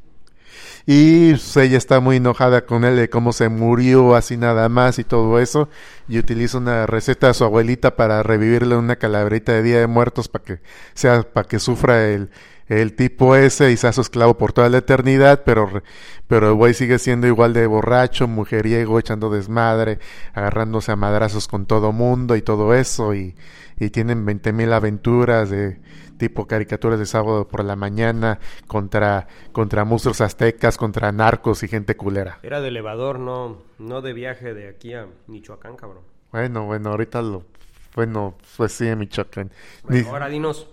Y 0.93 1.35
ella 1.55 1.77
está 1.77 2.01
muy 2.01 2.17
enojada 2.17 2.65
con 2.65 2.83
él 2.83 2.97
de 2.97 3.09
cómo 3.09 3.31
se 3.31 3.47
murió 3.47 4.13
así 4.13 4.35
nada 4.35 4.67
más 4.67 4.99
y 4.99 5.05
todo 5.05 5.39
eso. 5.39 5.69
Y 6.09 6.19
utiliza 6.19 6.57
una 6.57 6.85
receta 6.85 7.27
de 7.27 7.33
su 7.33 7.45
abuelita 7.45 7.95
para 7.95 8.21
revivirle 8.23 8.75
una 8.75 8.97
calaverita 8.97 9.53
de 9.53 9.63
Día 9.63 9.79
de 9.79 9.87
Muertos 9.87 10.27
para 10.27 10.43
que 10.43 10.59
sea, 10.93 11.23
para 11.23 11.47
que 11.47 11.59
sufra 11.59 12.09
el, 12.09 12.29
el 12.67 12.93
tipo 12.93 13.37
ese 13.37 13.71
y 13.71 13.77
sea 13.77 13.93
su 13.93 14.01
esclavo 14.01 14.37
por 14.37 14.51
toda 14.51 14.67
la 14.67 14.79
eternidad, 14.79 15.43
pero, 15.45 15.81
pero 16.27 16.49
el 16.49 16.55
güey 16.55 16.73
sigue 16.73 16.99
siendo 16.99 17.25
igual 17.25 17.53
de 17.53 17.67
borracho, 17.67 18.27
mujeriego, 18.27 18.99
echando 18.99 19.29
desmadre, 19.29 19.99
agarrándose 20.33 20.91
a 20.91 20.97
madrazos 20.97 21.47
con 21.47 21.67
todo 21.67 21.93
mundo 21.93 22.35
y 22.35 22.41
todo 22.41 22.73
eso, 22.73 23.15
y, 23.15 23.37
y 23.79 23.91
tienen 23.91 24.25
20 24.25 24.51
mil 24.51 24.73
aventuras 24.73 25.49
de 25.49 25.79
tipo 26.21 26.45
caricaturas 26.45 26.99
de 26.99 27.07
sábado 27.07 27.47
por 27.47 27.63
la 27.65 27.75
mañana 27.75 28.39
contra, 28.67 29.27
contra 29.51 29.85
monstruos 29.85 30.21
aztecas, 30.21 30.77
contra 30.77 31.11
narcos 31.11 31.63
y 31.63 31.67
gente 31.67 31.97
culera. 31.97 32.37
Era 32.43 32.61
de 32.61 32.67
elevador, 32.67 33.17
no, 33.19 33.57
no 33.79 34.01
de 34.01 34.13
viaje 34.13 34.53
de 34.53 34.69
aquí 34.69 34.93
a 34.93 35.07
Michoacán, 35.25 35.75
cabrón. 35.75 36.03
Bueno, 36.31 36.65
bueno, 36.67 36.91
ahorita 36.91 37.23
lo, 37.23 37.43
bueno, 37.95 38.35
pues 38.55 38.71
sí, 38.73 38.87
en 38.87 38.99
Michoacán. 38.99 39.49
Ni- 39.89 40.01
Ahora 40.01 40.27
dinos, 40.29 40.67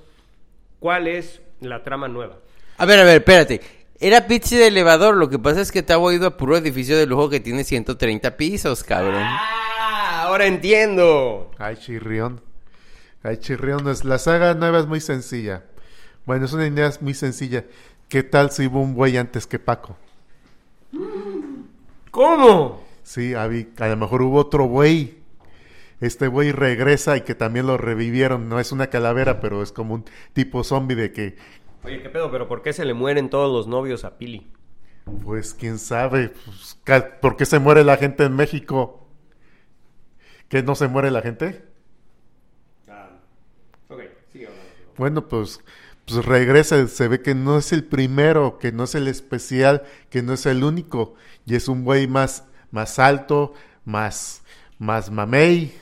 ¿cuál 0.80 1.08
es 1.08 1.40
la 1.60 1.82
trama 1.82 2.08
nueva? 2.08 2.36
A 2.76 2.84
ver, 2.84 3.00
a 3.00 3.04
ver, 3.04 3.16
espérate. 3.16 3.60
Era 3.98 4.26
pitch 4.26 4.50
de 4.50 4.66
elevador, 4.68 5.16
lo 5.16 5.30
que 5.30 5.38
pasa 5.38 5.62
es 5.62 5.72
que 5.72 5.82
te 5.82 5.94
ha 5.94 6.12
ido 6.12 6.26
a 6.26 6.36
puro 6.36 6.58
edificio 6.58 6.96
de 6.98 7.06
lujo 7.06 7.30
que 7.30 7.40
tiene 7.40 7.64
130 7.64 8.36
pisos, 8.36 8.84
cabrón. 8.84 9.22
¡Ah! 9.24 10.24
Ahora 10.26 10.44
entiendo. 10.46 11.50
Ay, 11.56 11.76
chirrión. 11.76 12.42
Ay, 13.22 13.36
chirrión. 13.38 13.88
Es, 13.88 14.04
la 14.04 14.18
saga 14.18 14.54
nueva 14.54 14.78
es 14.80 14.86
muy 14.86 15.00
sencilla. 15.00 15.64
Bueno, 16.26 16.44
es 16.44 16.52
una 16.52 16.66
idea 16.66 16.90
muy 17.00 17.14
sencilla. 17.14 17.64
¿Qué 18.08 18.22
tal 18.22 18.50
si 18.50 18.66
hubo 18.66 18.80
un 18.80 18.94
güey 18.94 19.16
antes 19.16 19.46
que 19.46 19.58
Paco? 19.58 19.96
¿Cómo? 22.10 22.82
Sí, 23.02 23.34
habí- 23.34 23.68
a 23.78 23.88
lo 23.88 23.96
mejor 23.96 24.22
hubo 24.22 24.38
otro 24.38 24.64
güey. 24.64 25.18
Este 26.00 26.28
güey 26.28 26.52
regresa 26.52 27.16
y 27.16 27.22
que 27.22 27.34
también 27.34 27.66
lo 27.66 27.76
revivieron. 27.76 28.48
No 28.48 28.60
es 28.60 28.70
una 28.72 28.86
calavera, 28.88 29.40
pero 29.40 29.62
es 29.62 29.72
como 29.72 29.94
un 29.94 30.04
tipo 30.32 30.62
zombie 30.64 30.94
de 30.96 31.12
que, 31.12 31.36
Oye, 31.84 32.02
¿qué 32.02 32.08
pedo? 32.10 32.30
¿Pero 32.30 32.48
por 32.48 32.62
qué 32.62 32.72
se 32.72 32.84
le 32.84 32.92
mueren 32.94 33.30
todos 33.30 33.52
los 33.52 33.66
novios 33.66 34.04
a 34.04 34.18
Pili? 34.18 34.46
pues 35.24 35.54
quién 35.54 35.78
sabe, 35.78 36.28
pues, 36.44 36.78
¿por 37.22 37.36
qué 37.38 37.46
se 37.46 37.58
muere 37.58 37.82
la 37.82 37.96
gente 37.96 38.24
en 38.24 38.36
México? 38.36 39.08
¿Que 40.50 40.62
no 40.62 40.74
se 40.74 40.86
muere 40.88 41.10
la 41.10 41.22
gente? 41.22 41.64
Ah, 42.88 43.08
ok, 43.88 44.00
sigue 44.30 44.46
hablando. 44.48 44.68
Bueno, 44.98 45.28
pues, 45.28 45.60
pues 46.04 46.24
regresa, 46.24 46.88
se 46.88 47.06
ve 47.08 47.22
que 47.22 47.34
no 47.34 47.56
es 47.56 47.72
el 47.72 47.84
primero, 47.84 48.58
que 48.58 48.72
no 48.72 48.84
es 48.84 48.96
el 48.96 49.06
especial, 49.06 49.84
que 50.10 50.22
no 50.22 50.32
es 50.32 50.44
el 50.44 50.64
único, 50.64 51.14
y 51.46 51.54
es 51.54 51.68
un 51.68 51.84
güey 51.84 52.08
más, 52.08 52.44
más 52.72 52.98
alto, 52.98 53.54
más, 53.84 54.42
más 54.78 55.10
mamey, 55.12 55.72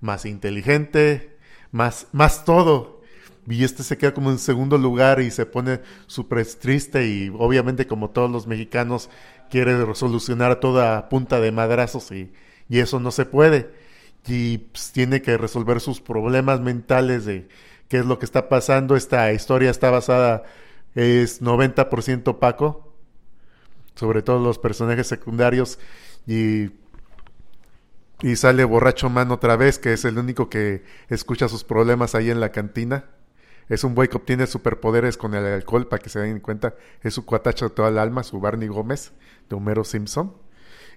más 0.00 0.24
inteligente, 0.24 1.36
más, 1.70 2.06
más 2.12 2.46
todo. 2.46 3.02
Y 3.46 3.64
este 3.64 3.82
se 3.82 3.98
queda 3.98 4.14
como 4.14 4.30
en 4.30 4.38
segundo 4.38 4.78
lugar 4.78 5.20
y 5.20 5.30
se 5.30 5.46
pone 5.46 5.80
súper 6.06 6.46
triste 6.46 7.06
y 7.08 7.28
obviamente 7.36 7.86
como 7.86 8.10
todos 8.10 8.30
los 8.30 8.46
mexicanos 8.46 9.10
quiere 9.50 9.94
solucionar 9.94 10.60
toda 10.60 11.08
punta 11.08 11.40
de 11.40 11.52
madrazos 11.52 12.10
y, 12.12 12.32
y 12.68 12.78
eso 12.78 13.00
no 13.00 13.10
se 13.10 13.26
puede. 13.26 13.70
Y 14.26 14.58
pues, 14.58 14.92
tiene 14.92 15.20
que 15.22 15.36
resolver 15.36 15.80
sus 15.80 16.00
problemas 16.00 16.60
mentales 16.60 17.24
de 17.26 17.48
qué 17.92 17.98
es 17.98 18.06
lo 18.06 18.18
que 18.18 18.24
está 18.24 18.48
pasando. 18.48 18.96
Esta 18.96 19.34
historia 19.34 19.70
está 19.70 19.90
basada, 19.90 20.44
es 20.94 21.42
90% 21.42 22.38
Paco, 22.38 22.94
sobre 23.96 24.22
todo 24.22 24.42
los 24.42 24.58
personajes 24.58 25.06
secundarios 25.06 25.78
y 26.26 26.70
y 28.22 28.36
sale 28.36 28.64
borracho 28.64 29.10
man 29.10 29.30
otra 29.30 29.56
vez, 29.56 29.78
que 29.78 29.92
es 29.92 30.04
el 30.06 30.16
único 30.16 30.48
que 30.48 30.84
escucha 31.08 31.48
sus 31.48 31.64
problemas 31.64 32.14
ahí 32.14 32.30
en 32.30 32.40
la 32.40 32.50
cantina. 32.50 33.04
Es 33.68 33.84
un 33.84 33.94
güey 33.94 34.08
que 34.08 34.16
obtiene 34.16 34.46
superpoderes 34.46 35.18
con 35.18 35.34
el 35.34 35.44
alcohol, 35.44 35.88
para 35.88 36.00
que 36.00 36.08
se 36.08 36.20
den 36.20 36.40
cuenta. 36.40 36.74
Es 37.02 37.12
su 37.12 37.26
cuatacho 37.26 37.68
de 37.68 37.74
toda 37.74 37.88
el 37.88 37.98
alma, 37.98 38.22
su 38.22 38.40
Barney 38.40 38.68
Gómez, 38.68 39.12
de 39.50 39.56
Homero 39.56 39.84
Simpson. 39.84 40.32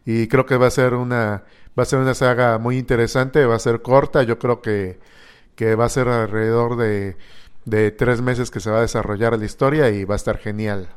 Y 0.05 0.27
creo 0.27 0.45
que 0.45 0.55
va 0.55 0.67
a 0.67 0.71
ser 0.71 0.93
una, 0.93 1.43
va 1.77 1.83
a 1.83 1.85
ser 1.85 1.99
una 1.99 2.13
saga 2.13 2.57
muy 2.59 2.77
interesante, 2.77 3.45
va 3.45 3.55
a 3.55 3.59
ser 3.59 3.81
corta. 3.81 4.21
Yo 4.21 4.37
creo 4.37 4.61
que, 4.61 4.99
que 5.55 5.75
va 5.75 5.85
a 5.85 5.89
ser 5.89 6.07
alrededor 6.07 6.77
de, 6.77 7.17
de 7.65 7.91
tres 7.91 8.21
meses 8.21 8.51
que 8.51 8.59
se 8.59 8.69
va 8.69 8.79
a 8.79 8.81
desarrollar 8.81 9.37
la 9.37 9.45
historia 9.45 9.89
y 9.89 10.05
va 10.05 10.15
a 10.15 10.17
estar 10.17 10.37
genial. 10.37 10.89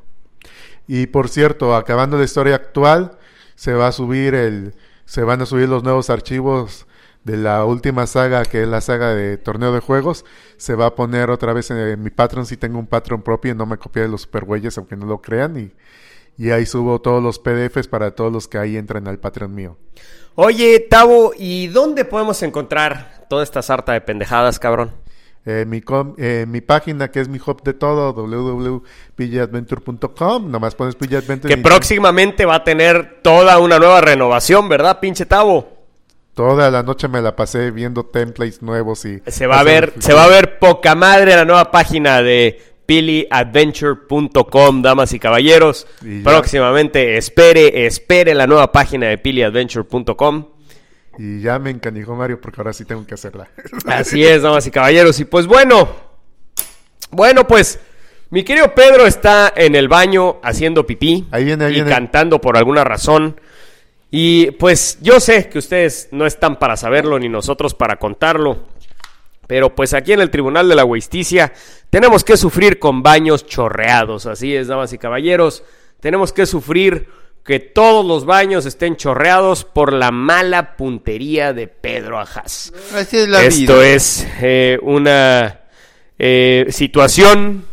Y 0.87 1.07
por 1.07 1.29
cierto, 1.29 1.75
acabando 1.75 2.17
la 2.19 2.25
historia 2.25 2.55
actual, 2.55 3.19
se 3.55 3.75
va 3.75 3.89
a 3.89 3.93
subir 3.93 4.35
el, 4.35 4.75
se 5.05 5.23
van 5.23 5.43
a 5.43 5.47
subir 5.47 5.69
los 5.69 5.83
nuevos 5.83 6.11
archivos 6.11 6.87
de 7.25 7.37
la 7.37 7.65
última 7.65 8.07
saga, 8.07 8.45
que 8.45 8.63
es 8.63 8.69
la 8.69 8.81
saga 8.81 9.15
de 9.15 9.37
torneo 9.37 9.73
de 9.73 9.81
juegos. 9.81 10.25
Se 10.57 10.75
va 10.75 10.87
a 10.87 10.95
poner 10.95 11.31
otra 11.31 11.53
vez 11.53 11.71
en, 11.71 12.03
mi 12.03 12.11
Patreon, 12.11 12.47
si 12.47 12.57
tengo 12.57 12.79
un 12.79 12.87
Patreon 12.87 13.23
propio, 13.23 13.55
no 13.55 13.67
me 13.67 13.77
copié 13.77 14.03
de 14.03 14.09
los 14.09 14.23
supergüeyes, 14.23 14.79
aunque 14.79 14.97
no 14.97 15.07
lo 15.07 15.21
crean. 15.21 15.59
Y, 15.59 15.73
y 16.43 16.51
ahí 16.51 16.65
subo 16.67 17.01
todos 17.01 17.23
los 17.23 17.39
PDFs 17.39 17.89
para 17.89 18.13
todos 18.13 18.33
los 18.33 18.49
que 18.49 18.59
ahí 18.59 18.77
entran 18.77 19.09
al 19.09 19.18
Patreon 19.18 19.55
mío. 19.55 19.76
Oye, 20.35 20.87
Tavo, 20.89 21.33
¿y 21.37 21.67
dónde 21.67 22.05
podemos 22.05 22.43
encontrar 22.43 23.17
toda 23.29 23.42
esta 23.42 23.63
sarta 23.63 23.92
de 23.92 24.00
pendejadas, 24.00 24.59
cabrón? 24.59 24.92
Eh, 25.46 25.64
mi, 25.67 25.80
com- 25.80 26.14
eh, 26.18 26.45
mi 26.49 26.61
página, 26.61 27.11
que 27.11 27.21
es 27.21 27.29
mi 27.29 27.38
hub 27.38 27.63
de 27.63 27.72
todo, 27.72 28.13
www.pilladventure.com. 28.13 30.50
Nomás 30.50 30.75
pones 30.75 30.95
Pilladventure. 30.96 31.55
Que 31.55 31.61
próximamente 31.63 32.45
va 32.45 32.57
a 32.57 32.64
tener 32.64 33.21
toda 33.22 33.59
una 33.59 33.79
nueva 33.79 34.00
renovación, 34.03 34.68
¿verdad, 34.68 34.99
pinche 35.00 35.25
Tavo? 35.26 35.79
Toda 36.34 36.71
la 36.71 36.83
noche 36.83 37.09
me 37.09 37.21
la 37.22 37.34
pasé 37.34 37.71
viendo 37.71 38.05
templates 38.05 38.63
nuevos 38.63 39.05
y... 39.05 39.21
Se 39.26 39.46
va 39.46 39.61
a 39.61 39.64
ver, 39.64 39.95
se 39.99 40.13
va 40.13 40.25
a 40.25 40.29
ver 40.29 40.59
poca 40.59 40.95
madre 40.95 41.34
la 41.34 41.45
nueva 41.45 41.71
página 41.71 42.22
de 42.22 42.61
piliadventure.com, 42.87 44.83
damas 44.83 45.13
y 45.13 45.18
caballeros. 45.18 45.87
Y. 46.03 46.22
Próximamente 46.22 47.17
espere, 47.17 47.87
espere 47.87 48.34
la 48.34 48.46
nueva 48.46 48.71
página 48.72 49.09
de 49.09 49.18
piliadventure.com. 49.18 50.46
Y 51.18 51.40
ya 51.40 51.58
me 51.58 51.70
encanijó 51.70 52.14
Mario 52.14 52.40
porque 52.40 52.61
ahora 52.61 52.72
sí 52.72 52.84
tengo 52.84 53.04
que 53.04 53.14
hacerla. 53.14 53.49
Así 53.86 54.24
es, 54.24 54.42
damas 54.42 54.66
y 54.66 54.70
caballeros. 54.70 55.18
Y 55.18 55.24
pues 55.24 55.46
bueno, 55.46 55.88
bueno, 57.11 57.46
pues 57.46 57.80
mi 58.30 58.45
querido 58.45 58.74
Pedro 58.74 59.07
está 59.07 59.53
en 59.57 59.74
el 59.74 59.88
baño 59.88 60.36
haciendo 60.42 60.86
pipí 60.86 61.26
Ahí 61.30 61.45
viene, 61.45 61.64
ahí 61.64 61.72
y 61.72 61.74
viene. 61.76 61.90
cantando 61.90 62.40
por 62.40 62.57
alguna 62.57 62.84
razón. 62.84 63.40
Y 64.11 64.53
pues 64.53 64.99
yo 65.03 65.18
sé 65.18 65.49
que 65.49 65.58
ustedes 65.58 66.08
no 66.12 66.24
están 66.24 66.58
para 66.58 66.76
saberlo 66.76 67.18
ni 67.18 67.28
nosotros 67.28 67.74
para 67.74 67.96
contarlo. 67.96 68.68
Pero 69.46 69.74
pues 69.74 69.95
aquí 69.95 70.12
en 70.12 70.20
el 70.20 70.30
Tribunal 70.30 70.68
de 70.68 70.76
la 70.76 70.84
Justicia 70.84 71.53
tenemos 71.90 72.22
que 72.22 72.36
sufrir 72.36 72.78
con 72.78 73.03
baños 73.03 73.46
chorreados. 73.46 74.26
Así 74.26 74.54
es, 74.54 74.68
damas 74.68 74.92
y 74.92 74.99
caballeros. 74.99 75.64
Tenemos 76.00 76.32
que 76.32 76.46
sufrir 76.46 77.08
que 77.49 77.61
todos 77.61 78.04
los 78.04 78.26
baños 78.26 78.66
estén 78.66 78.96
chorreados 78.96 79.64
por 79.64 79.95
la 79.95 80.11
mala 80.11 80.76
puntería 80.76 81.54
de 81.54 81.66
Pedro 81.66 82.20
Ajas. 82.20 82.75
Así 82.95 83.16
es 83.16 83.26
la 83.26 83.42
Esto 83.42 83.79
vida. 83.79 83.87
es 83.87 84.26
eh, 84.42 84.79
una 84.83 85.61
eh, 86.18 86.66
situación 86.68 87.64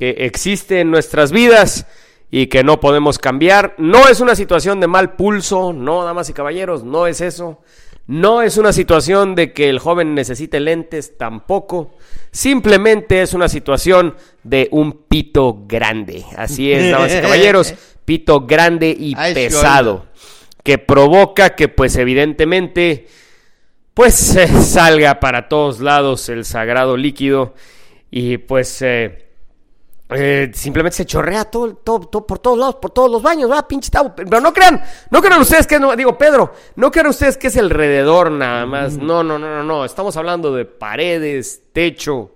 que 0.00 0.10
existe 0.26 0.80
en 0.80 0.90
nuestras 0.90 1.30
vidas 1.30 1.86
y 2.28 2.48
que 2.48 2.64
no 2.64 2.80
podemos 2.80 3.20
cambiar. 3.20 3.76
No 3.78 4.08
es 4.08 4.18
una 4.18 4.34
situación 4.34 4.80
de 4.80 4.88
mal 4.88 5.14
pulso, 5.14 5.72
no, 5.72 6.04
damas 6.04 6.28
y 6.28 6.32
caballeros, 6.32 6.82
no 6.82 7.06
es 7.06 7.20
eso. 7.20 7.60
No 8.08 8.42
es 8.42 8.56
una 8.56 8.72
situación 8.72 9.36
de 9.36 9.52
que 9.52 9.68
el 9.68 9.78
joven 9.78 10.16
necesite 10.16 10.58
lentes, 10.58 11.16
tampoco. 11.16 11.92
Simplemente 12.32 13.22
es 13.22 13.34
una 13.34 13.48
situación 13.48 14.16
de 14.42 14.68
un 14.72 15.04
pito 15.04 15.62
grande. 15.68 16.24
Así 16.36 16.72
es, 16.72 16.90
damas 16.90 17.14
y 17.14 17.20
caballeros, 17.20 17.74
pito 18.10 18.40
grande 18.40 18.90
y 18.98 19.14
Ay, 19.16 19.34
pesado. 19.34 20.06
Que 20.64 20.78
provoca 20.78 21.50
que, 21.54 21.68
pues, 21.68 21.94
evidentemente, 21.94 23.06
pues 23.94 24.34
eh, 24.34 24.48
salga 24.62 25.20
para 25.20 25.48
todos 25.48 25.78
lados 25.78 26.28
el 26.28 26.44
sagrado 26.44 26.96
líquido 26.96 27.54
y 28.10 28.38
pues 28.38 28.82
eh, 28.82 29.28
eh, 30.08 30.50
simplemente 30.54 30.96
se 30.96 31.06
chorrea 31.06 31.44
todo, 31.44 31.76
todo, 31.76 32.00
todo- 32.00 32.26
por 32.26 32.40
todos 32.40 32.58
lados, 32.58 32.74
por 32.82 32.90
todos 32.90 33.08
los 33.08 33.22
baños, 33.22 33.48
va, 33.48 33.68
pinche 33.68 33.90
tabo. 33.90 34.12
Pero 34.12 34.40
no 34.40 34.52
crean, 34.52 34.82
no 35.10 35.22
crean 35.22 35.40
ustedes 35.40 35.68
que 35.68 35.78
no, 35.78 35.94
digo 35.94 36.18
Pedro, 36.18 36.52
no 36.74 36.90
crean 36.90 37.06
ustedes 37.06 37.36
que 37.36 37.46
es 37.46 37.56
alrededor 37.56 38.32
nada 38.32 38.66
más. 38.66 38.96
No, 38.96 39.22
no, 39.22 39.38
no, 39.38 39.48
no, 39.48 39.62
no. 39.62 39.84
Estamos 39.84 40.16
hablando 40.16 40.52
de 40.52 40.64
paredes, 40.64 41.62
techo. 41.72 42.32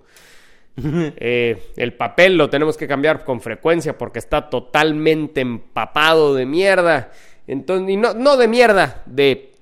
Eh, 1.17 1.71
el 1.77 1.93
papel 1.93 2.35
lo 2.35 2.49
tenemos 2.49 2.75
que 2.75 2.85
cambiar 2.87 3.23
con 3.23 3.39
frecuencia 3.39 3.97
porque 3.97 4.19
está 4.19 4.49
totalmente 4.49 5.39
empapado 5.39 6.35
de 6.35 6.45
mierda. 6.45 7.11
Entonces, 7.47 7.91
y 7.91 7.95
no, 7.95 8.13
no 8.13 8.35
de 8.35 8.47
mierda, 8.49 9.01
de 9.05 9.53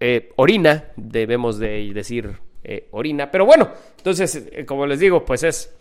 eh, 0.00 0.32
orina, 0.34 0.86
debemos 0.96 1.58
de 1.58 1.92
decir 1.94 2.38
eh, 2.64 2.88
orina. 2.90 3.30
Pero 3.30 3.46
bueno, 3.46 3.70
entonces, 3.98 4.48
como 4.66 4.86
les 4.86 4.98
digo, 4.98 5.24
pues 5.24 5.44
es, 5.44 5.72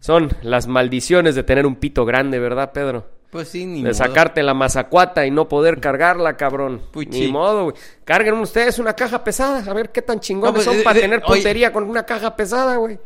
son 0.00 0.30
las 0.42 0.66
maldiciones 0.66 1.34
de 1.34 1.42
tener 1.42 1.66
un 1.66 1.76
pito 1.76 2.04
grande, 2.04 2.38
¿verdad, 2.38 2.72
Pedro? 2.72 3.06
Pues 3.30 3.48
sí, 3.48 3.66
ni 3.66 3.82
de 3.82 3.90
modo. 3.90 3.94
sacarte 3.94 4.42
la 4.42 4.54
mazacuata 4.54 5.26
y 5.26 5.30
no 5.30 5.48
poder 5.48 5.80
cargarla, 5.80 6.36
cabrón. 6.36 6.82
Pues 6.92 7.08
Ni 7.08 7.28
modo, 7.28 7.64
güey. 7.64 7.76
Carguen 8.04 8.34
ustedes 8.34 8.78
una 8.78 8.94
caja 8.94 9.22
pesada, 9.22 9.70
a 9.70 9.74
ver 9.74 9.90
qué 9.90 10.00
tan 10.00 10.18
chingones 10.20 10.50
No, 10.50 10.54
pues, 10.54 10.64
son 10.64 10.78
eh, 10.78 10.82
para 10.82 10.98
eh, 10.98 11.02
tener 11.02 11.18
oye. 11.18 11.34
puntería 11.34 11.72
con 11.72 11.84
una 11.84 12.04
caja 12.04 12.34
pesada, 12.36 12.76
güey. 12.76 12.98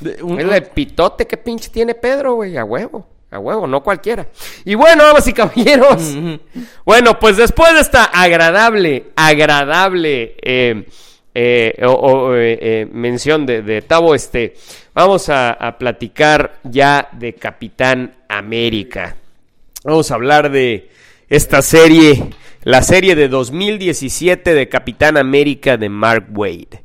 De- 0.00 0.22
un- 0.22 0.40
Es 0.40 0.50
el 0.52 0.62
pitote 0.64 1.26
que 1.26 1.36
pinche 1.36 1.70
tiene 1.70 1.94
Pedro, 1.94 2.34
güey, 2.34 2.56
a 2.56 2.64
huevo. 2.64 3.06
A 3.30 3.38
huevo, 3.40 3.66
no 3.66 3.82
cualquiera. 3.82 4.28
Y 4.64 4.74
bueno, 4.76 5.04
damas 5.06 5.26
y 5.26 5.32
caballeros. 5.32 6.14
bueno, 6.84 7.18
pues 7.18 7.36
después 7.36 7.74
de 7.74 7.80
esta 7.80 8.04
agradable, 8.04 9.06
agradable 9.16 10.36
eh, 10.42 10.86
eh, 11.34 11.74
o- 11.84 11.90
o, 11.92 12.34
eh, 12.36 12.86
mención 12.92 13.44
de, 13.44 13.62
de 13.62 13.82
Tavo, 13.82 14.14
este, 14.14 14.54
vamos 14.94 15.28
a, 15.28 15.50
a 15.50 15.76
platicar 15.76 16.58
ya 16.64 17.08
de 17.12 17.34
Capitán 17.34 18.14
América. 18.28 19.16
Vamos 19.84 20.10
a 20.10 20.14
hablar 20.14 20.50
de 20.50 20.88
esta 21.28 21.62
serie, 21.62 22.30
la 22.62 22.82
serie 22.82 23.14
de 23.16 23.28
2017 23.28 24.54
de 24.54 24.68
Capitán 24.68 25.16
América 25.16 25.76
de 25.76 25.88
Mark 25.88 26.26
Wade. 26.32 26.82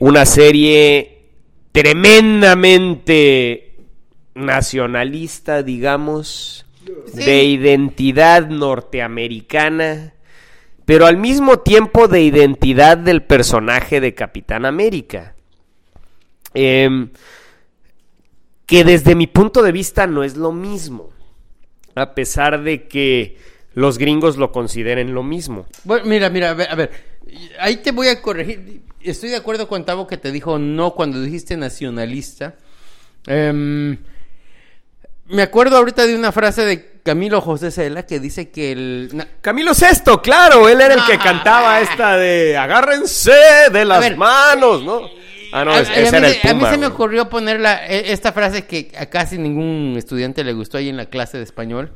Una 0.00 0.24
serie 0.24 1.19
tremendamente 1.72 3.74
nacionalista, 4.34 5.62
digamos, 5.62 6.66
de 7.14 7.44
identidad 7.44 8.48
norteamericana, 8.48 10.14
pero 10.84 11.06
al 11.06 11.16
mismo 11.16 11.60
tiempo 11.60 12.08
de 12.08 12.22
identidad 12.22 12.98
del 12.98 13.22
personaje 13.22 14.00
de 14.00 14.14
Capitán 14.14 14.64
América. 14.64 15.36
Em, 16.52 17.10
que 18.66 18.84
desde 18.84 19.16
mi 19.16 19.26
punto 19.26 19.62
de 19.62 19.72
vista 19.72 20.06
no 20.06 20.22
es 20.22 20.36
lo 20.36 20.52
mismo, 20.52 21.10
a 21.96 22.14
pesar 22.14 22.62
de 22.62 22.86
que 22.86 23.36
los 23.74 23.98
gringos 23.98 24.36
lo 24.36 24.52
consideren 24.52 25.12
lo 25.12 25.24
mismo. 25.24 25.66
Bueno, 25.82 26.06
mira, 26.06 26.30
mira, 26.30 26.50
a 26.50 26.54
ver, 26.54 26.70
a 26.70 26.74
ver, 26.76 26.90
ahí 27.58 27.78
te 27.78 27.90
voy 27.90 28.08
a 28.08 28.22
corregir. 28.22 28.82
Estoy 29.02 29.30
de 29.30 29.36
acuerdo 29.36 29.66
con 29.68 29.84
Tavo 29.84 30.06
que 30.06 30.16
te 30.18 30.30
dijo 30.30 30.58
no 30.58 30.92
cuando 30.94 31.20
dijiste 31.20 31.56
nacionalista. 31.56 32.54
Em, 33.26 33.96
me 35.26 35.42
acuerdo 35.42 35.76
ahorita 35.78 36.06
de 36.06 36.14
una 36.16 36.32
frase 36.32 36.64
de 36.64 37.00
Camilo 37.02 37.40
José 37.40 37.70
Cela 37.70 38.04
que 38.04 38.20
dice 38.20 38.50
que 38.50 38.72
el... 38.72 39.26
Camilo 39.40 39.72
Sesto, 39.74 40.20
claro, 40.20 40.68
él 40.68 40.80
era 40.80 40.94
el 40.94 41.04
que 41.06 41.14
Ah. 41.14 41.18
cantaba 41.22 41.80
esta 41.80 42.16
de 42.16 42.56
agárrense 42.58 43.32
de 43.72 43.84
las 43.84 44.00
ver, 44.00 44.16
manos, 44.16 44.82
¿no? 44.82 45.02
Ah, 45.52 45.64
no, 45.64 45.72
a, 45.72 45.80
es- 45.80 45.88
a 45.88 45.94
ese 45.94 46.12
mí, 46.12 46.18
era 46.18 46.28
el 46.28 46.34
se- 46.34 46.48
a 46.48 46.54
mí 46.54 46.60
Puma, 46.60 46.70
se 46.70 46.78
me 46.78 46.86
ocurrió 46.86 47.28
poner 47.30 47.58
la- 47.60 47.86
e- 47.86 48.12
esta 48.12 48.32
frase 48.32 48.66
que 48.66 48.92
a 48.98 49.06
casi 49.06 49.38
ningún 49.38 49.94
estudiante 49.96 50.44
le 50.44 50.52
gustó 50.52 50.76
ahí 50.78 50.88
en 50.90 50.96
la 50.96 51.06
clase 51.06 51.38
de 51.38 51.44
español. 51.44 51.92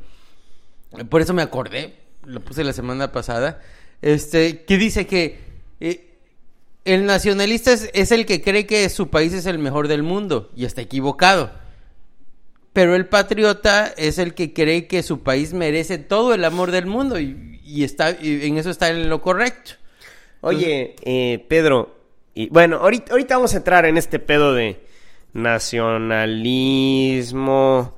Por 1.10 1.20
eso 1.20 1.34
me 1.34 1.42
acordé, 1.42 1.94
lo 2.24 2.40
puse 2.40 2.64
la 2.64 2.72
semana 2.72 3.12
pasada. 3.12 3.60
Este, 4.00 4.64
que 4.64 4.76
dice 4.78 5.06
que 5.06 5.38
eh, 5.80 6.13
el 6.84 7.06
nacionalista 7.06 7.72
es, 7.72 8.12
el 8.12 8.26
que 8.26 8.42
cree 8.42 8.66
que 8.66 8.88
su 8.88 9.08
país 9.08 9.32
es 9.32 9.46
el 9.46 9.58
mejor 9.58 9.88
del 9.88 10.02
mundo 10.02 10.50
y 10.54 10.66
está 10.66 10.82
equivocado. 10.82 11.50
Pero 12.72 12.94
el 12.94 13.06
patriota 13.06 13.92
es 13.96 14.18
el 14.18 14.34
que 14.34 14.52
cree 14.52 14.86
que 14.86 15.02
su 15.02 15.22
país 15.22 15.52
merece 15.52 15.98
todo 15.98 16.34
el 16.34 16.44
amor 16.44 16.70
del 16.72 16.86
mundo 16.86 17.18
y, 17.20 17.84
está 17.84 18.10
y 18.10 18.46
en 18.46 18.58
eso 18.58 18.70
está 18.70 18.90
en 18.90 19.08
lo 19.08 19.22
correcto. 19.22 19.72
Oye, 20.40 20.96
eh, 21.02 21.44
Pedro, 21.48 21.94
bueno, 22.50 22.78
ahorita 22.78 23.36
vamos 23.36 23.54
a 23.54 23.58
entrar 23.58 23.86
en 23.86 23.96
este 23.96 24.18
pedo 24.18 24.52
de 24.52 24.80
nacionalismo, 25.32 27.96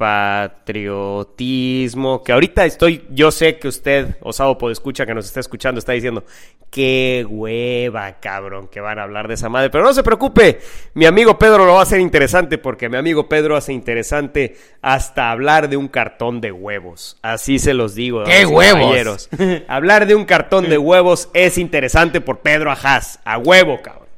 patriotismo, 0.00 2.24
que 2.24 2.32
ahorita 2.32 2.64
estoy, 2.64 3.04
yo 3.10 3.30
sé 3.30 3.58
que 3.58 3.68
usted, 3.68 4.16
Osado 4.22 4.56
escucha 4.70 5.04
que 5.04 5.12
nos 5.12 5.26
está 5.26 5.40
escuchando, 5.40 5.78
está 5.78 5.92
diciendo, 5.92 6.24
qué 6.70 7.26
hueva, 7.28 8.18
cabrón, 8.18 8.68
que 8.68 8.80
van 8.80 8.98
a 8.98 9.02
hablar 9.02 9.28
de 9.28 9.34
esa 9.34 9.50
madre, 9.50 9.68
pero 9.68 9.84
no 9.84 9.92
se 9.92 10.02
preocupe, 10.02 10.60
mi 10.94 11.04
amigo 11.04 11.38
Pedro 11.38 11.66
lo 11.66 11.74
va 11.74 11.80
a 11.80 11.82
hacer 11.82 12.00
interesante, 12.00 12.56
porque 12.56 12.88
mi 12.88 12.96
amigo 12.96 13.28
Pedro 13.28 13.56
hace 13.56 13.74
interesante 13.74 14.56
hasta 14.80 15.30
hablar 15.30 15.68
de 15.68 15.76
un 15.76 15.88
cartón 15.88 16.40
de 16.40 16.50
huevos, 16.50 17.18
así 17.20 17.58
se 17.58 17.74
los 17.74 17.94
digo. 17.94 18.24
¡Qué 18.24 18.46
huevos! 18.46 19.28
Hablar 19.68 20.06
de 20.06 20.14
un 20.14 20.24
cartón 20.24 20.70
de 20.70 20.78
huevos 20.78 21.28
es 21.34 21.58
interesante 21.58 22.22
por 22.22 22.38
Pedro 22.38 22.70
Ajaz. 22.70 23.18
A 23.26 23.36
huevo, 23.36 23.82
cabrón. 23.82 24.08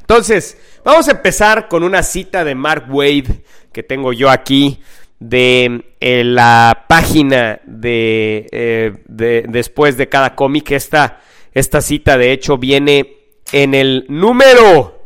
Entonces, 0.00 0.56
vamos 0.82 1.08
a 1.08 1.10
empezar 1.10 1.68
con 1.68 1.82
una 1.82 2.02
cita 2.02 2.42
de 2.42 2.54
Mark 2.54 2.86
Wade 2.88 3.42
que 3.76 3.82
tengo 3.82 4.14
yo 4.14 4.30
aquí 4.30 4.80
de 5.18 5.84
eh, 6.00 6.24
la 6.24 6.84
página 6.88 7.60
de, 7.64 8.46
eh, 8.52 8.92
de- 9.06 9.44
después 9.48 9.96
de 9.96 10.08
cada 10.08 10.34
cómic. 10.34 10.72
Esta, 10.72 11.20
esta 11.52 11.80
cita, 11.80 12.18
de 12.18 12.32
hecho, 12.32 12.58
viene 12.58 13.16
en 13.52 13.74
el 13.74 14.04
número 14.08 15.04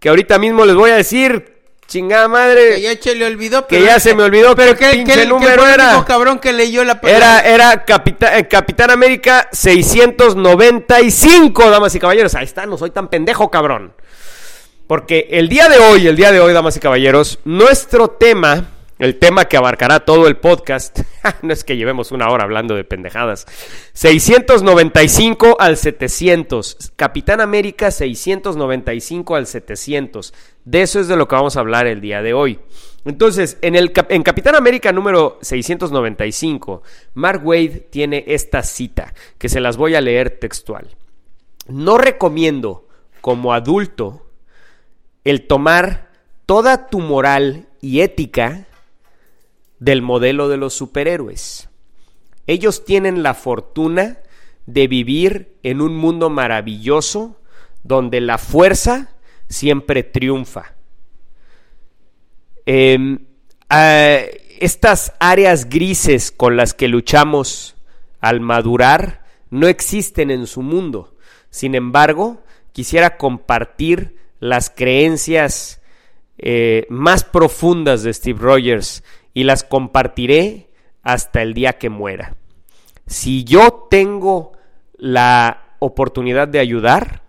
que 0.00 0.08
ahorita 0.08 0.38
mismo 0.38 0.64
les 0.64 0.74
voy 0.74 0.90
a 0.90 0.96
decir. 0.96 1.52
Chingada 1.86 2.26
madre. 2.26 2.76
Que 2.76 2.80
ya 2.80 2.96
se 3.02 3.14
le 3.14 3.26
olvidó. 3.26 3.66
Que 3.66 3.82
ya 3.82 4.00
se 4.00 4.14
me 4.14 4.22
olvidó, 4.22 4.56
pero 4.56 4.74
qué 4.74 4.88
pinche 4.92 5.26
número 5.26 5.66
era. 5.68 6.02
cabrón 6.06 6.38
que 6.38 6.50
leyó 6.54 6.82
la 6.84 6.98
Era, 7.02 7.40
era 7.40 7.84
Capita- 7.84 8.38
eh, 8.38 8.48
Capitán 8.48 8.90
América 8.90 9.46
695, 9.52 11.70
damas 11.70 11.94
y 11.94 11.98
caballeros. 12.00 12.34
Ahí 12.34 12.44
está, 12.44 12.66
no 12.66 12.76
soy 12.78 12.90
tan 12.90 13.08
pendejo, 13.08 13.50
cabrón. 13.50 13.94
Porque 14.86 15.28
el 15.30 15.48
día 15.48 15.68
de 15.68 15.78
hoy, 15.78 16.06
el 16.06 16.16
día 16.16 16.32
de 16.32 16.40
hoy, 16.40 16.52
damas 16.52 16.76
y 16.76 16.80
caballeros, 16.80 17.38
nuestro 17.44 18.08
tema, 18.08 18.66
el 19.02 19.18
tema 19.18 19.46
que 19.46 19.56
abarcará 19.56 20.04
todo 20.04 20.28
el 20.28 20.36
podcast, 20.36 21.00
no 21.42 21.52
es 21.52 21.64
que 21.64 21.76
llevemos 21.76 22.12
una 22.12 22.28
hora 22.28 22.44
hablando 22.44 22.76
de 22.76 22.84
pendejadas, 22.84 23.46
695 23.94 25.56
al 25.58 25.76
700, 25.76 26.92
Capitán 26.94 27.40
América 27.40 27.90
695 27.90 29.34
al 29.34 29.48
700, 29.48 30.32
de 30.64 30.82
eso 30.82 31.00
es 31.00 31.08
de 31.08 31.16
lo 31.16 31.26
que 31.26 31.34
vamos 31.34 31.56
a 31.56 31.60
hablar 31.60 31.88
el 31.88 32.00
día 32.00 32.22
de 32.22 32.32
hoy. 32.32 32.60
Entonces, 33.04 33.58
en, 33.60 33.74
el, 33.74 33.92
en 34.08 34.22
Capitán 34.22 34.54
América 34.54 34.92
número 34.92 35.36
695, 35.42 36.84
Mark 37.14 37.44
Wade 37.44 37.88
tiene 37.90 38.22
esta 38.28 38.62
cita, 38.62 39.14
que 39.36 39.48
se 39.48 39.58
las 39.58 39.76
voy 39.76 39.96
a 39.96 40.00
leer 40.00 40.38
textual. 40.38 40.86
No 41.66 41.98
recomiendo, 41.98 42.86
como 43.20 43.52
adulto, 43.52 44.28
el 45.24 45.48
tomar 45.48 46.12
toda 46.46 46.86
tu 46.86 47.00
moral 47.00 47.66
y 47.80 48.02
ética 48.02 48.68
del 49.82 50.00
modelo 50.00 50.48
de 50.48 50.58
los 50.58 50.74
superhéroes. 50.74 51.68
Ellos 52.46 52.84
tienen 52.84 53.24
la 53.24 53.34
fortuna 53.34 54.18
de 54.64 54.86
vivir 54.86 55.56
en 55.64 55.80
un 55.80 55.96
mundo 55.96 56.30
maravilloso 56.30 57.40
donde 57.82 58.20
la 58.20 58.38
fuerza 58.38 59.16
siempre 59.48 60.04
triunfa. 60.04 60.76
Em, 62.64 63.26
estas 64.60 65.14
áreas 65.18 65.68
grises 65.68 66.30
con 66.30 66.56
las 66.56 66.74
que 66.74 66.86
luchamos 66.86 67.74
al 68.20 68.38
madurar 68.38 69.24
no 69.50 69.66
existen 69.66 70.30
en 70.30 70.46
su 70.46 70.62
mundo. 70.62 71.16
Sin 71.50 71.74
embargo, 71.74 72.44
quisiera 72.72 73.16
compartir 73.16 74.14
las 74.38 74.70
creencias 74.70 75.80
eh, 76.38 76.86
más 76.88 77.24
profundas 77.24 78.04
de 78.04 78.14
Steve 78.14 78.38
Rogers 78.40 79.02
y 79.34 79.44
las 79.44 79.64
compartiré 79.64 80.70
hasta 81.02 81.42
el 81.42 81.54
día 81.54 81.74
que 81.74 81.90
muera. 81.90 82.36
Si 83.06 83.44
yo 83.44 83.88
tengo 83.90 84.52
la 84.96 85.76
oportunidad 85.78 86.48
de 86.48 86.60
ayudar, 86.60 87.22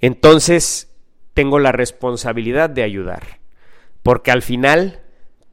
entonces 0.00 0.90
tengo 1.34 1.58
la 1.58 1.72
responsabilidad 1.72 2.70
de 2.70 2.82
ayudar, 2.82 3.40
porque 4.02 4.30
al 4.30 4.42
final 4.42 5.00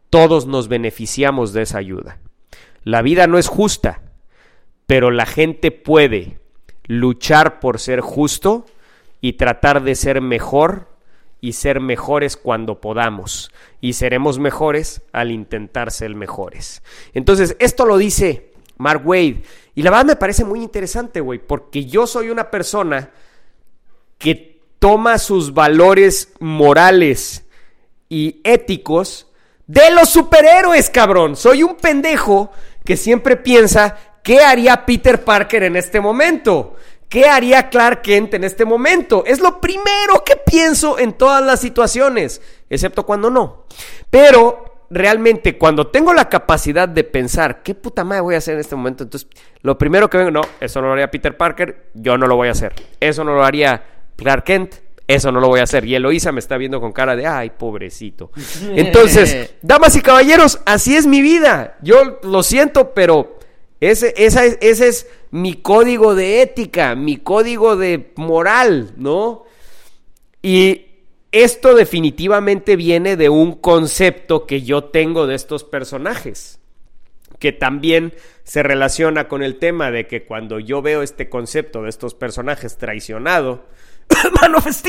todos 0.09 0.47
nos 0.47 0.67
beneficiamos 0.67 1.53
de 1.53 1.63
esa 1.63 1.79
ayuda. 1.79 2.19
La 2.83 3.01
vida 3.01 3.27
no 3.27 3.37
es 3.37 3.47
justa, 3.47 4.01
pero 4.85 5.11
la 5.11 5.25
gente 5.25 5.71
puede 5.71 6.39
luchar 6.85 7.59
por 7.59 7.79
ser 7.79 7.99
justo 7.99 8.65
y 9.19 9.33
tratar 9.33 9.83
de 9.83 9.95
ser 9.95 10.21
mejor 10.21 10.96
y 11.39 11.53
ser 11.53 11.79
mejores 11.79 12.37
cuando 12.37 12.81
podamos. 12.81 13.51
Y 13.81 13.93
seremos 13.93 14.39
mejores 14.39 15.01
al 15.11 15.31
intentar 15.31 15.91
ser 15.91 16.15
mejores. 16.15 16.81
Entonces, 17.13 17.55
esto 17.59 17.85
lo 17.85 17.97
dice 17.97 18.51
Mark 18.77 19.01
Wade. 19.05 19.43
Y 19.75 19.83
la 19.83 19.91
verdad 19.91 20.05
me 20.05 20.15
parece 20.15 20.43
muy 20.43 20.61
interesante, 20.61 21.19
güey, 21.21 21.39
porque 21.39 21.85
yo 21.85 22.07
soy 22.07 22.29
una 22.29 22.49
persona 22.49 23.11
que 24.17 24.61
toma 24.79 25.17
sus 25.17 25.53
valores 25.53 26.33
morales 26.39 27.45
y 28.09 28.41
éticos 28.43 29.27
de 29.67 29.91
los 29.91 30.09
superhéroes, 30.09 30.89
cabrón. 30.89 31.35
Soy 31.35 31.63
un 31.63 31.75
pendejo 31.75 32.51
que 32.85 32.97
siempre 32.97 33.35
piensa, 33.35 33.97
¿qué 34.23 34.39
haría 34.39 34.85
Peter 34.85 35.23
Parker 35.23 35.63
en 35.63 35.75
este 35.75 35.99
momento? 35.99 36.75
¿Qué 37.09 37.25
haría 37.25 37.69
Clark 37.69 38.01
Kent 38.01 38.33
en 38.33 38.43
este 38.43 38.65
momento? 38.65 39.23
Es 39.25 39.39
lo 39.39 39.61
primero 39.61 40.23
que 40.25 40.35
pienso 40.35 40.99
en 40.99 41.13
todas 41.13 41.43
las 41.43 41.61
situaciones, 41.61 42.41
excepto 42.69 43.05
cuando 43.05 43.29
no. 43.29 43.65
Pero 44.09 44.85
realmente 44.89 45.57
cuando 45.57 45.87
tengo 45.87 46.13
la 46.13 46.27
capacidad 46.27 46.87
de 46.87 47.03
pensar, 47.05 47.63
¿qué 47.63 47.75
puta 47.75 48.03
madre 48.03 48.21
voy 48.21 48.35
a 48.35 48.39
hacer 48.39 48.55
en 48.55 48.59
este 48.59 48.75
momento? 48.75 49.03
Entonces, 49.03 49.29
lo 49.61 49.77
primero 49.77 50.09
que 50.09 50.17
vengo, 50.17 50.31
no, 50.31 50.41
eso 50.59 50.81
no 50.81 50.87
lo 50.87 50.93
haría 50.93 51.09
Peter 51.09 51.35
Parker, 51.37 51.91
yo 51.93 52.17
no 52.17 52.27
lo 52.27 52.35
voy 52.35 52.49
a 52.49 52.51
hacer. 52.51 52.73
Eso 52.99 53.23
no 53.23 53.35
lo 53.35 53.43
haría 53.43 53.83
Clark 54.17 54.43
Kent, 54.43 54.75
eso 55.07 55.31
no 55.31 55.39
lo 55.39 55.47
voy 55.47 55.61
a 55.61 55.63
hacer. 55.63 55.85
Y 55.85 55.95
Eloisa 55.95 56.33
me 56.33 56.39
está 56.39 56.57
viendo 56.57 56.81
con 56.81 56.91
cara 56.91 57.15
de, 57.15 57.25
ay, 57.25 57.51
pobrecito. 57.51 58.31
Entonces, 58.75 59.55
damas 59.61 59.95
y 59.95 60.01
caballeros, 60.01 60.59
así 60.65 60.97
es 60.97 61.07
mi 61.07 61.21
vida. 61.21 61.77
Yo 61.81 62.19
lo 62.23 62.43
siento, 62.43 62.93
pero 62.93 63.36
ese, 63.79 64.13
esa 64.17 64.45
ese 64.45 64.87
es 64.87 65.07
mi 65.31 65.55
código 65.55 66.15
de 66.15 66.41
ética, 66.41 66.95
mi 66.95 67.17
código 67.17 67.75
de 67.75 68.11
moral, 68.15 68.93
¿no? 68.97 69.45
Y 70.41 70.85
esto 71.31 71.75
definitivamente 71.75 72.75
viene 72.75 73.17
de 73.17 73.29
un 73.29 73.53
concepto 73.53 74.45
que 74.45 74.61
yo 74.61 74.85
tengo 74.85 75.27
de 75.27 75.35
estos 75.35 75.63
personajes, 75.63 76.59
que 77.39 77.51
también 77.51 78.13
se 78.43 78.63
relaciona 78.63 79.27
con 79.27 79.43
el 79.43 79.59
tema 79.59 79.91
de 79.91 80.07
que 80.07 80.25
cuando 80.25 80.59
yo 80.59 80.81
veo 80.81 81.03
este 81.03 81.29
concepto 81.29 81.83
de 81.83 81.89
estos 81.89 82.15
personajes 82.15 82.77
traicionado, 82.77 83.65
Man 84.41 84.55
of 84.55 84.65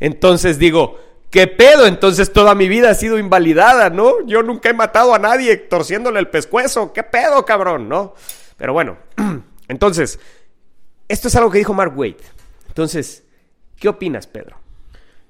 entonces 0.00 0.58
digo, 0.58 0.98
¿Qué 1.32 1.46
pedo? 1.46 1.86
Entonces 1.86 2.30
toda 2.30 2.54
mi 2.54 2.68
vida 2.68 2.90
ha 2.90 2.94
sido 2.94 3.18
invalidada, 3.18 3.88
¿no? 3.88 4.24
Yo 4.26 4.42
nunca 4.42 4.68
he 4.68 4.74
matado 4.74 5.14
a 5.14 5.18
nadie 5.18 5.56
torciéndole 5.56 6.20
el 6.20 6.28
pescuezo. 6.28 6.92
¿Qué 6.92 7.02
pedo, 7.02 7.46
cabrón? 7.46 7.88
¿No? 7.88 8.14
Pero 8.58 8.74
bueno, 8.74 8.98
entonces, 9.68 10.20
esto 11.08 11.28
es 11.28 11.36
algo 11.36 11.50
que 11.50 11.56
dijo 11.56 11.72
Mark 11.72 11.98
Wade. 11.98 12.18
Entonces, 12.68 13.24
¿qué 13.78 13.88
opinas, 13.88 14.26
Pedro? 14.26 14.58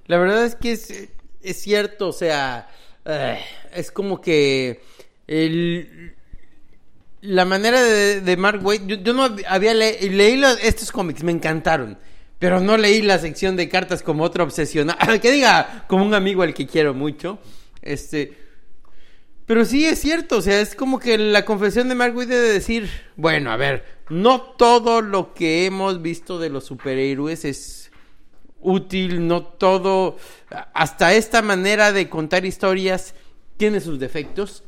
La 0.06 0.18
verdad 0.18 0.44
es 0.44 0.56
que 0.56 0.72
es, 0.72 1.62
cierto, 1.62 2.08
o 2.08 2.12
sea, 2.12 2.68
eh, 3.04 3.38
es 3.72 3.92
como 3.92 4.20
que 4.20 4.82
el, 5.28 6.16
la 7.20 7.44
manera 7.44 7.80
de, 7.80 8.36
Mark 8.36 8.58
Wade, 8.66 8.98
yo, 9.04 9.12
no 9.12 9.36
había 9.46 9.72
le, 9.72 10.00
leí 10.10 10.36
los, 10.36 10.58
estos 10.64 10.90
cómics, 10.90 11.22
me 11.22 11.30
encantaron. 11.30 11.96
Pero 12.42 12.58
no 12.58 12.76
leí 12.76 13.02
la 13.02 13.20
sección 13.20 13.54
de 13.54 13.68
cartas 13.68 14.02
como 14.02 14.24
otro 14.24 14.42
obsesionado. 14.42 14.98
que 15.22 15.30
diga, 15.30 15.84
como 15.86 16.04
un 16.04 16.12
amigo 16.12 16.42
al 16.42 16.52
que 16.52 16.66
quiero 16.66 16.92
mucho. 16.92 17.38
Este. 17.80 18.36
Pero 19.46 19.64
sí 19.64 19.86
es 19.86 20.00
cierto, 20.00 20.38
o 20.38 20.42
sea, 20.42 20.60
es 20.60 20.74
como 20.74 20.98
que 20.98 21.16
la 21.18 21.44
confesión 21.44 21.88
de 21.88 21.94
Mark 21.94 22.16
Wade 22.16 22.34
de 22.40 22.52
decir, 22.52 22.90
bueno, 23.14 23.52
a 23.52 23.56
ver, 23.56 23.84
no 24.08 24.40
todo 24.40 25.02
lo 25.02 25.34
que 25.34 25.66
hemos 25.66 26.02
visto 26.02 26.40
de 26.40 26.50
los 26.50 26.64
superhéroes 26.64 27.44
es 27.44 27.92
útil, 28.60 29.28
no 29.28 29.44
todo, 29.44 30.16
hasta 30.74 31.14
esta 31.14 31.42
manera 31.42 31.92
de 31.92 32.08
contar 32.08 32.44
historias 32.44 33.14
tiene 33.56 33.80
sus 33.80 34.00
defectos. 34.00 34.64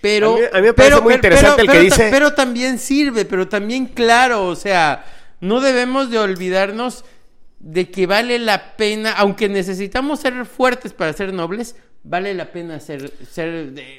Pero, 0.00 0.34
a 0.34 0.38
mí, 0.38 0.44
a 0.54 0.56
mí 0.56 0.62
me 0.62 0.72
parece 0.72 0.94
pero, 0.94 1.02
muy 1.04 1.14
interesante 1.14 1.62
pero, 1.66 1.72
el 1.72 1.78
que 1.78 1.84
dice... 1.84 2.08
pero 2.10 2.34
también 2.34 2.80
sirve, 2.80 3.24
pero 3.26 3.46
también 3.46 3.86
claro, 3.86 4.46
o 4.46 4.56
sea, 4.56 5.04
no 5.40 5.60
debemos 5.60 6.10
de 6.10 6.18
olvidarnos 6.18 7.04
de 7.58 7.90
que 7.90 8.06
vale 8.06 8.38
la 8.38 8.76
pena, 8.76 9.12
aunque 9.12 9.48
necesitamos 9.48 10.20
ser 10.20 10.46
fuertes 10.46 10.92
para 10.92 11.12
ser 11.12 11.32
nobles, 11.32 11.76
vale 12.02 12.32
la 12.32 12.50
pena 12.50 12.80
ser, 12.80 13.12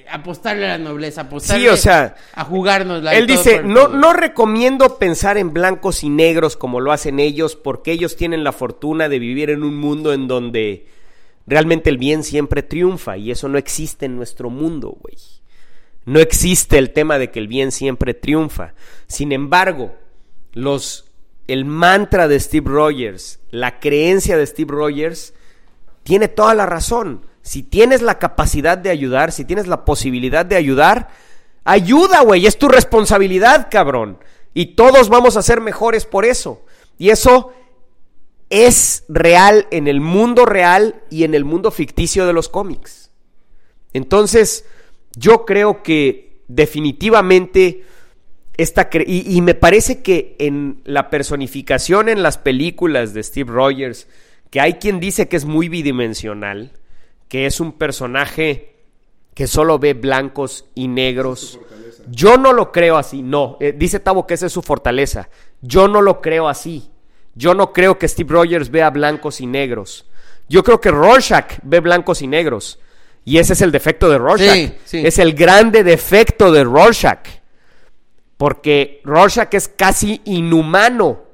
apostarle 0.09 0.65
a 0.65 0.69
la 0.69 0.77
nobleza, 0.79 1.21
apostarle 1.21 1.63
Sí, 1.63 1.67
o 1.67 1.77
sea, 1.77 2.15
a 2.33 2.43
jugarnos 2.43 3.03
Él 3.11 3.27
dice, 3.27 3.61
no, 3.63 3.87
no 3.87 4.13
recomiendo 4.13 4.97
pensar 4.97 5.37
en 5.37 5.53
blancos 5.53 6.03
y 6.03 6.09
negros 6.09 6.57
como 6.57 6.79
lo 6.79 6.91
hacen 6.91 7.19
ellos, 7.19 7.55
porque 7.55 7.91
ellos 7.91 8.15
tienen 8.15 8.43
la 8.43 8.51
fortuna 8.51 9.09
de 9.09 9.19
vivir 9.19 9.51
en 9.51 9.63
un 9.63 9.77
mundo 9.77 10.13
en 10.13 10.27
donde 10.27 10.87
realmente 11.45 11.89
el 11.91 11.97
bien 11.97 12.23
siempre 12.23 12.63
triunfa, 12.63 13.17
y 13.17 13.29
eso 13.29 13.47
no 13.47 13.59
existe 13.59 14.07
en 14.07 14.15
nuestro 14.15 14.49
mundo, 14.49 14.97
güey. 14.99 15.17
No 16.05 16.19
existe 16.19 16.79
el 16.79 16.91
tema 16.91 17.19
de 17.19 17.29
que 17.29 17.37
el 17.37 17.47
bien 17.47 17.71
siempre 17.71 18.15
triunfa. 18.15 18.73
Sin 19.05 19.31
embargo, 19.31 19.93
los 20.53 21.10
el 21.51 21.65
mantra 21.65 22.27
de 22.27 22.39
Steve 22.39 22.69
Rogers, 22.69 23.39
la 23.49 23.79
creencia 23.79 24.37
de 24.37 24.47
Steve 24.47 24.73
Rogers, 24.73 25.33
tiene 26.03 26.27
toda 26.27 26.53
la 26.53 26.65
razón. 26.65 27.25
Si 27.41 27.63
tienes 27.63 28.01
la 28.01 28.19
capacidad 28.19 28.77
de 28.77 28.89
ayudar, 28.89 29.31
si 29.31 29.45
tienes 29.45 29.67
la 29.67 29.83
posibilidad 29.83 30.45
de 30.45 30.55
ayudar, 30.55 31.09
ayuda, 31.63 32.21
güey, 32.21 32.45
es 32.45 32.57
tu 32.57 32.67
responsabilidad, 32.67 33.67
cabrón. 33.69 34.19
Y 34.53 34.75
todos 34.75 35.09
vamos 35.09 35.37
a 35.37 35.41
ser 35.41 35.61
mejores 35.61 36.05
por 36.05 36.25
eso. 36.25 36.63
Y 36.97 37.09
eso 37.09 37.51
es 38.49 39.03
real 39.07 39.67
en 39.71 39.87
el 39.87 40.01
mundo 40.01 40.45
real 40.45 41.01
y 41.09 41.23
en 41.23 41.33
el 41.33 41.45
mundo 41.45 41.71
ficticio 41.71 42.25
de 42.27 42.33
los 42.33 42.49
cómics. 42.49 43.11
Entonces, 43.93 44.65
yo 45.15 45.45
creo 45.45 45.83
que 45.83 46.43
definitivamente 46.47 47.85
esta 48.61 48.89
y, 49.05 49.37
y, 49.37 49.41
me 49.41 49.55
parece 49.55 50.01
que 50.01 50.35
en 50.39 50.81
la 50.85 51.09
personificación 51.09 52.09
en 52.09 52.23
las 52.23 52.37
películas 52.37 53.13
de 53.13 53.23
Steve 53.23 53.51
Rogers, 53.51 54.07
que 54.49 54.59
hay 54.59 54.73
quien 54.73 54.99
dice 54.99 55.27
que 55.27 55.37
es 55.37 55.45
muy 55.45 55.69
bidimensional, 55.69 56.71
que 57.27 57.45
es 57.45 57.59
un 57.59 57.73
personaje 57.73 58.75
que 59.33 59.47
solo 59.47 59.79
ve 59.79 59.93
blancos 59.93 60.65
y 60.75 60.87
negros. 60.87 61.59
Yo 62.09 62.37
no 62.37 62.53
lo 62.53 62.71
creo 62.71 62.97
así, 62.97 63.21
no. 63.21 63.57
Eh, 63.59 63.73
dice 63.75 63.99
Tavo 63.99 64.27
que 64.27 64.33
esa 64.33 64.47
es 64.47 64.51
su 64.51 64.61
fortaleza. 64.61 65.29
Yo 65.61 65.87
no 65.87 66.01
lo 66.01 66.21
creo 66.21 66.49
así. 66.49 66.89
Yo 67.33 67.53
no 67.53 67.71
creo 67.71 67.97
que 67.97 68.07
Steve 68.07 68.33
Rogers 68.33 68.69
vea 68.69 68.89
blancos 68.89 69.39
y 69.39 69.47
negros. 69.47 70.05
Yo 70.49 70.63
creo 70.63 70.81
que 70.81 70.91
Rorschach 70.91 71.59
ve 71.63 71.79
blancos 71.79 72.21
y 72.21 72.27
negros. 72.27 72.79
Y 73.23 73.37
ese 73.37 73.53
es 73.53 73.61
el 73.61 73.71
defecto 73.71 74.09
de 74.09 74.17
Rorschach. 74.17 74.53
Sí, 74.53 74.73
sí. 74.83 75.01
Es 75.05 75.17
el 75.19 75.33
grande 75.33 75.83
defecto 75.83 76.51
de 76.51 76.63
Rorschach 76.63 77.40
porque 78.41 79.01
Rorschach 79.03 79.53
es 79.53 79.67
casi 79.67 80.19
inhumano 80.25 81.25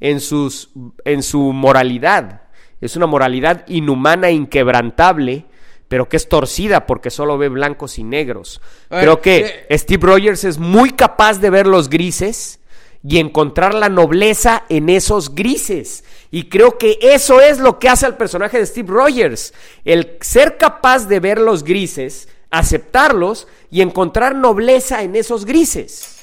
en, 0.00 0.20
sus, 0.20 0.70
en 1.04 1.22
su 1.22 1.52
moralidad. 1.52 2.44
Es 2.80 2.96
una 2.96 3.04
moralidad 3.04 3.68
inhumana, 3.68 4.30
inquebrantable, 4.30 5.44
pero 5.88 6.08
que 6.08 6.16
es 6.16 6.30
torcida 6.30 6.86
porque 6.86 7.10
solo 7.10 7.36
ve 7.36 7.50
blancos 7.50 7.98
y 7.98 8.04
negros. 8.04 8.62
Bueno, 8.88 9.02
Creo 9.02 9.20
que 9.20 9.66
eh, 9.68 9.78
Steve 9.78 10.06
Rogers 10.06 10.44
es 10.44 10.56
muy 10.56 10.92
capaz 10.92 11.40
de 11.40 11.50
ver 11.50 11.66
los 11.66 11.90
grises 11.90 12.58
y 13.06 13.18
encontrar 13.18 13.74
la 13.74 13.90
nobleza 13.90 14.64
en 14.70 14.88
esos 14.88 15.34
grises. 15.34 16.04
Y 16.30 16.44
creo 16.44 16.78
que 16.78 16.98
eso 17.02 17.42
es 17.42 17.58
lo 17.58 17.78
que 17.78 17.90
hace 17.90 18.06
al 18.06 18.16
personaje 18.16 18.56
de 18.56 18.64
Steve 18.64 18.90
Rogers. 18.90 19.52
El 19.84 20.16
ser 20.22 20.56
capaz 20.56 21.06
de 21.06 21.20
ver 21.20 21.38
los 21.38 21.64
grises, 21.64 22.30
aceptarlos 22.50 23.46
y 23.70 23.82
encontrar 23.82 24.34
nobleza 24.34 25.02
en 25.02 25.16
esos 25.16 25.44
grises. 25.44 26.15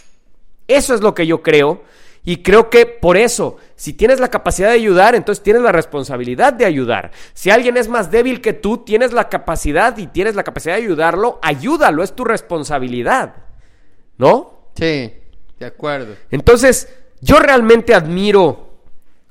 Eso 0.75 0.93
es 0.93 1.01
lo 1.01 1.13
que 1.13 1.27
yo 1.27 1.41
creo. 1.41 1.83
Y 2.25 2.37
creo 2.37 2.69
que 2.69 2.85
por 2.85 3.17
eso 3.17 3.57
Si 3.75 3.91
tienes 3.91 4.21
la 4.21 4.29
capacidad 4.29 4.69
de 4.69 4.75
ayudar, 4.75 5.13
entonces 5.13 5.43
tienes 5.43 5.61
la 5.61 5.73
responsabilidad 5.73 6.53
de 6.53 6.63
ayudar. 6.63 7.11
Si 7.33 7.49
alguien 7.49 7.75
es 7.75 7.89
más 7.89 8.11
débil 8.11 8.39
que 8.39 8.53
tú, 8.53 8.77
tienes 8.77 9.11
la 9.11 9.27
capacidad 9.27 9.97
y 9.97 10.07
tienes 10.07 10.35
la 10.35 10.43
capacidad 10.43 10.75
de 10.75 10.83
ayudarlo, 10.83 11.37
ayúdalo, 11.41 12.01
es 12.01 12.15
tu 12.15 12.23
responsabilidad. 12.23 13.35
¿No? 14.17 14.69
Sí, 14.75 15.13
de 15.59 15.65
acuerdo. 15.65 16.15
Entonces, 16.31 16.87
yo 17.19 17.39
realmente 17.39 17.93
admiro 17.93 18.69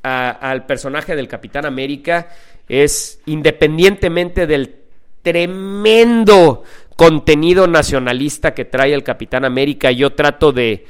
al 0.03 0.67
personaje 0.67 1.17
del 1.17 1.29
Capitán 1.29 1.65
América, 1.65 2.29
es 2.69 3.21
independientemente 3.27 4.47
del 4.47 4.77
tremendo 5.23 6.65
contenido 6.97 7.67
nacionalista 7.67 8.55
que 8.55 8.65
trae 8.65 8.93
el 8.93 9.05
Capitán 9.05 9.45
América, 9.45 9.91
yo 9.91 10.15
trato 10.15 10.53
de, 10.53 10.87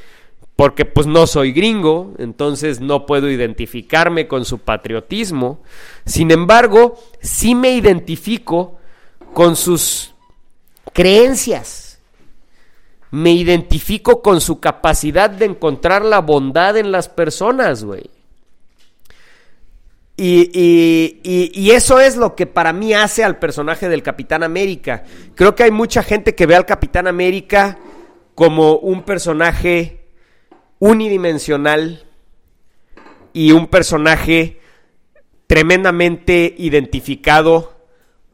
porque 0.56 0.84
pues 0.84 1.06
no 1.06 1.26
soy 1.26 1.52
gringo, 1.52 2.12
entonces 2.18 2.80
no 2.80 3.06
puedo 3.06 3.30
identificarme 3.30 4.28
con 4.28 4.44
su 4.44 4.58
patriotismo, 4.58 5.62
sin 6.04 6.30
embargo, 6.30 6.98
sí 7.20 7.54
me 7.54 7.72
identifico 7.72 8.78
con 9.32 9.56
sus 9.56 10.14
creencias. 10.92 12.00
Me 13.10 13.32
identifico 13.32 14.22
con 14.22 14.40
su 14.40 14.58
capacidad 14.58 15.28
de 15.28 15.44
encontrar 15.44 16.02
la 16.02 16.20
bondad 16.20 16.78
en 16.78 16.92
las 16.92 17.08
personas, 17.10 17.84
güey. 17.84 18.08
Y, 20.16 21.20
y- 21.24 21.70
eso 21.72 21.98
es 21.98 22.16
lo 22.16 22.34
que 22.36 22.46
para 22.46 22.72
mí 22.72 22.94
hace 22.94 23.24
al 23.24 23.38
personaje 23.38 23.88
del 23.88 24.02
Capitán 24.02 24.42
América. 24.42 25.04
Creo 25.34 25.54
que 25.54 25.64
hay 25.64 25.70
mucha 25.70 26.02
gente 26.02 26.34
que 26.34 26.46
ve 26.46 26.54
al 26.54 26.66
Capitán 26.66 27.06
América 27.06 27.78
como 28.34 28.76
un 28.76 29.02
personaje 29.02 30.01
unidimensional 30.84 32.02
y 33.32 33.52
un 33.52 33.68
personaje 33.68 34.58
tremendamente 35.46 36.56
identificado 36.58 37.72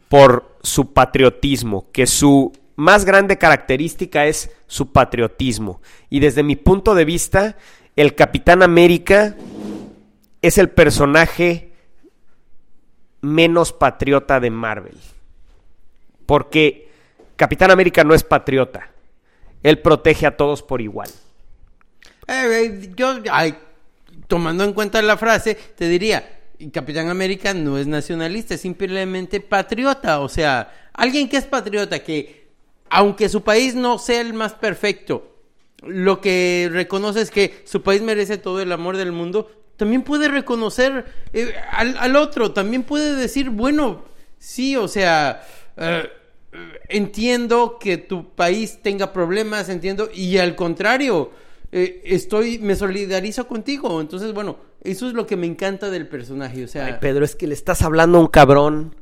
por 0.09 0.57
su 0.62 0.95
patriotismo, 0.95 1.91
que 1.93 2.07
su 2.07 2.53
más 2.75 3.05
grande 3.05 3.37
característica 3.37 4.25
es 4.25 4.51
su 4.66 4.93
patriotismo. 4.93 5.83
Y 6.09 6.20
desde 6.20 6.43
mi 6.43 6.57
punto 6.57 6.95
de 6.95 7.05
vista, 7.05 7.59
el 7.97 8.15
Capitán 8.15 8.62
América 8.62 9.37
es 10.41 10.57
el 10.57 10.70
personaje 10.70 11.73
menos 13.20 13.75
patriota 13.75 14.41
de 14.41 14.49
Marvel. 14.49 14.97
Porque 16.25 16.89
Capitán 17.37 17.70
América 17.70 18.05
no 18.05 18.15
es 18.15 18.25
patriota. 18.25 18.89
Él 19.62 19.81
protege 19.83 20.25
a 20.25 20.39
todos 20.39 20.62
por 20.62 20.81
igual. 20.81 21.11
Eh, 22.29 22.67
eh, 22.67 22.91
yo, 22.95 23.21
ay, 23.31 23.55
tomando 24.27 24.65
en 24.65 24.73
cuenta 24.75 25.01
la 25.03 25.17
frase, 25.17 25.55
te 25.55 25.89
diría, 25.89 26.39
Capitán 26.73 27.09
América 27.09 27.55
no 27.55 27.79
es 27.79 27.87
nacionalista, 27.87 28.55
es 28.55 28.61
simplemente 28.61 29.41
patriota. 29.41 30.21
O 30.21 30.29
sea, 30.29 30.91
alguien 30.93 31.29
que 31.29 31.39
es 31.39 31.45
patriota, 31.45 32.01
que 32.01 32.49
aunque 32.91 33.29
su 33.29 33.43
país 33.43 33.75
no 33.75 33.99
sea 33.99 34.21
el 34.21 34.35
más 34.35 34.55
perfecto, 34.55 35.35
lo 35.83 36.21
que 36.21 36.69
reconoce 36.73 37.21
es 37.21 37.31
que 37.31 37.63
su 37.65 37.83
país 37.83 38.03
merece 38.03 38.39
todo 38.39 38.61
el 38.61 38.73
amor 38.73 38.97
del 38.97 39.13
mundo, 39.13 39.51
también 39.77 40.03
puede 40.03 40.29
reconocer 40.29 41.05
eh, 41.33 41.55
al, 41.71 41.97
al 41.99 42.17
otro, 42.17 42.53
también 42.53 42.83
puede 42.83 43.15
decir, 43.15 43.51
bueno, 43.51 44.05
sí, 44.39 44.75
o 44.77 44.89
sea, 44.89 45.47
eh, 45.77 46.11
entiendo 46.89 47.79
que 47.79 47.97
tu 47.97 48.31
país 48.31 48.81
tenga 48.83 49.13
problemas, 49.13 49.69
entiendo, 49.69 50.11
y 50.13 50.39
al 50.39 50.57
contrario, 50.57 51.31
eh, 51.73 52.03
estoy, 52.05 52.59
me 52.59 52.74
solidarizo 52.74 53.47
contigo. 53.47 54.01
Entonces, 54.01 54.32
bueno, 54.32 54.57
eso 54.82 55.07
es 55.09 55.15
lo 55.15 55.27
que 55.27 55.36
me 55.36 55.47
encanta 55.47 55.90
del 55.90 56.09
personaje, 56.09 56.65
o 56.65 56.69
sea... 56.69 57.01
Pedro, 57.01 57.24
es 57.24 57.36
que 57.36 57.47
le 57.47 57.55
estás 57.55 57.82
hablando 57.82 58.19
a 58.19 58.20
un 58.23 58.28
cabrón 58.28 58.97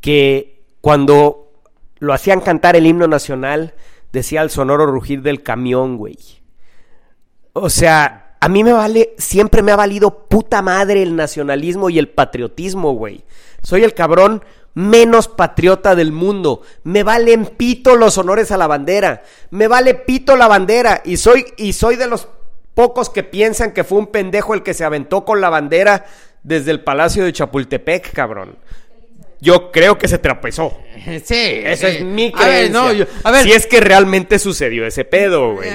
que 0.00 0.64
cuando 0.80 1.52
lo 1.98 2.12
hacían 2.12 2.40
cantar 2.40 2.76
el 2.76 2.86
himno 2.86 3.06
nacional 3.06 3.74
decía 4.12 4.42
el 4.42 4.50
sonoro 4.50 4.86
rugir 4.86 5.22
del 5.22 5.42
camión, 5.42 5.96
güey. 5.96 6.18
O 7.52 7.70
sea, 7.70 8.36
a 8.40 8.48
mí 8.48 8.64
me 8.64 8.72
vale, 8.72 9.14
siempre 9.18 9.62
me 9.62 9.72
ha 9.72 9.76
valido 9.76 10.26
puta 10.28 10.62
madre 10.62 11.02
el 11.02 11.14
nacionalismo 11.14 11.90
y 11.90 11.98
el 11.98 12.08
patriotismo, 12.08 12.92
güey. 12.92 13.24
Soy 13.62 13.84
el 13.84 13.94
cabrón 13.94 14.42
menos 14.74 15.28
patriota 15.28 15.94
del 15.94 16.12
mundo. 16.12 16.62
Me 16.84 17.02
valen 17.02 17.46
pito 17.46 17.96
los 17.96 18.16
honores 18.18 18.50
a 18.52 18.56
la 18.56 18.66
bandera. 18.66 19.22
Me 19.50 19.66
vale 19.68 19.94
pito 19.94 20.36
la 20.36 20.48
bandera. 20.48 21.02
Y 21.04 21.16
soy, 21.16 21.44
y 21.56 21.72
soy 21.72 21.96
de 21.96 22.06
los 22.06 22.28
pocos 22.74 23.10
que 23.10 23.22
piensan 23.24 23.72
que 23.72 23.84
fue 23.84 23.98
un 23.98 24.06
pendejo 24.06 24.54
el 24.54 24.62
que 24.62 24.74
se 24.74 24.84
aventó 24.84 25.24
con 25.24 25.40
la 25.40 25.50
bandera 25.50 26.06
desde 26.42 26.70
el 26.70 26.80
Palacio 26.80 27.24
de 27.24 27.32
Chapultepec, 27.32 28.12
cabrón. 28.12 28.56
Yo 29.42 29.72
creo 29.72 29.96
que 29.98 30.06
se 30.08 30.18
trapezó. 30.18 30.76
Sí, 31.24 31.62
Esa 31.64 31.88
sí. 31.90 31.96
es 31.96 32.04
mi 32.04 32.26
A 32.34 32.44
ver, 32.44 32.48
creencia. 32.70 32.80
no, 32.80 32.92
yo- 32.92 33.06
a 33.24 33.30
ver, 33.30 33.42
si 33.44 33.52
es 33.52 33.66
que 33.66 33.80
realmente 33.80 34.38
sucedió 34.38 34.86
ese 34.86 35.04
pedo, 35.06 35.54
güey. 35.54 35.70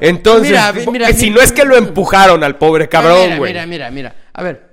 Entonces, 0.00 0.50
Mira, 0.50 0.72
si 1.12 1.26
mira. 1.26 1.36
no 1.36 1.40
es 1.40 1.52
que 1.52 1.64
lo 1.64 1.76
empujaron 1.76 2.42
al 2.42 2.56
pobre 2.58 2.88
cabrón, 2.88 3.22
mira, 3.24 3.36
güey. 3.36 3.52
mira, 3.52 3.66
mira, 3.66 3.90
mira. 3.90 4.14
A 4.32 4.42
ver, 4.42 4.69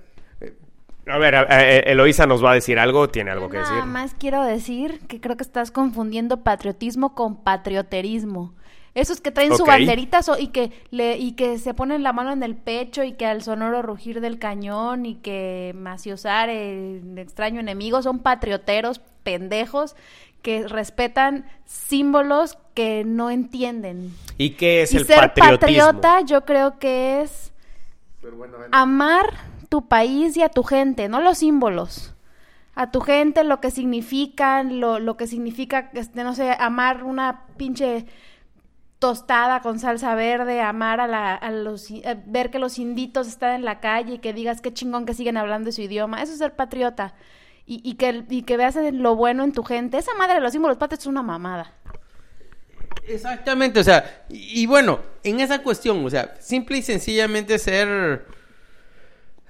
A 1.09 1.17
ver, 1.17 1.35
a- 1.35 1.41
a- 1.41 1.61
Eloísa 1.63 2.25
nos 2.27 2.43
va 2.43 2.51
a 2.51 2.53
decir 2.55 2.79
algo, 2.79 3.09
tiene 3.09 3.31
algo 3.31 3.49
que 3.49 3.57
Nada 3.57 3.69
decir. 3.75 3.85
más 3.89 4.15
quiero 4.19 4.43
decir 4.43 4.99
que 5.07 5.19
creo 5.21 5.37
que 5.37 5.43
estás 5.43 5.71
confundiendo 5.71 6.41
patriotismo 6.43 7.15
con 7.15 7.37
patrioterismo. 7.43 8.53
Esos 8.93 9.21
que 9.21 9.29
traen 9.29 9.55
su 9.55 9.63
banderita 9.63 10.23
so- 10.23 10.39
y 10.39 10.47
que 10.47 10.71
le 10.89 11.17
y 11.17 11.33
que 11.33 11.59
se 11.59 11.75
ponen 11.75 12.01
la 12.01 12.13
mano 12.13 12.31
en 12.31 12.41
el 12.41 12.55
pecho 12.55 13.03
y 13.03 13.11
que 13.13 13.27
al 13.27 13.43
sonoro 13.43 13.83
rugir 13.83 14.21
del 14.21 14.39
cañón 14.39 15.05
y 15.05 15.15
que 15.15 15.73
maciosar 15.77 16.49
el 16.49 17.15
extraño 17.17 17.59
enemigo 17.59 18.01
son 18.01 18.17
patrioteros 18.19 18.99
pendejos 19.21 19.95
que 20.41 20.67
respetan 20.67 21.45
símbolos 21.65 22.57
que 22.73 23.03
no 23.05 23.29
entienden. 23.29 24.13
¿Y 24.39 24.51
qué 24.51 24.81
es 24.81 24.93
y 24.93 24.97
el 24.97 25.05
ser 25.05 25.19
patriotismo? 25.19 25.83
patriota 25.83 26.21
yo 26.21 26.45
creo 26.45 26.79
que 26.79 27.21
es 27.21 27.53
amar 28.71 29.25
tu 29.69 29.87
país 29.87 30.37
y 30.37 30.43
a 30.43 30.49
tu 30.49 30.63
gente, 30.63 31.09
no 31.09 31.21
los 31.21 31.39
símbolos. 31.39 32.13
A 32.75 32.91
tu 32.91 33.01
gente, 33.01 33.43
lo 33.43 33.59
que 33.59 33.71
significan, 33.71 34.79
lo, 34.79 34.99
lo 34.99 35.17
que 35.17 35.25
significa, 35.25 35.89
este, 35.93 36.23
no 36.23 36.35
sé, 36.35 36.55
amar 36.59 37.03
una 37.03 37.45
pinche 37.57 38.05
tostada 38.99 39.61
con 39.61 39.79
salsa 39.79 40.15
verde, 40.15 40.61
amar 40.61 40.99
a, 40.99 41.07
la, 41.07 41.35
a 41.35 41.51
los, 41.51 41.89
eh, 41.89 42.17
ver 42.25 42.51
que 42.51 42.59
los 42.59 42.77
inditos 42.79 43.27
están 43.27 43.55
en 43.55 43.65
la 43.65 43.79
calle 43.79 44.15
y 44.15 44.19
que 44.19 44.33
digas 44.33 44.61
qué 44.61 44.73
chingón 44.73 45.05
que 45.05 45.13
siguen 45.13 45.37
hablando 45.37 45.71
su 45.71 45.81
idioma. 45.81 46.21
Eso 46.21 46.33
es 46.33 46.39
ser 46.39 46.55
patriota. 46.55 47.15
Y, 47.65 47.81
y 47.83 47.95
que, 47.95 48.23
y 48.29 48.43
que 48.43 48.57
veas 48.57 48.77
lo 48.93 49.15
bueno 49.15 49.43
en 49.43 49.51
tu 49.51 49.63
gente. 49.63 49.97
Esa 49.97 50.13
madre 50.13 50.35
de 50.35 50.41
los 50.41 50.53
símbolos 50.53 50.77
patrios 50.77 51.01
es 51.01 51.07
una 51.07 51.23
mamada. 51.23 51.73
Exactamente, 53.07 53.79
o 53.79 53.83
sea, 53.83 54.25
y, 54.29 54.61
y 54.61 54.65
bueno, 54.65 54.99
en 55.23 55.39
esa 55.39 55.63
cuestión, 55.63 56.05
o 56.05 56.09
sea, 56.09 56.35
simple 56.39 56.77
y 56.77 56.81
sencillamente 56.81 57.57
ser 57.57 58.25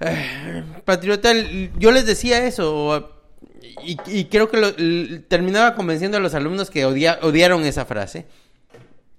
patriota, 0.84 1.32
yo 1.78 1.90
les 1.92 2.06
decía 2.06 2.46
eso, 2.46 3.14
y, 3.84 4.24
creo 4.26 4.48
que 4.50 5.22
terminaba 5.28 5.74
convenciendo 5.74 6.16
a 6.16 6.20
los 6.20 6.34
alumnos 6.34 6.70
que 6.70 6.84
odia- 6.86 7.18
odiaron 7.22 7.64
esa 7.64 7.84
frase. 7.84 8.26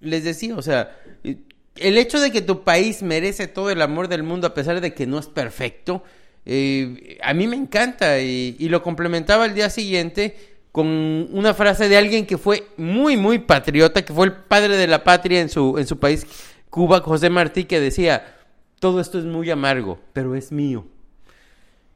Les 0.02 0.24
decía, 0.24 0.56
o 0.56 0.62
sea, 0.62 0.98
el 1.24 1.98
hecho 1.98 2.20
de 2.20 2.32
que 2.32 2.42
tu 2.42 2.64
país 2.64 3.02
merece 3.04 3.48
todo 3.48 3.70
el 3.70 3.82
amor 3.82 4.08
del 4.08 4.24
mundo 4.24 4.48
a 4.48 4.54
pesar 4.54 4.80
de 4.82 4.94
que 4.94 5.06
no 5.06 5.20
es 5.20 5.28
perfecto, 5.28 6.04
eh, 6.46 7.18
a 7.22 7.34
mí 7.34 7.48
me 7.48 7.56
encanta 7.56 8.20
y, 8.20 8.56
y 8.58 8.70
lo 8.70 8.82
complementaba 8.82 9.44
al 9.44 9.54
día 9.54 9.70
siguiente 9.70 10.36
con 10.72 10.88
una 10.88 11.54
frase 11.54 11.90
de 11.90 11.98
alguien 11.98 12.26
que 12.26 12.38
fue 12.38 12.68
muy, 12.78 13.18
muy 13.18 13.40
patriota, 13.40 14.04
que 14.04 14.14
fue 14.14 14.26
el 14.28 14.34
padre 14.34 14.78
de 14.78 14.88
la 14.88 15.04
patria 15.04 15.42
en 15.42 15.50
su, 15.50 15.78
en 15.78 15.88
su 15.88 16.00
país, 16.00 16.26
Cuba, 16.70 17.02
José 17.02 17.30
Martí, 17.30 17.66
que 17.66 17.80
decía, 17.80 18.39
todo 18.80 19.00
esto 19.00 19.20
es 19.20 19.26
muy 19.26 19.50
amargo, 19.50 20.00
pero 20.14 20.36
es 20.36 20.52
mío. 20.52 20.86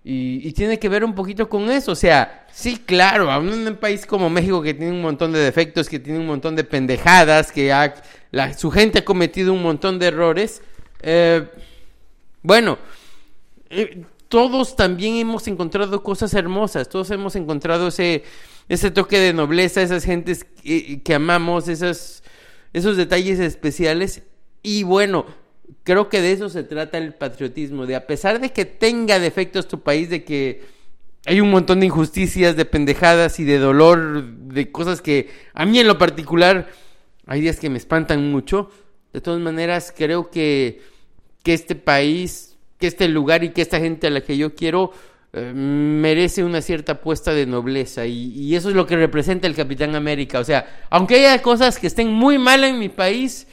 Y, 0.05 0.51
tiene 0.51 0.80
que 0.80 0.89
ver 0.89 1.05
un 1.05 1.15
poquito 1.15 1.47
con 1.47 1.72
eso. 1.72 1.93
O 1.93 1.95
sea, 1.95 2.45
sí, 2.51 2.77
claro, 2.77 3.31
aún 3.31 3.53
en 3.53 3.68
un 3.68 3.76
país 3.77 4.05
como 4.05 4.30
México 4.30 4.61
que 4.61 4.73
tiene 4.73 4.91
un 4.91 5.01
montón 5.01 5.31
de 5.31 5.39
defectos, 5.39 5.88
que 5.88 5.99
tiene 5.99 6.19
un 6.19 6.27
montón 6.27 6.55
de 6.57 6.65
pendejadas, 6.65 7.51
que 7.51 7.73
su 8.57 8.69
gente 8.69 8.99
ha 8.99 9.05
cometido 9.05 9.53
un 9.53 9.64
montón 9.64 9.99
de 9.99 10.07
errores. 10.07 10.61
eh, 11.01 11.47
bueno, 12.41 12.77
eh, 13.69 14.03
todos 14.27 14.76
también 14.76 15.15
hemos 15.15 15.47
encontrado 15.47 16.03
cosas 16.03 16.34
hermosas, 16.34 16.89
todos 16.89 17.10
hemos 17.11 17.35
encontrado 17.35 17.88
ese, 17.88 18.23
ese 18.68 18.91
toque 18.91 19.19
de 19.19 19.31
nobleza, 19.31 19.81
esas 19.81 20.03
gentes 20.03 20.43
que, 20.43 21.14
amamos, 21.14 21.68
esos 21.68 22.23
detalles 22.73 23.39
especiales. 23.39 24.23
Y 24.61 24.84
bueno, 24.84 25.26
creo 25.84 26.10
que 26.10 26.22
de 26.22 26.31
eso 26.31 26.49
se 26.49 26.64
trata 26.64 26.98
el 26.98 27.14
patriotismo, 27.14 27.85
de 27.85 27.95
a 27.95 28.07
pesar 28.07 28.40
de 28.40 28.52
que 28.52 28.65
tenga 28.65 29.19
defectos 29.19 29.68
tu 29.68 29.81
país, 29.81 30.10
de 30.10 30.23
que 30.23 30.61
hay 31.26 31.41
un 31.41 31.52
montón 31.52 31.80
de 31.80 31.85
injusticias, 31.85 32.56
de 32.56 32.65
pendejadas 32.65 33.40
y 33.40 33.44
de 33.45 33.57
dolor, 33.57 34.23
de 34.23 34.72
cosas 34.72 35.02
que 35.02 35.30
a 35.53 35.65
mí 35.65 35.80
en 35.80 35.88
lo 35.88 35.98
particular 35.98 36.69
hay 37.26 37.41
días 37.41 37.60
que 37.60 37.69
me 37.69 37.77
espantan 37.77 38.30
mucho. 38.31 38.69
De 39.14 39.22
todas 39.22 39.40
maneras, 39.40 39.94
creo 39.95 40.30
que, 40.30 40.81
que 41.44 41.53
este 41.53 41.76
país 41.76 42.53
que 42.84 42.88
este 42.88 43.07
lugar 43.07 43.45
y 43.45 43.52
que 43.52 43.61
esta 43.61 43.80
gente 43.80 44.07
a 44.07 44.10
la 44.10 44.19
que 44.19 44.35
yo 44.35 44.56
quiero 44.56 44.91
eh, 45.31 45.53
merece 45.56 46.44
una 46.44 46.61
cierta 46.61 46.94
apuesta 46.94 47.34
de 47.34 47.45
nobleza 47.45 48.06
y, 48.06 48.34
y 48.34 48.56
eso 48.56 48.68
es 48.68 48.76
lo 48.76 48.85
que 48.85 48.98
representa 48.98 49.48
el 49.48 49.56
Capitán 49.56 49.95
América. 49.95 50.40
O 50.40 50.44
sea, 50.44 50.85
aunque 50.90 51.15
haya 51.15 51.41
cosas 51.41 51.80
que 51.80 51.88
estén 51.88 52.11
muy 52.11 52.38
mal 52.38 52.65
en 52.65 52.77
mi 52.77 52.90
país, 52.90 53.48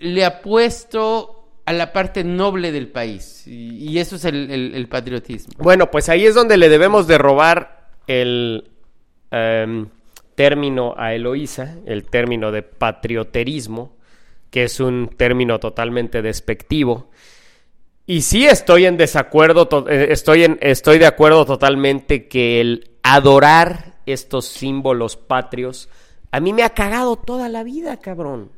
le 0.00 0.24
apuesto 0.24 1.34
a 1.64 1.72
la 1.72 1.92
parte 1.92 2.24
noble 2.24 2.72
del 2.72 2.88
país 2.88 3.46
y, 3.46 3.76
y 3.90 3.98
eso 3.98 4.16
es 4.16 4.24
el, 4.24 4.50
el- 4.50 4.74
el 4.74 4.88
patriotismo. 4.88 5.52
Bueno, 5.58 5.90
pues 5.90 6.08
ahí 6.08 6.24
es 6.26 6.34
donde 6.34 6.56
le 6.56 6.68
debemos 6.68 7.06
de 7.06 7.18
robar 7.18 7.88
el 8.06 8.70
em, 9.30 9.88
término 10.34 10.94
a 10.96 11.14
Eloísa, 11.14 11.76
el 11.84 12.04
término 12.04 12.50
de 12.52 12.62
patrioterismo, 12.62 13.96
que 14.50 14.64
es 14.64 14.80
un 14.80 15.10
término 15.16 15.58
totalmente 15.60 16.22
despectivo. 16.22 17.10
Y 18.06 18.22
sí 18.22 18.46
estoy 18.46 18.86
en 18.86 18.96
desacuerdo, 18.96 19.68
eh, 19.90 20.08
estoy, 20.10 20.44
en, 20.44 20.58
estoy 20.62 20.98
de 20.98 21.04
acuerdo 21.04 21.44
totalmente 21.44 22.26
que 22.28 22.62
el 22.62 22.90
adorar 23.02 23.96
estos 24.06 24.46
símbolos 24.46 25.16
patrios 25.16 25.90
a 26.30 26.40
mí 26.40 26.54
me 26.54 26.62
ha 26.62 26.70
cagado 26.70 27.16
toda 27.16 27.48
la 27.50 27.62
vida, 27.64 27.98
cabrón. 27.98 28.50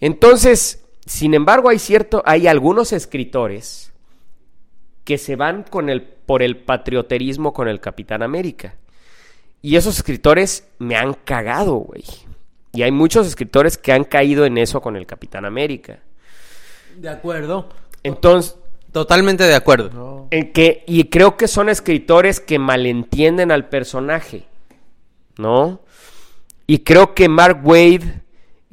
Entonces, 0.00 0.84
sin 1.06 1.34
embargo, 1.34 1.68
hay 1.68 1.78
cierto, 1.78 2.22
hay 2.26 2.46
algunos 2.46 2.92
escritores 2.92 3.92
que 5.04 5.18
se 5.18 5.36
van 5.36 5.64
con 5.64 5.90
el, 5.90 6.02
por 6.02 6.42
el 6.42 6.56
patrioterismo 6.56 7.52
con 7.52 7.68
el 7.68 7.80
Capitán 7.80 8.22
América. 8.22 8.74
Y 9.62 9.76
esos 9.76 9.96
escritores 9.96 10.66
me 10.78 10.96
han 10.96 11.14
cagado, 11.14 11.74
güey. 11.74 12.04
Y 12.72 12.82
hay 12.82 12.90
muchos 12.90 13.26
escritores 13.26 13.78
que 13.78 13.92
han 13.92 14.04
caído 14.04 14.44
en 14.44 14.58
eso 14.58 14.80
con 14.80 14.96
el 14.96 15.06
Capitán 15.06 15.44
América. 15.44 16.00
De 16.96 17.08
acuerdo. 17.08 17.68
Entonces, 18.02 18.56
Totalmente 18.92 19.44
de 19.44 19.54
acuerdo. 19.54 20.28
en 20.30 20.52
que, 20.52 20.84
y 20.86 21.04
creo 21.04 21.36
que 21.36 21.48
son 21.48 21.68
escritores 21.68 22.40
que 22.40 22.58
malentienden 22.58 23.50
al 23.50 23.68
personaje, 23.68 24.46
¿no? 25.36 25.80
Y 26.66 26.78
creo 26.80 27.12
que 27.12 27.28
Mark 27.28 27.60
Wade 27.64 28.23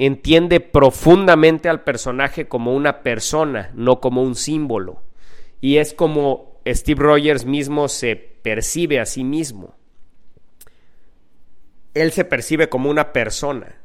entiende 0.06 0.62
profundamente 0.62 1.70
al 1.70 1.84
personaje 1.84 2.48
como 2.48 2.74
una 2.74 3.04
persona, 3.04 3.70
no 3.76 4.00
como 4.00 4.24
un 4.24 4.34
símbolo. 4.34 5.04
Y 5.62 5.78
es 5.78 5.94
como 5.94 6.60
Steve 6.66 7.04
Rogers 7.04 7.46
mismo 7.46 7.88
se 7.88 8.16
percibe 8.16 9.00
a 9.00 9.06
sí 9.06 9.24
mismo. 9.24 9.76
Él 11.94 12.12
se 12.14 12.26
percibe 12.26 12.68
como 12.68 12.90
una 12.90 13.14
persona. 13.14 13.76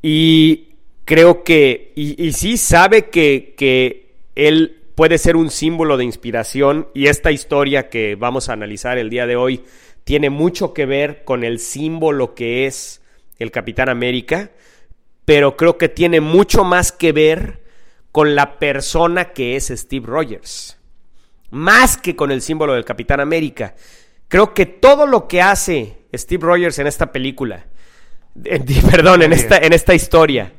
Y 0.00 0.76
creo 1.06 1.42
que, 1.42 1.92
y, 1.96 2.30
sí 2.30 2.56
sabe 2.56 3.10
que, 3.10 3.54
que 3.56 4.14
él 4.36 4.80
puede 4.94 5.18
ser 5.18 5.34
un 5.34 5.50
símbolo 5.50 5.96
de 5.96 6.04
inspiración 6.04 6.86
y 6.94 7.08
esta 7.08 7.32
historia 7.32 7.88
que 7.88 8.14
vamos 8.14 8.48
a 8.48 8.52
analizar 8.52 8.96
el 8.96 9.10
día 9.10 9.26
de 9.26 9.34
hoy 9.34 9.64
tiene 10.04 10.30
mucho 10.30 10.72
que 10.72 10.86
ver 10.86 11.24
con 11.24 11.42
el 11.42 11.58
símbolo 11.58 12.36
que 12.36 12.66
es 12.66 13.01
el 13.38 13.50
Capitán 13.50 13.88
América, 13.88 14.50
pero 15.24 15.56
creo 15.56 15.78
que 15.78 15.88
tiene 15.88 16.20
mucho 16.20 16.64
más 16.64 16.92
que 16.92 17.12
ver 17.12 17.62
con 18.10 18.34
la 18.34 18.58
persona 18.58 19.32
que 19.32 19.56
es 19.56 19.68
Steve 19.68 20.06
Rogers, 20.06 20.78
más 21.50 21.96
que 21.96 22.14
con 22.16 22.30
el 22.30 22.42
símbolo 22.42 22.74
del 22.74 22.84
Capitán 22.84 23.20
América. 23.20 23.74
Creo 24.28 24.54
que 24.54 24.66
todo 24.66 25.06
lo 25.06 25.28
que 25.28 25.42
hace 25.42 25.98
Steve 26.14 26.44
Rogers 26.46 26.78
en 26.78 26.86
esta 26.86 27.12
película, 27.12 27.66
en- 28.44 28.64
perdón, 28.90 29.22
en 29.22 29.32
esta, 29.32 29.58
en 29.58 29.72
esta 29.72 29.94
historia, 29.94 30.52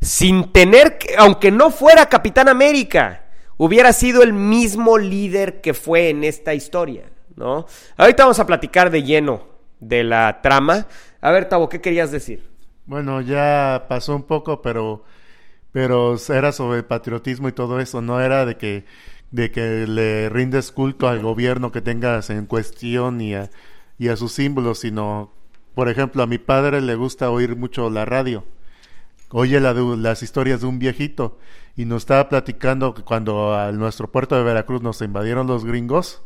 sin 0.00 0.52
tener 0.52 0.98
que, 0.98 1.14
aunque 1.16 1.50
no 1.50 1.70
fuera 1.70 2.06
Capitán 2.08 2.48
América, 2.48 3.24
hubiera 3.56 3.92
sido 3.92 4.22
el 4.22 4.32
mismo 4.32 4.96
líder 4.98 5.60
que 5.60 5.74
fue 5.74 6.10
en 6.10 6.22
esta 6.24 6.54
historia, 6.54 7.04
¿no? 7.36 7.66
Ahorita 7.96 8.22
vamos 8.24 8.38
a 8.38 8.46
platicar 8.46 8.90
de 8.90 9.02
lleno 9.02 9.48
de 9.80 10.04
la 10.04 10.40
trama. 10.42 10.86
A 11.20 11.30
ver, 11.30 11.48
Tavo, 11.48 11.68
¿qué 11.68 11.80
querías 11.80 12.10
decir? 12.10 12.44
Bueno, 12.86 13.20
ya 13.20 13.86
pasó 13.88 14.16
un 14.16 14.22
poco, 14.24 14.62
pero 14.62 15.04
pero 15.72 16.16
era 16.30 16.52
sobre 16.52 16.82
patriotismo 16.84 17.48
y 17.48 17.52
todo 17.52 17.80
eso, 17.80 18.02
no 18.02 18.20
era 18.20 18.46
de 18.46 18.56
que 18.58 18.86
de 19.32 19.50
que 19.52 19.86
le 19.88 20.28
rindes 20.30 20.72
culto 20.72 21.08
al 21.08 21.22
gobierno 21.22 21.72
que 21.72 21.82
tengas 21.82 22.30
en 22.30 22.46
cuestión 22.46 23.20
y 23.20 23.34
a, 23.34 23.50
y 23.98 24.08
a 24.08 24.16
sus 24.16 24.32
símbolos, 24.32 24.80
sino, 24.80 25.32
por 25.74 25.88
ejemplo, 25.90 26.22
a 26.22 26.28
mi 26.28 26.38
padre 26.38 26.80
le 26.82 26.94
gusta 26.96 27.30
oír 27.30 27.56
mucho 27.56 27.90
la 27.90 28.04
radio. 28.06 28.44
Oye 29.30 29.60
la 29.60 29.74
de- 29.74 29.96
las 29.96 30.22
historias 30.22 30.60
de 30.60 30.66
un 30.66 30.78
viejito 30.78 31.38
y 31.76 31.84
nos 31.84 32.02
estaba 32.02 32.28
platicando 32.28 32.94
que 32.94 33.02
cuando 33.02 33.54
a 33.54 33.72
nuestro 33.72 34.10
puerto 34.10 34.36
de 34.36 34.42
Veracruz 34.44 34.82
nos 34.82 35.02
invadieron 35.02 35.46
los 35.46 35.64
gringos, 35.64 36.22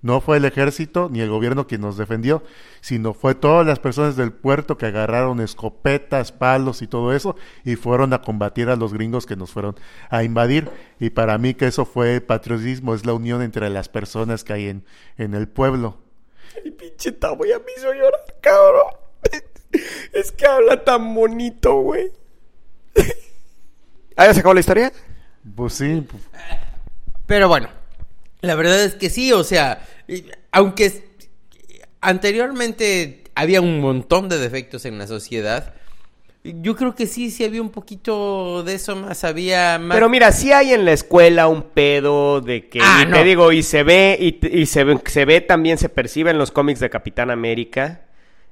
no 0.00 0.20
fue 0.20 0.36
el 0.36 0.44
ejército 0.44 1.08
ni 1.10 1.20
el 1.20 1.28
gobierno 1.28 1.66
quien 1.66 1.80
nos 1.80 1.96
defendió, 1.96 2.42
sino 2.80 3.14
fue 3.14 3.34
todas 3.34 3.66
las 3.66 3.80
personas 3.80 4.16
del 4.16 4.32
puerto 4.32 4.78
que 4.78 4.86
agarraron 4.86 5.40
escopetas, 5.40 6.30
palos 6.30 6.82
y 6.82 6.86
todo 6.86 7.12
eso 7.12 7.36
y 7.64 7.76
fueron 7.76 8.12
a 8.12 8.22
combatir 8.22 8.68
a 8.68 8.76
los 8.76 8.92
gringos 8.94 9.26
que 9.26 9.36
nos 9.36 9.50
fueron 9.50 9.76
a 10.10 10.22
invadir. 10.22 10.70
Y 11.00 11.10
para 11.10 11.36
mí 11.38 11.54
que 11.54 11.66
eso 11.66 11.84
fue 11.84 12.20
patriotismo, 12.20 12.94
es 12.94 13.04
la 13.04 13.14
unión 13.14 13.42
entre 13.42 13.70
las 13.70 13.88
personas 13.88 14.44
que 14.44 14.52
hay 14.52 14.68
en, 14.68 14.84
en 15.16 15.34
el 15.34 15.48
pueblo. 15.48 15.98
Ay, 16.64 16.70
pinche 16.70 17.12
Tavo, 17.12 17.44
ya 17.44 17.58
me 17.58 17.72
hizo 17.76 17.92
llorar, 17.92 18.36
cabrón. 18.40 18.92
Es 20.14 20.32
que 20.32 20.46
habla 20.46 20.82
tan 20.82 21.14
bonito, 21.14 21.74
güey. 21.80 22.10
¿Ah, 24.16 24.26
ya 24.26 24.34
se 24.34 24.40
acabó 24.40 24.54
la 24.54 24.60
historia? 24.60 24.92
Pues 25.54 25.74
sí, 25.74 26.06
pues, 26.08 26.22
Pero 27.26 27.48
bueno, 27.48 27.68
la 28.40 28.54
verdad 28.54 28.84
es 28.84 28.94
que 28.94 29.10
sí, 29.10 29.32
o 29.32 29.44
sea, 29.44 29.86
aunque 30.52 31.04
anteriormente 32.00 33.24
había 33.34 33.60
un 33.60 33.80
montón 33.80 34.28
de 34.28 34.38
defectos 34.38 34.84
en 34.84 34.98
la 34.98 35.06
sociedad, 35.06 35.74
yo 36.44 36.76
creo 36.76 36.94
que 36.94 37.06
sí, 37.06 37.30
sí 37.30 37.44
había 37.44 37.60
un 37.60 37.70
poquito 37.70 38.62
de 38.62 38.74
eso 38.74 38.96
más, 38.96 39.24
había 39.24 39.78
más... 39.78 39.96
Pero 39.96 40.08
mira, 40.08 40.32
sí 40.32 40.52
hay 40.52 40.72
en 40.72 40.84
la 40.84 40.92
escuela 40.92 41.48
un 41.48 41.62
pedo 41.62 42.40
de 42.40 42.68
que, 42.68 42.78
Ah, 42.82 43.02
y 43.02 43.10
no. 43.10 43.16
te 43.16 43.24
digo, 43.24 43.52
y 43.52 43.62
se 43.62 43.82
ve, 43.82 44.16
y, 44.18 44.38
y 44.60 44.66
se, 44.66 44.84
ve, 44.84 44.98
se 45.04 45.24
ve 45.24 45.40
también, 45.40 45.78
se 45.78 45.88
percibe 45.88 46.30
en 46.30 46.38
los 46.38 46.50
cómics 46.50 46.80
de 46.80 46.90
Capitán 46.90 47.30
América. 47.30 48.02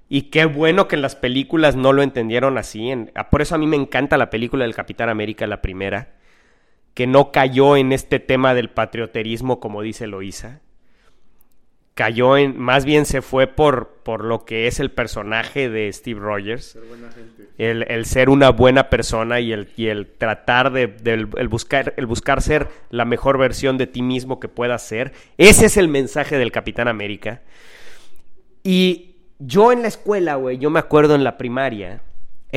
Y 0.08 0.22
qué 0.22 0.44
bueno 0.44 0.86
que 0.88 0.96
en 0.96 1.02
las 1.02 1.16
películas 1.16 1.74
no 1.74 1.92
lo 1.92 2.02
entendieron 2.02 2.58
así. 2.58 2.90
en- 2.90 3.10
ah, 3.14 3.30
por 3.30 3.40
eso 3.42 3.54
a 3.54 3.58
mí 3.58 3.66
me 3.66 3.76
encanta 3.76 4.16
la 4.18 4.30
película 4.30 4.64
del 4.64 4.74
Capitán 4.74 5.08
América, 5.08 5.46
la 5.46 5.62
primera. 5.62 6.10
Que 6.96 7.06
no 7.06 7.30
cayó 7.30 7.76
en 7.76 7.92
este 7.92 8.20
tema 8.20 8.54
del 8.54 8.70
patrioterismo, 8.70 9.60
como 9.60 9.82
dice 9.82 10.06
Loisa. 10.06 10.62
Cayó 11.92 12.38
en. 12.38 12.58
Más 12.58 12.86
bien 12.86 13.04
se 13.04 13.20
fue 13.20 13.46
por, 13.46 14.00
por 14.02 14.24
lo 14.24 14.46
que 14.46 14.66
es 14.66 14.80
el 14.80 14.90
personaje 14.90 15.68
de 15.68 15.92
Steve 15.92 16.18
Rogers. 16.18 16.78
El, 17.58 17.84
el 17.90 18.06
ser 18.06 18.30
una 18.30 18.48
buena 18.48 18.88
persona 18.88 19.40
y 19.40 19.52
el, 19.52 19.68
y 19.76 19.88
el 19.88 20.06
tratar 20.06 20.72
de, 20.72 20.94
el 21.04 21.48
buscar, 21.48 21.92
el 21.98 22.06
buscar 22.06 22.40
ser 22.40 22.68
la 22.88 23.04
mejor 23.04 23.36
versión 23.36 23.76
de 23.76 23.86
ti 23.86 24.00
mismo 24.00 24.40
que 24.40 24.48
puedas 24.48 24.80
ser. 24.80 25.12
Ese 25.36 25.66
es 25.66 25.76
el 25.76 25.88
mensaje 25.88 26.38
del 26.38 26.50
Capitán 26.50 26.88
América. 26.88 27.42
Y 28.62 29.16
yo 29.38 29.70
en 29.70 29.82
la 29.82 29.88
escuela, 29.88 30.36
güey, 30.36 30.56
yo 30.56 30.70
me 30.70 30.78
acuerdo 30.80 31.14
en 31.14 31.24
la 31.24 31.36
primaria, 31.36 32.00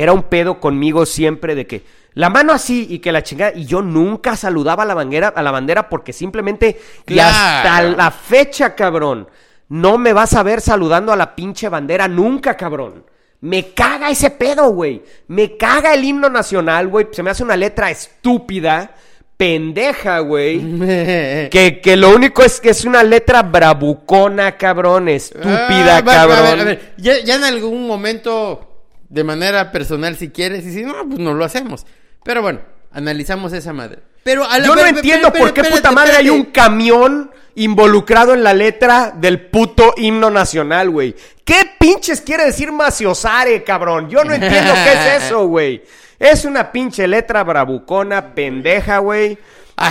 era 0.02 0.12
un 0.12 0.22
pedo 0.24 0.60
conmigo 0.60 1.04
siempre 1.06 1.54
de 1.54 1.66
que 1.66 1.82
la 2.14 2.28
mano 2.30 2.52
así 2.52 2.86
y 2.90 2.98
que 2.98 3.12
la 3.12 3.22
chingada. 3.22 3.52
Y 3.54 3.66
yo 3.66 3.82
nunca 3.82 4.34
saludaba 4.36 4.82
a 4.82 4.86
la 4.86 4.94
bandera, 4.94 5.28
a 5.28 5.42
la 5.42 5.50
bandera 5.50 5.88
porque 5.88 6.12
simplemente. 6.12 6.80
Y 7.06 7.18
hasta 7.18 7.82
la 7.82 8.10
fecha, 8.10 8.74
cabrón. 8.74 9.28
No 9.68 9.98
me 9.98 10.12
vas 10.12 10.34
a 10.34 10.42
ver 10.42 10.60
saludando 10.60 11.12
a 11.12 11.16
la 11.16 11.34
pinche 11.36 11.68
bandera 11.68 12.08
nunca, 12.08 12.56
cabrón. 12.56 13.04
Me 13.42 13.72
caga 13.72 14.10
ese 14.10 14.30
pedo, 14.30 14.70
güey. 14.70 15.02
Me 15.28 15.56
caga 15.56 15.94
el 15.94 16.04
himno 16.04 16.28
nacional, 16.28 16.88
güey. 16.88 17.06
Se 17.12 17.22
me 17.22 17.30
hace 17.30 17.42
una 17.44 17.56
letra 17.56 17.90
estúpida, 17.90 18.90
pendeja, 19.36 20.18
güey. 20.18 20.58
Que, 21.50 21.80
que 21.82 21.96
lo 21.96 22.10
único 22.14 22.42
es 22.42 22.60
que 22.60 22.70
es 22.70 22.84
una 22.84 23.02
letra 23.02 23.42
bravucona, 23.42 24.56
cabrón, 24.56 25.08
estúpida, 25.08 25.98
Ah, 25.98 26.00
va- 26.02 26.12
cabrón. 26.14 26.38
A 26.38 26.42
ver, 26.50 26.60
a 26.60 26.64
ver, 26.64 26.94
Ya, 26.98 27.18
ya 27.24 27.36
en 27.36 27.44
algún 27.44 27.86
momento, 27.86 28.69
de 29.10 29.24
manera 29.24 29.70
personal, 29.72 30.16
si 30.16 30.30
quieres, 30.30 30.64
y 30.64 30.72
si 30.72 30.82
no, 30.82 30.94
pues 31.06 31.18
no 31.18 31.34
lo 31.34 31.44
hacemos. 31.44 31.84
Pero 32.24 32.40
bueno, 32.40 32.60
analizamos 32.92 33.52
esa 33.52 33.72
madre. 33.74 33.98
Pero 34.22 34.44
a 34.44 34.58
la- 34.58 34.64
Yo 34.66 34.74
no 34.74 34.82
pero- 34.82 34.96
entiendo 34.96 35.30
pero- 35.32 35.44
por 35.44 35.52
qué 35.54 35.60
espérate, 35.60 35.82
puta 35.82 35.92
madre 35.92 36.16
hay 36.16 36.30
un 36.30 36.44
camión 36.46 37.30
involucrado 37.56 38.32
en 38.34 38.42
la 38.42 38.54
letra 38.54 39.12
del 39.14 39.48
puto 39.48 39.92
himno 39.96 40.30
nacional, 40.30 40.88
güey. 40.90 41.14
¿Qué 41.44 41.62
pinches 41.78 42.20
quiere 42.20 42.44
decir 42.44 42.70
maciosare, 42.72 43.62
cabrón? 43.64 44.08
Yo 44.08 44.24
no 44.24 44.32
entiendo 44.32 44.72
qué 44.72 44.92
es 44.92 45.22
eso, 45.24 45.46
güey. 45.46 45.82
Es 46.18 46.44
una 46.44 46.70
pinche 46.70 47.08
letra 47.08 47.42
bravucona, 47.42 48.34
pendeja, 48.34 48.98
güey. 48.98 49.36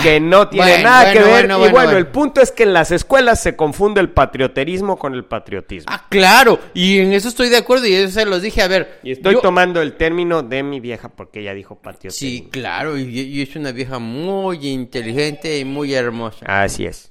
Que 0.02 0.20
no 0.20 0.48
tiene 0.48 0.66
bueno, 0.68 0.84
nada 0.84 1.12
que 1.12 1.18
ver. 1.18 1.28
bueno, 1.48 1.66
y 1.66 1.70
bueno, 1.70 1.90
el 1.96 2.06
punto 2.06 2.40
es 2.40 2.52
que 2.52 2.62
en 2.62 2.72
las 2.72 2.92
escuelas 2.92 3.42
se 3.42 3.56
confunde 3.56 4.00
el 4.00 4.10
patriotismo 4.10 4.96
con 4.96 5.14
el 5.14 5.24
patriotismo. 5.24 5.86
Ah, 5.92 6.06
claro, 6.08 6.60
y 6.74 6.98
en 7.00 7.12
eso 7.12 7.28
estoy 7.28 7.48
de 7.48 7.56
acuerdo 7.56 7.86
y 7.86 7.94
eso 7.94 8.12
se 8.20 8.24
los 8.26 8.40
dije, 8.42 8.62
a 8.62 8.68
ver. 8.68 9.00
y 9.02 9.10
estoy 9.12 9.34
yo- 9.34 9.40
tomando 9.40 9.82
el 9.82 9.94
término 9.94 10.42
de 10.42 10.62
mi 10.62 10.78
vieja 10.80 11.08
porque 11.08 11.40
ella 11.40 11.54
dijo 11.54 11.74
patriotismo. 11.76 12.18
Sí, 12.28 12.48
claro, 12.50 12.96
y, 12.96 13.02
y 13.20 13.42
es 13.42 13.56
una 13.56 13.72
vieja 13.72 13.98
muy 13.98 14.68
inteligente 14.68 15.58
y 15.58 15.64
muy 15.64 15.92
hermosa. 15.94 16.46
Así 16.46 16.86
es. 16.86 17.10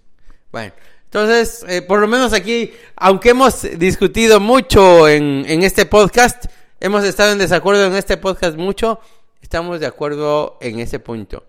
Bueno, 0.52 0.72
entonces, 1.04 1.66
eh, 1.68 1.82
por 1.82 2.00
lo 2.00 2.08
menos 2.08 2.34
aquí, 2.34 2.72
aunque 2.96 3.32
hemos 3.32 3.64
discutido 3.78 4.40
mucho 4.40 5.08
en, 5.08 5.44
en 5.48 5.64
este 5.64 5.86
podcast, 5.86 6.46
hemos 6.80 7.04
estado 7.04 7.32
en 7.34 7.40
desacuerdo 7.40 7.86
en 7.86 7.96
este 7.96 8.16
podcast 8.18 8.56
mucho, 8.58 9.00
estamos 9.42 9.80
de 9.80 9.86
acuerdo 9.88 10.58
en 10.62 10.80
ese 10.80 11.00
punto. 11.00 11.44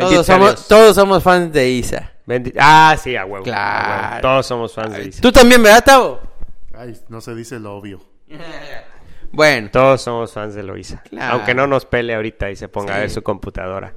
Todos 0.00 0.26
somos, 0.26 0.68
todos 0.68 0.94
somos 0.96 1.22
fans 1.22 1.52
de 1.52 1.68
Isa. 1.70 2.12
Bendi- 2.26 2.54
ah, 2.58 2.96
sí, 3.02 3.16
a 3.16 3.24
huevo. 3.24 3.44
Claro. 3.44 3.94
a 3.94 4.08
huevo. 4.10 4.20
Todos 4.22 4.46
somos 4.46 4.74
fans 4.74 4.92
de 4.96 5.08
Isa. 5.08 5.20
Tú 5.20 5.30
también, 5.32 5.62
¿verdad, 5.62 5.84
Tavo? 5.84 6.20
Ay, 6.76 6.96
no 7.08 7.20
se 7.20 7.34
dice 7.34 7.58
lo 7.58 7.74
obvio. 7.76 8.00
Bueno, 9.32 9.68
Todos 9.70 10.02
somos 10.02 10.32
fans 10.32 10.54
de 10.56 10.64
Loisa. 10.64 11.04
Claro. 11.08 11.34
Aunque 11.34 11.54
no 11.54 11.68
nos 11.68 11.84
pele 11.86 12.16
ahorita 12.16 12.50
y 12.50 12.56
se 12.56 12.66
ponga 12.66 12.94
a 12.94 12.96
Sí. 12.96 13.00
ver 13.02 13.10
su 13.10 13.22
computadora. 13.22 13.94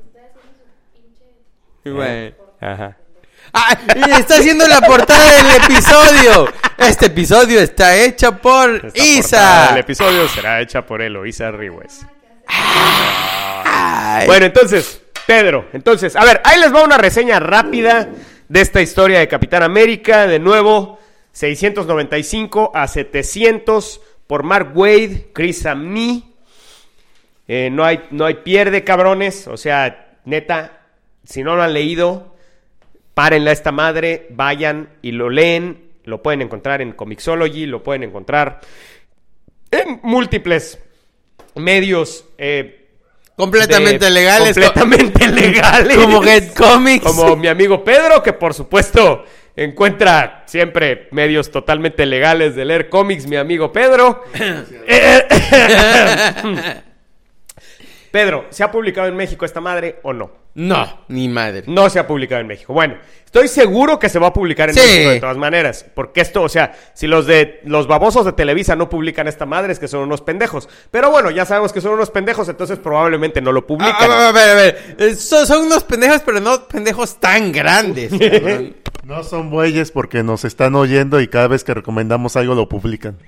bueno. 1.84 2.36
Ajá. 2.62 2.98
Ah, 3.52 3.76
está 4.20 4.36
haciendo 4.36 4.68
la 4.68 4.80
portada 4.82 5.32
del 5.44 5.64
episodio. 5.64 6.54
Este 6.78 7.08
episodio 7.08 7.60
está 7.62 7.96
hecho 7.98 8.38
por 8.38 8.86
Esta 8.94 9.04
Isa. 9.04 9.68
del 9.70 9.80
episodio 9.80 10.28
será 10.28 10.62
hecha 10.62 10.86
por 10.86 11.02
Eloisa 11.02 11.50
Ríguez. 11.52 12.06
Ay. 12.48 14.28
Bueno, 14.28 14.46
entonces, 14.46 15.02
Pedro, 15.26 15.70
entonces, 15.74 16.16
a 16.16 16.26
ver, 16.26 16.42
ahí 16.44 16.60
les 16.60 16.74
va 16.74 16.84
una 16.84 16.98
reseña 16.98 17.40
rápida 17.40 18.10
de 18.50 18.62
esta 18.62 18.82
historia 18.82 19.20
de 19.20 19.28
Capitán 19.28 19.64
América. 19.64 20.28
De 20.28 20.40
nuevo, 20.40 21.00
695 21.32 22.72
a 22.74 22.88
700 22.88 24.02
por 24.28 24.44
Mark 24.44 24.72
Wade, 24.76 25.30
Chris 25.34 25.62
Samney. 25.62 26.36
Eh, 27.48 27.70
no, 27.72 27.86
hay, 27.86 28.04
no 28.12 28.26
hay 28.26 28.36
pierde, 28.36 28.84
cabrones. 28.84 29.48
O 29.48 29.56
sea, 29.56 30.18
neta, 30.26 30.82
si 31.24 31.42
no 31.42 31.56
lo 31.56 31.64
han 31.64 31.74
leído, 31.74 32.36
párenle 33.14 33.52
a 33.52 33.54
esta 33.54 33.72
madre, 33.72 34.28
vayan 34.32 34.90
y 35.02 35.12
lo 35.12 35.30
leen. 35.30 35.92
Lo 36.04 36.22
pueden 36.22 36.42
encontrar 36.42 36.82
en 36.82 36.92
Comixology, 36.92 37.66
lo 37.66 37.82
pueden 37.82 38.04
encontrar 38.04 38.60
en 39.72 40.02
múltiples 40.04 40.80
medios. 41.56 42.26
eh, 42.38 42.83
completamente 43.36 44.06
de- 44.06 44.12
legales. 44.12 44.58
Completamente 44.58 45.28
legales. 45.42 45.98
Como 45.98 46.22
Get 46.22 46.54
Comics. 46.54 47.06
Como 47.06 47.36
mi 47.36 47.48
amigo 47.48 47.84
Pedro, 47.84 48.24
que 48.24 48.34
por 48.34 48.54
supuesto 48.54 49.26
encuentra 49.56 50.44
siempre 50.48 51.08
medios 51.12 51.52
totalmente 51.52 52.06
legales 52.06 52.56
de 52.56 52.66
leer 52.66 52.90
cómics, 52.90 53.28
mi 53.28 53.36
amigo 53.36 53.72
Pedro. 53.72 54.24
Pedro, 58.14 58.46
¿se 58.52 58.64
ha 58.64 58.70
publicado 58.70 59.08
en 59.08 59.16
México 59.16 59.44
esta 59.44 59.60
madre 59.60 60.00
o 60.04 60.14
no? 60.14 60.30
No, 60.54 61.00
ni 61.08 61.28
madre. 61.28 61.64
No 61.66 61.90
se 61.90 61.98
ha 61.98 62.06
publicado 62.06 62.42
en 62.42 62.46
México. 62.46 62.72
Bueno, 62.72 62.94
estoy 63.26 63.48
seguro 63.48 63.98
que 63.98 64.08
se 64.08 64.20
va 64.20 64.28
a 64.28 64.34
publicar 64.34 64.70
en 64.70 64.76
Sí. 64.76 64.82
México 64.82 65.10
de 65.10 65.20
todas 65.20 65.38
maneras. 65.38 65.84
Porque 65.96 66.22
esto, 66.22 66.44
o 66.44 66.48
sea, 66.50 66.74
si 66.94 67.08
los 67.08 67.26
de 67.26 67.60
los 67.66 67.88
babosos 67.88 68.24
de 68.24 68.34
Televisa 68.34 68.76
no 68.76 68.88
publican 68.88 69.28
esta 69.28 69.48
madre, 69.48 69.74
es 69.74 69.80
que 69.80 69.88
son 69.88 70.02
unos 70.02 70.22
pendejos. 70.22 70.70
Pero 70.92 71.10
bueno, 71.10 71.32
ya 71.32 71.44
sabemos 71.46 71.74
que 71.74 71.82
son 71.82 71.94
unos 71.94 72.12
pendejos, 72.12 72.48
entonces 72.50 72.78
probablemente 72.78 73.42
no 73.42 73.52
lo 73.52 73.62
Ah, 73.62 73.68
publican. 73.68 74.12
a, 74.12 74.30
a 74.30 74.32
ver, 74.32 74.50
a 74.50 74.54
ver. 74.54 74.96
Eh, 75.00 75.16
Son, 75.16 75.48
son 75.48 75.66
unos 75.66 75.84
pendejos, 75.84 76.22
pero 76.24 76.40
no 76.40 76.68
pendejos 76.68 77.20
tan 77.20 77.52
grandes. 77.52 78.12
No 79.04 79.22
son 79.22 79.50
bueyes 79.50 79.92
porque 79.92 80.24
nos 80.24 80.46
están 80.46 80.76
oyendo 80.76 81.20
y 81.20 81.28
cada 81.28 81.50
vez 81.50 81.66
que 81.66 81.74
recomendamos 81.74 82.38
algo 82.38 82.56
lo 82.56 82.70
publican. 82.70 83.18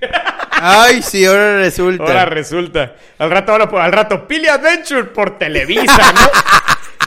Ay, 0.68 1.02
sí, 1.02 1.24
ahora 1.24 1.58
resulta. 1.58 2.02
Ahora 2.04 2.24
resulta. 2.26 2.94
Al 3.18 3.30
rato, 3.30 3.52
ahora, 3.52 3.68
por- 3.68 3.80
al 3.80 3.92
rato, 3.92 4.26
Pili 4.26 4.48
Adventure 4.48 5.04
por 5.04 5.38
Televisa, 5.38 6.12
¿no? 6.12 6.30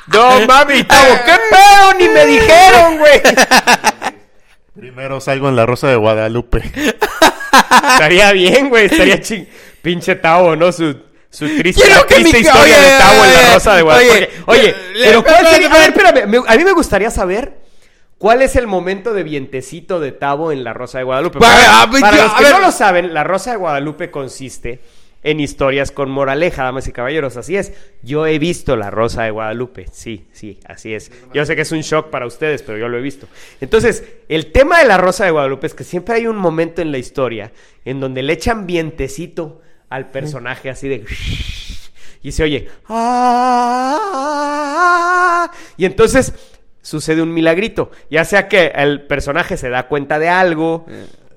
no 0.40 0.46
mami, 0.48 0.84
Tavo, 0.84 1.16
¿qué 1.26 1.34
pedo? 1.50 1.94
Ni 2.00 2.10
me 2.10 2.26
dijeron, 2.26 2.98
güey. 2.98 3.22
Primero 4.76 5.20
salgo 5.20 5.50
en 5.50 5.56
La 5.56 5.66
Rosa 5.66 5.88
de 5.88 5.96
Guadalupe. 5.96 6.64
Estaría 7.94 8.32
bien, 8.32 8.70
güey. 8.70 8.86
Estaría 8.86 9.20
ching. 9.22 9.46
Pinche 9.82 10.16
Tavo, 10.16 10.56
¿no? 10.56 10.72
Su, 10.72 10.96
su 11.30 11.46
triste, 11.58 11.82
Quiero 11.82 12.02
la 12.02 12.08
que 12.08 12.16
triste 12.16 12.38
mi- 12.38 12.44
historia 12.46 12.78
oye, 12.78 12.86
de 12.92 12.98
Tavo 12.98 13.26
en 13.26 13.34
la 13.34 13.54
Rosa 13.54 13.76
de 13.76 13.82
Guadalupe. 13.82 14.14
oye, 14.14 14.30
Oye, 14.46 14.60
oye, 14.62 14.76
le- 14.94 15.06
pero 15.06 15.24
¿cuál 15.24 15.44
le- 15.44 15.50
sería? 15.52 15.68
A 15.72 15.78
ver, 15.78 15.90
espérame. 15.90 16.28
me- 16.28 16.44
a 16.48 16.56
mí 16.58 16.64
me 16.64 16.72
gustaría 16.72 17.10
saber 17.12 17.54
cuál 18.20 18.44
es 18.44 18.56
el 18.56 18.68
momento 18.68 19.14
de 19.16 19.24
vientecito 19.24 20.00
de 20.00 20.12
Tavo 20.12 20.52
en 20.52 20.64
la 20.64 20.74
Rosa 20.74 21.00
de 21.00 21.06
Guadalupe. 21.06 21.40
Para, 21.40 21.88
para 22.00 22.16
yo- 22.18 22.24
los 22.24 22.34
que 22.36 22.50
no 22.52 22.60
lo 22.60 22.72
saben, 22.72 23.12
la 23.16 23.24
Rosa 23.24 23.50
de 23.52 23.58
Guadalupe 23.58 24.12
consiste 24.12 24.80
en 25.22 25.42
historias 25.42 25.92
con 25.92 26.10
moraleja, 26.10 26.64
damas 26.64 26.88
y 26.88 26.94
caballeros. 26.94 27.36
Así 27.36 27.58
es. 27.58 27.74
Yo 28.04 28.26
he 28.28 28.40
visto 28.40 28.78
la 28.78 28.90
Rosa 28.90 29.24
de 29.24 29.32
Guadalupe. 29.32 29.88
Sí, 29.92 30.28
sí, 30.32 30.60
así 30.66 30.94
es. 30.94 31.12
Yo 31.34 31.46
sé 31.46 31.56
que 31.58 31.64
es 31.64 31.72
un 31.74 31.82
shock 31.82 32.10
para 32.10 32.26
ustedes, 32.26 32.62
pero 32.64 32.78
yo 32.78 32.88
lo 32.88 32.98
he 32.98 33.02
visto. 33.02 33.28
Entonces, 33.60 34.04
el 34.30 34.52
tema 34.54 34.80
de 34.80 34.86
la 34.86 34.98
Rosa 34.98 35.26
de 35.26 35.32
Guadalupe 35.32 35.68
es 35.68 35.74
que 35.74 35.84
siempre 35.84 36.16
hay 36.16 36.28
un 36.28 36.38
momento 36.38 36.82
en 36.82 36.92
la 36.94 37.00
historia 37.00 37.52
en 37.84 38.00
donde 38.00 38.24
le 38.24 38.32
echan 38.34 38.66
vientecito 38.66 39.62
al 39.90 40.10
personaje 40.12 40.70
así 40.70 40.88
de... 40.88 41.04
Y 42.22 42.32
se 42.34 42.44
oye... 42.44 42.70
"Ah", 44.10 45.52
Y 45.78 45.86
entonces 45.86 46.34
sucede 46.90 47.22
un 47.22 47.34
milagrito. 47.34 47.92
Ya 48.10 48.26
sea 48.26 48.48
que 48.48 48.68
el 48.76 49.02
personaje 49.08 49.56
se 49.58 49.70
da 49.70 49.88
cuenta 49.88 50.18
de 50.20 50.28
algo, 50.30 50.86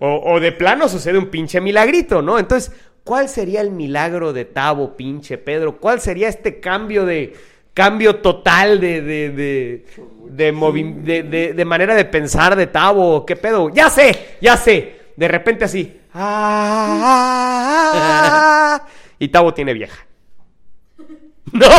o, 0.00 0.32
o 0.32 0.40
de 0.40 0.52
plano 0.52 0.88
sucede 0.88 1.18
un 1.18 1.26
pinche 1.26 1.60
milagrito, 1.60 2.22
¿no? 2.22 2.38
Entonces, 2.38 2.72
¿cuál 3.04 3.28
sería 3.28 3.60
el 3.60 3.70
milagro 3.70 4.32
de 4.32 4.44
Tavo, 4.46 4.96
pinche 4.96 5.38
Pedro? 5.38 5.76
¿Cuál 5.78 6.00
sería 6.00 6.28
este 6.28 6.58
cambio 6.60 7.04
de 7.04 7.34
cambio 7.74 8.16
total 8.16 8.80
de 8.80 9.00
de, 9.02 9.30
de, 9.30 9.86
de, 10.28 10.52
movi- 10.54 10.94
de- 11.02 11.22
de- 11.22 11.52
de 11.54 11.64
manera 11.64 11.94
de 11.94 12.04
pensar 12.06 12.56
de 12.56 12.66
Tavo? 12.66 13.24
¿Qué 13.26 13.36
pedo? 13.36 13.68
Ya 13.70 13.88
sé, 13.90 14.36
ya 14.40 14.56
sé. 14.56 15.00
De 15.16 15.28
repente 15.28 15.64
así. 15.66 15.98
"Ah", 17.94 18.82
y 19.18 19.28
Tavo 19.28 19.52
tiene 19.54 19.72
vieja. 19.74 20.04
No. 21.52 21.66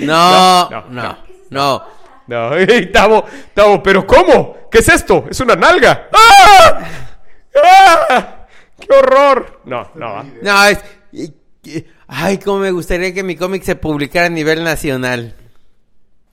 No, 0.00 0.70
No, 0.70 0.84
no, 0.90 1.02
no, 1.02 1.18
no. 1.50 1.82
No, 2.26 2.54
ey, 2.56 2.92
Tavo, 2.92 3.24
Tavo, 3.54 3.82
pero 3.82 4.06
¿cómo? 4.06 4.68
¿Qué 4.70 4.78
es 4.78 4.88
esto? 4.90 5.24
Es 5.30 5.40
una 5.40 5.54
nalga. 5.56 6.08
¡Ah! 6.12 6.80
¡Ah! 7.64 8.34
¡Qué 8.78 8.94
horror! 8.94 9.60
No, 9.64 9.90
no. 9.94 10.22
No, 10.42 10.64
es... 10.66 10.78
Ay, 12.06 12.38
cómo 12.38 12.58
me 12.58 12.70
gustaría 12.70 13.12
que 13.14 13.22
mi 13.22 13.34
cómic 13.36 13.62
se 13.62 13.76
publicara 13.76 14.26
a 14.26 14.30
nivel 14.30 14.62
nacional. 14.64 15.34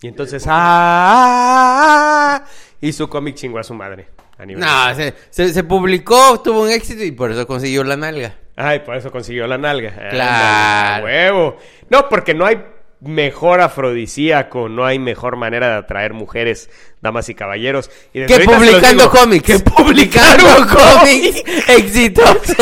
Y 0.01 0.07
entonces, 0.07 0.45
¡ah! 0.47 2.43
Y 2.81 2.91
su 2.93 3.07
cómic 3.09 3.35
chingó 3.35 3.59
a 3.59 3.63
su 3.63 3.73
madre. 3.73 4.09
A 4.37 4.45
nivel 4.45 4.61
No, 4.63 4.93
se, 4.95 5.13
se- 5.29 5.53
se 5.53 5.63
publicó, 5.63 6.41
tuvo 6.41 6.63
un 6.63 6.69
éxito 6.69 7.03
y 7.03 7.11
por 7.11 7.31
eso 7.31 7.47
consiguió 7.47 7.83
la 7.85 7.95
nalga. 7.95 8.35
Ay, 8.57 8.79
por 8.79 8.95
eso 8.95 9.09
consiguió 9.11 9.47
la 9.47 9.57
nalga. 9.57 9.91
Claro. 10.09 10.11
Ándale, 10.11 11.01
a 11.01 11.03
huevo. 11.03 11.57
No, 11.89 12.07
porque 12.09 12.33
no 12.33 12.45
hay 12.45 12.61
mejor 13.05 13.61
afrodisíaco, 13.61 14.69
no 14.69 14.85
hay 14.85 14.99
mejor 14.99 15.35
manera 15.35 15.69
de 15.69 15.75
atraer 15.75 16.13
mujeres, 16.13 16.69
damas 17.01 17.29
y 17.29 17.35
caballeros. 17.35 17.89
Y 18.13 18.25
Que 18.25 18.39
publicando 18.41 19.09
cómics. 19.09 19.45
Que 19.45 19.59
publicando 19.59 20.67
cómics 20.67 21.43
exitosos. 21.69 22.55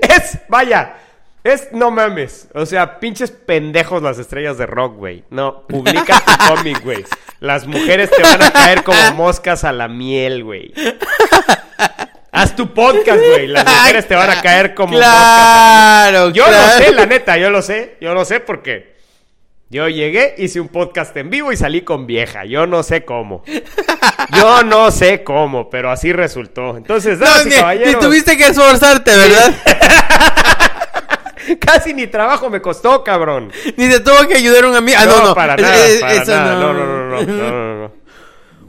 Es, 0.00 0.38
vaya, 0.48 0.96
es, 1.44 1.68
no 1.72 1.90
mames. 1.90 2.48
O 2.54 2.66
sea, 2.66 2.98
pinches 2.98 3.30
pendejos 3.30 4.02
las 4.02 4.18
estrellas 4.18 4.58
de 4.58 4.66
rock, 4.66 4.96
güey. 4.96 5.24
No, 5.30 5.66
publica 5.66 6.20
tu 6.20 6.48
cómic, 6.54 6.82
güey. 6.82 7.04
Las 7.40 7.66
mujeres 7.66 8.10
te 8.10 8.22
van 8.22 8.42
a 8.42 8.52
caer 8.52 8.82
como 8.82 9.12
moscas 9.12 9.64
a 9.64 9.72
la 9.72 9.88
miel, 9.88 10.42
güey. 10.42 10.72
Haz 12.36 12.54
tu 12.54 12.72
podcast, 12.74 13.18
güey. 13.18 13.46
Las 13.46 13.64
mujeres 13.76 14.06
te 14.06 14.14
van 14.14 14.28
a 14.30 14.42
caer 14.42 14.74
como 14.74 14.94
Claro. 14.96 16.28
Yo 16.30 16.44
claro. 16.44 16.66
lo 16.78 16.84
sé, 16.84 16.92
la 16.92 17.06
neta, 17.06 17.38
yo 17.38 17.48
lo 17.50 17.62
sé. 17.62 17.96
Yo 18.00 18.12
lo 18.12 18.24
sé 18.26 18.40
porque 18.40 18.94
yo 19.70 19.88
llegué, 19.88 20.34
hice 20.38 20.60
un 20.60 20.68
podcast 20.68 21.16
en 21.16 21.30
vivo 21.30 21.50
y 21.50 21.56
salí 21.56 21.80
con 21.80 22.06
vieja. 22.06 22.44
Yo 22.44 22.66
no 22.66 22.82
sé 22.82 23.04
cómo. 23.06 23.42
Yo 24.36 24.62
no 24.64 24.90
sé 24.90 25.24
cómo, 25.24 25.70
pero 25.70 25.90
así 25.90 26.12
resultó. 26.12 26.76
Entonces, 26.76 27.18
No, 27.18 27.44
ni, 27.44 27.84
ni 27.86 27.94
tuviste 27.94 28.36
que 28.36 28.44
esforzarte, 28.48 29.16
¿verdad? 29.16 29.54
Casi 31.60 31.94
ni 31.94 32.06
trabajo 32.08 32.50
me 32.50 32.60
costó, 32.60 33.02
cabrón. 33.04 33.50
ni 33.76 33.88
te 33.88 34.00
tuvo 34.00 34.26
que 34.28 34.34
ayudar 34.36 34.64
un 34.66 34.74
amigo. 34.76 34.98
Ah, 35.00 35.06
no, 35.06 35.26
no. 35.28 35.34
para 35.34 35.54
Es- 35.54 36.00
nada, 36.02 36.24
para 36.24 36.54
no, 36.54 36.72
no, 36.72 36.74
no, 36.74 37.06
no, 37.06 37.22
no, 37.22 37.78
no. 37.82 37.92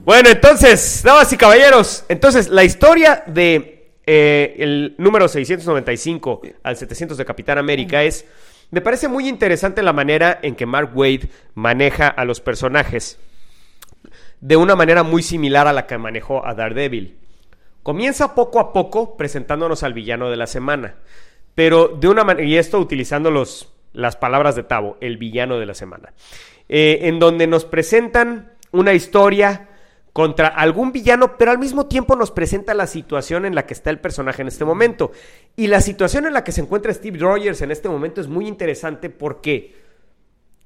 Bueno, 0.07 0.29
entonces, 0.29 1.03
damas 1.03 1.33
y 1.33 1.35
caballeros, 1.35 2.05
entonces 2.07 2.47
la 2.47 2.63
historia 2.63 3.25
de 3.27 3.91
eh, 4.05 4.55
el 4.57 4.95
número 4.97 5.27
695 5.27 6.43
al 6.63 6.77
700 6.77 7.17
de 7.17 7.25
Capitán 7.25 7.57
América 7.57 8.01
es 8.03 8.25
Me 8.71 8.79
parece 8.79 9.09
muy 9.09 9.27
interesante 9.27 9.83
la 9.83 9.91
manera 9.91 10.39
en 10.41 10.55
que 10.55 10.65
Mark 10.65 10.91
Wade 10.95 11.27
maneja 11.55 12.07
a 12.07 12.23
los 12.23 12.39
personajes 12.39 13.19
de 14.39 14.55
una 14.55 14.77
manera 14.77 15.03
muy 15.03 15.23
similar 15.23 15.67
a 15.67 15.73
la 15.73 15.85
que 15.87 15.97
manejó 15.97 16.47
a 16.47 16.53
Daredevil. 16.53 17.17
Comienza 17.83 18.33
poco 18.33 18.61
a 18.61 18.71
poco 18.71 19.17
presentándonos 19.17 19.83
al 19.83 19.91
villano 19.91 20.29
de 20.29 20.37
la 20.37 20.47
semana, 20.47 20.95
pero 21.53 21.89
de 21.89 22.07
una 22.07 22.23
manera, 22.23 22.47
y 22.47 22.55
esto 22.55 22.79
utilizando 22.79 23.29
los, 23.29 23.73
las 23.91 24.15
palabras 24.15 24.55
de 24.55 24.63
Tavo, 24.63 24.95
el 25.01 25.17
villano 25.17 25.59
de 25.59 25.65
la 25.65 25.73
semana, 25.73 26.13
eh, 26.69 26.99
en 27.01 27.19
donde 27.19 27.45
nos 27.45 27.65
presentan 27.65 28.53
una 28.71 28.93
historia 28.93 29.67
contra 30.17 30.47
algún 30.47 30.91
villano, 30.91 31.37
pero 31.37 31.51
al 31.51 31.59
mismo 31.59 31.85
tiempo 31.85 32.15
nos 32.15 32.31
presenta 32.31 32.73
la 32.73 32.87
situación 32.87 33.45
en 33.45 33.53
la 33.53 33.67
que 33.67 33.75
está 33.75 33.91
el 33.91 33.99
personaje 33.99 34.41
en 34.41 34.47
este 34.47 34.65
momento. 34.65 35.11
Y 35.55 35.67
la 35.67 35.79
situación 35.79 36.25
en 36.25 36.33
la 36.33 36.43
que 36.43 36.51
se 36.51 36.61
encuentra 36.61 36.91
Steve 36.91 37.19
Rogers 37.19 37.61
en 37.61 37.69
este 37.69 37.87
momento 37.87 38.19
es 38.19 38.27
muy 38.27 38.47
interesante 38.47 39.11
porque, 39.11 39.75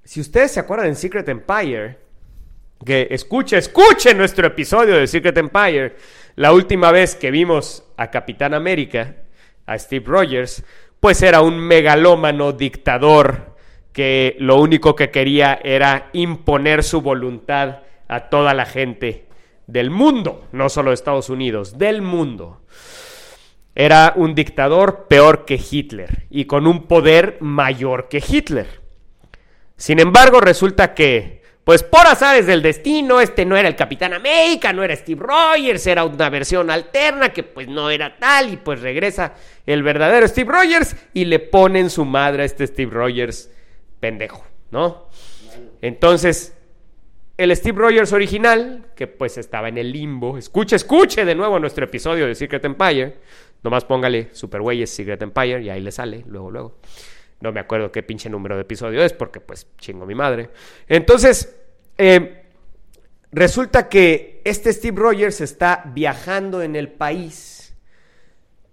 si 0.05 0.21
ustedes 0.21 0.51
se 0.51 0.61
acuerdan 0.61 0.87
en 0.87 0.95
Secret 0.95 1.27
Empire, 1.27 1.97
que 2.85 3.09
escuche, 3.11 3.57
escuche 3.57 4.13
nuestro 4.13 4.47
episodio 4.47 4.95
de 4.95 5.05
Secret 5.05 5.37
Empire, 5.37 5.97
la 6.37 6.53
última 6.53 6.93
vez 6.93 7.15
que 7.15 7.29
vimos 7.29 7.83
a 7.97 8.09
Capitán 8.09 8.53
América, 8.53 9.17
a 9.65 9.77
Steve 9.77 10.05
Rogers, 10.07 10.63
pues 11.01 11.21
era 11.23 11.41
un 11.41 11.59
megalómano 11.59 12.53
dictador 12.53 13.57
que 13.91 14.37
lo 14.39 14.61
único 14.61 14.95
que 14.95 15.11
quería 15.11 15.59
era 15.61 16.09
imponer 16.13 16.85
su 16.85 17.01
voluntad 17.01 17.79
a 18.07 18.29
toda 18.29 18.53
la 18.53 18.65
gente 18.65 19.29
del 19.71 19.89
mundo, 19.89 20.47
no 20.51 20.69
solo 20.69 20.89
de 20.89 20.95
Estados 20.95 21.29
Unidos, 21.29 21.77
del 21.77 22.01
mundo. 22.01 22.61
Era 23.73 24.13
un 24.17 24.35
dictador 24.35 25.07
peor 25.07 25.45
que 25.45 25.59
Hitler 25.69 26.25
y 26.29 26.45
con 26.45 26.67
un 26.67 26.87
poder 26.87 27.37
mayor 27.39 28.09
que 28.09 28.21
Hitler. 28.25 28.81
Sin 29.77 29.99
embargo, 29.99 30.41
resulta 30.41 30.93
que, 30.93 31.41
pues 31.63 31.83
por 31.83 32.05
azares 32.05 32.45
del 32.45 32.61
destino, 32.61 33.21
este 33.21 33.45
no 33.45 33.55
era 33.55 33.69
el 33.69 33.77
Capitán 33.77 34.13
América, 34.13 34.73
no 34.73 34.83
era 34.83 34.95
Steve 34.95 35.23
Rogers, 35.25 35.87
era 35.87 36.03
una 36.03 36.29
versión 36.29 36.69
alterna 36.69 37.31
que 37.31 37.43
pues 37.43 37.69
no 37.69 37.89
era 37.89 38.17
tal 38.17 38.51
y 38.51 38.57
pues 38.57 38.81
regresa 38.81 39.35
el 39.65 39.83
verdadero 39.83 40.27
Steve 40.27 40.51
Rogers 40.51 40.97
y 41.13 41.25
le 41.25 41.39
ponen 41.39 41.89
su 41.89 42.03
madre 42.03 42.43
a 42.43 42.45
este 42.45 42.67
Steve 42.67 42.91
Rogers 42.91 43.49
pendejo, 44.01 44.45
¿no? 44.69 45.07
Entonces, 45.81 46.55
el 47.41 47.55
Steve 47.55 47.79
Rogers 47.79 48.13
original, 48.13 48.85
que 48.95 49.07
pues 49.07 49.39
estaba 49.39 49.67
en 49.67 49.79
el 49.79 49.91
limbo. 49.91 50.37
Escuche, 50.37 50.75
escuche 50.75 51.25
de 51.25 51.33
nuevo 51.33 51.59
nuestro 51.59 51.85
episodio 51.85 52.27
de 52.27 52.35
Secret 52.35 52.63
Empire. 52.65 53.15
Nomás 53.63 53.83
póngale 53.83 54.29
Superwayes 54.31 54.91
Secret 54.91 55.19
Empire 55.23 55.59
y 55.63 55.69
ahí 55.71 55.81
le 55.81 55.91
sale, 55.91 56.23
luego, 56.27 56.51
luego. 56.51 56.77
No 57.39 57.51
me 57.51 57.59
acuerdo 57.59 57.91
qué 57.91 58.03
pinche 58.03 58.29
número 58.29 58.55
de 58.55 58.61
episodio 58.61 59.03
es 59.03 59.13
porque 59.13 59.39
pues 59.39 59.67
chingo 59.79 60.05
mi 60.05 60.13
madre. 60.13 60.51
Entonces, 60.87 61.59
eh, 61.97 62.43
resulta 63.31 63.89
que 63.89 64.43
este 64.45 64.71
Steve 64.71 65.01
Rogers 65.01 65.41
está 65.41 65.81
viajando 65.95 66.61
en 66.61 66.75
el 66.75 66.91
país 66.91 67.75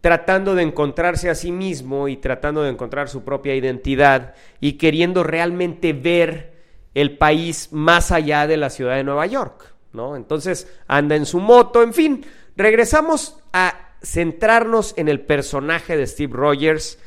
tratando 0.02 0.54
de 0.54 0.62
encontrarse 0.62 1.30
a 1.30 1.34
sí 1.34 1.52
mismo 1.52 2.06
y 2.06 2.18
tratando 2.18 2.62
de 2.62 2.70
encontrar 2.70 3.08
su 3.08 3.24
propia 3.24 3.54
identidad 3.54 4.34
y 4.60 4.74
queriendo 4.74 5.24
realmente 5.24 5.92
ver 5.92 6.57
el 7.00 7.16
país 7.18 7.68
más 7.72 8.10
allá 8.12 8.46
de 8.46 8.56
la 8.56 8.70
ciudad 8.70 8.96
de 8.96 9.04
Nueva 9.04 9.26
York, 9.26 9.74
¿no? 9.92 10.16
Entonces 10.16 10.66
anda 10.86 11.16
en 11.16 11.26
su 11.26 11.40
moto, 11.40 11.82
en 11.82 11.92
fin, 11.94 12.24
regresamos 12.56 13.36
a 13.52 13.92
centrarnos 14.02 14.94
en 14.96 15.08
el 15.08 15.20
personaje 15.20 15.96
de 15.96 16.06
Steve 16.06 16.32
Rogers, 16.34 16.98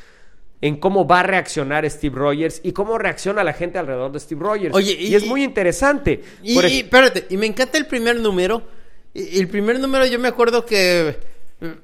en 0.62 0.78
cómo 0.78 1.08
va 1.08 1.22
a 1.22 1.24
reaccionar 1.24 1.90
Steve 1.90 2.16
Rogers 2.16 2.62
y 2.64 2.72
cómo 2.72 2.98
reacciona 2.98 3.44
la 3.44 3.54
gente 3.54 3.80
alrededor 3.80 4.12
de 4.12 4.20
Steve 4.20 4.42
Rogers. 4.42 4.76
Oye, 4.76 4.94
y, 4.94 5.08
y- 5.08 5.16
es 5.16 5.26
muy 5.26 5.44
interesante. 5.44 6.22
Y, 6.44 6.54
Por 6.56 6.66
ej- 6.66 6.72
y, 6.74 6.80
espérate, 6.82 7.26
y 7.30 7.38
me 7.38 7.48
encanta 7.48 7.78
el 7.80 7.88
primer 7.88 8.20
número. 8.20 8.62
Y, 9.14 9.40
el 9.40 9.48
primer 9.48 9.80
número 9.80 10.06
yo 10.06 10.20
me 10.20 10.28
acuerdo 10.28 10.66
que 10.66 11.18
eh, 11.62 11.76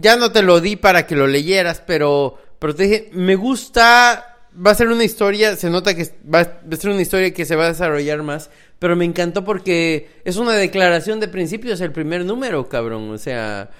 ya 0.00 0.16
no 0.16 0.32
te 0.32 0.42
lo 0.42 0.60
di 0.60 0.76
para 0.76 1.06
que 1.06 1.14
lo 1.14 1.26
leyeras, 1.26 1.80
pero, 1.86 2.38
pero 2.58 2.74
te 2.74 2.84
dije, 2.84 3.10
me 3.12 3.34
gusta, 3.36 4.31
va 4.54 4.72
a 4.72 4.74
ser 4.74 4.88
una 4.88 5.04
historia, 5.04 5.56
se 5.56 5.70
nota 5.70 5.94
que 5.94 6.08
va 6.32 6.40
a 6.40 6.76
ser 6.76 6.90
una 6.90 7.02
historia 7.02 7.32
que 7.32 7.44
se 7.44 7.56
va 7.56 7.66
a 7.66 7.68
desarrollar 7.68 8.22
más, 8.22 8.50
pero 8.78 8.96
me 8.96 9.04
encantó 9.04 9.44
porque 9.44 10.10
es 10.24 10.36
una 10.36 10.52
declaración 10.52 11.20
de 11.20 11.28
principios 11.28 11.80
el 11.80 11.92
primer 11.92 12.24
número, 12.24 12.68
cabrón. 12.68 13.10
O 13.10 13.18
sea, 13.18 13.70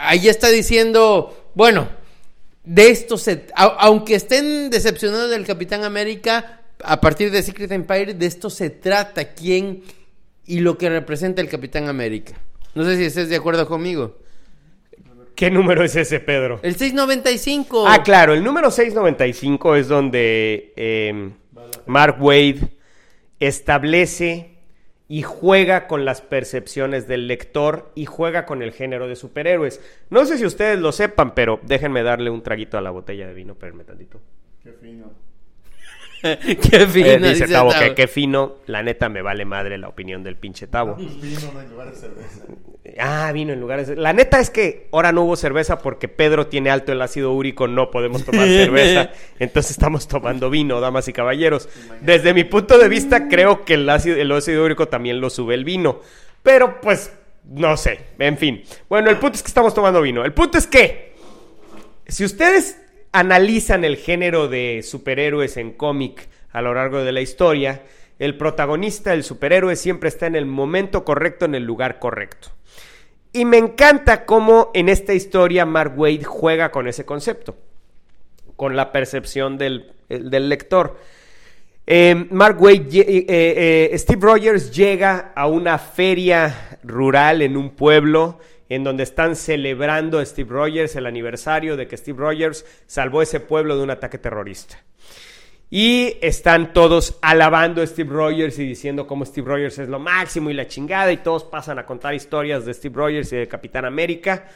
ahí 0.00 0.28
está 0.28 0.48
diciendo, 0.48 1.50
bueno, 1.54 1.88
de 2.64 2.90
esto 2.90 3.18
se... 3.18 3.46
aunque 3.54 4.14
estén 4.14 4.70
decepcionados 4.70 5.30
del 5.30 5.44
Capitán 5.44 5.84
América, 5.84 6.62
a 6.82 7.00
partir 7.00 7.30
de 7.30 7.42
Secret 7.42 7.72
Empire, 7.72 8.14
de 8.14 8.26
esto 8.26 8.50
se 8.50 8.70
trata, 8.70 9.32
quién 9.32 9.82
y 10.46 10.60
lo 10.60 10.78
que 10.78 10.88
representa 10.88 11.42
el 11.42 11.48
Capitán 11.48 11.88
América. 11.88 12.34
No 12.74 12.84
sé 12.84 12.96
si 12.96 13.04
estés 13.04 13.28
de 13.28 13.36
acuerdo 13.36 13.66
conmigo. 13.66 14.18
¿Qué 15.38 15.52
número 15.52 15.84
es 15.84 15.94
ese, 15.94 16.18
Pedro? 16.18 16.58
El 16.64 16.74
695. 16.74 17.86
Ah, 17.86 18.02
claro, 18.02 18.34
el 18.34 18.42
número 18.42 18.72
695 18.72 19.76
es 19.76 19.86
donde 19.86 20.72
eh, 20.74 21.30
Mark 21.86 22.16
Wade 22.18 22.76
establece 23.38 24.56
y 25.06 25.22
juega 25.22 25.86
con 25.86 26.04
las 26.04 26.22
percepciones 26.22 27.06
del 27.06 27.28
lector 27.28 27.92
y 27.94 28.06
juega 28.06 28.46
con 28.46 28.62
el 28.62 28.72
género 28.72 29.06
de 29.06 29.14
superhéroes. 29.14 29.80
No 30.10 30.24
sé 30.24 30.38
si 30.38 30.44
ustedes 30.44 30.80
lo 30.80 30.90
sepan, 30.90 31.36
pero 31.36 31.60
déjenme 31.62 32.02
darle 32.02 32.30
un 32.30 32.42
traguito 32.42 32.76
a 32.76 32.80
la 32.80 32.90
botella 32.90 33.28
de 33.28 33.34
vino, 33.34 33.52
espérenme 33.52 33.84
tantito. 33.84 34.20
Qué 34.64 34.72
fino. 34.72 35.12
Eh, 36.70 36.86
dice 36.86 37.18
dice 37.18 37.48
Tavo 37.48 37.70
Tavo. 37.70 37.82
que 37.82 37.94
qué 37.94 38.08
fino, 38.08 38.56
la 38.66 38.82
neta 38.82 39.08
me 39.08 39.22
vale 39.22 39.44
madre 39.44 39.78
la 39.78 39.88
opinión 39.88 40.22
del 40.22 40.36
pinche 40.36 40.66
Tavo. 40.66 40.96
Ah, 42.98 43.30
vino 43.32 43.52
en 43.52 43.60
lugares. 43.60 43.88
La 43.96 44.12
neta 44.12 44.40
es 44.40 44.50
que 44.50 44.88
ahora 44.92 45.12
no 45.12 45.22
hubo 45.22 45.36
cerveza 45.36 45.78
porque 45.78 46.08
Pedro 46.08 46.46
tiene 46.46 46.70
alto 46.70 46.92
el 46.92 47.02
ácido 47.02 47.32
úrico, 47.32 47.68
no 47.68 47.90
podemos 47.90 48.24
tomar 48.24 48.48
cerveza. 48.48 49.10
Entonces 49.38 49.72
estamos 49.72 50.08
tomando 50.08 50.50
vino, 50.50 50.80
damas 50.80 51.06
y 51.08 51.12
caballeros. 51.12 51.68
Desde 52.00 52.34
mi 52.34 52.44
punto 52.44 52.78
de 52.78 52.88
vista, 52.88 53.28
creo 53.28 53.64
que 53.64 53.74
el 53.74 53.88
ácido, 53.88 54.16
el 54.16 54.32
ácido 54.32 54.64
úrico 54.64 54.88
también 54.88 55.20
lo 55.20 55.30
sube 55.30 55.54
el 55.54 55.64
vino. 55.64 56.00
Pero 56.42 56.80
pues, 56.80 57.12
no 57.44 57.76
sé. 57.76 58.00
En 58.18 58.38
fin. 58.38 58.62
Bueno, 58.88 59.10
el 59.10 59.18
punto 59.18 59.36
es 59.36 59.42
que 59.42 59.48
estamos 59.48 59.74
tomando 59.74 60.00
vino. 60.00 60.24
El 60.24 60.32
punto 60.32 60.58
es 60.58 60.66
que, 60.66 61.12
si 62.06 62.24
ustedes 62.24 62.78
analizan 63.12 63.84
el 63.84 63.96
género 63.96 64.48
de 64.48 64.82
superhéroes 64.82 65.56
en 65.56 65.72
cómic 65.72 66.28
a 66.52 66.62
lo 66.62 66.74
largo 66.74 67.04
de 67.04 67.12
la 67.12 67.20
historia, 67.20 67.82
el 68.18 68.36
protagonista, 68.36 69.14
el 69.14 69.22
superhéroe, 69.24 69.76
siempre 69.76 70.08
está 70.08 70.26
en 70.26 70.34
el 70.36 70.46
momento 70.46 71.04
correcto, 71.04 71.44
en 71.44 71.54
el 71.54 71.64
lugar 71.64 71.98
correcto. 71.98 72.48
Y 73.32 73.44
me 73.44 73.58
encanta 73.58 74.24
cómo 74.24 74.70
en 74.74 74.88
esta 74.88 75.14
historia 75.14 75.64
Mark 75.66 75.92
Wade 75.96 76.24
juega 76.24 76.70
con 76.70 76.88
ese 76.88 77.04
concepto, 77.04 77.56
con 78.56 78.74
la 78.74 78.90
percepción 78.90 79.58
del, 79.58 79.92
el- 80.08 80.30
del 80.30 80.48
lector. 80.48 80.96
Eh, 81.86 82.26
Mark 82.30 82.60
Wade, 82.60 82.88
eh, 83.00 83.24
eh, 83.28 83.98
Steve 83.98 84.20
Rogers 84.20 84.74
llega 84.74 85.32
a 85.34 85.46
una 85.46 85.78
feria 85.78 86.78
rural 86.82 87.40
en 87.42 87.56
un 87.56 87.70
pueblo 87.70 88.40
en 88.68 88.84
donde 88.84 89.02
están 89.02 89.36
celebrando 89.36 90.18
a 90.18 90.24
Steve 90.24 90.50
Rogers 90.50 90.96
el 90.96 91.06
aniversario 91.06 91.76
de 91.76 91.86
que 91.86 91.96
Steve 91.96 92.18
Rogers 92.18 92.64
salvó 92.86 93.22
ese 93.22 93.40
pueblo 93.40 93.76
de 93.76 93.82
un 93.82 93.90
ataque 93.90 94.18
terrorista. 94.18 94.82
Y 95.70 96.16
están 96.22 96.72
todos 96.72 97.18
alabando 97.20 97.82
a 97.82 97.86
Steve 97.86 98.10
Rogers 98.10 98.58
y 98.58 98.66
diciendo 98.66 99.06
cómo 99.06 99.26
Steve 99.26 99.48
Rogers 99.48 99.78
es 99.78 99.88
lo 99.88 99.98
máximo 99.98 100.48
y 100.48 100.54
la 100.54 100.66
chingada. 100.66 101.12
Y 101.12 101.18
todos 101.18 101.44
pasan 101.44 101.78
a 101.78 101.84
contar 101.84 102.14
historias 102.14 102.64
de 102.64 102.72
Steve 102.72 102.94
Rogers 102.96 103.32
y 103.34 103.36
de 103.36 103.48
Capitán 103.48 103.84
América. 103.84 104.46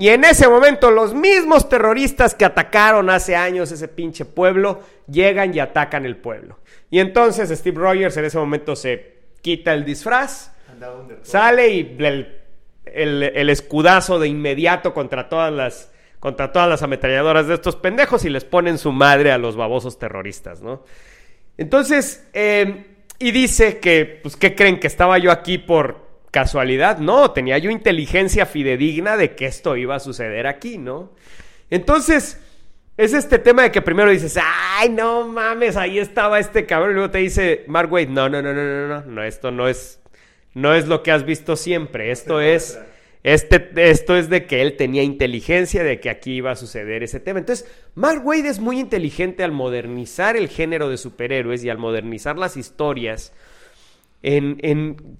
Y 0.00 0.08
en 0.08 0.24
ese 0.24 0.48
momento 0.48 0.90
los 0.90 1.14
mismos 1.14 1.68
terroristas 1.68 2.34
que 2.34 2.44
atacaron 2.44 3.08
hace 3.10 3.36
años 3.36 3.70
ese 3.70 3.86
pinche 3.86 4.24
pueblo 4.24 4.80
llegan 5.06 5.54
y 5.54 5.60
atacan 5.60 6.04
el 6.04 6.16
pueblo. 6.16 6.58
Y 6.90 6.98
entonces 6.98 7.56
Steve 7.56 7.78
Rogers 7.78 8.16
en 8.16 8.24
ese 8.24 8.38
momento 8.38 8.74
se 8.74 9.16
quita 9.40 9.72
el 9.72 9.84
disfraz, 9.84 10.50
sale 11.22 11.68
y 11.68 11.96
el, 12.00 12.40
el- 12.86 13.50
escudazo 13.50 14.18
de 14.18 14.28
inmediato 14.28 14.94
contra 14.94 15.28
todas 15.28 15.52
las 15.52 15.92
contra 16.20 16.50
todas 16.50 16.68
las 16.68 16.82
ametralladoras 16.82 17.46
de 17.46 17.54
estos 17.54 17.76
pendejos 17.76 18.24
y 18.24 18.30
les 18.30 18.44
ponen 18.44 18.78
su 18.78 18.90
madre 18.90 19.30
a 19.32 19.38
los 19.38 19.54
babosos 19.54 19.98
terroristas, 19.98 20.62
¿no? 20.62 20.82
Entonces, 21.58 22.26
eh, 22.32 22.86
y 23.18 23.30
dice 23.32 23.78
que, 23.78 24.20
pues, 24.22 24.36
¿qué 24.36 24.54
creen? 24.54 24.80
Que 24.80 24.86
estaba 24.86 25.18
yo 25.18 25.30
aquí 25.30 25.58
por 25.58 26.06
casualidad. 26.30 26.98
No, 26.98 27.30
tenía 27.30 27.58
yo 27.58 27.70
inteligencia 27.70 28.44
fidedigna 28.46 29.16
de 29.16 29.34
que 29.36 29.46
esto 29.46 29.76
iba 29.76 29.94
a 29.94 30.00
suceder 30.00 30.46
aquí, 30.46 30.78
¿no? 30.78 31.12
Entonces, 31.70 32.40
es 32.96 33.12
este 33.12 33.38
tema 33.38 33.62
de 33.62 33.70
que 33.70 33.82
primero 33.82 34.10
dices, 34.10 34.38
ay, 34.42 34.88
no 34.88 35.28
mames, 35.28 35.76
ahí 35.76 35.98
estaba 35.98 36.38
este 36.38 36.66
cabrón, 36.66 36.92
y 36.92 36.94
luego 36.94 37.10
te 37.10 37.18
dice 37.18 37.64
Mark 37.68 37.92
Wade, 37.92 38.06
no, 38.06 38.28
no, 38.28 38.40
no, 38.42 38.52
no, 38.52 38.62
no, 38.62 38.88
no, 38.88 39.00
no, 39.02 39.22
esto 39.22 39.50
no 39.50 39.68
es, 39.68 40.00
no 40.56 40.74
es 40.74 40.88
lo 40.88 41.02
que 41.02 41.12
has 41.12 41.26
visto 41.26 41.54
siempre, 41.54 42.10
esto 42.10 42.40
es, 42.40 42.78
Este, 43.22 43.90
esto 43.90 44.16
es 44.16 44.30
de 44.30 44.46
que 44.46 44.62
él 44.62 44.76
tenía 44.76 45.02
inteligencia 45.02 45.82
de 45.82 45.98
que 45.98 46.08
aquí 46.10 46.34
iba 46.34 46.52
a 46.52 46.56
suceder 46.56 47.02
ese 47.02 47.18
tema. 47.18 47.40
Entonces, 47.40 47.66
Mark 47.96 48.24
Wade 48.24 48.48
es 48.48 48.60
muy 48.60 48.78
inteligente 48.78 49.42
al 49.42 49.50
modernizar 49.50 50.36
el 50.36 50.48
género 50.48 50.88
de 50.88 50.96
superhéroes 50.96 51.64
y 51.64 51.68
al 51.68 51.76
modernizar 51.76 52.38
las 52.38 52.56
historias 52.56 53.32
en, 54.22 54.58
en 54.62 55.18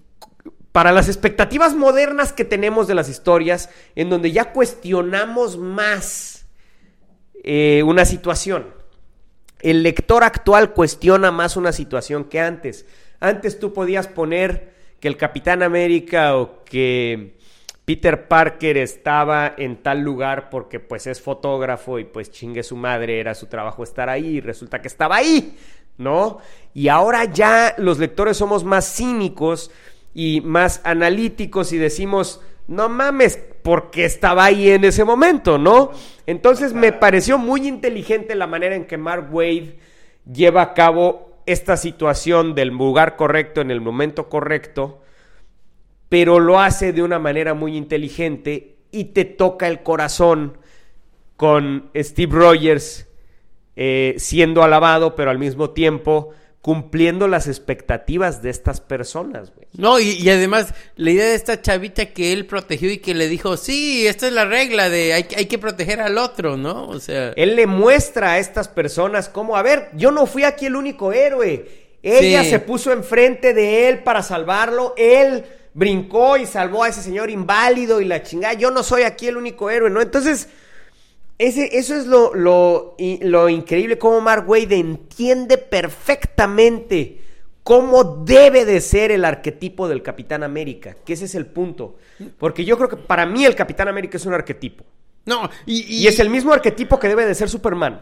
para 0.71 0.93
las 0.93 1.09
expectativas 1.09 1.75
modernas 1.75 2.33
que 2.33 2.45
tenemos 2.45 2.87
de 2.87 2.95
las 2.95 3.09
historias, 3.09 3.71
en 3.97 4.09
donde 4.09 4.31
ya 4.31 4.53
cuestionamos 4.53 5.59
más 5.59 6.47
eh, 7.43 7.83
una 7.83 8.05
situación. 8.05 8.69
El 9.61 9.83
lector 9.83 10.23
actual 10.23 10.75
cuestiona 10.75 11.33
más 11.33 11.57
una 11.57 11.73
situación 11.73 12.25
que 12.25 12.39
antes. 12.39 12.87
Antes 13.19 13.59
tú 13.59 13.73
podías 13.73 14.07
poner 14.07 14.76
que 15.01 15.09
el 15.09 15.17
Capitán 15.17 15.63
América 15.63 16.37
o 16.37 16.65
que 16.65 17.37
Peter 17.85 18.27
Parker 18.27 18.77
estaba 18.79 19.55
en 19.57 19.77
tal 19.77 20.01
lugar 20.01 20.51
porque 20.51 20.81
pues 20.81 21.07
es 21.07 21.23
fotógrafo 21.23 21.99
y 21.99 22.05
pues 22.05 22.31
chingue 22.31 22.63
su 22.63 22.77
madre, 22.77 23.21
era 23.21 23.35
su 23.35 23.47
trabajo 23.47 23.85
estar 23.85 24.09
ahí 24.09 24.27
y 24.27 24.41
resulta 24.41 24.83
que 24.83 24.89
estaba 24.89 25.17
ahí, 25.17 25.57
¿no? 25.97 26.39
Y 26.75 26.89
ahora 26.89 27.25
ya 27.27 27.75
los 27.79 27.99
lectores 27.99 28.37
somos 28.37 28.65
más 28.65 28.93
cínicos 28.93 29.71
y 30.15 30.41
más 30.41 30.81
analíticos 30.83 31.73
y 31.73 31.79
decimos, 31.79 32.41
no 32.67 32.89
mames, 32.89 33.39
porque 33.63 34.05
estaba 34.05 34.45
ahí 34.45 34.71
en 34.71 34.85
ese 34.85 35.05
momento, 35.05 35.59
¿no? 35.59 35.91
Entonces 36.27 36.73
me 36.73 36.93
pareció 36.93 37.39
muy 37.39 37.69
inteligente 37.69 38.35
la 38.35 38.47
manera 38.47 38.75
en 38.75 38.87
que 38.87 38.97
Mark 38.97 39.29
Wade 39.33 39.79
lleva 40.25 40.63
a 40.63 40.75
cabo 40.75 41.36
esta 41.47 41.77
situación 41.77 42.55
del 42.55 42.69
lugar 42.69 43.17
correcto 43.17 43.61
en 43.61 43.71
el 43.71 43.81
momento 43.81 44.29
correcto 44.29 45.03
pero 46.09 46.39
lo 46.41 46.61
hace 46.61 46.93
de 46.93 47.03
una 47.03 47.19
manera 47.19 47.55
muy 47.55 47.77
inteligente 47.77 48.77
y 48.91 49.07
te 49.07 49.25
toca 49.25 49.69
el 49.69 49.83
corazón 49.83 50.59
con 51.37 51.91
Steve 51.95 52.35
Rogers 52.35 53.09
eh, 53.75 54.15
siendo 54.17 54.63
alabado, 54.63 55.15
pero 55.15 55.31
al 55.31 55.39
mismo 55.39 55.71
tiempo 55.71 56.31
cumpliendo 56.67 57.29
las 57.29 57.47
expectativas 57.47 58.43
de 58.43 58.51
estas 58.51 58.81
personas. 58.81 59.53
No, 59.79 60.01
y, 60.01 60.29
además 60.29 60.75
la 60.97 61.13
idea 61.13 61.27
de 61.27 61.37
esta 61.37 61.63
chavita 61.63 62.07
que 62.07 62.33
él 62.33 62.45
protegió 62.45 62.91
y 62.91 62.99
que 62.99 63.15
le 63.15 63.29
dijo, 63.29 63.57
sí, 63.57 64.05
esta 64.09 64.27
es 64.27 64.33
la 64.33 64.47
regla 64.47 64.89
de 64.89 65.13
hay, 65.13 65.29
hay 65.37 65.47
que 65.47 65.59
proteger 65.59 66.01
al 66.01 66.19
otro, 66.19 66.57
¿no? 66.57 66.89
O 66.89 66.99
sea... 66.99 67.35
Él 67.37 67.55
le 67.55 67.69
muestra 67.69 68.33
a 68.33 68.39
estas 68.41 68.67
personas 68.67 69.29
cómo, 69.29 69.57
a 69.57 69.63
ver, 69.63 69.91
yo 69.95 70.11
no 70.11 70.27
fui 70.27 70.43
aquí 70.43 70.67
el 70.67 70.75
único 70.75 71.13
héroe. 71.13 71.69
Ella 72.03 72.43
se 72.43 72.59
puso 72.59 72.91
enfrente 72.91 73.55
de 73.55 73.89
él 73.89 74.03
para 74.03 74.25
salvarlo, 74.25 74.93
él 74.97 75.45
brincó 75.73 76.37
y 76.37 76.47
salvó 76.47 76.83
a 76.83 76.89
ese 76.89 77.01
señor 77.01 77.31
inválido 77.31 78.01
y 78.01 78.07
la 78.07 78.25
chingada. 78.25 78.55
Yo 78.55 78.73
no 78.73 78.83
soy 78.83 79.03
aquí 79.03 79.29
el 79.29 79.37
único 79.37 79.71
héroe, 79.71 79.89
¿no? 79.89 80.01
Entonces, 80.01 80.49
ese, 81.39 81.77
eso 81.79 81.95
es 81.95 82.07
lo, 82.07 82.35
lo, 82.35 82.97
lo 83.21 83.49
increíble, 83.49 83.99
cómo 83.99 84.21
Mark 84.21 84.49
Wade 84.49 84.77
entiende 84.77 85.59
perfectamente 85.59 87.21
cómo 87.63 88.23
debe 88.25 88.65
de 88.65 88.81
ser 88.81 89.11
el 89.11 89.25
arquetipo 89.25 89.89
del 89.89 90.03
Capitán 90.03 90.43
América, 90.45 90.97
que 91.05 91.13
ese 91.13 91.25
es 91.25 91.35
el 91.35 91.47
punto. 91.47 91.99
Porque 92.39 92.65
yo 92.65 92.77
creo 92.77 92.89
que 92.89 92.97
para 92.97 93.27
mí 93.27 93.45
el 93.45 93.57
Capitán 93.57 93.89
América 93.89 94.17
es 94.17 94.25
un 94.25 94.35
arquetipo. 94.35 94.85
No, 95.25 95.51
y, 95.67 95.83
y, 95.97 96.07
es 96.07 96.21
el 96.21 96.31
mismo 96.31 96.53
arquetipo 96.53 97.01
que 97.01 97.09
debe 97.09 97.27
de 97.27 97.35
ser 97.35 97.51
Superman. 97.51 98.01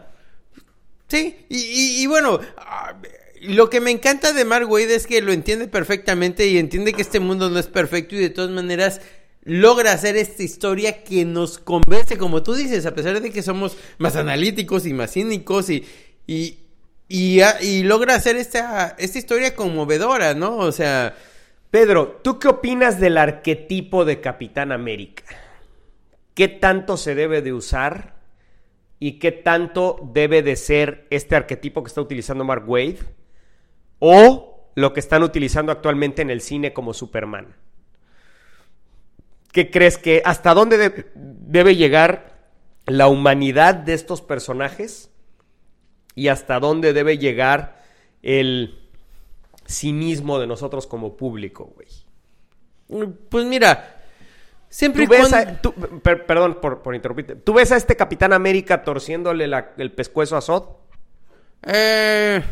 Sí, 1.09 1.47
y, 1.48 2.02
y 2.02 2.06
bueno, 2.06 2.39
ah, 2.59 2.94
lo 3.40 3.70
que 3.70 3.81
me 3.81 3.90
encanta 3.90 4.35
de 4.35 4.44
Mark 4.44 4.70
Wade 4.70 4.94
es 4.94 5.06
que 5.06 5.23
lo 5.23 5.32
entiende 5.32 5.66
perfectamente 5.66 6.47
y 6.47 6.59
entiende 6.59 6.93
que 6.93 7.02
este 7.02 7.20
mundo 7.20 7.48
no 7.48 7.59
es 7.59 7.66
perfecto 7.66 8.15
y 8.15 8.19
de 8.19 8.31
todas 8.31 8.51
maneras 8.51 9.01
logra 9.45 9.93
hacer 9.93 10.16
esta 10.16 10.43
historia 10.43 11.05
que 11.05 11.25
nos 11.25 11.59
convence, 11.59 12.19
como 12.19 12.43
tú 12.43 12.55
dices, 12.55 12.87
a 12.87 12.95
pesar 12.95 13.21
de 13.21 13.31
que 13.31 13.43
somos 13.43 13.77
más 13.99 14.16
analíticos 14.16 14.87
y 14.87 14.93
más 14.93 15.12
cínicos 15.12 15.71
y, 15.71 15.85
y, 16.27 16.59
y, 17.09 17.83
logra 17.83 18.15
hacer 18.15 18.37
esta, 18.37 18.97
esta 18.99 19.19
historia 19.19 19.55
conmovedora, 19.55 20.35
¿no? 20.35 20.57
O 20.57 20.73
sea... 20.73 21.16
Pedro, 21.71 22.21
¿tú 22.23 22.39
qué 22.39 22.47
opinas 22.47 23.01
del 23.01 23.19
arquetipo 23.19 24.05
de 24.05 24.21
Capitán 24.21 24.71
América? 24.71 25.25
¿Qué 26.35 26.47
tanto 26.47 26.97
se 26.97 27.16
debe 27.16 27.43
de 27.43 27.53
usar? 27.53 28.15
¿Y 29.01 29.19
qué 29.19 29.33
tanto 29.33 29.99
debe 30.15 30.43
de 30.43 30.55
ser 30.55 31.09
este 31.11 31.35
arquetipo 31.35 31.83
que 31.83 31.89
está 31.89 32.01
utilizando 32.01 32.45
Mark 32.45 32.62
Wade? 32.71 33.01
o 34.07 34.69
lo 34.75 34.93
que 34.93 35.01
están 35.01 35.23
utilizando 35.23 35.73
actualmente 35.73 36.21
en 36.21 36.29
el 36.29 36.43
cine 36.43 36.75
como 36.75 36.93
Superman. 36.93 37.57
¿Qué 39.55 39.70
crees 39.70 39.98
que 39.98 40.20
hasta 40.24 40.52
dónde 40.52 41.06
debe 41.14 41.76
llegar 41.76 42.51
la 42.86 43.06
humanidad 43.06 43.76
de 43.76 43.94
estos 43.94 44.20
personajes 44.20 45.12
y 46.16 46.26
hasta 46.26 46.59
dónde 46.59 46.93
debe 46.93 47.18
llegar 47.18 47.81
el 48.20 48.81
cinismo 49.64 50.40
de 50.40 50.48
nosotros 50.48 50.89
como 50.89 51.16
público, 51.16 51.72
güey? 51.72 53.06
Pues 53.28 53.44
mira, 53.44 54.02
siempre 54.68 55.06
perdón 55.06 56.59
por, 56.60 56.82
por, 56.82 56.97
interrumpirte. 56.97 57.36
¿Tú 57.36 57.52
ves 57.55 57.70
a 57.70 57.76
este 57.76 57.94
Capitán 57.94 58.32
América 58.32 58.82
torciéndole 58.82 59.48
el 59.76 59.93
pescuezo 59.93 60.36
a 60.36 60.40
Sod? 60.40 60.64
Eh, 61.62 62.43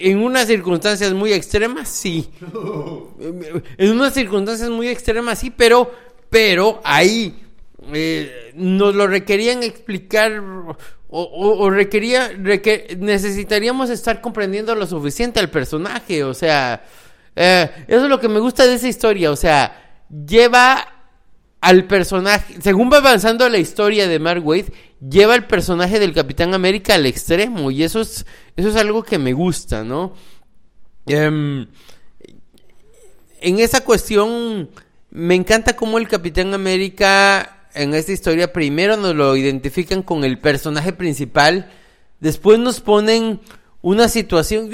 en 0.00 0.18
unas 0.18 0.46
circunstancias 0.46 1.12
muy 1.12 1.32
extremas, 1.32 1.88
sí. 1.88 2.30
En 3.76 3.90
unas 3.92 4.14
circunstancias 4.14 4.70
muy 4.70 4.88
extremas, 4.88 5.38
sí, 5.38 5.50
pero, 5.50 5.92
pero 6.30 6.80
ahí 6.84 7.42
eh, 7.92 8.52
nos 8.54 8.94
lo 8.94 9.06
requerían 9.06 9.62
explicar 9.62 10.42
o, 11.10 11.70
requería, 11.70 12.32
necesitaríamos 12.98 13.88
estar 13.88 14.20
comprendiendo 14.20 14.74
lo 14.74 14.86
suficiente 14.86 15.40
al 15.40 15.48
personaje, 15.48 16.22
o 16.22 16.34
sea, 16.34 16.84
eh, 17.34 17.70
eso 17.88 18.04
es 18.04 18.10
lo 18.10 18.20
que 18.20 18.28
me 18.28 18.40
gusta 18.40 18.66
de 18.66 18.74
esa 18.74 18.88
historia, 18.88 19.30
o 19.30 19.36
sea, 19.36 20.02
lleva 20.10 20.97
al 21.60 21.84
personaje, 21.84 22.56
según 22.62 22.90
va 22.92 22.98
avanzando 22.98 23.48
la 23.48 23.58
historia 23.58 24.06
de 24.06 24.18
Mark 24.18 24.46
Wade, 24.46 24.72
lleva 25.00 25.34
el 25.34 25.46
personaje 25.46 25.98
del 25.98 26.14
Capitán 26.14 26.54
América 26.54 26.94
al 26.94 27.06
extremo 27.06 27.70
y 27.70 27.82
eso 27.82 28.00
es, 28.00 28.26
eso 28.56 28.68
es 28.68 28.76
algo 28.76 29.02
que 29.02 29.18
me 29.18 29.32
gusta, 29.32 29.82
¿no? 29.82 30.14
Em, 31.06 31.66
en 33.40 33.58
esa 33.58 33.82
cuestión 33.82 34.70
me 35.10 35.34
encanta 35.34 35.74
cómo 35.74 35.98
el 35.98 36.08
Capitán 36.08 36.54
América 36.54 37.68
en 37.74 37.94
esta 37.94 38.12
historia 38.12 38.52
primero 38.52 38.96
nos 38.96 39.14
lo 39.14 39.36
identifican 39.36 40.02
con 40.02 40.24
el 40.24 40.38
personaje 40.38 40.92
principal, 40.92 41.70
después 42.20 42.58
nos 42.58 42.80
ponen 42.80 43.40
una 43.82 44.08
situación, 44.08 44.70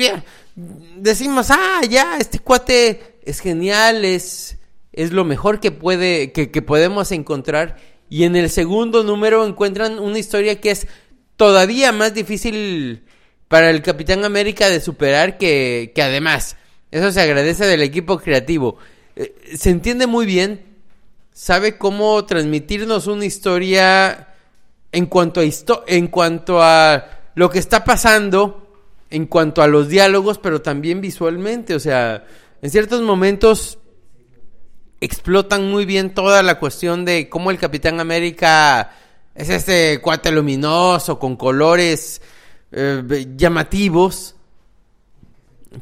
decimos, 0.96 1.50
ah, 1.50 1.80
ya, 1.88 2.16
este 2.18 2.38
cuate 2.38 3.18
es 3.24 3.40
genial, 3.40 4.04
es 4.04 4.58
es 4.94 5.12
lo 5.12 5.24
mejor 5.24 5.60
que 5.60 5.72
puede, 5.72 6.32
que, 6.32 6.62
podemos 6.62 7.12
encontrar. 7.12 7.76
Y 8.08 8.24
en 8.24 8.36
el 8.36 8.48
segundo 8.48 9.02
número 9.02 9.44
encuentran 9.44 9.98
una 9.98 10.18
historia 10.18 10.60
que 10.60 10.70
es 10.70 10.86
todavía 11.36 11.90
más 11.92 12.14
difícil 12.14 13.04
para 13.48 13.70
el 13.70 13.82
Capitán 13.82 14.24
América 14.24 14.70
de 14.70 14.80
superar 14.80 15.36
que, 15.36 15.92
que 15.94 16.02
además, 16.02 16.56
eso 16.90 17.10
se 17.10 17.20
agradece 17.20 17.66
del 17.66 17.82
equipo 17.82 18.18
creativo. 18.18 18.78
Eh, 19.16 19.34
se 19.56 19.70
entiende 19.70 20.06
muy 20.06 20.26
bien, 20.26 20.62
sabe 21.32 21.76
cómo 21.76 22.24
transmitirnos 22.24 23.08
una 23.08 23.24
historia 23.24 24.28
en 24.92 25.06
cuanto 25.06 25.40
a, 25.40 25.44
en 25.88 26.06
cuanto 26.06 26.62
a 26.62 27.10
lo 27.34 27.50
que 27.50 27.58
está 27.58 27.82
pasando, 27.82 28.72
en 29.10 29.26
cuanto 29.26 29.60
a 29.60 29.66
los 29.66 29.88
diálogos, 29.88 30.38
pero 30.38 30.62
también 30.62 31.00
visualmente. 31.00 31.74
O 31.74 31.80
sea, 31.80 32.24
en 32.62 32.70
ciertos 32.70 33.02
momentos 33.02 33.78
explotan 35.04 35.70
muy 35.70 35.84
bien 35.84 36.14
toda 36.14 36.42
la 36.42 36.58
cuestión 36.58 37.04
de 37.04 37.28
cómo 37.28 37.50
el 37.50 37.58
Capitán 37.58 38.00
América 38.00 38.92
es 39.34 39.50
este 39.50 40.00
cuate 40.00 40.32
luminoso 40.32 41.18
con 41.18 41.36
colores 41.36 42.22
eh, 42.72 43.26
llamativos. 43.36 44.34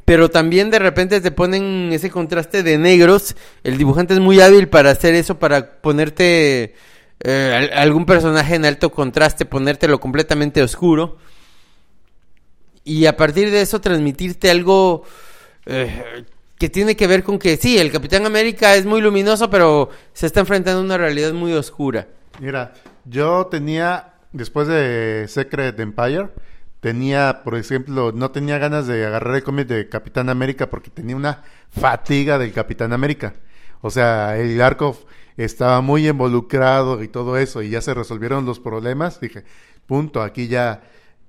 Pero 0.05 0.31
también 0.31 0.71
de 0.71 0.79
repente 0.79 1.21
te 1.21 1.31
ponen 1.31 1.91
ese 1.93 2.11
contraste 2.11 2.63
de 2.63 2.79
negros. 2.79 3.37
El 3.63 3.79
dibujante 3.79 4.15
es 4.15 4.21
muy 4.21 4.41
hábil 4.41 4.69
para 4.69 4.91
hacer 4.91 5.15
eso, 5.15 5.39
para 5.39 5.81
ponerte 5.81 6.75
eh, 7.21 7.71
algún 7.75 8.07
personaje 8.07 8.57
en 8.57 8.65
alto 8.65 8.91
contraste, 8.91 9.45
ponértelo 9.45 10.01
completamente 10.01 10.63
oscuro. 10.63 11.19
Y 12.85 13.07
a 13.07 13.17
partir 13.17 13.51
de 13.53 13.61
eso 13.61 13.81
transmitirte 13.81 14.51
algo 14.51 15.05
eh, 15.67 16.25
que 16.63 16.71
tiene 16.71 16.95
que 16.95 17.09
ver 17.09 17.25
con 17.25 17.41
que 17.41 17.57
sí, 17.57 17.77
el 17.77 17.91
Capitán 17.91 18.25
América 18.25 18.77
es 18.77 18.87
muy 18.87 19.01
luminoso, 19.01 19.51
pero 19.51 19.91
se 20.13 20.27
está 20.27 20.39
enfrentando 20.39 20.81
a 20.81 20.85
una 20.85 20.97
realidad 20.97 21.33
muy 21.33 21.53
oscura. 21.55 22.07
Mira, 22.39 22.73
yo 23.05 23.49
tenía, 23.49 24.15
después 24.31 24.69
de 24.69 25.27
Secret 25.27 25.81
Empire, 25.81 26.29
tenía, 26.79 27.41
por 27.43 27.57
ejemplo, 27.57 28.13
no 28.13 28.31
tenía 28.31 28.59
ganas 28.59 28.87
de 28.87 29.05
agarrar 29.05 29.35
el 29.35 29.43
cómic 29.43 29.67
de 29.67 29.89
Capitán 29.89 30.29
América 30.29 30.71
porque 30.71 30.89
tenía 30.89 31.17
una 31.17 31.43
fatiga 31.69 32.39
del 32.39 32.53
Capitán 32.53 32.93
América. 32.93 33.35
O 33.81 33.91
sea, 33.91 34.39
el 34.39 34.63
arco, 34.63 34.97
estaba 35.37 35.81
muy 35.81 36.07
involucrado 36.09 37.03
y 37.03 37.09
todo 37.09 37.39
eso 37.39 37.61
y 37.63 37.71
ya 37.71 37.81
se 37.81 37.93
resolvieron 37.93 38.47
los 38.47 38.61
problemas, 38.61 39.21
dije, 39.21 39.43
punto, 39.89 40.23
aquí 40.23 40.47
ya 40.47 40.81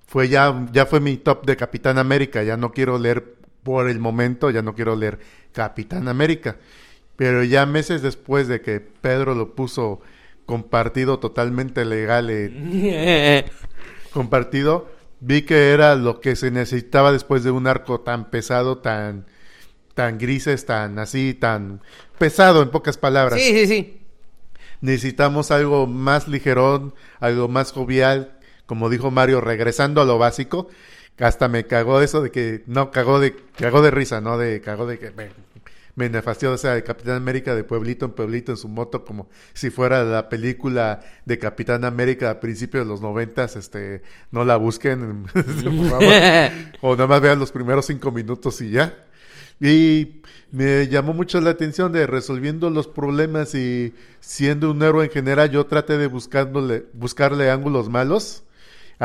fue 0.05 0.29
ya 0.29 0.67
ya 0.71 0.85
fue 0.85 0.99
mi 0.99 1.17
top 1.17 1.43
de 1.43 1.57
Capitán 1.57 1.97
América, 1.97 2.43
ya 2.43 2.55
no 2.55 2.71
quiero 2.71 2.99
leer 2.99 3.41
por 3.63 3.89
el 3.89 3.99
momento, 3.99 4.49
ya 4.49 4.61
no 4.61 4.75
quiero 4.75 4.95
leer 4.95 5.19
Capitán 5.51 6.07
América. 6.07 6.57
Pero 7.15 7.43
ya 7.43 7.65
meses 7.65 8.01
después 8.01 8.47
de 8.47 8.61
que 8.61 8.79
Pedro 8.79 9.35
lo 9.35 9.55
puso 9.55 10.01
compartido 10.45 11.19
totalmente 11.19 11.85
legal 11.85 12.29
en, 12.29 13.45
compartido, 14.11 14.89
vi 15.19 15.43
que 15.43 15.71
era 15.71 15.95
lo 15.95 16.19
que 16.19 16.35
se 16.35 16.51
necesitaba 16.51 17.11
después 17.11 17.43
de 17.43 17.51
un 17.51 17.67
arco 17.67 18.01
tan 18.01 18.29
pesado, 18.29 18.79
tan 18.79 19.25
tan 19.93 20.17
grises, 20.17 20.65
tan 20.65 20.97
así, 20.99 21.33
tan 21.33 21.81
pesado 22.17 22.63
en 22.63 22.69
pocas 22.69 22.97
palabras. 22.97 23.39
Sí, 23.39 23.53
sí, 23.53 23.67
sí. 23.67 23.99
Necesitamos 24.81 25.51
algo 25.51 25.87
más 25.87 26.27
ligerón, 26.27 26.93
algo 27.19 27.47
más 27.47 27.71
jovial, 27.71 28.37
como 28.65 28.89
dijo 28.89 29.11
Mario, 29.11 29.39
regresando 29.39 30.01
a 30.01 30.05
lo 30.05 30.17
básico. 30.17 30.67
Hasta 31.19 31.47
me 31.47 31.65
cagó 31.65 32.01
eso 32.01 32.21
de 32.21 32.31
que, 32.31 32.63
no, 32.65 32.91
cagó 32.91 33.19
de, 33.19 33.35
cagó 33.57 33.81
de 33.81 33.91
risa, 33.91 34.19
no 34.21 34.37
de, 34.37 34.61
cagó 34.61 34.87
de 34.87 34.97
que 34.97 35.11
me, 35.11 35.29
me 35.95 36.09
nefastió, 36.09 36.51
o 36.51 36.57
sea, 36.57 36.73
de 36.73 36.83
Capitán 36.83 37.15
América 37.15 37.53
de 37.53 37.63
pueblito 37.63 38.05
en 38.05 38.11
pueblito 38.11 38.51
en 38.51 38.57
su 38.57 38.67
moto, 38.67 39.05
como 39.05 39.29
si 39.53 39.69
fuera 39.69 40.03
la 40.03 40.27
película 40.27 41.01
de 41.25 41.37
Capitán 41.37 41.85
América 41.85 42.31
a 42.31 42.39
principios 42.39 42.85
de 42.85 42.89
los 42.89 43.01
noventas, 43.01 43.55
este, 43.55 44.01
no 44.31 44.43
la 44.43 44.57
busquen, 44.57 45.25
por 45.33 45.89
favor. 45.89 46.13
o 46.81 46.95
nada 46.95 47.07
más 47.07 47.21
vean 47.21 47.39
los 47.39 47.51
primeros 47.51 47.85
cinco 47.85 48.11
minutos 48.11 48.59
y 48.61 48.71
ya. 48.71 49.05
Y 49.59 50.21
me 50.51 50.87
llamó 50.87 51.13
mucho 51.13 51.39
la 51.41 51.51
atención 51.51 51.91
de 51.91 52.07
resolviendo 52.07 52.69
los 52.69 52.87
problemas 52.87 53.53
y 53.53 53.93
siendo 54.19 54.71
un 54.71 54.81
héroe 54.81 55.05
en 55.05 55.11
general, 55.11 55.51
yo 55.51 55.65
traté 55.67 55.97
de 55.97 56.07
buscándole, 56.07 56.85
buscarle 56.93 57.51
ángulos 57.51 57.89
malos. 57.89 58.43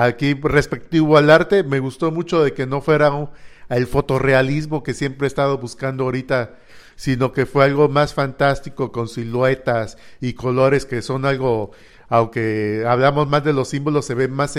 Aquí, 0.00 0.34
respectivo 0.34 1.16
al 1.16 1.28
arte, 1.28 1.64
me 1.64 1.80
gustó 1.80 2.12
mucho 2.12 2.44
de 2.44 2.54
que 2.54 2.66
no 2.66 2.80
fuera 2.80 3.30
el 3.68 3.88
fotorrealismo 3.88 4.84
que 4.84 4.94
siempre 4.94 5.26
he 5.26 5.28
estado 5.28 5.58
buscando 5.58 6.04
ahorita, 6.04 6.54
sino 6.94 7.32
que 7.32 7.46
fue 7.46 7.64
algo 7.64 7.88
más 7.88 8.14
fantástico 8.14 8.92
con 8.92 9.08
siluetas 9.08 9.98
y 10.20 10.34
colores 10.34 10.86
que 10.86 11.02
son 11.02 11.26
algo, 11.26 11.72
aunque 12.08 12.84
hablamos 12.86 13.28
más 13.28 13.42
de 13.42 13.52
los 13.52 13.70
símbolos, 13.70 14.04
se 14.04 14.14
ven 14.14 14.32
más 14.32 14.56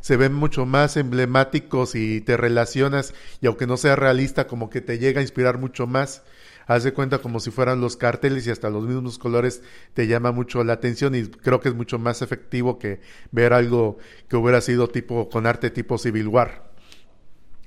se 0.00 0.16
ven 0.16 0.34
mucho 0.34 0.66
más 0.66 0.96
emblemáticos 0.96 1.96
y 1.96 2.20
te 2.20 2.36
relacionas 2.36 3.12
y 3.40 3.48
aunque 3.48 3.66
no 3.66 3.76
sea 3.76 3.96
realista, 3.96 4.46
como 4.46 4.70
que 4.70 4.80
te 4.80 5.00
llega 5.00 5.18
a 5.18 5.22
inspirar 5.22 5.58
mucho 5.58 5.88
más. 5.88 6.22
Haz 6.70 6.84
de 6.84 6.92
cuenta 6.92 7.18
como 7.18 7.40
si 7.40 7.50
fueran 7.50 7.80
los 7.80 7.96
carteles 7.96 8.46
y 8.46 8.50
hasta 8.52 8.70
los 8.70 8.84
mismos 8.86 9.18
colores 9.18 9.60
te 9.92 10.06
llama 10.06 10.30
mucho 10.30 10.62
la 10.62 10.74
atención 10.74 11.16
y 11.16 11.24
creo 11.26 11.58
que 11.58 11.68
es 11.68 11.74
mucho 11.74 11.98
más 11.98 12.22
efectivo 12.22 12.78
que 12.78 13.00
ver 13.32 13.52
algo 13.54 13.98
que 14.28 14.36
hubiera 14.36 14.60
sido 14.60 14.88
tipo 14.88 15.28
con 15.28 15.46
arte 15.46 15.70
tipo 15.70 15.98
Civil 15.98 16.28
War. 16.28 16.70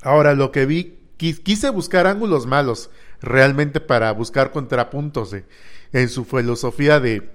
Ahora, 0.03 0.35
lo 0.35 0.53
que 0.53 0.65
vi, 0.65 0.99
quis- 1.19 1.43
quise 1.43 1.69
buscar 1.69 2.07
ángulos 2.07 2.45
malos, 2.45 2.91
realmente 3.21 3.81
para 3.81 4.09
buscar 4.13 4.51
contrapuntos 4.51 5.31
de- 5.31 5.43
en 5.91 6.07
su 6.07 6.23
filosofía 6.23 7.01
de, 7.01 7.29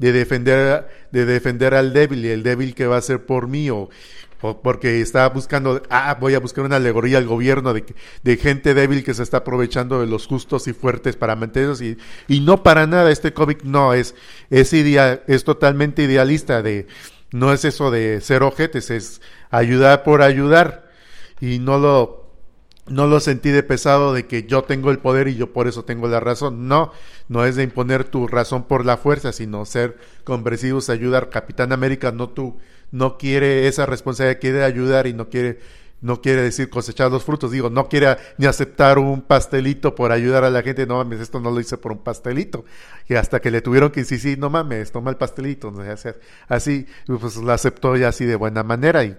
de, 0.00 0.10
defender, 0.10 0.88
de 1.12 1.24
defender 1.24 1.74
al 1.74 1.92
débil 1.92 2.24
y 2.24 2.30
el 2.30 2.42
débil 2.42 2.74
que 2.74 2.88
va 2.88 2.96
a 2.96 3.00
ser 3.00 3.26
por 3.26 3.46
mí 3.46 3.70
o, 3.70 3.90
porque 4.62 5.00
estaba 5.00 5.28
buscando, 5.28 5.82
ah, 5.88 6.16
voy 6.20 6.34
a 6.34 6.40
buscar 6.40 6.64
una 6.64 6.76
alegoría 6.76 7.18
al 7.18 7.26
gobierno 7.26 7.72
de, 7.72 7.84
de 8.22 8.36
gente 8.36 8.74
débil 8.74 9.04
que 9.04 9.14
se 9.14 9.22
está 9.22 9.38
aprovechando 9.38 10.00
de 10.00 10.06
los 10.06 10.26
justos 10.26 10.66
y 10.66 10.72
fuertes 10.72 11.16
para 11.16 11.36
mantenerlos 11.36 11.80
y, 11.80 11.96
y 12.28 12.40
no 12.40 12.62
para 12.62 12.86
nada 12.86 13.10
este 13.10 13.32
cómic 13.32 13.62
no 13.62 13.94
es, 13.94 14.14
es, 14.50 14.72
idea, 14.72 15.22
es 15.28 15.44
totalmente 15.44 16.02
idealista 16.02 16.62
de, 16.62 16.88
no 17.30 17.52
es 17.52 17.64
eso 17.64 17.90
de 17.90 18.20
ser 18.20 18.42
ojetes, 18.42 18.90
es 18.90 19.22
ayudar 19.50 20.02
por 20.02 20.22
ayudar 20.22 20.90
y 21.40 21.58
no 21.58 21.78
lo 21.78 22.22
no 22.86 23.06
lo 23.06 23.20
sentí 23.20 23.50
de 23.50 23.62
pesado 23.62 24.12
de 24.12 24.26
que 24.26 24.42
yo 24.44 24.64
tengo 24.64 24.90
el 24.90 24.98
poder 24.98 25.28
y 25.28 25.36
yo 25.36 25.52
por 25.52 25.68
eso 25.68 25.84
tengo 25.84 26.08
la 26.08 26.20
razón. 26.20 26.66
No, 26.66 26.92
no 27.28 27.44
es 27.44 27.54
de 27.54 27.62
imponer 27.62 28.04
tu 28.04 28.26
razón 28.26 28.64
por 28.64 28.84
la 28.84 28.96
fuerza, 28.96 29.32
sino 29.32 29.64
ser 29.64 29.98
comprensivos, 30.24 30.90
ayudar. 30.90 31.30
Capitán 31.30 31.72
América 31.72 32.10
no 32.10 32.28
tú 32.28 32.58
no 32.92 33.18
quiere 33.18 33.66
esa 33.66 33.86
responsabilidad, 33.86 34.40
quiere 34.40 34.64
ayudar 34.64 35.06
y 35.06 35.12
no 35.12 35.28
quiere 35.28 35.58
no 36.02 36.20
quiere 36.20 36.42
decir 36.42 36.68
cosechar 36.68 37.10
los 37.10 37.22
frutos, 37.22 37.52
digo, 37.52 37.70
no 37.70 37.88
quiere 37.88 38.16
ni 38.36 38.46
aceptar 38.46 38.98
un 38.98 39.22
pastelito 39.22 39.94
por 39.94 40.10
ayudar 40.10 40.42
a 40.42 40.50
la 40.50 40.62
gente, 40.62 40.84
no 40.84 40.96
mames, 40.96 41.20
esto 41.20 41.38
no 41.40 41.50
lo 41.50 41.60
hice 41.60 41.78
por 41.78 41.92
un 41.92 42.02
pastelito. 42.02 42.64
Y 43.08 43.14
hasta 43.14 43.40
que 43.40 43.52
le 43.52 43.62
tuvieron 43.62 43.90
que 43.90 44.00
insistir, 44.00 44.36
no 44.36 44.50
mames, 44.50 44.90
toma 44.90 45.10
el 45.10 45.16
pastelito, 45.16 45.72
así, 46.48 46.86
pues 47.06 47.36
lo 47.36 47.52
aceptó 47.52 47.96
ya 47.96 48.08
así 48.08 48.24
de 48.24 48.34
buena 48.34 48.64
manera. 48.64 49.04
Y, 49.04 49.16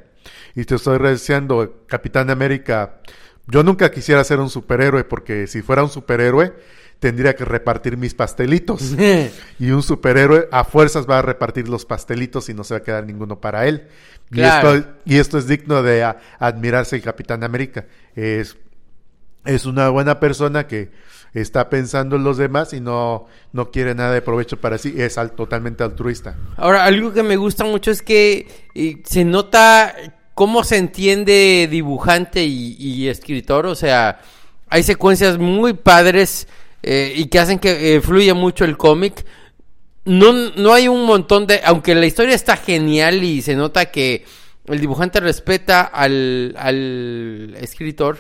y 0.56 0.66
te 0.66 0.76
estoy 0.76 1.00
diciendo, 1.10 1.86
Capitán 1.88 2.30
América, 2.30 3.00
yo 3.48 3.64
nunca 3.64 3.90
quisiera 3.90 4.24
ser 4.26 4.40
un 4.40 4.50
superhéroe 4.50 5.06
porque 5.06 5.48
si 5.48 5.62
fuera 5.62 5.84
un 5.84 5.90
superhéroe 5.90 6.54
tendría 7.00 7.36
que 7.36 7.46
repartir 7.46 7.98
mis 7.98 8.14
pastelitos. 8.14 8.94
y 9.60 9.70
un 9.72 9.84
superhéroe 9.84 10.48
a 10.52 10.64
fuerzas 10.64 11.08
va 11.10 11.20
a 11.20 11.22
repartir 11.22 11.68
los 11.68 11.86
pastelitos 11.86 12.50
y 12.50 12.54
no 12.54 12.64
se 12.64 12.74
va 12.74 12.78
a 12.80 12.84
quedar 12.84 13.06
ninguno 13.06 13.40
para 13.42 13.68
él. 13.68 13.88
Claro. 14.30 14.74
Y, 14.74 14.78
esto, 14.78 14.90
y 15.06 15.18
esto 15.18 15.38
es 15.38 15.48
digno 15.48 15.84
de 15.84 16.04
a- 16.04 16.18
admirarse 16.40 16.96
el 16.96 17.02
Capitán 17.02 17.44
América. 17.44 17.86
Es, 18.16 18.56
es 19.46 19.66
una 19.66 19.90
buena 19.90 20.20
persona 20.20 20.66
que 20.68 20.92
está 21.34 21.70
pensando 21.70 22.16
en 22.16 22.24
los 22.24 22.38
demás 22.38 22.74
y 22.74 22.80
no, 22.80 23.26
no 23.52 23.72
quiere 23.72 23.96
nada 23.96 24.14
de 24.14 24.22
provecho 24.22 24.62
para 24.62 24.78
sí. 24.78 24.94
Es 24.98 25.18
al- 25.18 25.32
totalmente 25.34 25.84
altruista. 25.84 26.36
Ahora, 26.58 26.86
algo 26.86 27.12
que 27.12 27.24
me 27.24 27.36
gusta 27.36 27.64
mucho 27.66 27.92
es 27.92 28.02
que 28.02 28.48
eh, 28.76 29.02
se 29.04 29.26
nota 29.26 29.94
cómo 30.36 30.64
se 30.64 30.78
entiende 30.78 31.68
dibujante 31.70 32.44
y, 32.44 32.76
y 32.80 33.08
escritor. 33.10 33.66
O 33.66 33.76
sea, 33.76 34.22
hay 34.70 34.84
secuencias 34.84 35.38
muy 35.38 35.74
padres 35.74 36.48
eh, 36.84 37.14
y 37.16 37.26
que 37.28 37.40
hacen 37.40 37.58
que 37.60 37.96
eh, 37.96 38.02
fluya 38.02 38.34
mucho 38.34 38.66
el 38.66 38.78
cómic. 38.78 39.26
No, 40.06 40.34
no 40.34 40.74
hay 40.74 40.88
un 40.90 41.06
montón 41.06 41.48
de... 41.48 41.62
Aunque 41.64 41.96
la 41.96 42.06
historia 42.06 42.36
está 42.36 42.58
genial 42.58 43.24
y 43.24 43.42
se 43.42 43.56
nota 43.56 43.86
que 43.86 44.26
el 44.68 44.80
dibujante 44.82 45.20
respeta 45.22 45.82
al, 45.82 46.54
al 46.58 47.56
escritor, 47.60 48.20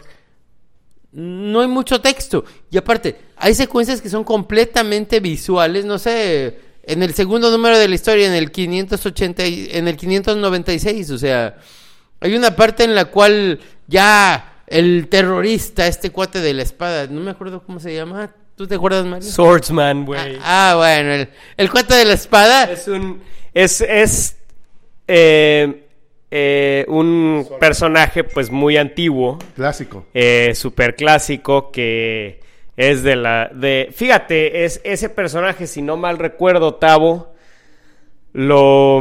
no 1.11 1.61
hay 1.61 1.67
mucho 1.67 2.01
texto. 2.01 2.45
Y 2.71 2.77
aparte, 2.77 3.17
hay 3.37 3.53
secuencias 3.53 4.01
que 4.01 4.09
son 4.09 4.23
completamente 4.23 5.19
visuales. 5.19 5.85
No 5.85 5.99
sé, 5.99 6.57
en 6.83 7.03
el 7.03 7.13
segundo 7.13 7.51
número 7.51 7.77
de 7.77 7.87
la 7.87 7.95
historia, 7.95 8.27
en 8.27 8.33
el 8.33 8.51
580, 8.51 9.45
y- 9.45 9.67
en 9.71 9.87
el 9.87 9.95
596, 9.97 11.09
o 11.11 11.17
sea, 11.17 11.57
hay 12.19 12.35
una 12.35 12.55
parte 12.55 12.83
en 12.85 12.95
la 12.95 13.05
cual 13.05 13.59
ya 13.87 14.63
el 14.67 15.07
terrorista, 15.09 15.85
este 15.87 16.09
cuate 16.11 16.39
de 16.39 16.53
la 16.53 16.63
espada, 16.63 17.07
no 17.07 17.19
me 17.21 17.31
acuerdo 17.31 17.61
cómo 17.63 17.79
se 17.79 17.93
llama. 17.93 18.33
¿Tú 18.55 18.67
te 18.67 18.75
acuerdas, 18.75 19.05
Mario? 19.05 19.27
Swordsman, 19.27 20.05
güey. 20.05 20.37
Ah, 20.43 20.75
bueno, 20.77 21.11
el, 21.11 21.29
el 21.57 21.71
cuate 21.71 21.95
de 21.95 22.05
la 22.05 22.13
espada. 22.13 22.65
Es 22.71 22.87
un. 22.87 23.21
Es. 23.53 23.81
es 23.81 24.37
eh, 25.07 25.79
eh, 26.31 26.85
un 26.87 27.47
personaje, 27.59 28.23
pues, 28.23 28.49
muy 28.49 28.77
antiguo. 28.77 29.37
Clásico. 29.55 30.05
eh, 30.13 30.53
super 30.55 30.95
clásico 30.95 31.71
que 31.71 32.41
es 32.75 33.03
de 33.03 33.15
la 33.15 33.51
de 33.53 33.89
fíjate 33.93 34.65
es 34.65 34.81
ese 34.83 35.09
personaje 35.09 35.67
si 35.67 35.83
no 35.83 35.95
mal 35.95 36.17
recuerdo 36.17 36.73
Tavo 36.73 37.35
lo 38.33 38.99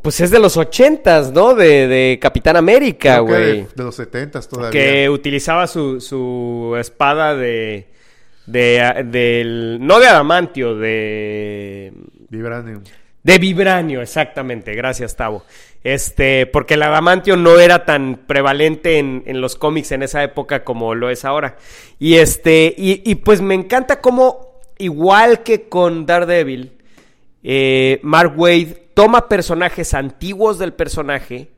pues 0.00 0.20
es 0.20 0.30
de 0.30 0.38
los 0.38 0.56
ochentas 0.56 1.30
no 1.30 1.54
de, 1.54 1.86
de 1.86 2.18
Capitán 2.18 2.56
América 2.56 3.18
güey 3.18 3.42
de, 3.62 3.66
de 3.74 3.84
los 3.84 3.94
setentas 3.96 4.48
todavía. 4.48 4.70
que 4.70 5.10
utilizaba 5.10 5.66
su, 5.66 6.00
su 6.00 6.74
espada 6.80 7.36
de 7.36 7.88
de 8.46 9.04
del 9.06 9.78
no 9.80 10.00
de 10.00 10.06
adamantio 10.06 10.76
de 10.76 11.92
Vibranium. 12.28 12.82
de 13.22 13.38
vibranio, 13.38 14.02
exactamente. 14.02 14.74
Gracias, 14.74 15.16
Tavo. 15.16 15.44
Este, 15.82 16.46
porque 16.46 16.74
el 16.74 16.82
adamantio 16.82 17.36
no 17.36 17.58
era 17.58 17.84
tan 17.84 18.22
prevalente 18.26 18.98
en, 18.98 19.22
en 19.26 19.40
los 19.40 19.56
cómics 19.56 19.92
en 19.92 20.02
esa 20.02 20.22
época 20.22 20.64
como 20.64 20.94
lo 20.94 21.10
es 21.10 21.24
ahora. 21.24 21.56
Y 21.98 22.14
este, 22.14 22.74
y, 22.76 23.02
y 23.04 23.16
pues 23.16 23.40
me 23.40 23.54
encanta 23.54 24.00
cómo, 24.00 24.60
igual 24.78 25.42
que 25.42 25.68
con 25.68 26.06
Daredevil, 26.06 26.72
eh, 27.42 28.00
Mark 28.02 28.32
Wade 28.36 28.88
toma 28.94 29.28
personajes 29.28 29.92
antiguos 29.92 30.58
del 30.58 30.72
personaje 30.72 31.50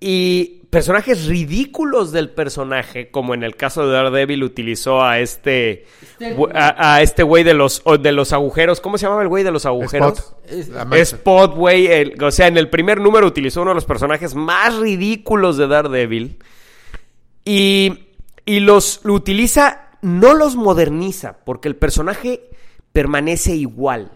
y 0.00 0.59
personajes 0.70 1.26
ridículos 1.26 2.12
del 2.12 2.30
personaje, 2.30 3.10
como 3.10 3.34
en 3.34 3.42
el 3.42 3.56
caso 3.56 3.84
de 3.86 3.92
Daredevil 3.92 4.44
utilizó 4.44 5.02
a 5.02 5.18
este 5.18 5.84
gu- 6.36 6.50
a, 6.54 6.94
a 6.94 7.02
este 7.02 7.22
güey 7.24 7.42
de 7.44 7.54
los 7.54 7.82
de 8.00 8.12
los 8.12 8.32
agujeros, 8.32 8.80
¿cómo 8.80 8.96
se 8.96 9.06
llamaba 9.06 9.22
el 9.22 9.28
güey 9.28 9.42
de 9.44 9.50
los 9.50 9.66
agujeros? 9.66 10.34
Spot. 11.00 11.54
Güey, 11.56 11.86
el- 11.88 12.22
o 12.22 12.30
sea, 12.30 12.46
en 12.46 12.56
el 12.56 12.68
primer 12.70 13.00
número 13.00 13.26
utilizó 13.26 13.62
uno 13.62 13.72
de 13.72 13.74
los 13.76 13.84
personajes 13.84 14.34
más 14.34 14.76
ridículos 14.76 15.56
de 15.56 15.66
Daredevil 15.66 16.38
y 17.44 18.06
y 18.46 18.60
los 18.60 19.00
lo 19.04 19.14
utiliza 19.14 19.88
no 20.02 20.34
los 20.34 20.56
moderniza, 20.56 21.38
porque 21.44 21.68
el 21.68 21.76
personaje 21.76 22.50
permanece 22.92 23.54
igual. 23.54 24.12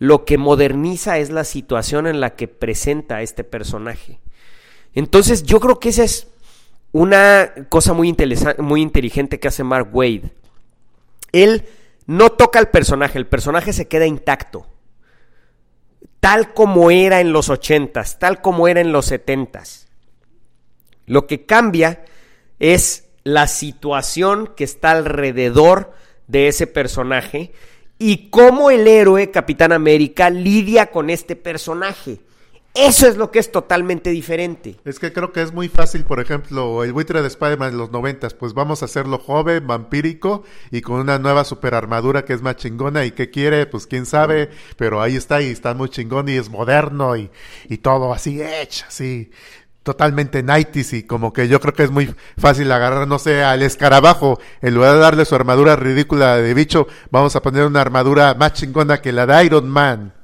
lo 0.00 0.24
que 0.24 0.38
moderniza 0.38 1.18
es 1.18 1.30
la 1.30 1.42
situación 1.42 2.06
en 2.06 2.20
la 2.20 2.36
que 2.36 2.46
presenta 2.46 3.16
a 3.16 3.22
este 3.22 3.42
personaje. 3.42 4.20
Entonces 4.94 5.42
yo 5.42 5.60
creo 5.60 5.78
que 5.78 5.90
esa 5.90 6.04
es 6.04 6.28
una 6.92 7.52
cosa 7.68 7.92
muy, 7.92 8.14
muy 8.58 8.82
inteligente 8.82 9.38
que 9.38 9.48
hace 9.48 9.64
Mark 9.64 9.90
Wade. 9.92 10.32
Él 11.32 11.66
no 12.06 12.30
toca 12.30 12.58
al 12.58 12.70
personaje, 12.70 13.18
el 13.18 13.26
personaje 13.26 13.72
se 13.72 13.86
queda 13.88 14.06
intacto. 14.06 14.66
Tal 16.20 16.54
como 16.54 16.90
era 16.90 17.20
en 17.20 17.32
los 17.32 17.48
ochentas, 17.48 18.18
tal 18.18 18.40
como 18.40 18.66
era 18.66 18.80
en 18.80 18.92
los 18.92 19.06
setentas. 19.06 19.86
Lo 21.06 21.26
que 21.26 21.46
cambia 21.46 22.04
es 22.58 23.04
la 23.24 23.46
situación 23.46 24.52
que 24.56 24.64
está 24.64 24.90
alrededor 24.92 25.92
de 26.26 26.48
ese 26.48 26.66
personaje 26.66 27.52
y 27.98 28.30
cómo 28.30 28.70
el 28.70 28.86
héroe 28.86 29.30
Capitán 29.30 29.72
América 29.72 30.30
lidia 30.30 30.90
con 30.90 31.10
este 31.10 31.36
personaje. 31.36 32.20
Eso 32.74 33.08
es 33.08 33.16
lo 33.16 33.30
que 33.30 33.40
es 33.40 33.50
totalmente 33.50 34.10
diferente. 34.10 34.76
Es 34.84 34.98
que 34.98 35.12
creo 35.12 35.32
que 35.32 35.42
es 35.42 35.52
muy 35.52 35.68
fácil, 35.68 36.04
por 36.04 36.20
ejemplo, 36.20 36.84
el 36.84 36.92
buitre 36.92 37.22
de 37.22 37.28
Spider-Man 37.28 37.72
de 37.72 37.76
los 37.76 37.90
noventas, 37.90 38.34
pues 38.34 38.54
vamos 38.54 38.82
a 38.82 38.84
hacerlo 38.84 39.18
joven, 39.18 39.66
vampírico 39.66 40.44
y 40.70 40.80
con 40.80 41.00
una 41.00 41.18
nueva 41.18 41.44
super 41.44 41.74
armadura 41.74 42.24
que 42.24 42.34
es 42.34 42.42
más 42.42 42.56
chingona 42.56 43.04
y 43.04 43.10
que 43.10 43.30
quiere, 43.30 43.66
pues 43.66 43.86
quién 43.86 44.06
sabe, 44.06 44.50
pero 44.76 45.02
ahí 45.02 45.16
está 45.16 45.42
y 45.42 45.46
está 45.46 45.74
muy 45.74 45.88
chingón 45.88 46.28
y 46.28 46.32
es 46.32 46.50
moderno 46.50 47.16
y, 47.16 47.30
y 47.68 47.78
todo 47.78 48.12
así 48.12 48.40
hecho, 48.40 48.84
así 48.86 49.30
totalmente 49.88 50.42
90 50.42 50.80
y 50.92 51.02
como 51.04 51.32
que 51.32 51.48
yo 51.48 51.60
creo 51.60 51.72
que 51.72 51.84
es 51.84 51.90
muy 51.90 52.14
fácil 52.36 52.70
agarrar, 52.70 53.08
no 53.08 53.18
sé, 53.18 53.42
al 53.42 53.62
escarabajo, 53.62 54.38
en 54.60 54.74
lugar 54.74 54.92
de 54.92 55.00
darle 55.00 55.24
su 55.24 55.34
armadura 55.34 55.76
ridícula 55.76 56.36
de 56.36 56.52
bicho, 56.52 56.86
vamos 57.10 57.34
a 57.36 57.40
poner 57.42 57.64
una 57.64 57.80
armadura 57.80 58.34
más 58.34 58.52
chingona 58.52 59.00
que 59.00 59.12
la 59.12 59.24
de 59.24 59.46
Iron 59.46 59.66
Man. 59.66 60.17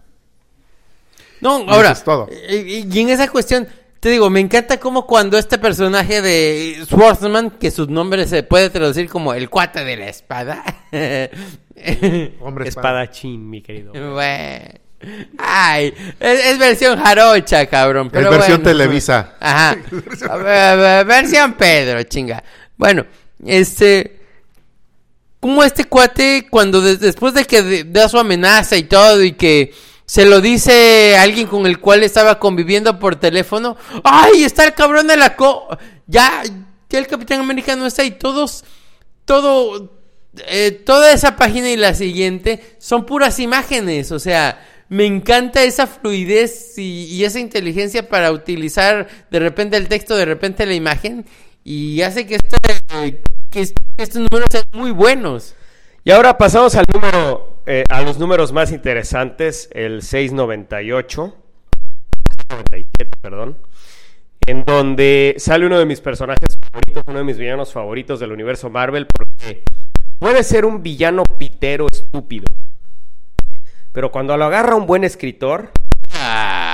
No, 1.41 1.65
ahora, 1.69 1.95
Y, 2.49 3.01
en 3.01 3.09
esa 3.11 3.29
cuestión, 3.29 3.69
te 4.01 4.09
digo, 4.09 4.31
me 4.31 4.41
encanta 4.41 4.79
como 4.79 5.07
cuando 5.07 5.39
este 5.39 5.59
personaje 5.59 6.23
de 6.23 6.85
Schwarzman, 6.87 7.51
que 7.51 7.71
su 7.71 7.87
nombre 7.87 8.27
se 8.27 8.43
puede 8.43 8.71
traducir 8.71 9.09
como 9.09 9.35
el 9.35 9.51
cuate 9.51 9.85
de 9.85 9.97
la 9.97 10.09
espada. 10.09 10.65
Hombre 12.41 12.69
espadachín, 12.69 13.51
mi 13.51 13.63
querido. 13.63 13.93
Ay, 15.39 15.93
es, 16.21 16.59
versión 16.59 16.99
jarocha, 16.99 17.67
cabrón. 17.67 18.11
Pero 18.11 18.31
es 18.31 18.39
versión 18.39 18.63
Televisa. 18.63 19.35
Ajá. 19.41 19.77
versión 21.05 21.55
Pedro, 21.55 22.03
chinga. 22.05 22.43
Bueno, 22.77 23.05
este 23.45 24.21
como 25.41 25.63
este 25.63 25.85
cuate 25.85 26.47
cuando 26.49 26.81
después 26.81 27.35
de 27.35 27.45
que 27.45 27.85
da 27.85 28.09
su 28.09 28.19
amenaza 28.19 28.79
y 28.79 28.85
todo 28.85 29.23
y 29.23 29.33
que 29.33 29.75
se 30.07 30.27
lo 30.27 30.41
dice 30.41 31.17
alguien 31.17 31.47
con 31.47 31.67
el 31.67 31.81
cual 31.81 32.03
estaba 32.03 32.39
conviviendo 32.39 32.99
por 32.99 33.17
teléfono. 33.17 33.77
¡Ay! 34.03 34.45
Está 34.45 34.65
el 34.65 34.75
cabrón 34.75 35.07
de 35.07 35.17
la 35.17 35.35
co. 35.37 35.67
Ya, 36.07 36.43
ya 36.91 36.99
el 36.99 37.07
Capitán 37.07 37.41
América 37.41 37.75
no 37.77 37.87
está 37.87 38.05
y 38.05 38.13
todos. 38.13 38.65
Todo. 39.25 39.93
Eh, 40.49 40.73
toda 40.73 41.13
esa 41.13 41.37
página 41.37 41.71
y 41.71 41.77
la 41.77 41.95
siguiente 41.95 42.77
son 42.79 43.07
puras 43.07 43.39
imágenes. 43.39 44.13
O 44.13 44.19
sea, 44.19 44.61
me 44.89 45.07
encanta 45.07 45.63
esa 45.63 45.87
fluidez 45.87 46.77
y, 46.77 47.25
esa 47.25 47.41
inteligencia 47.41 48.09
para 48.09 48.31
utilizar 48.31 49.09
de 49.31 49.39
repente 49.39 49.77
el 49.77 49.89
texto, 49.89 50.17
de 50.17 50.25
repente 50.27 50.67
la 50.67 50.75
imagen. 50.75 51.25
Y 51.65 52.03
hace 52.03 52.27
que, 52.27 52.35
este, 52.35 53.23
que 53.51 53.61
estos 53.97 54.21
números 54.31 54.49
sean 54.51 54.65
muy 54.73 54.91
buenos. 54.91 55.55
Y 56.05 56.11
ahora 56.11 56.37
pasamos 56.37 56.75
al 56.75 56.85
número, 56.93 57.54
eh, 57.67 57.85
a 57.89 58.03
los 58.03 58.19
números 58.19 58.53
más 58.53 58.73
interesantes, 58.73 59.71
el 59.73 60.03
698, 60.03 61.35
97, 62.51 63.11
perdón, 63.23 63.57
en 64.47 64.65
donde 64.65 65.35
sale 65.39 65.67
uno 65.67 65.79
de 65.79 65.87
mis 65.87 66.01
personajes 66.01 66.59
favoritos, 66.61 67.03
uno 67.07 67.19
de 67.19 67.25
mis 67.25 67.39
villanos 67.39 67.73
favoritos 67.73 68.21
del 68.21 68.33
universo 68.33 68.69
Marvel, 68.69 69.07
porque 69.07 69.65
puede 70.19 70.43
ser 70.43 70.67
un 70.67 70.83
villano 70.83 71.23
pitero 71.39 71.87
estúpido, 71.91 72.47
pero 73.93 74.11
cuando 74.11 74.37
lo 74.37 74.45
agarra 74.45 74.75
un 74.75 74.87
buen 74.87 75.05
escritor, 75.05 75.71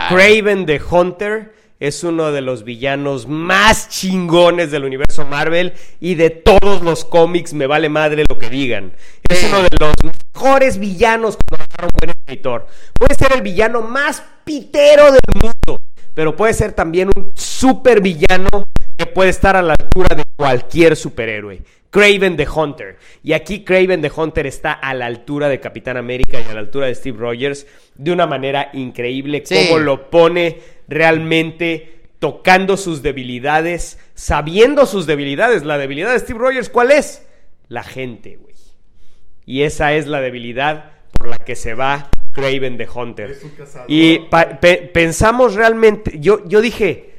Craven 0.08 0.66
the 0.66 0.80
Hunter 0.90 1.52
es 1.78 2.04
uno 2.04 2.30
de 2.30 2.42
los 2.42 2.64
villanos 2.64 3.26
más 3.26 3.88
chingones 3.88 4.70
del 4.70 4.84
universo 4.84 5.24
Marvel 5.24 5.72
y 5.98 6.14
de 6.14 6.30
todos 6.30 6.82
los 6.82 7.06
cómics 7.06 7.54
me 7.54 7.66
vale 7.66 7.88
madre 7.88 8.24
lo 8.28 8.38
que 8.38 8.50
digan. 8.50 8.92
Es 9.28 9.44
uno 9.44 9.62
de 9.62 9.68
los 9.80 9.94
mejores 10.34 10.78
villanos 10.78 11.36
cuando 11.36 11.64
agarra 11.64 11.88
un 11.92 11.98
buen 11.98 12.10
escritor. 12.10 12.66
Puede 12.94 13.14
ser 13.14 13.32
el 13.32 13.42
villano 13.42 13.82
más 13.82 14.22
pitero 14.44 15.04
del 15.04 15.20
mundo, 15.42 15.80
pero 16.14 16.36
puede 16.36 16.54
ser 16.54 16.72
también 16.72 17.10
un 17.16 17.32
super 17.34 18.00
villano 18.00 18.48
que 18.96 19.06
puede 19.06 19.30
estar 19.30 19.56
a 19.56 19.62
la 19.62 19.74
altura 19.78 20.14
de 20.16 20.24
cualquier 20.36 20.96
superhéroe. 20.96 21.62
Craven 21.90 22.36
the 22.36 22.46
Hunter. 22.48 22.98
Y 23.22 23.32
aquí 23.32 23.64
Craven 23.64 24.00
the 24.00 24.12
Hunter 24.14 24.46
está 24.46 24.72
a 24.72 24.94
la 24.94 25.06
altura 25.06 25.48
de 25.48 25.58
Capitán 25.58 25.96
América 25.96 26.40
y 26.40 26.48
a 26.48 26.54
la 26.54 26.60
altura 26.60 26.86
de 26.86 26.94
Steve 26.94 27.18
Rogers 27.18 27.66
de 27.96 28.12
una 28.12 28.26
manera 28.26 28.70
increíble. 28.72 29.42
Como 29.42 29.80
lo 29.80 30.08
pone 30.08 30.60
realmente 30.86 32.00
tocando 32.20 32.76
sus 32.76 33.02
debilidades, 33.02 33.98
sabiendo 34.14 34.86
sus 34.86 35.06
debilidades. 35.06 35.64
La 35.64 35.78
debilidad 35.78 36.12
de 36.12 36.20
Steve 36.20 36.38
Rogers, 36.38 36.68
¿cuál 36.68 36.92
es? 36.92 37.26
La 37.68 37.82
gente, 37.82 38.36
güey. 38.36 38.49
Y 39.50 39.64
esa 39.64 39.94
es 39.94 40.06
la 40.06 40.20
debilidad 40.20 40.92
por 41.10 41.26
la 41.26 41.36
que 41.36 41.56
se 41.56 41.74
va 41.74 42.08
Craven 42.32 42.78
the 42.78 42.86
Hunter. 42.88 43.36
Y 43.88 44.20
pensamos 44.92 45.56
realmente, 45.56 46.20
yo, 46.20 46.46
yo 46.46 46.60
dije, 46.60 47.14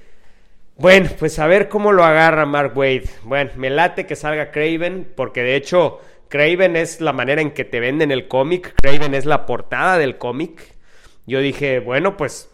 bueno, 0.77 1.09
pues 1.19 1.39
a 1.39 1.47
ver 1.47 1.67
cómo 1.67 1.91
lo 1.91 2.05
agarra 2.05 2.45
Mark 2.45 2.71
Wade. 2.73 3.09
Bueno, 3.23 3.51
me 3.57 3.69
late 3.69 4.05
que 4.05 4.15
salga 4.15 4.49
Craven, 4.49 5.11
porque 5.13 5.43
de 5.43 5.57
hecho 5.57 5.99
Craven 6.29 6.77
es 6.77 7.01
la 7.01 7.11
manera 7.11 7.41
en 7.41 7.51
que 7.51 7.65
te 7.65 7.81
venden 7.81 8.11
el 8.11 8.29
cómic, 8.29 8.75
Craven 8.81 9.13
es 9.13 9.25
la 9.25 9.45
portada 9.45 9.97
del 9.97 10.17
cómic. 10.17 10.77
Yo 11.27 11.41
dije, 11.41 11.79
bueno, 11.79 12.15
pues 12.15 12.49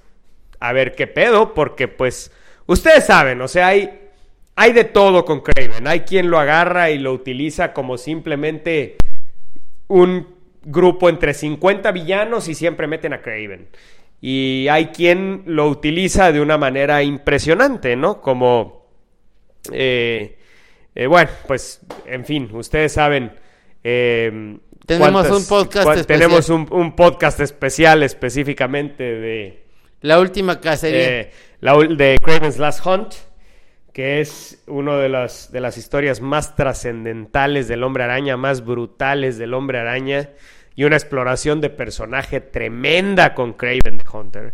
a 0.60 0.74
ver 0.74 0.96
qué 0.96 1.06
pedo, 1.06 1.54
porque 1.54 1.88
pues 1.88 2.32
ustedes 2.66 3.06
saben, 3.06 3.40
o 3.42 3.48
sea, 3.48 3.68
hay, 3.68 4.10
hay 4.56 4.74
de 4.74 4.86
todo 4.86 5.24
con 5.24 5.42
Craven. 5.42 5.88
Hay 5.88 6.00
quien 6.00 6.32
lo 6.32 6.40
agarra 6.40 6.90
y 6.90 6.98
lo 6.98 7.14
utiliza 7.14 7.74
como 7.74 8.00
simplemente 8.00 8.98
un 9.88 10.36
grupo 10.64 11.10
entre 11.10 11.34
50 11.34 11.92
villanos 11.92 12.48
y 12.48 12.56
siempre 12.56 12.88
meten 12.88 13.14
a 13.14 13.22
Craven. 13.22 13.70
Y 14.20 14.68
hay 14.70 14.88
quien 14.88 15.44
lo 15.46 15.68
utiliza 15.70 16.32
de 16.32 16.42
una 16.42 16.58
manera 16.58 17.04
impresionante, 17.04 17.96
¿no? 17.96 18.22
Como, 18.22 18.88
eh, 19.72 20.38
eh, 20.96 21.08
bueno, 21.08 21.30
pues, 21.48 21.82
en 22.06 22.26
fin, 22.26 22.50
ustedes 22.52 22.94
saben. 22.94 23.32
Eh, 23.84 24.58
tenemos 24.86 25.30
un 25.30 25.46
podcast 25.46 25.90
especial. 25.98 26.06
Tenemos 26.06 26.50
un, 26.50 26.96
podcast 26.96 27.40
especial 27.40 28.04
específicamente 28.04 29.04
de... 29.04 29.64
La 30.02 30.20
última 30.20 30.60
cacería. 30.62 31.30
la, 31.60 31.78
de 31.78 32.18
Craven's 32.22 32.58
Last 32.58 32.86
Hunt, 32.86 33.14
que 33.98 34.22
es 34.22 34.62
una 34.68 34.96
de 35.00 35.10
las, 35.10 35.52
de 35.52 35.60
las 35.60 35.76
historias 35.76 36.22
más 36.22 36.56
trascendentales 36.56 37.68
del 37.68 37.82
hombre 37.82 38.04
araña, 38.04 38.38
más 38.38 38.64
brutales 38.64 39.40
del 39.40 39.56
hombre 39.56 39.80
araña 39.80 40.30
y 40.76 40.84
una 40.84 40.98
exploración 40.98 41.62
de 41.62 41.72
personaje 41.72 42.40
tremenda 42.40 43.34
con 43.34 43.54
Craven 43.54 43.98
the 43.98 44.06
Hunter. 44.14 44.54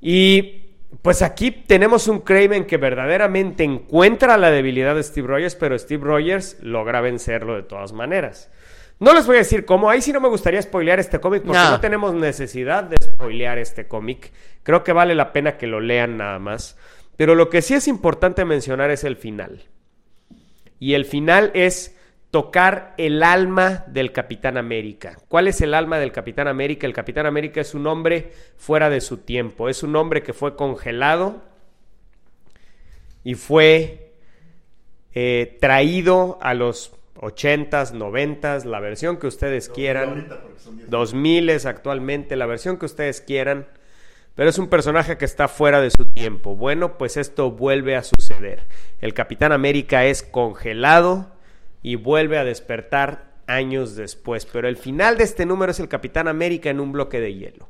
Y 0.00 0.72
pues 1.02 1.22
aquí 1.22 1.52
tenemos 1.52 2.08
un 2.08 2.22
Craven 2.22 2.64
que 2.64 2.78
verdaderamente 2.78 3.62
encuentra 3.62 4.36
la 4.36 4.50
debilidad 4.50 4.96
de 4.96 5.04
Steve 5.04 5.28
Rogers, 5.28 5.54
pero 5.54 5.78
Steve 5.78 6.04
Rogers 6.04 6.56
logra 6.60 7.00
vencerlo 7.00 7.54
de 7.54 7.62
todas 7.62 7.92
maneras. 7.92 8.50
No 8.98 9.14
les 9.14 9.24
voy 9.28 9.36
a 9.36 9.38
decir 9.38 9.64
cómo, 9.66 9.88
ahí 9.88 10.02
sí 10.02 10.12
no 10.12 10.20
me 10.20 10.26
gustaría 10.26 10.60
spoilear 10.60 10.98
este 10.98 11.20
cómic 11.20 11.44
porque 11.44 11.56
no. 11.56 11.70
no 11.70 11.80
tenemos 11.80 12.12
necesidad 12.12 12.82
de 12.82 12.96
spoilear 13.00 13.58
este 13.58 13.86
cómic. 13.86 14.32
Creo 14.64 14.82
que 14.82 14.92
vale 14.92 15.14
la 15.14 15.32
pena 15.32 15.56
que 15.56 15.68
lo 15.68 15.78
lean 15.78 16.16
nada 16.16 16.40
más. 16.40 16.76
Pero 17.18 17.34
lo 17.34 17.50
que 17.50 17.62
sí 17.62 17.74
es 17.74 17.88
importante 17.88 18.44
mencionar 18.44 18.92
es 18.92 19.02
el 19.02 19.16
final. 19.16 19.64
Y 20.78 20.94
el 20.94 21.04
final 21.04 21.50
es 21.52 21.98
tocar 22.30 22.94
el 22.96 23.24
alma 23.24 23.82
del 23.88 24.12
Capitán 24.12 24.56
América. 24.56 25.18
¿Cuál 25.26 25.48
es 25.48 25.60
el 25.60 25.74
alma 25.74 25.98
del 25.98 26.12
Capitán 26.12 26.46
América? 26.46 26.86
El 26.86 26.92
Capitán 26.92 27.26
América 27.26 27.60
es 27.60 27.74
un 27.74 27.88
hombre 27.88 28.30
fuera 28.56 28.88
de 28.88 29.00
su 29.00 29.16
tiempo, 29.16 29.68
es 29.68 29.82
un 29.82 29.96
hombre 29.96 30.22
que 30.22 30.32
fue 30.32 30.54
congelado 30.54 31.42
y 33.24 33.34
fue 33.34 34.12
eh, 35.12 35.58
traído 35.60 36.38
a 36.40 36.54
los 36.54 36.92
80s, 37.16 37.94
90s, 37.94 38.62
la 38.62 38.78
versión 38.78 39.16
que 39.16 39.26
ustedes 39.26 39.68
quieran, 39.68 40.28
2000 40.86 41.50
es 41.50 41.66
actualmente, 41.66 42.36
la 42.36 42.46
versión 42.46 42.78
que 42.78 42.86
ustedes 42.86 43.20
quieran, 43.20 43.66
pero 44.38 44.50
es 44.50 44.58
un 44.58 44.68
personaje 44.68 45.18
que 45.18 45.24
está 45.24 45.48
fuera 45.48 45.80
de 45.80 45.90
su 45.90 46.04
tiempo. 46.04 46.54
Bueno, 46.54 46.96
pues 46.96 47.16
esto 47.16 47.50
vuelve 47.50 47.96
a 47.96 48.04
suceder. 48.04 48.68
El 49.00 49.12
Capitán 49.12 49.50
América 49.50 50.04
es 50.04 50.22
congelado, 50.22 51.26
y 51.82 51.96
vuelve 51.96 52.38
a 52.38 52.44
despertar 52.44 53.32
años 53.48 53.96
después. 53.96 54.46
Pero 54.46 54.68
el 54.68 54.76
final 54.76 55.18
de 55.18 55.24
este 55.24 55.44
número 55.44 55.72
es 55.72 55.80
el 55.80 55.88
Capitán 55.88 56.28
América 56.28 56.70
en 56.70 56.78
un 56.78 56.92
bloque 56.92 57.18
de 57.18 57.34
hielo. 57.34 57.68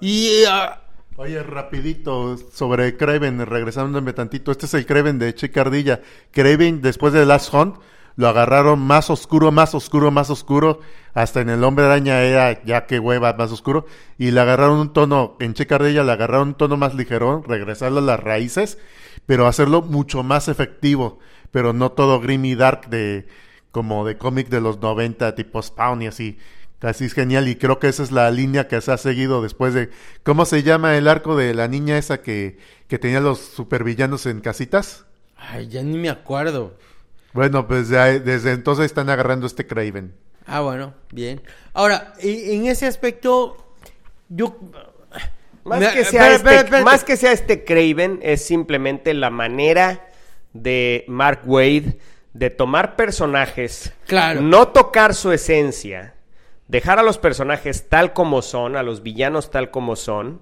Y 0.00 0.42
ah, 0.48 0.82
Oye, 1.14 1.40
rapidito, 1.40 2.36
sobre 2.36 2.96
Craven, 2.96 3.46
regresándome 3.46 4.12
tantito, 4.12 4.50
este 4.50 4.66
es 4.66 4.74
el 4.74 4.86
Craven 4.86 5.20
de 5.20 5.36
Chicardilla. 5.36 6.00
Craven, 6.32 6.82
después 6.82 7.12
de 7.12 7.24
Last 7.24 7.54
Hunt, 7.54 7.76
lo 8.16 8.28
agarraron 8.28 8.78
más 8.80 9.10
oscuro, 9.10 9.52
más 9.52 9.74
oscuro, 9.74 10.10
más 10.10 10.30
oscuro, 10.30 10.80
hasta 11.14 11.40
en 11.40 11.50
el 11.50 11.64
Hombre 11.64 11.86
Araña 11.86 12.22
era 12.22 12.62
ya 12.64 12.86
que 12.86 12.98
hueva 12.98 13.32
más 13.34 13.52
oscuro, 13.52 13.86
y 14.18 14.30
le 14.30 14.40
agarraron 14.40 14.78
un 14.78 14.92
tono, 14.92 15.36
en 15.40 15.54
Chicardilla 15.54 16.04
le 16.04 16.12
agarraron 16.12 16.48
un 16.48 16.54
tono 16.54 16.76
más 16.76 16.94
ligerón, 16.94 17.44
regresarlo 17.44 17.98
a 17.98 18.02
las 18.02 18.20
raíces, 18.20 18.78
pero 19.26 19.46
hacerlo 19.46 19.82
mucho 19.82 20.22
más 20.22 20.48
efectivo, 20.48 21.18
pero 21.50 21.72
no 21.72 21.92
todo 21.92 22.20
grim 22.20 22.44
y 22.44 22.54
dark 22.54 22.88
de, 22.88 23.26
como 23.70 24.04
de 24.04 24.18
cómic 24.18 24.48
de 24.48 24.60
los 24.60 24.80
90, 24.80 25.34
tipo 25.34 25.62
Spawn 25.62 26.02
y 26.02 26.06
así. 26.06 26.38
Así 26.80 27.04
es 27.04 27.12
genial 27.12 27.46
y 27.46 27.56
creo 27.56 27.78
que 27.78 27.88
esa 27.88 28.02
es 28.02 28.10
la 28.10 28.30
línea 28.30 28.66
que 28.66 28.80
se 28.80 28.90
ha 28.90 28.96
seguido 28.96 29.42
después 29.42 29.74
de... 29.74 29.90
¿Cómo 30.22 30.46
se 30.46 30.62
llama 30.62 30.96
el 30.96 31.08
arco 31.08 31.36
de 31.36 31.52
la 31.52 31.68
niña 31.68 31.98
esa 31.98 32.22
que, 32.22 32.56
que 32.88 32.98
tenía 32.98 33.20
los 33.20 33.38
supervillanos 33.38 34.24
en 34.24 34.40
casitas? 34.40 35.04
ay, 35.40 35.68
ya 35.68 35.82
ni 35.82 35.98
me 35.98 36.10
acuerdo. 36.10 36.76
Bueno, 37.32 37.66
pues 37.66 37.88
ya, 37.88 38.06
desde 38.06 38.52
entonces 38.52 38.86
están 38.86 39.08
agarrando 39.10 39.46
este 39.46 39.66
Craven. 39.66 40.12
Ah, 40.46 40.60
bueno, 40.60 40.94
bien. 41.12 41.40
Ahora, 41.72 42.14
en 42.20 42.66
ese 42.66 42.86
aspecto, 42.86 43.56
yo... 44.28 44.56
Más, 45.62 45.78
Me- 45.80 45.92
que 45.92 46.04
sea 46.04 46.34
este, 46.34 46.54
espera. 46.56 46.82
más 46.82 47.04
que 47.04 47.16
sea 47.18 47.32
este 47.32 47.64
Craven, 47.64 48.18
es 48.22 48.44
simplemente 48.44 49.12
la 49.12 49.28
manera 49.30 50.08
de 50.54 51.04
Mark 51.06 51.42
Wade 51.44 51.98
de 52.32 52.48
tomar 52.50 52.96
personajes, 52.96 53.92
Claro. 54.06 54.40
no 54.40 54.68
tocar 54.68 55.14
su 55.14 55.30
esencia, 55.32 56.14
dejar 56.66 56.98
a 56.98 57.02
los 57.02 57.18
personajes 57.18 57.88
tal 57.88 58.12
como 58.14 58.40
son, 58.40 58.74
a 58.74 58.82
los 58.82 59.02
villanos 59.02 59.50
tal 59.50 59.70
como 59.70 59.96
son, 59.96 60.40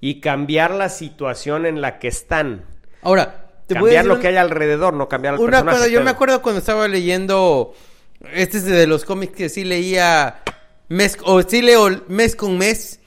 y 0.00 0.20
cambiar 0.20 0.72
la 0.72 0.88
situación 0.88 1.64
en 1.64 1.80
la 1.80 1.98
que 2.00 2.08
están. 2.08 2.64
Ahora, 3.02 3.45
te 3.66 3.74
cambiar 3.74 4.06
lo 4.06 4.14
un- 4.14 4.20
que 4.20 4.28
hay 4.28 4.36
alrededor, 4.36 4.94
no 4.94 5.08
cambiar 5.08 5.34
al 5.34 5.40
Una 5.40 5.64
cosa, 5.64 5.88
yo 5.88 6.02
me 6.02 6.10
acuerdo 6.10 6.42
cuando 6.42 6.58
estaba 6.60 6.86
leyendo. 6.88 7.74
Este 8.32 8.58
es 8.58 8.64
de 8.64 8.86
los 8.86 9.04
cómics 9.04 9.34
que 9.34 9.48
sí 9.48 9.64
leía 9.64 10.40
mes 10.88 11.18
o 11.24 11.42
sí 11.42 11.62
leo 11.62 12.02
mes 12.08 12.34
con 12.36 12.56
mes. 12.58 13.00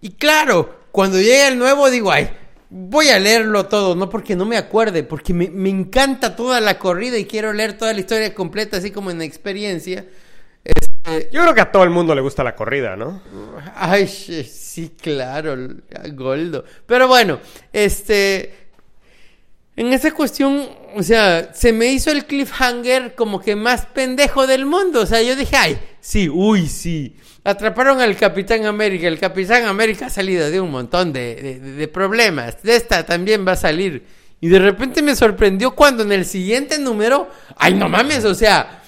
Y 0.00 0.10
claro, 0.12 0.80
cuando 0.92 1.18
llega 1.20 1.48
el 1.48 1.58
nuevo 1.58 1.88
digo, 1.90 2.10
ay, 2.12 2.30
voy 2.68 3.08
a 3.08 3.18
leerlo 3.18 3.66
todo, 3.66 3.94
no 3.94 4.08
porque 4.10 4.34
no 4.36 4.44
me 4.44 4.56
acuerde, 4.56 5.04
porque 5.04 5.32
me, 5.32 5.48
me 5.50 5.68
encanta 5.70 6.34
toda 6.36 6.60
la 6.60 6.78
corrida 6.78 7.16
y 7.18 7.24
quiero 7.24 7.52
leer 7.52 7.78
toda 7.78 7.92
la 7.92 8.00
historia 8.00 8.34
completa, 8.34 8.76
así 8.78 8.90
como 8.90 9.10
en 9.10 9.22
experiencia. 9.22 10.04
Este, 10.64 11.28
Yo 11.32 11.42
creo 11.42 11.54
que 11.54 11.60
a 11.60 11.72
todo 11.72 11.84
el 11.84 11.90
mundo 11.90 12.14
le 12.14 12.20
gusta 12.20 12.44
la 12.44 12.54
corrida, 12.54 12.94
¿no? 12.96 13.20
Ay, 13.74 14.06
sí, 14.06 14.92
claro, 15.00 15.56
Goldo. 16.12 16.64
Pero 16.86 17.08
bueno, 17.08 17.40
este. 17.72 18.61
En 19.74 19.92
esa 19.92 20.10
cuestión, 20.10 20.68
o 20.94 21.02
sea, 21.02 21.54
se 21.54 21.72
me 21.72 21.86
hizo 21.86 22.10
el 22.10 22.26
cliffhanger 22.26 23.14
como 23.14 23.40
que 23.40 23.56
más 23.56 23.86
pendejo 23.86 24.46
del 24.46 24.66
mundo. 24.66 25.00
O 25.00 25.06
sea, 25.06 25.22
yo 25.22 25.34
dije, 25.34 25.56
ay, 25.56 25.78
sí, 26.00 26.28
uy, 26.28 26.68
sí. 26.68 27.16
Atraparon 27.44 28.00
al 28.00 28.16
Capitán 28.16 28.66
América. 28.66 29.08
El 29.08 29.18
Capitán 29.18 29.64
América 29.64 30.06
ha 30.06 30.10
salido 30.10 30.50
de 30.50 30.60
un 30.60 30.70
montón 30.70 31.12
de, 31.12 31.34
de- 31.36 31.58
de 31.60 31.88
problemas. 31.88 32.62
De 32.62 32.76
esta 32.76 33.04
también 33.06 33.46
va 33.48 33.52
a 33.52 33.56
salir. 33.56 34.04
Y 34.40 34.48
de 34.48 34.58
repente 34.58 35.00
me 35.02 35.16
sorprendió 35.16 35.70
cuando 35.74 36.02
en 36.02 36.12
el 36.12 36.26
siguiente 36.26 36.78
número, 36.78 37.30
ay, 37.56 37.74
no 37.74 37.88
mames, 37.88 38.24
o 38.24 38.34
sea, 38.34 38.82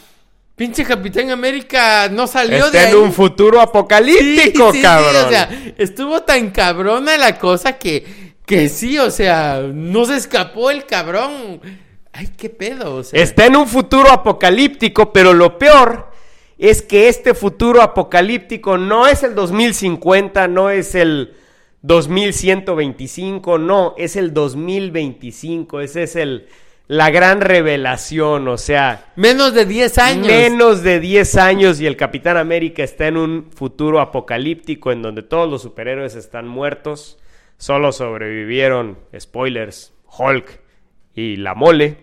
pinche 0.56 0.85
Capitán 0.85 1.31
América 1.31 2.09
no 2.11 2.27
salió 2.27 2.70
de 2.70 2.81
en 2.82 2.86
ahí. 2.89 2.94
un 2.94 3.12
futuro 3.12 3.61
apocalíptico, 3.61 4.66
Sí, 4.73 4.73
sí, 4.73 4.78
sí, 4.78 4.82
cabrón. 4.82 5.24
o 5.27 5.28
sea, 5.31 5.48
estuvo 5.78 6.23
tan 6.23 6.51
cabrona 6.51 7.16
la 7.16 7.39
cosa 7.39 7.73
que, 7.78 8.34
que 8.46 8.68
sí, 8.68 8.98
o 8.98 9.10
sea, 9.10 9.62
no 9.72 10.04
se 10.04 10.16
escapó 10.16 10.70
el 10.70 10.86
cabrón. 10.86 11.60
Ay, 12.12 12.30
qué 12.36 12.48
pedo, 12.48 12.96
o 12.96 13.02
sea. 13.02 13.20
Está 13.20 13.46
en 13.46 13.56
un 13.56 13.66
futuro 13.66 14.10
apocalíptico, 14.10 15.12
pero 15.12 15.32
lo 15.32 15.58
peor 15.58 16.12
es 16.58 16.82
que 16.82 17.08
este 17.08 17.34
futuro 17.34 17.82
apocalíptico 17.82 18.78
no 18.78 19.06
es 19.06 19.22
el 19.22 19.34
2050, 19.34 20.46
no 20.48 20.70
es 20.70 20.94
el 20.94 21.34
2125, 21.82 23.58
no, 23.58 23.94
es 23.98 24.16
el 24.16 24.32
2025, 24.32 25.80
esa 25.80 26.00
es 26.02 26.16
el 26.16 26.46
la 26.86 27.10
gran 27.10 27.40
revelación, 27.40 28.46
o 28.48 28.58
sea, 28.58 29.12
Menos 29.16 29.54
de 29.54 29.64
10 29.64 29.98
años. 29.98 30.26
menos 30.26 30.82
de 30.82 31.00
10 31.00 31.36
años 31.36 31.80
y 31.80 31.86
el 31.86 31.96
Capitán 31.96 32.36
América 32.36 32.82
está 32.82 33.06
en 33.06 33.16
un 33.16 33.50
futuro 33.54 34.00
apocalíptico 34.00 34.92
en 34.92 35.00
donde 35.00 35.22
todos 35.22 35.50
los 35.50 35.62
superhéroes 35.62 36.14
están 36.14 36.46
muertos, 36.46 37.18
solo 37.64 37.92
sobrevivieron, 37.92 38.98
spoilers, 39.18 39.94
Hulk 40.18 40.60
y 41.14 41.36
la 41.36 41.54
mole. 41.54 41.96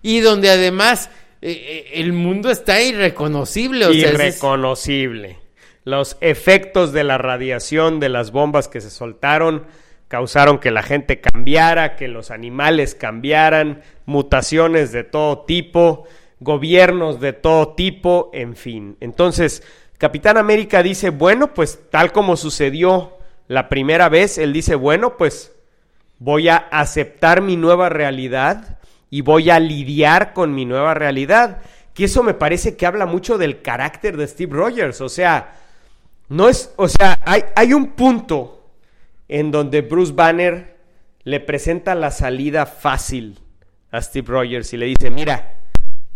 Y 0.00 0.20
donde 0.20 0.48
además 0.48 1.10
eh, 1.42 1.50
eh, 1.52 2.00
el 2.00 2.14
mundo 2.14 2.50
está 2.50 2.80
irreconocible, 2.80 3.84
o 3.84 3.92
sea, 3.92 4.08
es- 4.08 4.14
irreconocible. 4.14 5.38
Los 5.84 6.16
efectos 6.22 6.94
de 6.94 7.04
la 7.04 7.18
radiación 7.18 8.00
de 8.00 8.08
las 8.08 8.30
bombas 8.32 8.68
que 8.68 8.80
se 8.80 8.88
soltaron 8.88 9.66
causaron 10.08 10.58
que 10.60 10.70
la 10.70 10.82
gente 10.82 11.20
cambiara, 11.20 11.94
que 11.96 12.08
los 12.08 12.30
animales 12.30 12.94
cambiaran, 12.94 13.82
mutaciones 14.06 14.92
de 14.92 15.04
todo 15.04 15.40
tipo, 15.44 16.04
gobiernos 16.40 17.20
de 17.20 17.34
todo 17.34 17.74
tipo, 17.74 18.30
en 18.32 18.56
fin. 18.56 18.96
Entonces, 19.00 19.62
Capitán 19.98 20.38
América 20.38 20.82
dice, 20.82 21.10
bueno, 21.10 21.52
pues 21.52 21.80
tal 21.90 22.12
como 22.12 22.36
sucedió 22.38 23.15
la 23.48 23.68
primera 23.68 24.08
vez, 24.08 24.38
él 24.38 24.52
dice, 24.52 24.74
bueno, 24.74 25.16
pues 25.16 25.52
voy 26.18 26.48
a 26.48 26.56
aceptar 26.56 27.42
mi 27.42 27.56
nueva 27.56 27.88
realidad 27.88 28.78
y 29.10 29.20
voy 29.20 29.50
a 29.50 29.60
lidiar 29.60 30.32
con 30.32 30.54
mi 30.54 30.64
nueva 30.64 30.94
realidad. 30.94 31.62
Que 31.94 32.04
eso 32.04 32.22
me 32.22 32.34
parece 32.34 32.76
que 32.76 32.86
habla 32.86 33.06
mucho 33.06 33.38
del 33.38 33.62
carácter 33.62 34.16
de 34.16 34.26
Steve 34.26 34.54
Rogers. 34.54 35.00
O 35.00 35.08
sea, 35.08 35.54
no 36.28 36.48
es, 36.48 36.72
o 36.76 36.88
sea, 36.88 37.18
hay, 37.24 37.44
hay 37.54 37.72
un 37.72 37.92
punto 37.92 38.70
en 39.28 39.50
donde 39.50 39.80
Bruce 39.82 40.12
Banner 40.12 40.76
le 41.22 41.40
presenta 41.40 41.94
la 41.94 42.10
salida 42.10 42.66
fácil 42.66 43.38
a 43.90 44.02
Steve 44.02 44.26
Rogers 44.28 44.72
y 44.72 44.76
le 44.76 44.86
dice, 44.86 45.10
mira, 45.10 45.60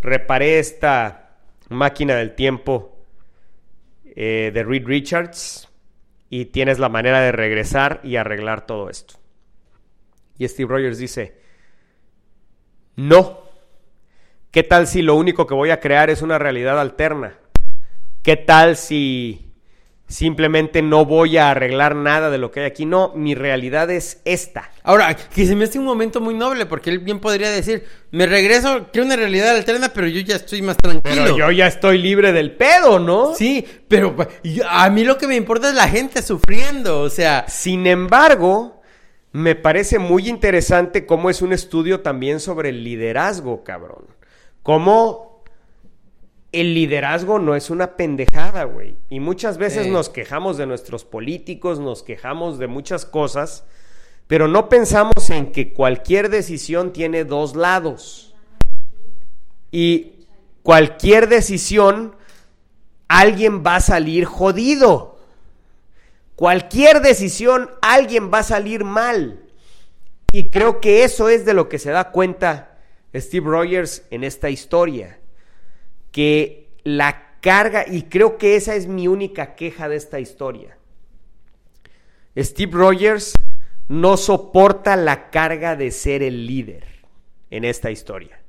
reparé 0.00 0.58
esta 0.58 1.36
máquina 1.68 2.16
del 2.16 2.34
tiempo 2.34 2.96
eh, 4.04 4.50
de 4.52 4.64
Reed 4.64 4.86
Richards 4.86 5.69
y 6.30 6.46
tienes 6.46 6.78
la 6.78 6.88
manera 6.88 7.20
de 7.20 7.32
regresar 7.32 8.00
y 8.04 8.16
arreglar 8.16 8.64
todo 8.64 8.88
esto. 8.88 9.14
Y 10.38 10.48
Steve 10.48 10.70
Rogers 10.70 10.96
dice, 10.96 11.36
no. 12.96 13.40
¿Qué 14.50 14.62
tal 14.62 14.86
si 14.86 15.02
lo 15.02 15.16
único 15.16 15.46
que 15.46 15.54
voy 15.54 15.70
a 15.70 15.80
crear 15.80 16.08
es 16.08 16.22
una 16.22 16.38
realidad 16.38 16.80
alterna? 16.80 17.38
¿Qué 18.22 18.36
tal 18.36 18.76
si 18.76 19.49
simplemente 20.10 20.82
no 20.82 21.04
voy 21.04 21.38
a 21.38 21.50
arreglar 21.50 21.94
nada 21.94 22.30
de 22.30 22.38
lo 22.38 22.50
que 22.50 22.60
hay 22.60 22.66
aquí? 22.66 22.84
No, 22.84 23.12
mi 23.14 23.34
realidad 23.34 23.88
es 23.90 24.20
esta. 24.24 24.70
Ahora, 24.82 25.14
que 25.14 25.46
se 25.46 25.54
me 25.54 25.64
hace 25.64 25.78
un 25.78 25.84
momento 25.84 26.20
muy 26.20 26.34
noble, 26.34 26.66
porque 26.66 26.90
él 26.90 26.98
bien 26.98 27.20
podría 27.20 27.48
decir, 27.48 27.86
me 28.10 28.26
regreso, 28.26 28.88
quiero 28.92 29.06
una 29.06 29.14
realidad 29.14 29.56
alterna, 29.56 29.92
pero 29.94 30.08
yo 30.08 30.20
ya 30.20 30.36
estoy 30.36 30.62
más 30.62 30.76
tranquilo. 30.76 31.22
Pero 31.22 31.38
yo 31.38 31.50
ya 31.52 31.68
estoy 31.68 31.98
libre 31.98 32.32
del 32.32 32.50
pedo, 32.56 32.98
¿no? 32.98 33.34
Sí, 33.36 33.64
pero 33.86 34.16
a 34.68 34.90
mí 34.90 35.04
lo 35.04 35.16
que 35.16 35.28
me 35.28 35.36
importa 35.36 35.68
es 35.68 35.74
la 35.74 35.88
gente 35.88 36.22
sufriendo, 36.22 37.00
o 37.00 37.10
sea, 37.10 37.46
Sin 37.48 37.86
embargo, 37.86 38.82
me 39.32 39.54
parece 39.54 40.00
muy 40.00 40.28
interesante 40.28 41.06
cómo 41.06 41.30
es 41.30 41.40
un 41.40 41.52
estudio 41.52 42.00
también 42.00 42.40
sobre 42.40 42.70
el 42.70 42.82
liderazgo, 42.82 43.62
cabrón. 43.62 44.06
Cómo 44.62 45.29
el 46.52 46.74
liderazgo 46.74 47.38
no 47.38 47.54
es 47.54 47.70
una 47.70 47.96
pendejada, 47.96 48.64
güey. 48.64 48.96
Y 49.08 49.20
muchas 49.20 49.56
veces 49.58 49.84
Sí. 49.84 49.90
nos 49.90 50.08
quejamos 50.08 50.56
de 50.56 50.66
nuestros 50.66 51.04
políticos, 51.04 51.78
nos 51.78 52.02
quejamos 52.02 52.58
de 52.58 52.66
muchas 52.66 53.04
cosas, 53.04 53.64
pero 54.26 54.48
no 54.48 54.68
pensamos 54.68 55.30
en 55.30 55.52
que 55.52 55.72
cualquier 55.72 56.28
decisión 56.28 56.92
tiene 56.92 57.24
dos 57.24 57.54
lados. 57.54 58.34
Y 59.70 60.26
cualquier 60.62 61.28
decisión, 61.28 62.16
alguien 63.06 63.62
va 63.64 63.76
a 63.76 63.80
salir 63.80 64.24
jodido. 64.24 65.18
Cualquier 66.34 67.00
decisión, 67.00 67.70
alguien 67.82 68.32
va 68.32 68.38
a 68.38 68.44
salir 68.44 68.82
mal. 68.84 69.40
Y 70.32 70.48
creo 70.48 70.80
que 70.80 71.04
eso 71.04 71.28
es 71.28 71.44
de 71.44 71.54
lo 71.54 71.68
que 71.68 71.78
se 71.78 71.90
da 71.90 72.10
cuenta 72.10 72.78
Steve 73.14 73.48
Rogers 73.48 74.04
en 74.10 74.24
esta 74.24 74.50
historia. 74.50 75.19
Que 76.12 76.68
la 76.84 77.38
carga, 77.40 77.84
y 77.86 78.02
creo 78.02 78.38
que 78.38 78.56
esa 78.56 78.74
es 78.74 78.86
mi 78.86 79.08
única 79.08 79.54
queja 79.54 79.88
de 79.88 79.96
esta 79.96 80.20
historia. 80.20 80.76
Steve 82.36 82.72
Rogers 82.72 83.34
no 83.88 84.16
soporta 84.16 84.96
la 84.96 85.30
carga 85.30 85.76
de 85.76 85.90
ser 85.90 86.22
el 86.22 86.46
líder 86.46 86.84
en 87.50 87.64
esta 87.64 87.90
historia. 87.90 88.40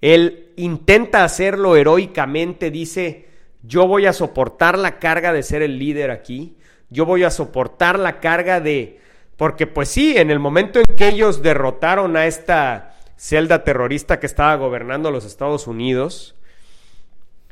Él 0.00 0.52
intenta 0.56 1.24
hacerlo 1.24 1.76
heroicamente, 1.76 2.70
dice, 2.70 3.28
yo 3.62 3.86
voy 3.86 4.06
a 4.06 4.12
soportar 4.12 4.78
la 4.78 4.98
carga 4.98 5.32
de 5.32 5.42
ser 5.42 5.62
el 5.62 5.78
líder 5.78 6.10
aquí, 6.10 6.56
yo 6.90 7.04
voy 7.06 7.24
a 7.24 7.30
soportar 7.30 7.98
la 7.98 8.20
carga 8.20 8.60
de... 8.60 9.00
Porque 9.36 9.66
pues 9.66 9.88
sí, 9.88 10.16
en 10.16 10.30
el 10.30 10.38
momento 10.38 10.78
en 10.78 10.96
que 10.96 11.08
ellos 11.08 11.42
derrotaron 11.42 12.16
a 12.16 12.26
esta 12.26 12.96
celda 13.16 13.64
terrorista 13.64 14.18
que 14.18 14.26
estaba 14.26 14.54
gobernando 14.56 15.10
los 15.10 15.24
Estados 15.24 15.66
Unidos, 15.66 16.35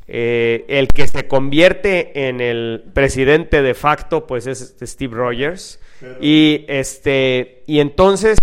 eh, 0.06 0.64
el 0.68 0.88
que 0.88 1.08
se 1.08 1.26
convierte 1.26 2.28
en 2.28 2.40
el 2.40 2.84
presidente 2.92 3.62
de 3.62 3.74
facto, 3.74 4.26
pues 4.26 4.46
es 4.46 4.60
este 4.60 4.86
Steve 4.86 5.16
Rogers. 5.16 5.80
Y 6.20 6.66
este, 6.68 7.62
y 7.66 7.80
entonces, 7.80 8.36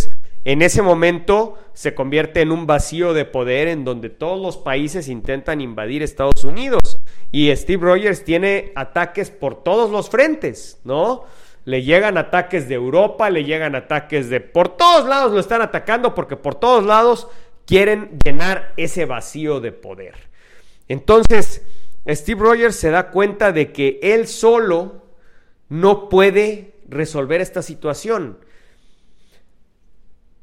en 0.45 0.63
ese 0.63 0.81
momento, 0.81 1.59
se 1.73 1.93
convierte 1.93 2.41
en 2.41 2.51
un 2.51 2.65
vacío 2.65 3.13
de 3.13 3.25
poder 3.25 3.67
en 3.67 3.85
donde 3.85 4.09
todos 4.09 4.41
los 4.41 4.57
países 4.57 5.07
intentan 5.07 5.61
invadir 5.61 6.01
Estados 6.01 6.43
Unidos. 6.43 6.99
Y 7.31 7.55
Steve 7.55 7.85
Rogers 7.85 8.23
tiene 8.23 8.71
ataques 8.75 9.29
por 9.29 9.63
todos 9.63 9.91
los 9.91 10.09
frentes, 10.09 10.79
¿no? 10.83 11.25
Le 11.65 11.83
llegan 11.83 12.17
ataques 12.17 12.67
de 12.67 12.75
Europa, 12.75 13.29
le 13.29 13.43
llegan 13.43 13.75
ataques 13.75 14.29
de... 14.29 14.41
Por 14.41 14.69
todos 14.69 15.07
lados 15.07 15.31
lo 15.31 15.39
están 15.39 15.61
atacando 15.61 16.15
porque 16.15 16.35
por 16.35 16.55
todos 16.55 16.83
lados 16.83 17.27
quieren 17.67 18.17
llenar 18.23 18.73
ese 18.77 19.05
vacío 19.05 19.59
de 19.59 19.71
poder. 19.71 20.30
Entonces, 20.91 21.61
Steve 22.05 22.41
Rogers 22.41 22.75
se 22.75 22.89
da 22.89 23.11
cuenta 23.11 23.53
de 23.53 23.71
que 23.71 23.97
él 24.03 24.27
solo 24.27 25.05
no 25.69 26.09
puede 26.09 26.73
resolver 26.89 27.39
esta 27.39 27.61
situación. 27.61 28.39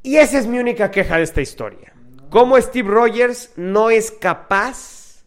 Y 0.03 0.16
esa 0.16 0.39
es 0.39 0.47
mi 0.47 0.59
única 0.59 0.91
queja 0.91 1.19
de 1.19 1.25
esta 1.25 1.43
historia. 1.43 1.93
Cómo 2.31 2.59
Steve 2.59 2.89
Rogers 2.89 3.53
no 3.57 3.91
es 3.91 4.11
capaz 4.11 5.23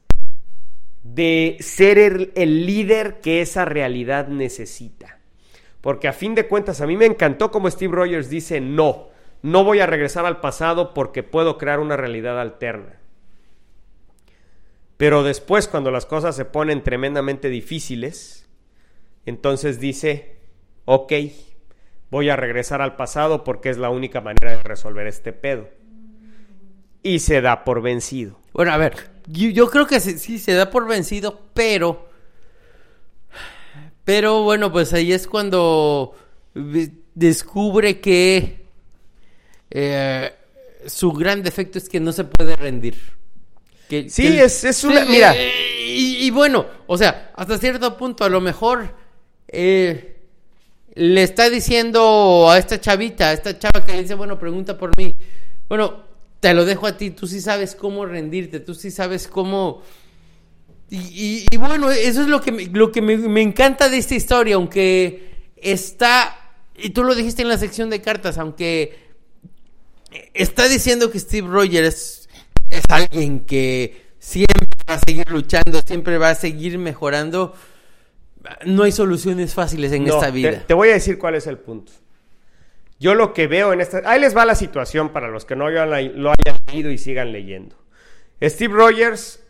de 1.03 1.57
ser 1.59 1.99
el, 1.99 2.31
el, 2.33 2.65
líder 2.65 3.19
que 3.21 3.41
esa 3.41 3.63
realidad 3.63 4.27
necesita. 4.27 5.19
Porque 5.81 6.07
a 6.07 6.13
fin 6.13 6.33
de 6.33 6.47
cuentas 6.47 6.81
a 6.81 6.87
mí 6.87 6.97
me 6.97 7.05
encantó 7.05 7.51
como 7.51 7.69
Steve 7.69 7.93
Rogers 7.93 8.27
dice, 8.27 8.59
no, 8.59 9.09
no 9.43 9.63
voy 9.63 9.81
a 9.81 9.85
regresar 9.85 10.25
al 10.25 10.39
pasado 10.39 10.95
porque 10.95 11.21
puedo 11.21 11.59
crear 11.59 11.79
una 11.79 11.95
realidad 11.95 12.41
alterna. 12.41 13.00
Pero 15.01 15.23
después, 15.23 15.67
cuando 15.67 15.89
las 15.89 16.05
cosas 16.05 16.35
se 16.35 16.45
ponen 16.45 16.83
tremendamente 16.83 17.49
difíciles, 17.49 18.47
entonces 19.25 19.79
dice, 19.79 20.35
ok, 20.85 21.13
voy 22.11 22.29
a 22.29 22.35
regresar 22.35 22.83
al 22.83 22.97
pasado 22.97 23.43
porque 23.43 23.71
es 23.71 23.79
la 23.79 23.89
única 23.89 24.21
manera 24.21 24.51
de 24.57 24.61
resolver 24.61 25.07
este 25.07 25.33
pedo. 25.33 25.67
Y 27.01 27.17
se 27.17 27.41
da 27.41 27.63
por 27.63 27.81
vencido. 27.81 28.37
Bueno, 28.53 28.73
a 28.73 28.77
ver, 28.77 29.09
yo, 29.25 29.71
creo 29.71 29.87
que 29.87 29.99
sí, 29.99 30.19
sí, 30.19 30.37
se 30.37 30.53
da 30.53 30.69
por 30.69 30.87
vencido, 30.87 31.47
pero... 31.55 32.07
Pero 34.05 34.43
bueno, 34.43 34.71
pues 34.71 34.93
ahí 34.93 35.13
es 35.13 35.25
cuando 35.25 36.13
descubre 37.15 37.99
que 38.01 38.67
eh, 39.71 40.31
su 40.85 41.11
gran 41.11 41.41
defecto 41.41 41.79
es 41.79 41.89
que 41.89 41.99
no 41.99 42.11
se 42.11 42.23
puede 42.23 42.55
rendir. 42.55 43.19
Que, 43.91 44.09
sí, 44.09 44.23
que, 44.23 44.45
es, 44.45 44.63
es, 44.63 44.85
una... 44.85 45.03
Mira. 45.03 45.35
Y, 45.35 46.25
y, 46.25 46.29
bueno, 46.29 46.65
o 46.87 46.97
sea, 46.97 47.33
hasta 47.35 47.57
cierto 47.57 47.97
punto 47.97 48.23
a 48.23 48.29
lo 48.29 48.39
mejor 48.39 48.95
eh, 49.49 50.15
le 50.95 51.23
está 51.23 51.49
diciendo 51.49 52.49
a 52.49 52.57
esta 52.57 52.79
chavita, 52.79 53.27
a 53.27 53.33
esta 53.33 53.59
chava 53.59 53.85
que 53.85 53.91
le 53.91 54.03
dice, 54.03 54.13
bueno, 54.13 54.39
pregunta 54.39 54.77
por 54.77 54.97
mí. 54.97 55.13
Bueno, 55.67 56.03
te 56.39 56.53
lo 56.53 56.63
dejo 56.63 56.87
a 56.87 56.95
ti, 56.95 57.11
tú 57.11 57.27
sí 57.27 57.41
sabes 57.41 57.75
cómo 57.75 58.05
rendirte, 58.05 58.61
tú 58.61 58.75
sí 58.75 58.91
sabes 58.91 59.27
cómo... 59.27 59.83
Y, 60.89 60.95
y, 60.97 61.45
y 61.51 61.57
bueno, 61.57 61.91
eso 61.91 62.21
es 62.21 62.29
lo 62.29 62.39
que, 62.39 62.53
me, 62.53 62.67
lo 62.67 62.93
que 62.93 63.01
me, 63.01 63.17
me, 63.17 63.41
encanta 63.41 63.89
de 63.89 63.97
esta 63.97 64.15
historia, 64.15 64.55
aunque 64.55 65.51
está, 65.57 66.53
y 66.77 66.91
tú 66.91 67.03
lo 67.03 67.13
dijiste 67.13 67.41
en 67.41 67.49
la 67.49 67.57
sección 67.57 67.89
de 67.89 67.99
cartas, 67.99 68.37
aunque 68.37 68.97
está 70.33 70.69
diciendo 70.69 71.11
que 71.11 71.19
Steve 71.19 71.49
Rogers 71.49 72.20
es 72.71 72.83
alguien 72.89 73.41
que 73.41 74.11
siempre 74.17 74.67
va 74.89 74.95
a 74.95 74.99
seguir 74.99 75.29
luchando, 75.29 75.81
siempre 75.85 76.17
va 76.17 76.29
a 76.29 76.35
seguir 76.35 76.77
mejorando, 76.77 77.53
no 78.65 78.83
hay 78.83 78.91
soluciones 78.91 79.53
fáciles 79.53 79.91
en 79.91 80.05
no, 80.05 80.15
esta 80.15 80.31
vida. 80.31 80.51
Te, 80.51 80.57
te, 80.57 80.73
voy 80.73 80.89
a 80.89 80.93
decir 80.93 81.19
cuál 81.19 81.35
es 81.35 81.47
el 81.47 81.57
punto. 81.57 81.91
Yo 82.99 83.15
lo 83.15 83.33
que 83.33 83.47
veo 83.47 83.73
en 83.73 83.81
esta... 83.81 84.01
Ahí 84.05 84.19
les 84.19 84.35
va 84.35 84.45
la 84.45 84.55
situación 84.55 85.09
para 85.09 85.27
los 85.27 85.43
que 85.45 85.55
no 85.55 85.69
lo 85.69 85.81
hayan 85.91 86.57
leído 86.71 86.91
y 86.91 86.97
sigan 86.97 87.31
leyendo. 87.31 87.75
Steve 88.41 88.73
Rogers 88.73 89.43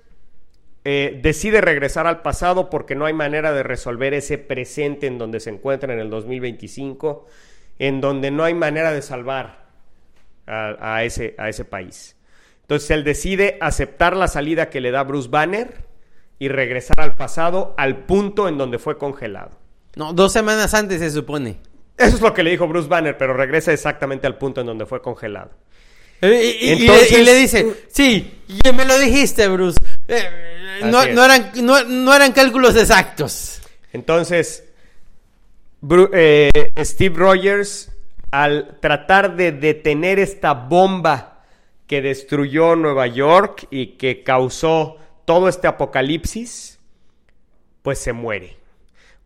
eh, 0.83 1.19
decide 1.21 1.61
regresar 1.61 2.07
al 2.07 2.21
pasado 2.21 2.69
porque 2.69 2.95
no 2.95 3.05
hay 3.05 3.13
manera 3.13 3.51
de 3.51 3.63
resolver 3.63 4.13
ese 4.13 4.37
presente 4.37 5.07
en 5.07 5.17
donde 5.17 5.39
se 5.39 5.49
encuentra 5.49 5.93
en 5.93 5.99
el 5.99 6.09
2025, 6.09 7.27
en 7.77 8.01
donde 8.01 8.31
no 8.31 8.45
hay 8.45 8.53
manera 8.53 8.91
de 8.91 9.01
salvar 9.01 9.65
a, 10.47 10.95
a, 10.95 11.03
ese, 11.03 11.35
a 11.37 11.49
ese 11.49 11.65
país. 11.65 12.15
Entonces 12.71 12.91
él 12.91 13.03
decide 13.03 13.57
aceptar 13.59 14.15
la 14.15 14.29
salida 14.29 14.69
que 14.69 14.79
le 14.79 14.91
da 14.91 15.03
Bruce 15.03 15.27
Banner 15.27 15.83
y 16.39 16.47
regresar 16.47 17.01
al 17.01 17.15
pasado, 17.15 17.75
al 17.77 18.05
punto 18.05 18.47
en 18.47 18.57
donde 18.57 18.79
fue 18.79 18.97
congelado. 18.97 19.51
No, 19.97 20.13
dos 20.13 20.31
semanas 20.31 20.73
antes 20.73 20.99
se 20.99 21.11
supone. 21.11 21.59
Eso 21.97 22.15
es 22.15 22.21
lo 22.21 22.33
que 22.33 22.43
le 22.43 22.51
dijo 22.51 22.69
Bruce 22.69 22.87
Banner, 22.87 23.17
pero 23.17 23.33
regresa 23.33 23.73
exactamente 23.73 24.25
al 24.25 24.37
punto 24.37 24.61
en 24.61 24.67
donde 24.67 24.85
fue 24.85 25.01
congelado. 25.01 25.51
Eh, 26.21 26.59
y, 26.61 26.69
Entonces, 26.69 27.11
y, 27.11 27.15
le, 27.15 27.21
y, 27.21 27.25
le, 27.25 27.35
dice, 27.35 27.75
sí, 27.89 28.39
ya 28.63 28.71
me 28.71 28.85
lo 28.85 28.97
dijiste, 28.99 29.49
Bruce. 29.49 29.77
Eh, 30.07 30.79
no, 30.83 31.05
no, 31.07 31.25
eran, 31.25 31.51
no, 31.55 31.83
no, 31.83 32.15
eran 32.15 32.31
cálculos 32.31 32.77
exactos. 32.77 33.59
Entonces, 33.91 34.63
eh, 36.13 36.49
Steve 36.79 37.17
Rogers, 37.17 37.91
al 38.31 38.77
tratar 38.79 39.35
de 39.35 39.51
detener 39.51 40.19
esta 40.19 40.53
bomba 40.53 41.31
que 41.91 42.01
destruyó 42.01 42.77
Nueva 42.77 43.05
York 43.07 43.67
y 43.69 43.97
que 43.97 44.23
causó 44.23 44.95
todo 45.25 45.49
este 45.49 45.67
apocalipsis, 45.67 46.79
pues 47.81 47.99
se 47.99 48.13
muere. 48.13 48.55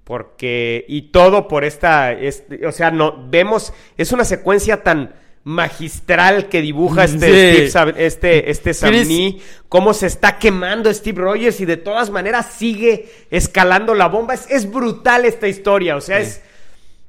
Porque, 0.03 0.83
y 0.87 1.11
todo 1.11 1.47
por 1.47 1.63
esta, 1.63 2.11
este, 2.11 2.65
o 2.65 2.71
sea, 2.71 2.89
no, 2.89 3.27
vemos, 3.29 3.71
es 3.97 4.11
una 4.13 4.25
secuencia 4.25 4.81
tan 4.81 5.13
magistral 5.43 6.49
que 6.49 6.63
dibuja 6.63 7.03
este, 7.03 7.67
sí. 7.67 7.69
Steve, 7.69 7.93
este, 8.03 8.49
este 8.49 8.73
Samni, 8.73 9.43
cómo 9.69 9.93
se 9.93 10.07
está 10.07 10.39
quemando 10.39 10.91
Steve 10.91 11.21
Rogers 11.21 11.61
y 11.61 11.65
de 11.65 11.77
todas 11.77 12.09
maneras 12.09 12.51
sigue 12.57 13.11
escalando 13.29 13.93
la 13.93 14.07
bomba. 14.07 14.33
Es, 14.33 14.49
es 14.49 14.71
brutal 14.71 15.25
esta 15.25 15.47
historia, 15.47 15.95
o 15.97 16.01
sea, 16.01 16.17
sí. 16.17 16.23
es... 16.23 16.41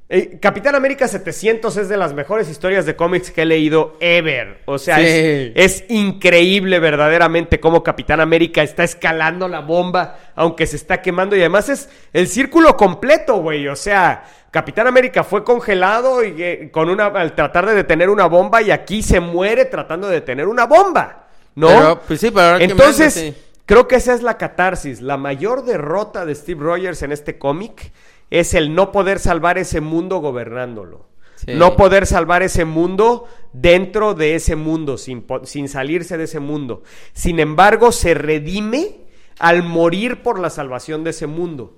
Eh, 0.09 0.39
Capitán 0.41 0.73
América 0.73 1.05
700 1.05 1.75
es 1.75 1.89
de 1.89 1.97
las 1.97 2.13
mejores 2.13 2.49
historias 2.49 2.85
de 2.85 2.95
cómics 2.95 3.29
que 3.29 3.41
he 3.41 3.45
leído 3.45 3.97
ever. 3.99 4.61
O 4.65 4.77
sea, 4.77 4.97
sí. 4.97 5.03
es, 5.03 5.51
es, 5.55 5.83
increíble 5.89 6.79
verdaderamente 6.79 7.59
cómo 7.59 7.83
Capitán 7.83 8.21
América 8.21 8.63
está 8.63 8.85
escalando 8.85 9.49
la 9.49 9.59
bomba, 9.59 10.17
aunque 10.35 10.65
se 10.65 10.77
está 10.77 11.01
quemando. 11.01 11.35
Y 11.35 11.41
además 11.41 11.67
es 11.67 11.89
el 12.13 12.29
círculo 12.29 12.77
completo, 12.77 13.41
güey. 13.41 13.67
O 13.67 13.75
sea, 13.75 14.23
Capitán 14.49 14.87
América 14.87 15.25
fue 15.25 15.43
congelado 15.43 16.23
y, 16.23 16.41
eh, 16.41 16.69
con 16.71 16.89
una, 16.89 17.07
al 17.07 17.35
tratar 17.35 17.65
de 17.65 17.75
detener 17.75 18.09
una 18.09 18.27
bomba 18.27 18.61
y 18.61 18.71
aquí 18.71 19.03
se 19.03 19.19
muere 19.19 19.65
tratando 19.65 20.07
de 20.07 20.15
detener 20.15 20.47
una 20.47 20.65
bomba. 20.65 21.25
¿No? 21.55 21.67
Pero, 21.67 22.01
pues 22.07 22.21
sí, 22.21 22.31
pero 22.31 22.59
Entonces, 22.59 23.13
que 23.13 23.19
sí. 23.19 23.37
creo 23.65 23.87
que 23.89 23.95
esa 23.95 24.13
es 24.13 24.21
la 24.21 24.37
catarsis. 24.37 25.01
La 25.01 25.17
mayor 25.17 25.65
derrota 25.65 26.25
de 26.25 26.33
Steve 26.33 26.63
Rogers 26.63 27.01
en 27.03 27.11
este 27.11 27.37
cómic 27.37 27.91
es 28.29 28.53
el 28.53 28.75
no 28.75 28.91
poder 28.91 29.19
salvar 29.19 29.57
ese 29.57 29.81
mundo 29.81 30.19
gobernándolo. 30.19 31.07
Sí. 31.35 31.53
No 31.53 31.75
poder 31.75 32.07
salvar 32.07 32.41
ese 32.41 32.65
mundo 32.65 33.27
dentro 33.53 34.15
de 34.15 34.35
ese 34.35 34.55
mundo, 34.55 34.97
sin, 34.97 35.25
sin, 35.43 35.69
salirse 35.69 36.17
de 36.17 36.23
ese 36.23 36.39
mundo. 36.39 36.81
Sin 37.13 37.39
embargo, 37.39 37.91
se 37.91 38.15
redime 38.15 39.01
al 39.37 39.61
morir 39.61 40.23
por 40.23 40.39
la 40.39 40.49
salvación 40.49 41.03
de 41.03 41.11
ese 41.11 41.27
mundo. 41.27 41.77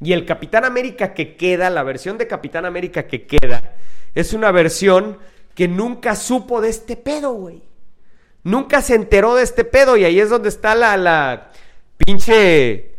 Y 0.00 0.12
el 0.12 0.26
Capitán 0.26 0.64
América 0.64 1.14
que 1.14 1.36
queda, 1.36 1.70
la 1.70 1.82
versión 1.82 2.18
de 2.18 2.26
Capitán 2.26 2.66
América 2.66 3.06
que 3.06 3.26
queda, 3.26 3.76
es 4.14 4.34
una 4.34 4.52
versión 4.52 5.18
que 5.54 5.68
nunca 5.68 6.14
supo 6.14 6.60
de 6.60 6.68
este 6.68 6.96
pedo, 6.96 7.32
güey. 7.32 7.62
Nunca 8.44 8.82
se 8.82 8.94
enteró 8.94 9.34
de 9.34 9.42
este 9.42 9.64
pedo 9.64 9.96
y 9.96 10.04
ahí 10.04 10.20
es 10.20 10.30
donde 10.30 10.48
está 10.50 10.74
la, 10.74 10.96
la 10.96 11.50
pinche 11.96 12.97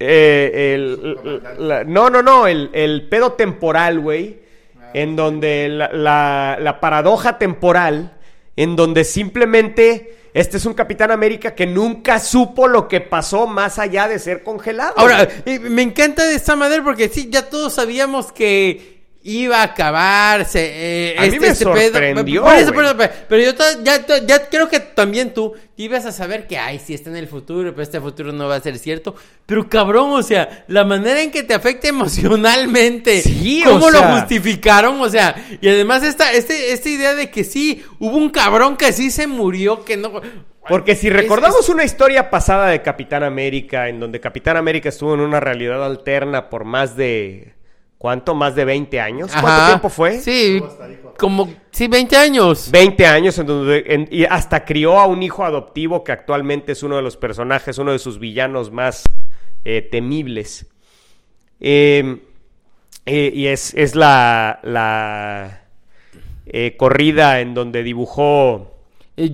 eh, 0.00 0.74
el, 0.74 1.40
la, 1.58 1.84
no, 1.84 2.10
no, 2.10 2.22
no, 2.22 2.46
el, 2.46 2.70
el 2.72 3.08
pedo 3.08 3.32
temporal, 3.32 4.00
güey. 4.00 4.40
Ah, 4.80 4.90
en 4.94 5.14
donde 5.14 5.68
la, 5.68 5.92
la, 5.92 6.58
la, 6.60 6.80
paradoja 6.80 7.38
temporal, 7.38 8.16
en 8.56 8.76
donde 8.76 9.04
simplemente 9.04 10.16
este 10.32 10.56
es 10.58 10.66
un 10.66 10.74
Capitán 10.74 11.10
América 11.10 11.54
que 11.54 11.66
nunca 11.66 12.18
supo 12.18 12.68
lo 12.68 12.86
que 12.88 13.00
pasó 13.00 13.46
más 13.46 13.78
allá 13.78 14.06
de 14.08 14.18
ser 14.18 14.42
congelado. 14.42 14.94
Ahora, 14.96 15.28
eh, 15.44 15.58
me 15.58 15.82
encanta 15.82 16.24
de 16.24 16.34
esta 16.34 16.56
manera 16.56 16.82
porque 16.84 17.08
sí, 17.08 17.28
ya 17.30 17.48
todos 17.48 17.74
sabíamos 17.74 18.32
que 18.32 18.99
iba 19.22 19.58
a 19.58 19.64
acabarse. 19.64 20.70
Eh, 21.12 21.16
A 21.18 21.26
mí 21.26 21.38
me 21.38 21.54
sorprendió, 21.54 22.42
Por 22.42 22.54
eso, 22.54 22.72
eso, 22.80 22.96
pero 23.28 23.42
yo 23.42 23.52
ya, 23.82 24.04
ya 24.26 24.48
creo 24.48 24.68
que 24.68 24.80
también 24.80 25.34
tú 25.34 25.52
ibas 25.76 26.06
a 26.06 26.12
saber 26.12 26.46
que, 26.46 26.56
ay, 26.58 26.78
sí 26.78 26.94
está 26.94 27.10
en 27.10 27.16
el 27.16 27.26
futuro, 27.26 27.70
pero 27.70 27.82
este 27.82 28.00
futuro 28.00 28.32
no 28.32 28.48
va 28.48 28.56
a 28.56 28.60
ser 28.60 28.78
cierto. 28.78 29.14
Pero 29.46 29.68
cabrón, 29.68 30.10
o 30.12 30.22
sea, 30.22 30.64
la 30.68 30.84
manera 30.84 31.20
en 31.22 31.30
que 31.30 31.42
te 31.42 31.54
afecta 31.54 31.88
emocionalmente, 32.40 33.20
Sí, 33.22 33.62
cómo 33.64 33.86
o 33.86 33.90
lo 33.90 33.98
sea. 33.98 34.20
justificaron, 34.20 35.00
o 35.00 35.08
sea, 35.08 35.34
y 35.60 35.68
además 35.68 36.02
esta, 36.02 36.32
este, 36.32 36.72
esta 36.72 36.88
idea 36.88 37.14
de 37.14 37.30
que 37.30 37.44
sí, 37.44 37.82
hubo 37.98 38.16
un 38.16 38.30
cabrón 38.30 38.76
que 38.76 38.92
sí 38.92 39.10
se 39.10 39.26
murió, 39.26 39.84
que 39.84 39.96
no... 39.96 40.20
Porque 40.68 40.94
si 40.94 41.10
recordamos 41.10 41.68
una 41.68 41.84
historia 41.84 42.30
pasada 42.30 42.68
de 42.68 42.80
Capitán 42.82 43.22
América, 43.24 43.88
en 43.88 43.98
donde 43.98 44.20
Capitán 44.20 44.56
América 44.56 44.90
estuvo 44.90 45.14
en 45.14 45.20
una 45.20 45.40
realidad 45.40 45.84
alterna 45.84 46.48
por 46.48 46.64
más 46.64 46.96
de... 46.96 47.54
¿Cuánto? 48.00 48.34
¿Más 48.34 48.54
de 48.54 48.64
20 48.64 48.98
años? 48.98 49.30
¿Cuánto 49.30 49.48
Ajá. 49.48 49.66
tiempo 49.66 49.90
fue? 49.90 50.18
Sí, 50.20 50.62
como, 51.18 51.52
sí, 51.70 51.86
20 51.86 52.16
años. 52.16 52.70
20 52.70 53.06
años 53.06 53.38
en 53.38 53.46
donde 53.46 53.84
en- 53.86 54.08
y 54.10 54.24
hasta 54.24 54.64
crió 54.64 54.98
a 54.98 55.04
un 55.04 55.22
hijo 55.22 55.44
adoptivo 55.44 56.02
que 56.02 56.10
actualmente 56.10 56.72
es 56.72 56.82
uno 56.82 56.96
de 56.96 57.02
los 57.02 57.18
personajes, 57.18 57.76
uno 57.76 57.92
de 57.92 57.98
sus 57.98 58.18
villanos 58.18 58.70
más 58.70 59.04
eh, 59.66 59.82
temibles. 59.82 60.66
Eh, 61.60 62.22
eh, 63.04 63.32
y 63.34 63.48
es, 63.48 63.74
es 63.74 63.94
la, 63.94 64.60
la 64.62 65.64
eh, 66.46 66.76
corrida 66.78 67.40
en 67.40 67.52
donde 67.52 67.82
dibujó 67.82 68.69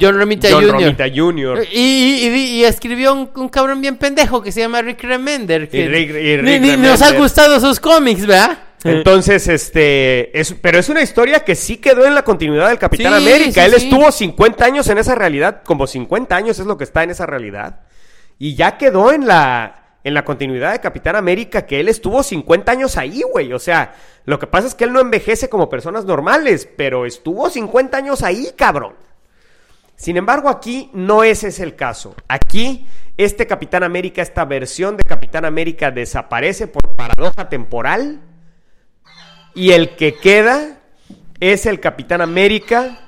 John 0.00 0.18
Romita 0.18 0.48
John 0.50 0.62
Jr. 0.64 0.72
Romita 0.72 1.04
Jr. 1.14 1.64
Y, 1.72 1.78
y- 1.78 2.26
y- 2.28 2.46
y 2.60 2.64
escribió 2.64 3.12
un, 3.12 3.30
un 3.34 3.48
cabrón 3.48 3.80
bien 3.80 3.96
pendejo 3.96 4.42
que 4.42 4.50
se 4.52 4.60
llama 4.60 4.82
Rick 4.82 5.02
Remender. 5.04 5.68
Que 5.68 5.86
Rick- 5.88 6.42
ni- 6.42 6.76
nos 6.76 7.02
ha 7.02 7.12
gustado 7.12 7.60
sus 7.60 7.78
cómics, 7.80 8.26
¿verdad? 8.26 8.58
Entonces, 8.84 9.48
este, 9.48 10.38
es, 10.38 10.54
pero 10.60 10.78
es 10.78 10.88
una 10.88 11.02
historia 11.02 11.40
que 11.40 11.54
sí 11.56 11.78
quedó 11.78 12.04
en 12.06 12.14
la 12.14 12.22
continuidad 12.22 12.68
del 12.68 12.78
Capitán 12.78 13.14
Sí, 13.20 13.26
América. 13.28 13.52
sí, 13.64 13.72
Él 13.74 13.80
sí. 13.80 13.84
estuvo 13.88 14.12
50 14.12 14.64
años 14.64 14.86
en 14.88 14.98
esa 14.98 15.14
realidad, 15.16 15.62
como 15.64 15.86
50 15.86 16.36
años 16.36 16.58
es 16.60 16.66
lo 16.66 16.76
que 16.78 16.84
está 16.84 17.02
en 17.02 17.10
esa 17.10 17.26
realidad. 17.26 17.80
Y 18.38 18.54
ya 18.54 18.78
quedó 18.78 19.12
en 19.12 19.26
la, 19.26 19.98
en 20.04 20.14
la 20.14 20.24
continuidad 20.24 20.72
de 20.72 20.78
Capitán 20.80 21.16
América 21.16 21.66
que 21.66 21.80
él 21.80 21.88
estuvo 21.88 22.22
50 22.22 22.70
años 22.70 22.96
ahí, 22.96 23.22
güey. 23.22 23.52
O 23.52 23.58
sea, 23.58 23.94
lo 24.24 24.38
que 24.38 24.46
pasa 24.46 24.68
es 24.68 24.74
que 24.76 24.84
él 24.84 24.92
no 24.92 25.00
envejece 25.00 25.48
como 25.48 25.68
personas 25.68 26.04
normales, 26.04 26.68
pero 26.76 27.06
estuvo 27.06 27.50
50 27.50 27.96
años 27.96 28.22
ahí, 28.22 28.50
cabrón. 28.56 28.94
Sin 29.96 30.16
embargo, 30.16 30.48
aquí 30.48 30.90
no 30.92 31.24
ese 31.24 31.48
es 31.48 31.58
el 31.60 31.74
caso. 31.74 32.14
Aquí, 32.28 32.86
este 33.16 33.46
Capitán 33.46 33.82
América, 33.82 34.20
esta 34.22 34.44
versión 34.44 34.96
de 34.96 35.02
Capitán 35.04 35.44
América 35.44 35.90
desaparece 35.90 36.66
por 36.68 36.96
paradoja 36.96 37.48
temporal. 37.48 38.20
Y 39.54 39.72
el 39.72 39.96
que 39.96 40.14
queda 40.14 40.80
es 41.40 41.64
el 41.66 41.80
Capitán 41.80 42.20
América. 42.20 42.98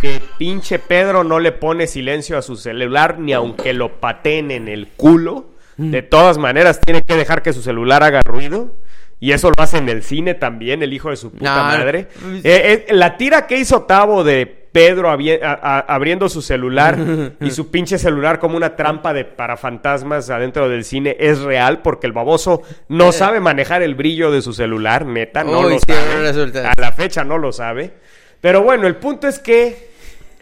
Que 0.00 0.20
pinche 0.38 0.78
Pedro 0.78 1.22
no 1.24 1.38
le 1.38 1.52
pone 1.52 1.86
silencio 1.86 2.36
a 2.36 2.42
su 2.42 2.56
celular 2.56 3.18
ni 3.18 3.32
aunque 3.32 3.72
lo 3.72 4.00
pateen 4.00 4.50
en 4.50 4.68
el 4.68 4.88
culo. 4.88 5.50
De 5.76 6.02
todas 6.02 6.38
maneras, 6.38 6.80
tiene 6.80 7.02
que 7.02 7.16
dejar 7.16 7.42
que 7.42 7.52
su 7.52 7.60
celular 7.60 8.02
haga 8.04 8.20
ruido. 8.24 8.76
Y 9.20 9.32
eso 9.32 9.48
lo 9.48 9.62
hace 9.62 9.78
en 9.78 9.88
el 9.88 10.02
cine 10.02 10.34
también, 10.34 10.82
el 10.82 10.92
hijo 10.92 11.10
de 11.10 11.16
su 11.16 11.30
puta 11.32 11.56
No, 11.56 11.62
madre. 11.64 12.08
pues- 12.20 12.44
Eh, 12.44 12.84
eh, 12.88 12.94
la 12.94 13.16
tira 13.16 13.46
que 13.46 13.56
hizo 13.58 13.82
Tavo 13.82 14.22
de 14.24 14.63
Pedro 14.74 15.08
abie- 15.08 15.40
a- 15.40 15.52
a- 15.52 15.78
abriendo 15.94 16.28
su 16.28 16.42
celular 16.42 16.98
y 17.40 17.52
su 17.52 17.70
pinche 17.70 17.96
celular 17.96 18.40
como 18.40 18.56
una 18.56 18.74
trampa 18.74 19.12
de 19.14 19.24
para 19.24 19.56
fantasmas 19.56 20.28
adentro 20.30 20.68
del 20.68 20.84
cine 20.84 21.16
es 21.20 21.40
real 21.42 21.80
porque 21.80 22.08
el 22.08 22.12
baboso 22.12 22.62
no 22.88 23.12
sabe 23.12 23.38
manejar 23.38 23.82
el 23.84 23.94
brillo 23.94 24.32
de 24.32 24.42
su 24.42 24.52
celular, 24.52 25.06
neta, 25.06 25.44
no 25.44 25.60
Uy, 25.60 25.74
lo 25.74 25.78
sabe. 25.78 26.58
A 26.66 26.72
la 26.76 26.90
fecha 26.90 27.22
no 27.22 27.38
lo 27.38 27.52
sabe. 27.52 27.92
Pero 28.40 28.62
bueno, 28.64 28.88
el 28.88 28.96
punto 28.96 29.28
es 29.28 29.38
que 29.38 29.90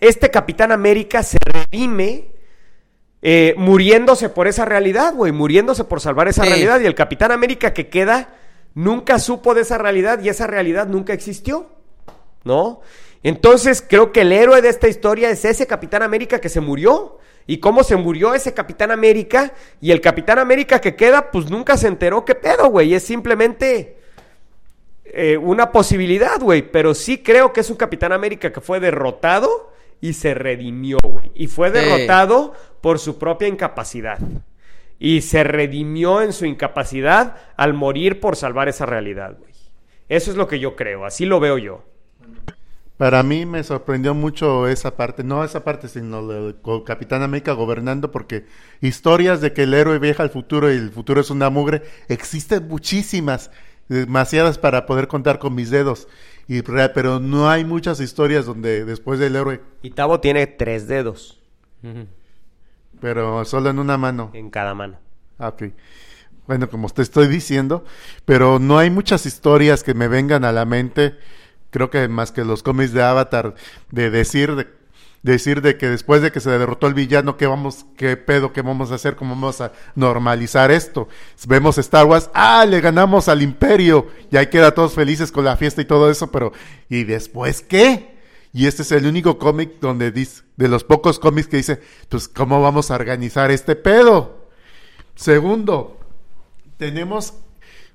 este 0.01 0.31
Capitán 0.31 0.73
América 0.73 1.23
se 1.23 1.37
redime 1.45 2.29
eh, 3.21 3.55
muriéndose 3.59 4.31
por 4.31 4.49
esa 4.49 4.65
realidad, 4.65 5.15
güey, 5.15 5.31
muriéndose 5.31 5.85
por 5.85 6.01
salvar 6.01 6.27
esa 6.29 6.43
Sí. 6.45 6.49
realidad. 6.49 6.81
Y 6.81 6.87
el 6.87 6.95
Capitán 6.95 7.33
América 7.33 7.75
que 7.75 7.89
queda 7.89 8.31
nunca 8.75 9.19
supo 9.19 9.53
de 9.55 9.61
esa 9.61 9.77
realidad 9.77 10.21
y 10.23 10.31
esa 10.31 10.47
realidad 10.47 10.87
nunca 10.89 11.13
existió, 11.13 11.69
¿no? 12.45 12.81
Entonces 13.23 13.85
creo 13.87 14.13
que 14.13 14.23
el 14.23 14.33
héroe 14.33 14.63
de 14.63 14.69
esta 14.69 14.89
historia 14.89 15.31
es 15.31 15.45
ese 15.45 15.67
Capitán 15.67 16.03
América 16.03 16.41
que 16.41 16.49
se 16.49 16.61
murió. 16.61 17.19
Y 17.47 17.59
cómo 17.59 17.83
se 17.83 17.97
murió 17.97 18.35
ese 18.35 18.55
Capitán 18.55 18.93
América 18.93 19.53
y 19.81 19.91
el 19.91 20.01
Capitán 20.01 20.39
América 20.39 20.81
que 20.81 20.95
queda, 20.95 21.31
pues 21.33 21.51
nunca 21.51 21.77
se 21.77 21.89
enteró 21.89 22.25
qué 22.25 22.37
pedo, 22.37 22.69
güey. 22.69 22.95
Es 22.95 23.03
simplemente 23.03 23.97
eh, 25.05 25.37
una 25.37 25.73
posibilidad, 25.73 26.41
güey. 26.41 26.63
Pero 26.63 26.95
sí 26.95 27.19
creo 27.19 27.53
que 27.53 27.61
es 27.61 27.71
un 27.71 27.77
Capitán 27.77 28.13
América 28.13 28.53
que 28.53 28.61
fue 28.61 28.79
derrotado 28.79 29.73
y 30.01 30.13
se 30.13 30.35
redimió, 30.35 30.99
güey. 31.03 31.33
Y 31.35 31.49
fue 31.49 31.71
derrotado 31.71 32.55
por 32.81 33.01
su 33.01 33.19
propia 33.19 33.49
incapacidad. 33.49 34.19
Y 35.01 35.23
se 35.23 35.43
redimió 35.43 36.23
en 36.23 36.33
su 36.33 36.47
incapacidad 36.47 37.37
al 37.57 37.75
morir 37.75 38.21
por 38.21 38.37
salvar 38.37 38.69
esa 38.69 38.87
realidad, 38.87 39.37
güey. 39.39 39.53
Eso 40.09 40.31
es 40.31 40.37
lo 40.37 40.47
que 40.47 40.61
yo 40.61 40.77
creo, 40.77 41.05
así 41.05 41.25
lo 41.25 41.41
veo 41.41 41.59
yo. 41.59 41.85
Para 43.03 43.25
mí 43.25 43.47
me 43.47 43.65
sorprendió 43.65 44.15
mucho 44.15 44.69
esa 44.69 44.97
parte, 44.97 45.25
no 45.25 45.43
esa 45.43 45.65
parte, 45.65 45.89
sino 45.89 46.23
co- 46.63 46.85
Capitán 46.85 47.23
América 47.23 47.51
gobernando, 47.51 48.13
porque 48.13 48.47
historias 48.81 49.41
de 49.41 49.53
que 49.53 49.65
el 49.65 49.75
héroe 49.75 49.99
viaja 49.99 50.23
al 50.23 50.31
futuro 50.31 50.73
y 50.73 50.77
el 50.77 50.93
futuro 50.93 51.21
es 51.21 51.29
una 51.29 51.51
mugre, 51.51 51.83
existen 52.07 52.69
muchísimas, 52.69 53.51
demasiadas 53.89 54.57
para 54.57 54.87
poder 54.87 55.09
contar 55.09 55.41
con 55.41 55.53
mis 55.53 55.69
dedos, 55.71 56.07
y, 56.47 56.63
pero 56.63 57.19
no 57.19 57.51
hay 57.51 57.65
muchas 57.65 57.99
historias 57.99 58.47
donde 58.47 58.85
después 58.85 59.19
del 59.19 59.35
héroe, 59.35 59.61
Y 59.83 59.91
Tavo 59.91 60.21
tiene 60.21 60.47
tres 60.47 60.87
dedos 60.87 61.41
pero 63.01 63.45
solo 63.45 63.71
en 63.71 63.81
una 63.81 63.99
mano. 63.99 64.31
en 64.33 64.49
cada 64.49 64.75
mano. 64.75 64.97
Ah, 65.41 65.49
ok. 65.49 65.65
Bueno, 66.47 66.69
como 66.69 66.89
te 66.91 67.03
estoy 67.03 67.29
diciendo, 67.29 67.85
pero 68.25 68.59
no 68.59 68.79
hay 68.79 68.91
muchas 68.91 69.27
historias 69.27 69.83
que 69.83 69.95
me 69.95 70.09
vengan 70.09 70.45
a 70.45 70.53
la 70.53 70.65
mente, 70.65 71.17
creo 71.73 71.91
que 71.91 72.07
más 72.07 72.31
que 72.31 72.45
los 72.45 72.63
cómics 72.63 72.93
de 72.93 73.03
Avatar, 73.03 73.57
de 73.91 74.11
decir 74.11 74.55
de 75.23 75.33
decir 75.33 75.63
de 75.63 75.79
que 75.79 75.89
después 75.89 76.21
de 76.21 76.33
que 76.33 76.41
se 76.41 76.51
derrotó 76.51 76.89
el 76.89 76.95
villano, 76.95 77.37
¿qué 77.37 77.47
vamos, 77.47 77.87
qué 77.97 78.17
pedo, 78.17 78.53
qué 78.53 78.61
vamos 78.61 78.91
a 78.91 78.97
hacer, 78.97 79.15
cómo 79.17 79.35
vamos 79.35 79.61
a 79.61 79.73
normalizar 79.95 80.71
esto? 80.71 81.09
Vemos 81.47 81.79
Star 81.79 82.07
Wars, 82.07 82.29
ah, 82.35 82.67
le 82.67 82.81
ganamos 82.81 83.29
al 83.29 83.41
imperio, 83.41 84.09
y 84.31 84.37
ahí 84.37 84.49
queda 84.49 84.75
todos 84.75 84.95
felices 84.95 85.31
con 85.31 85.45
la 85.45 85.57
fiesta 85.57 85.81
y 85.81 85.85
todo 85.85 86.11
eso, 86.11 86.31
pero 86.31 86.53
¿y 86.89 87.05
después 87.05 87.63
qué? 87.63 88.19
Y 88.53 88.67
este 88.67 88.83
es 88.83 88.93
el 88.93 89.07
único 89.07 89.39
cómic 89.39 89.79
donde 89.81 90.11
dice, 90.11 90.43
de 90.57 90.69
los 90.69 90.85
pocos 90.85 91.19
cómics 91.19 91.47
que 91.47 91.57
dice, 91.59 91.81
pues, 92.09 92.29
¿cómo 92.29 92.61
vamos 92.61 92.91
a 92.91 92.97
organizar 92.97 93.51
este 93.51 93.77
pedo? 93.77 94.49
Segundo, 95.15 96.01
tenemos 96.79 97.35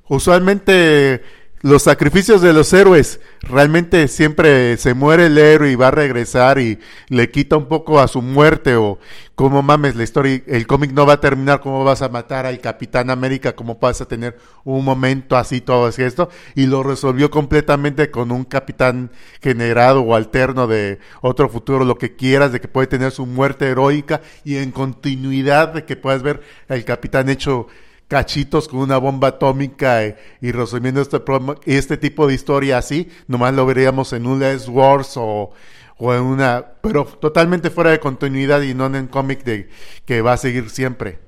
usualmente 0.07 1.23
los 1.61 1.83
sacrificios 1.83 2.41
de 2.41 2.53
los 2.53 2.71
héroes. 2.73 3.19
Realmente 3.41 4.07
siempre 4.07 4.77
se 4.77 4.93
muere 4.93 5.27
el 5.27 5.37
héroe 5.37 5.71
y 5.71 5.75
va 5.75 5.87
a 5.87 5.91
regresar 5.91 6.59
y 6.59 6.79
le 7.09 7.31
quita 7.31 7.57
un 7.57 7.67
poco 7.67 7.99
a 7.99 8.07
su 8.07 8.21
muerte 8.21 8.75
o 8.75 8.99
como 9.35 9.61
mames 9.61 9.95
la 9.95 10.03
historia, 10.03 10.41
el 10.47 10.65
cómic 10.65 10.91
no 10.93 11.05
va 11.05 11.13
a 11.13 11.21
terminar 11.21 11.61
cómo 11.61 11.83
vas 11.83 12.01
a 12.01 12.09
matar 12.09 12.47
al 12.47 12.59
Capitán 12.59 13.11
América, 13.11 13.55
cómo 13.55 13.77
vas 13.79 14.01
a 14.01 14.07
tener 14.07 14.35
un 14.63 14.83
momento 14.83 15.37
así 15.37 15.61
todo 15.61 15.85
así 15.85 16.01
esto 16.01 16.29
y 16.55 16.65
lo 16.65 16.81
resolvió 16.81 17.29
completamente 17.29 18.09
con 18.09 18.31
un 18.31 18.45
capitán 18.45 19.11
generado 19.39 20.01
o 20.01 20.15
alterno 20.15 20.65
de 20.65 20.97
otro 21.21 21.49
futuro, 21.49 21.85
lo 21.85 21.99
que 21.99 22.15
quieras, 22.15 22.51
de 22.51 22.59
que 22.59 22.67
puede 22.67 22.87
tener 22.87 23.11
su 23.11 23.27
muerte 23.27 23.67
heroica 23.67 24.21
y 24.43 24.57
en 24.57 24.71
continuidad 24.71 25.69
de 25.69 25.85
que 25.85 25.95
puedas 25.95 26.23
ver 26.23 26.41
al 26.67 26.83
capitán 26.83 27.29
hecho 27.29 27.67
cachitos 28.07 28.67
con 28.67 28.79
una 28.79 28.97
bomba 28.97 29.29
atómica 29.29 30.03
eh, 30.03 30.17
y 30.41 30.51
resumiendo 30.51 31.01
este, 31.01 31.21
este 31.65 31.97
tipo 31.97 32.27
de 32.27 32.33
historia 32.33 32.77
así, 32.77 33.09
nomás 33.27 33.53
lo 33.53 33.65
veríamos 33.65 34.13
en 34.13 34.25
un 34.25 34.39
Les 34.39 34.67
Wars 34.67 35.17
o, 35.17 35.51
o 35.97 36.13
en 36.13 36.21
una, 36.21 36.65
pero 36.81 37.05
totalmente 37.05 37.69
fuera 37.69 37.91
de 37.91 37.99
continuidad 37.99 38.61
y 38.61 38.73
no 38.73 38.85
en 38.85 38.95
un 38.95 39.07
cómic 39.07 39.43
de 39.43 39.69
que 40.05 40.21
va 40.21 40.33
a 40.33 40.37
seguir 40.37 40.69
siempre. 40.69 41.19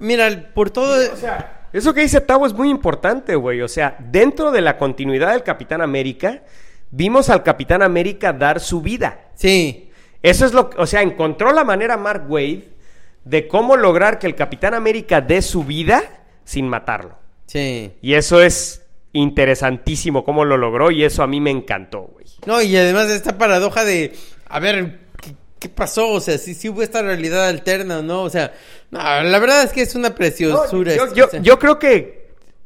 Mira, 0.00 0.52
por 0.54 0.70
todo... 0.70 1.12
O 1.12 1.16
sea, 1.16 1.68
eso 1.72 1.92
que 1.92 2.00
dice 2.00 2.20
Tavo 2.20 2.46
es 2.46 2.54
muy 2.54 2.70
importante, 2.70 3.34
güey. 3.34 3.60
O 3.60 3.68
sea, 3.68 3.96
dentro 3.98 4.50
de 4.50 4.60
la 4.60 4.78
continuidad 4.78 5.32
del 5.32 5.42
Capitán 5.42 5.82
América, 5.82 6.42
vimos 6.90 7.28
al 7.28 7.42
Capitán 7.42 7.82
América 7.82 8.32
dar 8.32 8.60
su 8.60 8.80
vida. 8.80 9.30
Sí. 9.34 9.90
Eso 10.22 10.46
es 10.46 10.52
lo 10.52 10.70
que, 10.70 10.80
o 10.80 10.86
sea, 10.86 11.02
encontró 11.02 11.52
la 11.52 11.64
manera 11.64 11.96
Mark 11.96 12.24
Wade 12.28 12.77
de 13.24 13.46
cómo 13.48 13.76
lograr 13.76 14.18
que 14.18 14.26
el 14.26 14.34
Capitán 14.34 14.74
América 14.74 15.20
dé 15.20 15.42
su 15.42 15.64
vida 15.64 16.02
sin 16.44 16.68
matarlo. 16.68 17.18
Sí. 17.46 17.92
Y 18.02 18.14
eso 18.14 18.40
es 18.42 18.82
interesantísimo 19.12 20.24
cómo 20.24 20.44
lo 20.44 20.56
logró 20.56 20.90
y 20.90 21.04
eso 21.04 21.22
a 21.22 21.26
mí 21.26 21.40
me 21.40 21.50
encantó, 21.50 22.02
güey. 22.02 22.26
No, 22.46 22.60
y 22.62 22.76
además 22.76 23.08
esta 23.10 23.36
paradoja 23.38 23.84
de, 23.84 24.14
a 24.48 24.60
ver, 24.60 25.00
¿qué, 25.20 25.34
qué 25.58 25.68
pasó? 25.68 26.08
O 26.10 26.20
sea, 26.20 26.38
si, 26.38 26.54
si 26.54 26.68
hubo 26.68 26.82
esta 26.82 27.02
realidad 27.02 27.46
alterna 27.48 27.98
o 27.98 28.02
no, 28.02 28.22
o 28.22 28.30
sea, 28.30 28.52
no, 28.90 28.98
la 29.00 29.38
verdad 29.38 29.64
es 29.64 29.72
que 29.72 29.82
es 29.82 29.94
una 29.94 30.10
No, 30.10 30.14
preciosura. 30.14 30.94
yo, 30.94 31.14
yo- 31.14 31.26
o 31.26 31.30
sea. 31.30 31.40
yo 31.40 31.58
creo 31.58 31.78
que 31.78 32.18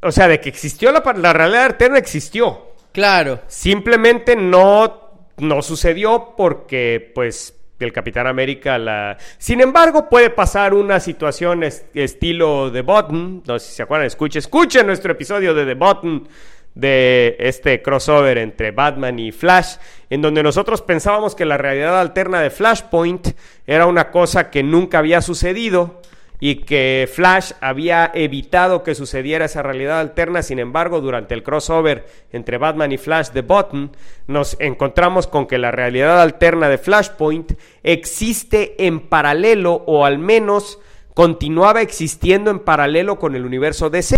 o 0.05 0.11
sea, 0.11 0.27
de 0.27 0.41
que 0.41 0.49
existió 0.49 0.91
la, 0.91 1.01
la 1.17 1.31
realidad 1.31 1.63
alterna, 1.63 1.97
existió. 1.97 2.73
Claro. 2.91 3.39
Simplemente 3.47 4.35
no, 4.35 5.29
no 5.37 5.61
sucedió 5.61 6.33
porque, 6.35 7.11
pues, 7.15 7.55
el 7.85 7.93
Capitán 7.93 8.27
América 8.27 8.77
la... 8.77 9.17
Sin 9.37 9.61
embargo, 9.61 10.09
puede 10.09 10.29
pasar 10.29 10.73
una 10.73 10.99
situación 10.99 11.63
es- 11.63 11.85
estilo 11.93 12.71
The 12.71 12.81
Button. 12.81 13.43
No 13.45 13.59
sé 13.59 13.67
si 13.69 13.75
se 13.75 13.83
acuerdan, 13.83 14.07
escuchen 14.07 14.85
nuestro 14.87 15.11
episodio 15.11 15.53
de 15.53 15.65
The 15.65 15.73
Button 15.75 16.27
de 16.75 17.35
este 17.39 17.81
crossover 17.83 18.37
entre 18.39 18.71
Batman 18.71 19.19
y 19.19 19.31
Flash, 19.31 19.75
en 20.09 20.21
donde 20.21 20.41
nosotros 20.41 20.81
pensábamos 20.81 21.35
que 21.35 21.45
la 21.45 21.57
realidad 21.57 21.99
alterna 21.99 22.41
de 22.41 22.49
Flashpoint 22.49 23.27
era 23.67 23.85
una 23.85 24.09
cosa 24.09 24.49
que 24.49 24.63
nunca 24.63 24.97
había 24.99 25.21
sucedido 25.21 26.01
y 26.39 26.55
que 26.57 27.09
Flash 27.11 27.51
había 27.61 28.11
evitado 28.13 28.83
que 28.83 28.95
sucediera 28.95 29.45
esa 29.45 29.61
realidad 29.63 29.99
alterna. 29.99 30.41
Sin 30.43 30.59
embargo, 30.59 30.99
durante 30.99 31.33
el 31.33 31.43
crossover 31.43 32.05
entre 32.31 32.57
Batman 32.57 32.91
y 32.91 32.97
Flash 32.97 33.29
de 33.29 33.41
Button, 33.41 33.91
nos 34.27 34.57
encontramos 34.59 35.27
con 35.27 35.47
que 35.47 35.57
la 35.57 35.71
realidad 35.71 36.21
alterna 36.21 36.67
de 36.67 36.77
Flashpoint 36.77 37.53
existe 37.83 38.85
en 38.85 38.99
paralelo 38.99 39.83
o 39.85 40.05
al 40.05 40.17
menos 40.19 40.79
continuaba 41.13 41.81
existiendo 41.81 42.51
en 42.51 42.59
paralelo 42.59 43.19
con 43.19 43.35
el 43.35 43.45
universo 43.45 43.89
DC. 43.89 44.15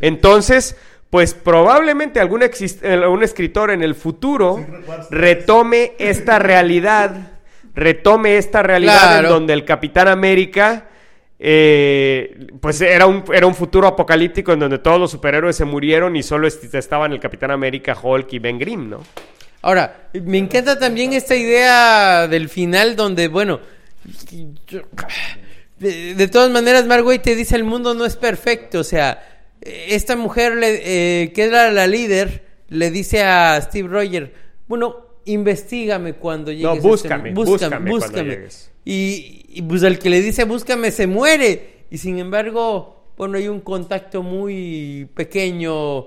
Entonces, 0.00 0.76
pues 1.10 1.34
probablemente 1.34 2.20
algún, 2.20 2.42
eh, 2.42 2.48
algún 2.92 3.22
escritor 3.22 3.70
en 3.70 3.82
el 3.82 3.94
futuro 3.94 4.66
retome 5.10 5.92
esta 5.98 6.38
realidad, 6.38 7.32
retome 7.74 8.36
esta 8.38 8.62
realidad 8.62 8.98
Claro. 9.00 9.26
en 9.28 9.32
donde 9.32 9.52
el 9.52 9.64
Capitán 9.64 10.08
América, 10.08 10.86
eh, 11.38 12.46
pues 12.60 12.80
era 12.80 13.06
un, 13.06 13.24
era 13.32 13.46
un 13.46 13.54
futuro 13.54 13.86
apocalíptico 13.86 14.52
en 14.52 14.58
donde 14.60 14.78
todos 14.78 14.98
los 14.98 15.10
superhéroes 15.10 15.54
se 15.56 15.64
murieron 15.64 16.16
y 16.16 16.22
solo 16.22 16.46
est- 16.46 16.74
estaban 16.74 17.12
el 17.12 17.20
Capitán 17.20 17.50
América, 17.50 17.96
Hulk 18.00 18.32
y 18.32 18.38
Ben 18.38 18.58
Grimm, 18.58 18.88
¿no? 18.90 19.02
Ahora, 19.62 20.08
me 20.14 20.38
encanta 20.38 20.78
también 20.78 21.12
esta 21.12 21.34
idea 21.34 22.28
del 22.28 22.48
final 22.48 22.96
donde, 22.96 23.28
bueno, 23.28 23.60
yo- 24.66 24.82
de, 25.78 26.14
de 26.14 26.28
todas 26.28 26.50
maneras, 26.50 26.86
Margot 26.86 27.20
te 27.20 27.34
dice 27.34 27.56
el 27.56 27.64
mundo 27.64 27.92
no 27.94 28.04
es 28.06 28.16
perfecto, 28.16 28.80
o 28.80 28.84
sea, 28.84 29.22
esta 29.60 30.16
mujer 30.16 30.56
le- 30.56 31.22
eh, 31.24 31.32
que 31.32 31.44
era 31.44 31.70
la 31.70 31.86
líder 31.86 32.44
le 32.68 32.90
dice 32.90 33.22
a 33.22 33.60
Steve 33.60 33.88
Rogers, 33.88 34.30
bueno, 34.68 35.04
investigame 35.26 36.14
cuando 36.14 36.50
llegues. 36.52 36.66
a 36.68 36.74
este 36.74 36.88
búscame, 36.88 37.30
mu- 37.32 37.44
búscame 37.44 37.90
cuando 37.90 38.22
llegues. 38.22 38.70
Y, 38.86 39.44
y, 39.48 39.62
pues 39.62 39.82
el 39.82 39.98
que 39.98 40.08
le 40.08 40.22
dice 40.22 40.44
búscame 40.44 40.90
se 40.92 41.06
muere. 41.06 41.84
Y 41.90 41.98
sin 41.98 42.18
embargo, 42.18 43.10
bueno, 43.18 43.36
hay 43.36 43.48
un 43.48 43.60
contacto 43.60 44.22
muy 44.22 45.08
pequeño, 45.14 46.06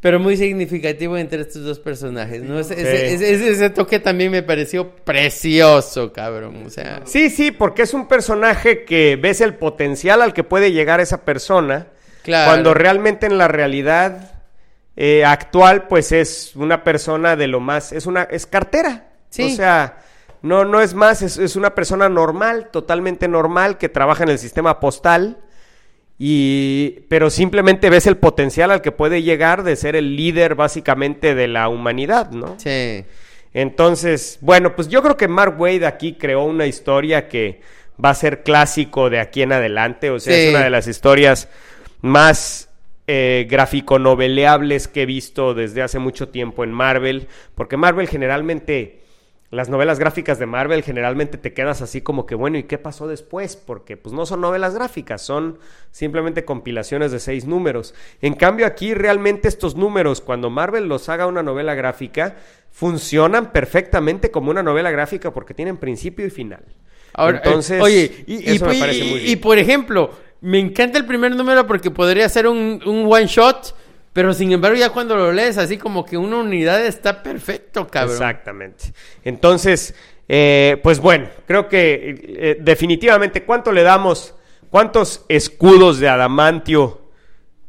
pero 0.00 0.18
muy 0.18 0.36
significativo 0.38 1.18
entre 1.18 1.42
estos 1.42 1.62
dos 1.62 1.78
personajes, 1.78 2.42
¿no? 2.42 2.58
Ese, 2.58 2.72
ese- 2.74 3.14
ese- 3.14 3.34
ese- 3.34 3.50
ese 3.50 3.70
toque 3.70 3.98
también 4.00 4.32
me 4.32 4.42
pareció 4.42 4.90
precioso, 4.96 6.10
cabrón. 6.12 6.62
O 6.66 6.70
sea, 6.70 7.02
Sí, 7.04 7.28
sí, 7.28 7.50
porque 7.50 7.82
es 7.82 7.92
un 7.92 8.08
personaje 8.08 8.84
que 8.84 9.16
ves 9.20 9.42
el 9.42 9.54
potencial 9.56 10.22
al 10.22 10.32
que 10.32 10.42
puede 10.42 10.72
llegar 10.72 11.00
esa 11.00 11.24
persona. 11.24 11.88
Claro. 12.22 12.50
Cuando 12.50 12.72
realmente 12.74 13.26
en 13.26 13.36
la 13.38 13.46
realidad 13.48 14.32
eh, 14.96 15.24
actual, 15.24 15.86
pues 15.88 16.12
es 16.12 16.56
una 16.56 16.82
persona 16.82 17.36
de 17.36 17.46
lo 17.46 17.60
más. 17.60 17.92
Es 17.92 18.06
una. 18.06 18.22
Es 18.24 18.46
cartera. 18.46 19.10
Sí. 19.30 19.42
O 19.44 19.48
sea, 19.50 19.98
no, 20.42 20.64
no 20.64 20.80
es 20.80 20.94
más, 20.94 21.22
es, 21.22 21.36
es 21.38 21.56
una 21.56 21.74
persona 21.74 22.08
normal, 22.08 22.68
totalmente 22.72 23.28
normal, 23.28 23.78
que 23.78 23.88
trabaja 23.88 24.22
en 24.24 24.30
el 24.30 24.38
sistema 24.38 24.80
postal. 24.80 25.38
Y, 26.18 27.06
pero 27.08 27.30
simplemente 27.30 27.88
ves 27.88 28.06
el 28.06 28.18
potencial 28.18 28.70
al 28.70 28.82
que 28.82 28.92
puede 28.92 29.22
llegar 29.22 29.62
de 29.62 29.74
ser 29.76 29.96
el 29.96 30.16
líder 30.16 30.54
básicamente 30.54 31.34
de 31.34 31.48
la 31.48 31.68
humanidad, 31.68 32.30
¿no? 32.30 32.56
sí. 32.58 33.04
Entonces, 33.52 34.38
bueno, 34.42 34.76
pues 34.76 34.86
yo 34.88 35.02
creo 35.02 35.16
que 35.16 35.26
Mark 35.26 35.60
Wade 35.60 35.84
aquí 35.84 36.12
creó 36.14 36.44
una 36.44 36.66
historia 36.66 37.26
que 37.26 37.60
va 38.02 38.10
a 38.10 38.14
ser 38.14 38.44
clásico 38.44 39.10
de 39.10 39.18
aquí 39.18 39.42
en 39.42 39.50
adelante. 39.52 40.08
O 40.10 40.20
sea, 40.20 40.32
Sí. 40.36 40.40
es 40.42 40.50
una 40.50 40.62
de 40.62 40.70
las 40.70 40.86
historias 40.86 41.48
más 42.00 42.68
eh, 43.08 43.48
gráfico-noveleables 43.50 44.86
que 44.86 45.02
he 45.02 45.06
visto 45.06 45.52
desde 45.54 45.82
hace 45.82 45.98
mucho 45.98 46.28
tiempo 46.28 46.62
en 46.62 46.70
Marvel. 46.70 47.26
Porque 47.56 47.76
Marvel 47.76 48.06
generalmente, 48.06 48.99
las 49.50 49.68
novelas 49.68 49.98
gráficas 49.98 50.38
de 50.38 50.46
Marvel 50.46 50.82
generalmente 50.84 51.36
te 51.36 51.52
quedas 51.52 51.82
así 51.82 52.00
como 52.02 52.24
que, 52.24 52.36
bueno, 52.36 52.56
¿y 52.58 52.62
qué 52.64 52.78
pasó 52.78 53.08
después? 53.08 53.56
Porque 53.56 53.96
pues 53.96 54.12
no 54.14 54.24
son 54.24 54.40
novelas 54.40 54.74
gráficas, 54.74 55.22
son 55.22 55.58
simplemente 55.90 56.44
compilaciones 56.44 57.10
de 57.10 57.18
seis 57.18 57.46
números. 57.46 57.94
En 58.22 58.34
cambio 58.34 58.64
aquí 58.64 58.94
realmente 58.94 59.48
estos 59.48 59.74
números, 59.74 60.20
cuando 60.20 60.50
Marvel 60.50 60.86
los 60.86 61.08
haga 61.08 61.26
una 61.26 61.42
novela 61.42 61.74
gráfica, 61.74 62.36
funcionan 62.70 63.52
perfectamente 63.52 64.30
como 64.30 64.50
una 64.50 64.62
novela 64.62 64.90
gráfica 64.90 65.32
porque 65.32 65.54
tienen 65.54 65.76
principio 65.78 66.24
y 66.24 66.30
final. 66.30 66.62
Ahora, 67.12 67.38
eh, 67.38 67.42
Entonces, 67.44 67.82
oye, 67.82 68.24
y, 68.26 68.34
y- 68.52 68.54
eso 68.56 68.66
me 68.66 68.76
y- 68.76 68.80
parece 68.80 69.04
muy 69.04 69.18
y- 69.18 69.22
bien. 69.24 69.32
y 69.32 69.36
por 69.36 69.58
ejemplo, 69.58 70.10
me 70.40 70.60
encanta 70.60 70.96
el 70.96 71.06
primer 71.06 71.34
número 71.34 71.66
porque 71.66 71.90
podría 71.90 72.28
ser 72.28 72.46
un, 72.46 72.80
un 72.86 73.12
one 73.12 73.26
shot, 73.26 73.74
pero 74.12 74.34
sin 74.34 74.52
embargo 74.52 74.76
ya 74.76 74.90
cuando 74.90 75.16
lo 75.16 75.32
lees 75.32 75.56
así 75.58 75.76
como 75.78 76.04
que 76.04 76.16
una 76.16 76.38
unidad 76.38 76.84
está 76.84 77.22
perfecto, 77.22 77.86
cabrón. 77.86 78.14
Exactamente. 78.16 78.92
Entonces, 79.24 79.94
eh, 80.28 80.78
pues 80.82 81.00
bueno, 81.00 81.28
creo 81.46 81.68
que 81.68 82.20
eh, 82.38 82.58
definitivamente, 82.60 83.44
¿cuánto 83.44 83.72
le 83.72 83.82
damos? 83.82 84.34
¿Cuántos 84.70 85.24
escudos 85.28 85.98
de 85.98 86.08
adamantio 86.08 87.00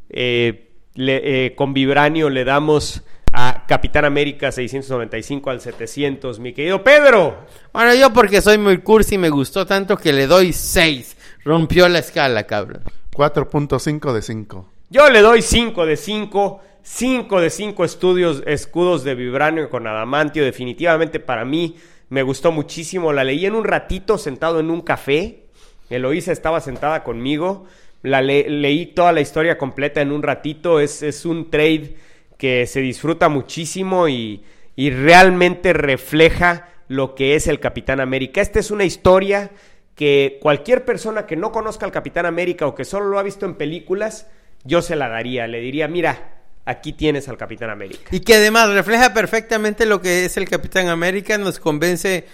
eh, 0.09 0.69
le- 0.95 1.45
eh, 1.47 1.55
con 1.55 1.73
vibranio 1.73 2.30
le 2.30 2.43
damos 2.43 3.01
a 3.34 3.65
Capitán 3.68 4.03
América 4.05 4.51
695 4.51 5.49
al 5.49 5.61
700, 5.61 6.39
mi 6.39 6.53
querido 6.53 6.84
Pedro? 6.84 7.45
Bueno, 7.73 7.93
yo 7.95 8.11
porque 8.13 8.41
soy 8.41 8.57
muy 8.57 8.80
cursi 8.80 9.18
me 9.18 9.30
gustó 9.30 9.65
tanto 9.65 9.95
que 9.97 10.11
le 10.13 10.27
doy 10.27 10.53
6. 10.53 11.18
Rompió 11.43 11.88
la 11.89 11.99
escala, 11.99 12.43
cabrón. 12.45 12.84
4.5 13.15 14.13
de 14.13 14.22
5. 14.22 14.69
Yo 14.91 15.09
le 15.09 15.22
doy 15.22 15.41
5 15.41 15.85
de 15.85 15.95
5. 15.95 16.61
5 16.84 17.39
de 17.39 17.49
5 17.49 17.85
estudios, 17.85 18.43
escudos 18.45 19.05
de 19.05 19.15
vibranio 19.15 19.69
con 19.69 19.88
adamantio. 19.88 20.43
Definitivamente 20.43 21.22
para 21.22 21.45
mí 21.45 21.77
me 22.09 22.23
gustó 22.23 22.51
muchísimo. 22.51 23.13
La 23.13 23.23
leí 23.23 23.45
en 23.45 23.55
un 23.55 23.63
ratito 23.63 24.18
sentado 24.18 24.59
en 24.59 24.69
un 24.69 24.81
café. 24.81 25.43
Eloísa 25.89 26.34
estaba 26.34 26.59
sentada 26.59 27.05
conmigo. 27.05 27.65
La 28.03 28.22
le- 28.22 28.49
leí 28.49 28.88
toda 28.88 29.13
la 29.13 29.22
historia 29.22 29.57
completa 29.57 30.01
en 30.01 30.11
un 30.11 30.23
ratito. 30.23 30.81
Es, 30.81 31.03
es 31.03 31.26
un 31.26 31.49
trade 31.49 31.95
que 32.38 32.68
se 32.68 32.81
disfruta 32.81 33.30
muchísimo 33.30 34.09
y, 34.09 34.43
y 34.76 34.89
realmente 34.89 35.72
refleja 35.72 36.68
lo 36.89 37.15
que 37.15 37.35
es 37.35 37.47
el 37.47 37.61
Capitán 37.61 38.01
América. 38.01 38.41
Esta 38.41 38.59
es 38.59 38.72
una 38.72 38.84
historia 38.84 39.51
que 39.95 40.38
cualquier 40.41 40.84
persona 40.84 41.26
que 41.27 41.38
no 41.38 41.53
conozca 41.53 41.85
al 41.85 41.93
Capitán 41.93 42.26
América 42.26 42.68
o 42.68 42.76
que 42.76 42.84
solo 42.84 43.05
lo 43.05 43.19
ha 43.19 43.23
visto 43.23 43.45
en 43.45 43.53
películas, 43.55 44.27
yo 44.63 44.81
se 44.81 44.95
la 44.95 45.09
daría. 45.09 45.47
Le 45.47 45.59
diría, 45.59 45.88
mira, 45.88 46.41
aquí 46.65 46.93
tienes 46.93 47.27
al 47.29 47.38
Capitán 47.38 47.69
América. 47.69 48.09
Y 48.11 48.19
que 48.21 48.35
además 48.35 48.69
refleja 48.69 49.13
perfectamente 49.13 49.85
lo 49.85 50.01
que 50.01 50.25
es 50.25 50.38
el 50.38 50.47
Capitán 50.49 50.88
América, 50.89 51.38
nos 51.38 51.59
convence 51.59 52.25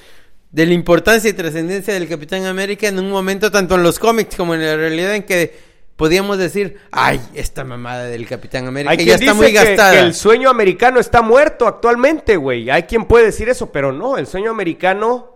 de 0.52 0.66
la 0.66 0.74
importancia 0.74 1.30
y 1.30 1.34
trascendencia 1.34 1.94
del 1.94 2.08
Capitán 2.08 2.46
América 2.46 2.88
en 2.88 3.00
un 3.00 3.10
momento 3.10 3.52
tanto 3.52 3.76
en 3.76 3.84
los 3.84 4.00
cómics 4.00 4.36
como 4.36 4.54
en 4.56 4.66
la 4.66 4.76
realidad 4.78 5.14
en 5.16 5.24
que 5.24 5.54
podíamos 5.98 6.38
decir, 6.38 6.78
ay, 6.92 7.20
esta 7.34 7.64
mamada 7.64 8.06
del 8.06 8.28
Capitán 8.28 8.68
América 8.68 8.92
Hay 8.92 9.04
ya 9.04 9.16
está 9.16 9.26
dice 9.26 9.34
muy 9.34 9.48
que- 9.48 9.54
gastada. 9.54 9.94
que 9.94 10.00
el 10.00 10.14
sueño 10.14 10.50
americano 10.50 11.00
está 11.00 11.22
muerto 11.22 11.68
actualmente, 11.68 12.38
güey. 12.38 12.70
Hay 12.70 12.84
quien 12.84 13.06
puede 13.06 13.26
decir 13.26 13.50
eso, 13.50 13.72
pero 13.72 13.92
no, 13.92 14.18
el 14.18 14.28
sueño 14.28 14.52
americano, 14.52 15.36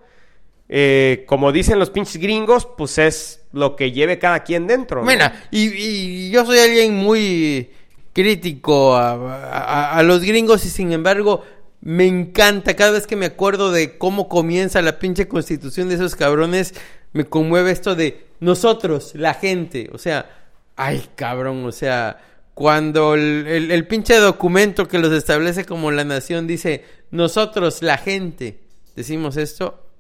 eh, 0.74 1.26
como 1.28 1.52
dicen 1.52 1.80
los 1.80 1.90
pinches 1.90 2.16
gringos, 2.16 2.66
pues 2.78 2.98
es 2.98 3.42
lo 3.52 3.76
que 3.76 3.92
lleve 3.92 4.20
cada 4.20 4.44
quien 4.44 4.68
dentro. 4.68 5.02
¿no? 5.02 5.04
Bueno, 5.04 5.30
y, 5.52 6.32
yo 6.32 6.46
soy 6.46 6.60
alguien 6.60 6.96
muy 6.96 7.72
crítico 8.14 8.96
a, 8.96 10.02
los 10.06 10.22
gringos 10.22 10.66
y 10.66 10.70
sin 10.70 10.94
embargo 10.94 11.44
me 11.82 12.08
encanta 12.08 12.74
cada 12.78 12.92
vez 12.92 13.06
que 13.06 13.18
me 13.18 13.26
acuerdo 13.26 13.72
de 13.72 13.98
cómo 13.98 14.30
comienza 14.30 14.82
la 14.82 14.98
pinche 14.98 15.28
constitución 15.28 15.90
de 15.90 15.96
esos 15.96 16.16
cabrones, 16.16 16.74
me 17.12 17.26
conmueve 17.26 17.72
esto 17.72 17.96
de 17.96 18.28
nosotros, 18.40 19.12
la 19.16 19.34
gente, 19.34 19.90
o 19.92 19.98
sea, 19.98 20.30
ay 20.78 21.04
cabrón, 21.16 21.66
o 21.66 21.74
sea, 21.74 22.22
cuando 22.54 23.16
el 23.16 23.88
pinche 23.88 24.16
documento 24.16 24.88
que 24.88 25.00
los 25.00 25.12
establece 25.12 25.66
como 25.66 25.92
la 25.92 26.06
nación 26.06 26.48
dice 26.48 26.86
nosotros, 27.12 27.82
la 27.82 27.98
gente, 27.98 28.60
decimos 28.96 29.36
esto, 29.36 29.91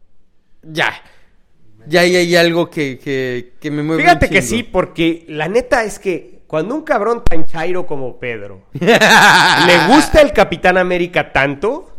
ya, 0.64 0.94
ya 1.88 2.02
ahí 2.02 2.16
hay 2.16 2.36
algo 2.36 2.70
que, 2.70 3.00
que, 3.00 3.54
que 3.60 3.72
me 3.72 3.84
mueve. 3.84 4.04
un 4.04 4.08
Fíjate 4.10 4.30
que 4.30 4.42
sí, 4.42 4.64
porque 4.64 5.26
la 5.28 5.48
neta 5.48 5.84
es 5.84 6.00
que 6.00 6.42
cuando 6.48 6.76
un 6.76 6.84
cabrón 6.84 7.24
tan 7.24 7.46
chairo 7.46 7.88
como 7.88 8.20
Pedro 8.20 8.64
le 8.74 9.88
gusta 9.88 10.22
el 10.22 10.34
Capitán 10.34 10.78
América 10.78 11.32
tanto 11.32 11.92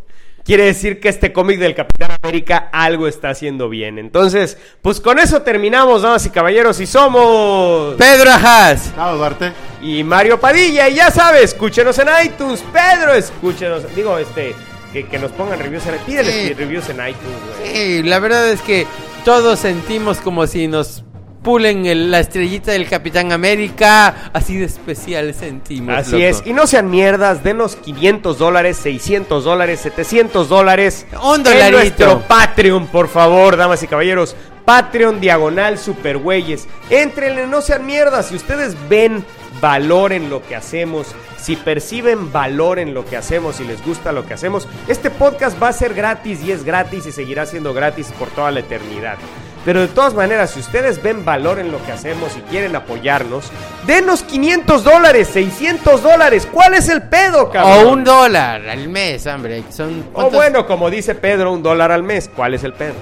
quiere 0.45 0.65
decir 0.65 1.01
que 1.01 1.09
este 1.09 1.33
cómic 1.33 1.59
del 1.59 1.75
Capitán 1.75 2.11
América 2.23 2.69
algo 2.73 3.07
está 3.07 3.31
haciendo 3.31 3.69
bien. 3.69 3.99
Entonces, 3.99 4.59
pues 4.81 5.01
con 5.01 5.19
eso 5.19 5.43
terminamos, 5.43 6.03
damas 6.03 6.27
y 6.27 6.31
caballeros, 6.31 6.81
y 6.81 6.87
somos... 6.87 7.95
Pedro 7.97 8.31
Ajas. 8.31 8.93
Chao, 8.95 9.17
Duarte. 9.17 9.53
y 9.81 10.03
Mario 10.05 10.41
Padilla. 10.41 10.89
Y 10.89 10.97
ya 10.97 11.11
sabes, 11.11 11.45
escúchenos 11.45 11.99
en 11.99 12.09
iTunes. 12.25 12.65
Pedro, 12.73 13.15
escúchenos. 13.15 13.95
Digo, 13.95 14.19
este, 14.19 14.55
que, 14.93 15.07
que 15.07 15.19
nos 15.19 15.31
pongan 15.33 15.59
reviews 15.59 15.87
en 15.87 15.95
Pídeles 16.07 16.35
Sí. 16.49 16.53
reviews 16.55 16.89
en 16.91 16.97
iTunes, 16.97 17.39
güey. 17.61 17.73
Sí, 17.75 18.03
la 18.03 18.19
verdad 18.19 18.49
es 18.51 18.61
que 18.61 18.87
todos 19.25 19.59
sentimos 19.61 20.19
como 20.19 20.47
si 20.47 20.69
nos 20.69 21.05
pulen 21.43 21.87
el- 21.87 22.11
la 22.13 22.21
estrellita 22.21 22.71
del 22.73 22.89
Capitán 22.89 23.33
América. 23.33 24.31
Así 24.33 24.57
de 24.57 24.67
especial 24.67 25.35
sentimos. 25.35 25.97
Así 25.97 26.13
loco. 26.13 26.25
es. 26.25 26.43
Y 26.47 26.53
no 26.53 26.67
sean 26.69 26.89
mierdas, 26.91 27.43
denos 27.43 27.75
500 27.77 28.39
dólares, 28.39 28.77
600 28.77 29.43
dólares, 29.45 29.81
700 29.81 30.49
dólares. 30.49 31.05
Un 31.25 31.45
En 31.47 31.73
nuestro 31.73 32.21
Patreon, 32.29 32.87
por 32.87 33.09
favor, 33.09 33.57
damas 33.57 33.83
y 33.83 33.89
caballeros. 33.89 34.37
Patreon 34.65 35.21
diagonal 35.21 35.79
supergüeyes. 35.79 36.69
Entrenle, 36.91 37.47
no 37.47 37.61
sean 37.61 37.87
mierdas. 37.87 38.27
Si 38.27 38.37
ustedes 38.37 38.77
ven 38.89 39.25
valor 39.61 40.13
en 40.13 40.31
lo 40.31 40.43
que 40.43 40.57
hacemos, 40.57 41.15
si 41.39 41.57
perciben 41.57 42.33
valor 42.33 42.79
en 42.79 42.95
lo 42.95 43.05
que 43.05 43.17
hacemos, 43.17 43.57
si 43.57 43.65
les 43.65 43.85
gusta 43.85 44.13
lo 44.13 44.27
que 44.27 44.35
hacemos, 44.35 44.69
este 44.89 45.11
podcast 45.11 45.61
va 45.63 45.69
a 45.69 45.73
ser 45.73 45.95
gratis 45.95 46.43
y 46.43 46.53
es 46.53 46.65
gratis 46.65 47.07
y 47.07 47.13
seguirá 47.13 47.47
siendo 47.47 47.75
gratis 47.75 48.13
por 48.19 48.29
toda 48.29 48.51
la 48.51 48.61
eternidad. 48.61 49.19
Pero 49.65 49.81
de 49.81 49.89
todas 49.89 50.15
maneras, 50.15 50.51
si 50.51 50.61
ustedes 50.61 51.01
ven 51.01 51.25
valor 51.25 51.61
en 51.61 51.71
lo 51.71 51.85
que 51.85 51.93
hacemos 51.93 52.37
y 52.37 52.41
quieren 52.43 52.75
apoyarnos, 52.75 53.51
denos 53.87 54.25
500 54.25 54.83
dólares, 54.83 55.29
600 55.33 56.03
dólares. 56.03 56.49
¿Cuál 56.51 56.75
es 56.75 56.89
el 56.89 57.03
pedo, 57.03 57.49
cabrón? 57.51 57.87
O 57.87 57.91
un 57.93 58.03
dólar 58.03 58.69
al 58.69 58.89
mes, 58.89 59.25
hombre. 59.29 59.63
Son, 59.71 60.05
O 60.15 60.31
bueno, 60.31 60.67
como 60.67 60.91
dice 60.91 61.15
Pedro, 61.15 61.53
un 61.53 61.63
dólar 61.63 61.93
al 61.93 62.03
mes. 62.03 62.29
¿Cuál 62.35 62.55
es 62.55 62.65
el 62.65 62.73
pedo? 62.73 62.95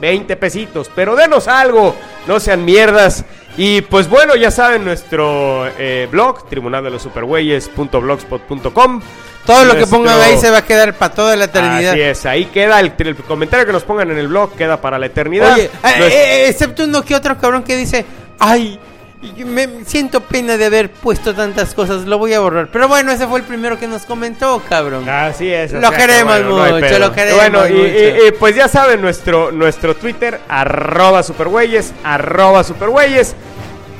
20 0.00 0.36
pesitos. 0.36 0.90
Pero 0.94 1.16
denos 1.16 1.48
algo. 1.48 1.94
No 2.26 2.40
sean 2.40 2.64
mierdas. 2.64 3.24
Y 3.56 3.82
pues 3.82 4.08
bueno, 4.08 4.36
ya 4.36 4.50
saben, 4.50 4.84
nuestro 4.84 5.66
eh, 5.78 6.08
blog, 6.10 6.48
tribunal 6.48 6.84
de 6.84 6.90
los 6.90 7.02
supergüeyes.blogspot.com. 7.02 9.02
Todo 9.44 9.64
lo 9.64 9.74
que 9.74 9.86
pongan 9.86 10.20
ahí 10.20 10.38
se 10.38 10.50
va 10.50 10.58
a 10.58 10.64
quedar 10.64 10.94
para 10.94 11.14
toda 11.14 11.34
la 11.34 11.46
eternidad. 11.46 11.92
Así 11.92 12.00
es, 12.00 12.26
ahí 12.26 12.44
queda 12.46 12.78
el, 12.78 12.92
el 12.98 13.16
comentario 13.16 13.66
que 13.66 13.72
nos 13.72 13.84
pongan 13.84 14.10
en 14.10 14.18
el 14.18 14.28
blog, 14.28 14.54
queda 14.54 14.80
para 14.80 14.98
la 14.98 15.06
eternidad. 15.06 15.54
Oye, 15.54 15.64
eh, 15.64 15.70
eh, 15.84 16.48
excepto 16.48 16.84
uno 16.84 17.02
que 17.02 17.14
otro 17.14 17.38
cabrón 17.38 17.62
que 17.62 17.76
dice, 17.76 18.04
ay, 18.38 18.78
y 19.22 19.44
me 19.44 19.84
siento 19.84 20.20
pena 20.20 20.56
de 20.56 20.64
haber 20.64 20.90
puesto 20.90 21.34
tantas 21.34 21.74
cosas, 21.74 22.06
lo 22.06 22.16
voy 22.18 22.32
a 22.32 22.40
borrar. 22.40 22.68
Pero 22.72 22.88
bueno, 22.88 23.12
ese 23.12 23.26
fue 23.26 23.40
el 23.40 23.44
primero 23.44 23.78
que 23.78 23.86
nos 23.86 24.02
comentó, 24.02 24.62
cabrón. 24.68 25.08
Así 25.08 25.52
es. 25.52 25.72
Lo 25.72 25.90
que, 25.90 25.96
queremos 25.98 26.40
mucho, 26.42 26.98
lo 26.98 27.12
queremos 27.12 27.36
Bueno, 27.40 27.68
y, 27.68 27.72
mucho. 27.72 27.84
y- 27.86 28.28
y, 28.28 28.32
pues 28.38 28.56
ya 28.56 28.66
saben, 28.68 29.00
nuestro, 29.02 29.52
nuestro 29.52 29.94
Twitter, 29.94 30.40
arroba 30.48 31.22
supergüeyes, 31.22 31.92
arroba 32.02 32.64
supergüeyes. 32.64 33.34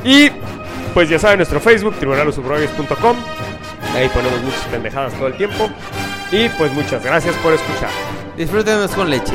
Y 0.05 0.31
pues 0.95 1.09
ya 1.11 1.19
saben, 1.19 1.37
nuestro 1.39 1.61
Facebook, 1.61 1.95
tribunalosupergüeyes.com. 1.99 3.17
Ahí 3.95 4.09
ponemos 4.09 4.41
muchas 4.43 4.63
pendejadas 4.71 5.13
todo 5.15 5.27
el 5.27 5.35
tiempo. 5.35 5.69
Y 6.33 6.49
pues 6.51 6.73
muchas 6.73 7.05
gracias 7.05 7.35
por 7.37 7.53
escuchar. 7.53 7.91
Disfrútenos 8.37 8.91
con 8.93 9.11
leche. 9.11 9.35